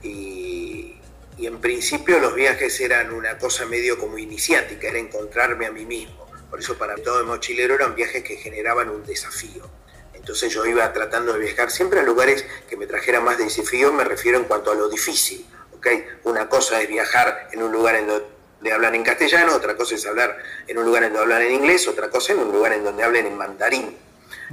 y, 0.02 0.96
en 1.38 1.60
principio 1.60 2.20
los 2.20 2.34
viajes 2.34 2.80
eran 2.80 3.12
una 3.12 3.38
cosa 3.38 3.66
medio 3.66 3.98
como 3.98 4.18
iniciática, 4.18 4.88
era 4.88 4.98
encontrarme 4.98 5.66
a 5.66 5.72
mí 5.72 5.84
mismo. 5.84 6.26
Por 6.50 6.60
eso 6.60 6.76
para 6.76 6.96
todo 6.96 7.20
el 7.20 7.26
mochilero 7.26 7.74
eran 7.74 7.94
viajes 7.94 8.22
que 8.22 8.36
generaban 8.36 8.90
un 8.90 9.04
desafío. 9.04 9.68
Entonces 10.14 10.52
yo 10.52 10.64
iba 10.66 10.92
tratando 10.92 11.32
de 11.32 11.40
viajar 11.40 11.70
siempre 11.70 11.98
a 11.98 12.02
lugares 12.04 12.44
que 12.68 12.76
me 12.76 12.86
trajeran 12.86 13.24
más 13.24 13.38
desafío, 13.38 13.92
me 13.92 14.04
refiero 14.04 14.38
en 14.38 14.44
cuanto 14.44 14.70
a 14.70 14.74
lo 14.74 14.88
difícil. 14.88 15.44
¿okay? 15.74 16.04
Una 16.24 16.48
cosa 16.48 16.80
es 16.80 16.88
viajar 16.88 17.48
en 17.50 17.62
un 17.62 17.72
lugar 17.72 17.96
en 17.96 18.06
donde 18.06 18.72
hablan 18.72 18.94
en 18.94 19.02
castellano, 19.02 19.56
otra 19.56 19.76
cosa 19.76 19.96
es 19.96 20.06
hablar 20.06 20.38
en 20.68 20.78
un 20.78 20.84
lugar 20.84 21.02
en 21.02 21.12
donde 21.12 21.34
hablan 21.34 21.42
en 21.42 21.54
inglés, 21.54 21.88
otra 21.88 22.08
cosa 22.08 22.34
en 22.34 22.38
un 22.38 22.52
lugar 22.52 22.72
en 22.72 22.84
donde 22.84 23.02
hablen 23.02 23.26
en 23.26 23.36
mandarín. 23.36 23.96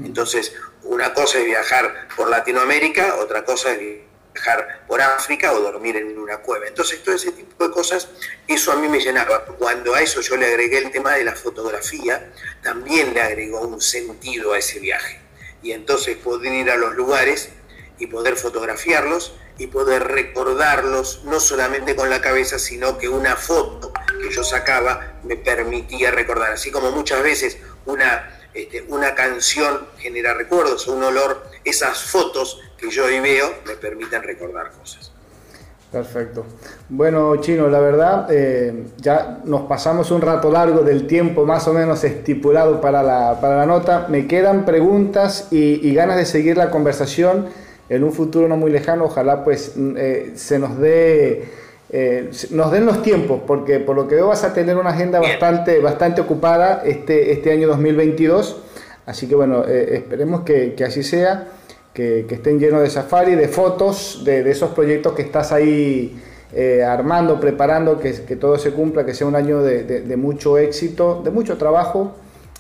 Entonces, 0.04 0.54
una 0.84 1.14
cosa 1.14 1.40
es 1.40 1.46
viajar 1.46 2.08
por 2.16 2.30
Latinoamérica, 2.30 3.16
otra 3.16 3.44
cosa 3.44 3.72
es 3.74 3.80
viajar 4.34 4.86
por 4.88 5.02
África 5.02 5.52
o 5.54 5.60
dormir 5.60 5.98
en 5.98 6.18
una 6.18 6.38
cueva. 6.38 6.68
Entonces, 6.68 7.04
todo 7.04 7.16
ese 7.16 7.32
tipo 7.32 7.68
de 7.68 7.72
cosas, 7.72 8.10
eso 8.48 8.72
a 8.72 8.76
mí 8.76 8.88
me 8.88 9.00
llenaba. 9.00 9.46
Cuando 9.46 9.94
a 9.94 10.02
eso 10.02 10.22
yo 10.22 10.38
le 10.38 10.48
agregué 10.48 10.78
el 10.78 10.92
tema 10.92 11.16
de 11.16 11.24
la 11.24 11.36
fotografía, 11.36 12.32
también 12.64 13.14
le 13.14 13.22
agregó 13.22 13.62
un 13.62 13.82
sentido 13.82 14.54
a 14.54 14.60
ese 14.60 14.80
viaje. 14.80 15.20
Y 15.62 15.74
entonces 15.74 16.18
poder 16.18 16.54
ir 16.54 16.72
a 16.72 16.78
los 16.78 16.96
lugares 16.96 17.50
y 17.98 18.08
poder 18.08 18.38
fotografiarlos 18.38 19.34
y 19.58 19.68
poder 19.68 20.08
recordarlos, 20.08 21.22
no 21.26 21.42
solamente 21.42 21.96
con 21.96 22.10
la 22.10 22.22
cabeza, 22.22 22.58
sino 22.58 22.98
que 22.98 23.10
una 23.10 23.36
foto 23.36 23.92
que 24.22 24.34
yo 24.34 24.44
sacaba 24.44 25.20
me 25.24 25.36
permitía 25.36 26.12
recordar. 26.12 26.54
Así 26.54 26.72
como 26.72 26.92
muchas 26.92 27.22
veces 27.22 27.58
una, 27.86 28.39
este, 28.54 28.86
una 28.90 29.16
canción 29.16 29.88
genera 29.98 30.34
recuerdos, 30.34 30.88
un 30.88 31.04
olor, 31.04 31.44
esas 31.64 32.04
fotos 32.04 32.60
que 32.78 32.90
yo 32.90 33.06
hoy 33.06 33.20
veo 33.20 33.54
me 33.66 33.76
permiten 33.76 34.24
recordar 34.24 34.72
cosas. 34.72 35.12
Perfecto. 35.92 36.46
Bueno, 36.88 37.36
Chino, 37.38 37.68
la 37.68 37.80
verdad, 37.80 38.28
eh, 38.30 38.86
ya 38.98 39.40
nos 39.44 39.62
pasamos 39.62 40.12
un 40.12 40.22
rato 40.22 40.52
largo 40.52 40.82
del 40.82 41.08
tiempo 41.08 41.46
más 41.46 41.68
o 41.68 41.74
menos 41.74 42.04
estipulado 42.04 42.80
para 42.80 43.02
la, 43.02 43.42
para 43.42 43.58
la 43.58 43.66
nota. 43.66 44.06
Me 44.08 44.28
quedan 44.28 44.66
preguntas 44.66 45.48
y, 45.50 45.92
ganas 45.96 46.18
de 46.18 46.28
seguir 46.28 46.58
la 46.58 46.70
conversación 46.70 47.48
en 47.90 48.04
un 48.04 48.14
futuro 48.14 48.48
no 48.48 48.56
muy 48.56 48.70
lejano, 48.72 49.06
ojalá 49.06 49.44
pues 49.44 49.74
mm, 49.76 49.96
eh, 49.98 50.32
se 50.36 50.60
nos 50.60 50.78
dé, 50.78 51.50
eh, 51.92 52.30
nos 52.52 52.72
den 52.72 52.86
los 52.86 53.02
tiempos, 53.02 53.42
porque 53.48 53.80
por 53.80 53.96
lo 53.96 54.08
que 54.08 54.16
veo 54.16 54.28
vas 54.28 54.44
a 54.44 54.54
tener 54.54 54.78
una 54.78 54.92
agenda 54.92 55.20
bastante, 55.20 55.80
bastante 55.80 56.22
ocupada 56.22 56.84
este, 56.86 57.32
este 57.32 57.52
año 57.52 57.68
2022, 57.68 58.62
así 59.06 59.28
que 59.28 59.36
bueno, 59.36 59.64
eh, 59.68 59.96
esperemos 59.96 60.42
que, 60.42 60.76
así 60.86 61.04
sea, 61.04 61.48
que, 61.94 62.26
estén 62.30 62.60
llenos 62.60 62.82
de 62.82 62.90
safari, 62.90 63.36
de 63.36 63.48
fotos, 63.48 64.22
de, 64.24 64.50
esos 64.50 64.72
proyectos 64.72 65.14
que 65.14 65.24
estás 65.24 65.52
ahí 65.52 66.22
armando, 66.86 67.40
preparando, 67.40 68.00
que, 68.00 68.12
que, 68.12 68.36
todo 68.36 68.58
se 68.58 68.72
cumpla, 68.72 69.06
que 69.06 69.14
sea 69.14 69.28
un 69.28 69.36
año 69.36 69.62
de, 69.62 69.84
de 69.84 70.18
mucho 70.18 70.58
éxito, 70.58 71.22
de 71.24 71.30
mucho 71.30 71.58
trabajo, 71.58 72.16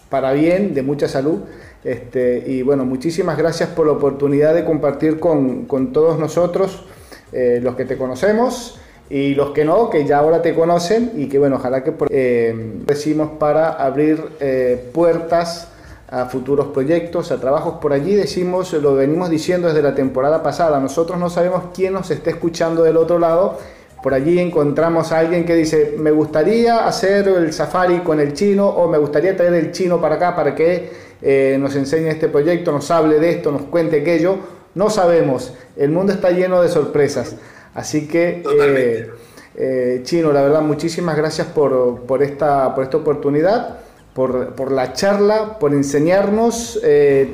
para 0.09 0.33
bien, 0.33 0.73
de 0.73 0.81
mucha 0.81 1.07
salud. 1.07 1.41
Este, 1.83 2.43
y 2.45 2.61
bueno, 2.61 2.83
muchísimas 2.83 3.37
gracias 3.37 3.69
por 3.69 3.85
la 3.85 3.93
oportunidad 3.93 4.53
de 4.53 4.65
compartir 4.65 5.19
con, 5.19 5.65
con 5.65 5.93
todos 5.93 6.19
nosotros, 6.19 6.83
eh, 7.31 7.59
los 7.63 7.75
que 7.75 7.85
te 7.85 7.95
conocemos 7.95 8.79
y 9.09 9.33
los 9.33 9.51
que 9.51 9.65
no, 9.65 9.89
que 9.89 10.05
ya 10.05 10.19
ahora 10.19 10.41
te 10.41 10.53
conocen 10.53 11.13
y 11.15 11.27
que 11.27 11.39
bueno, 11.39 11.55
ojalá 11.55 11.83
que 11.83 11.93
eh, 12.09 12.53
decimos 12.85 13.31
para 13.39 13.71
abrir 13.71 14.23
eh, 14.39 14.89
puertas 14.93 15.69
a 16.09 16.25
futuros 16.25 16.67
proyectos, 16.67 17.31
a 17.31 17.39
trabajos 17.39 17.75
por 17.81 17.93
allí, 17.93 18.15
decimos, 18.15 18.73
lo 18.73 18.95
venimos 18.95 19.29
diciendo 19.29 19.67
desde 19.67 19.81
la 19.81 19.95
temporada 19.95 20.41
pasada, 20.41 20.79
nosotros 20.79 21.19
no 21.19 21.29
sabemos 21.29 21.63
quién 21.73 21.93
nos 21.93 22.09
está 22.11 22.29
escuchando 22.31 22.83
del 22.83 22.97
otro 22.97 23.19
lado, 23.19 23.57
por 24.01 24.13
allí 24.13 24.39
encontramos 24.39 25.11
a 25.11 25.19
alguien 25.19 25.45
que 25.45 25.55
dice, 25.55 25.95
me 25.97 26.11
gustaría 26.11 26.87
hacer 26.87 27.27
el 27.27 27.51
safari 27.51 27.99
con 27.99 28.19
el 28.19 28.33
chino 28.33 28.67
o 28.67 28.87
me 28.87 28.97
gustaría 28.97 29.35
traer 29.35 29.53
el 29.55 29.71
chino 29.71 29.99
para 29.99 30.15
acá 30.15 30.35
para 30.35 30.55
que 30.55 30.89
eh, 31.21 31.57
nos 31.59 31.75
enseñe 31.75 32.07
este 32.07 32.29
proyecto, 32.29 32.71
nos 32.71 32.89
hable 32.91 33.19
de 33.19 33.31
esto, 33.31 33.51
nos 33.51 33.63
cuente 33.63 33.99
aquello. 34.01 34.37
No 34.73 34.89
sabemos, 34.89 35.53
el 35.75 35.89
mundo 35.89 36.13
está 36.13 36.31
lleno 36.31 36.61
de 36.61 36.69
sorpresas. 36.69 37.35
Así 37.73 38.07
que, 38.07 38.43
eh, 38.45 39.11
eh, 39.55 40.01
Chino, 40.03 40.31
la 40.31 40.41
verdad, 40.41 40.61
muchísimas 40.61 41.15
gracias 41.15 41.47
por, 41.47 42.01
por, 42.01 42.23
esta, 42.23 42.73
por 42.75 42.83
esta 42.83 42.97
oportunidad. 42.97 43.79
Por, 44.13 44.53
por, 44.55 44.71
la 44.71 44.91
charla, 44.91 45.59
por 45.59 45.71
enseñarnos 45.71 46.81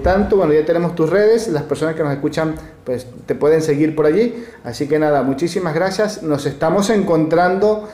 tanto, 0.03 0.37
bueno, 0.37 0.53
ya 0.53 0.65
tenemos 0.65 0.93
tus 0.93 1.09
redes, 1.09 1.47
las 1.47 1.63
personas 1.63 1.95
que 1.95 2.03
nos 2.03 2.13
escuchan 2.13 2.53
pues 2.83 3.07
te 3.25 3.33
pueden 3.33 3.63
seguir 3.63 3.95
por 3.95 4.05
allí, 4.05 4.45
así 4.63 4.87
que 4.87 4.99
nada, 4.99 5.23
muchísimas 5.23 5.73
gracias, 5.73 6.21
nos 6.21 6.45
estamos 6.45 6.91
encontrando 6.91 7.89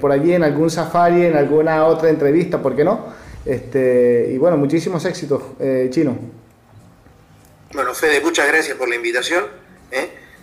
por 0.00 0.12
allí 0.12 0.32
en 0.32 0.44
algún 0.44 0.70
safari, 0.70 1.26
en 1.26 1.36
alguna 1.36 1.84
otra 1.84 2.08
entrevista, 2.08 2.62
¿por 2.62 2.74
qué 2.74 2.84
no? 2.84 3.00
Este, 3.44 4.28
y 4.32 4.38
bueno, 4.38 4.56
muchísimos 4.56 5.04
éxitos, 5.04 5.42
eh, 5.58 5.88
Chino. 5.90 6.16
Bueno, 7.72 7.94
Fede, 7.94 8.20
muchas 8.20 8.46
gracias 8.48 8.76
por 8.76 8.88
la 8.88 8.96
invitación. 8.96 9.44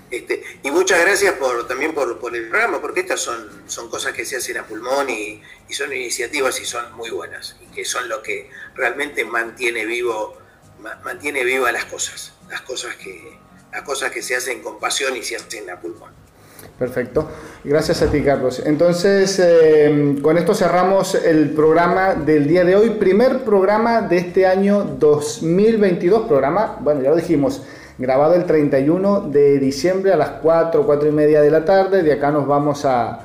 Este, 0.10 0.42
y 0.64 0.72
muchas 0.72 1.02
gracias 1.02 1.34
por, 1.34 1.68
también 1.68 1.94
por, 1.94 2.08
el 2.34 2.48
programa, 2.48 2.80
porque 2.82 3.02
estas 3.02 3.20
son, 3.20 3.90
cosas 3.90 4.14
que 4.14 4.26
se 4.26 4.38
hacen 4.38 4.58
a 4.58 4.66
pulmón 4.66 5.10
y, 5.10 5.42
son 5.70 5.92
iniciativas 5.92 6.60
y 6.62 6.66
son 6.66 6.94
muy 6.96 7.10
buenas, 7.10 7.58
y 7.62 7.74
que 7.74 7.84
son 7.84 8.08
lo 8.08 8.22
que 8.22 8.50
realmente 8.76 9.26
mantiene 9.26 9.86
vivo, 9.86 10.38
mantiene 11.04 11.44
viva 11.44 11.72
las 11.72 11.86
cosas, 11.86 12.34
las 12.50 12.62
cosas 12.62 12.96
que, 12.96 13.38
las 13.72 13.82
cosas 13.82 14.12
que 14.12 14.22
se 14.22 14.36
hacen 14.36 14.62
con 14.62 14.80
pasión 14.80 15.16
y 15.18 15.24
se 15.24 15.36
hacen 15.36 15.70
a 15.70 15.80
pulmón. 15.80 16.12
Perfecto. 16.80 17.30
Gracias 17.64 18.02
a 18.02 18.10
ti, 18.10 18.22
Carlos. 18.22 18.62
Entonces, 18.66 19.40
eh, 19.44 20.16
con 20.22 20.38
esto 20.38 20.54
cerramos 20.54 21.16
el 21.16 21.52
programa 21.52 22.16
del 22.16 22.48
día 22.48 22.64
de 22.64 22.76
hoy, 22.76 22.92
primer 22.92 23.44
programa 23.44 24.02
de 24.02 24.18
este 24.18 24.46
año 24.46 24.84
2022, 24.84 26.28
programa, 26.28 26.78
bueno, 26.80 27.02
ya 27.02 27.10
lo 27.10 27.16
dijimos, 27.16 27.64
grabado 27.98 28.36
el 28.36 28.46
31 28.46 29.22
de 29.30 29.58
diciembre 29.60 30.14
a 30.14 30.18
las 30.18 30.30
4, 30.42 30.86
4 30.86 31.10
y 31.10 31.12
media 31.12 31.42
de 31.42 31.50
la 31.50 31.66
tarde, 31.66 32.04
de 32.04 32.14
acá 32.14 32.32
nos 32.32 32.48
vamos 32.48 32.86
a, 32.86 33.20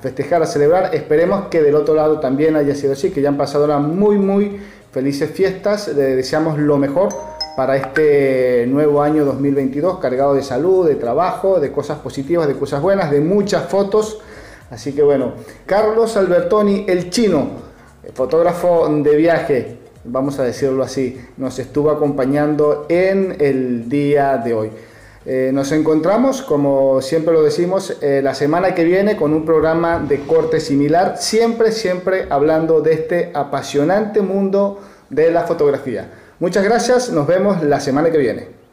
festejar, 0.00 0.42
a 0.42 0.46
celebrar, 0.46 0.94
esperemos 0.94 1.48
que 1.48 1.62
del 1.62 1.74
otro 1.74 1.94
lado 1.94 2.18
también 2.18 2.56
haya 2.56 2.74
sido 2.74 2.94
así, 2.94 3.10
que 3.10 3.20
ya 3.20 3.28
han 3.28 3.36
pasado 3.36 3.66
unas 3.66 3.82
muy, 3.82 4.18
muy 4.18 4.60
felices 4.90 5.30
fiestas, 5.30 5.88
le 5.88 6.16
deseamos 6.16 6.58
lo 6.58 6.78
mejor 6.78 7.10
para 7.56 7.76
este 7.76 8.66
nuevo 8.66 9.02
año 9.02 9.24
2022, 9.24 9.98
cargado 9.98 10.34
de 10.34 10.42
salud, 10.42 10.88
de 10.88 10.96
trabajo, 10.96 11.60
de 11.60 11.70
cosas 11.70 11.98
positivas, 11.98 12.48
de 12.48 12.54
cosas 12.54 12.80
buenas, 12.82 13.10
de 13.10 13.20
muchas 13.20 13.64
fotos. 13.68 14.20
Así 14.70 14.92
que 14.92 15.02
bueno, 15.02 15.34
Carlos 15.66 16.16
Albertoni, 16.16 16.86
el 16.88 17.10
chino, 17.10 17.50
fotógrafo 18.14 18.88
de 18.88 19.16
viaje, 19.16 19.83
vamos 20.04 20.38
a 20.38 20.44
decirlo 20.44 20.82
así, 20.82 21.20
nos 21.36 21.58
estuvo 21.58 21.90
acompañando 21.90 22.86
en 22.88 23.36
el 23.40 23.88
día 23.88 24.36
de 24.38 24.54
hoy. 24.54 24.70
Eh, 25.26 25.50
nos 25.54 25.72
encontramos, 25.72 26.42
como 26.42 27.00
siempre 27.00 27.32
lo 27.32 27.42
decimos, 27.42 27.96
eh, 28.02 28.20
la 28.22 28.34
semana 28.34 28.74
que 28.74 28.84
viene 28.84 29.16
con 29.16 29.32
un 29.32 29.46
programa 29.46 29.98
de 29.98 30.20
corte 30.20 30.60
similar, 30.60 31.16
siempre, 31.18 31.72
siempre 31.72 32.26
hablando 32.28 32.82
de 32.82 32.92
este 32.92 33.30
apasionante 33.32 34.20
mundo 34.20 34.80
de 35.08 35.30
la 35.30 35.44
fotografía. 35.44 36.10
Muchas 36.40 36.62
gracias, 36.64 37.10
nos 37.10 37.26
vemos 37.26 37.62
la 37.62 37.80
semana 37.80 38.10
que 38.10 38.18
viene. 38.18 38.63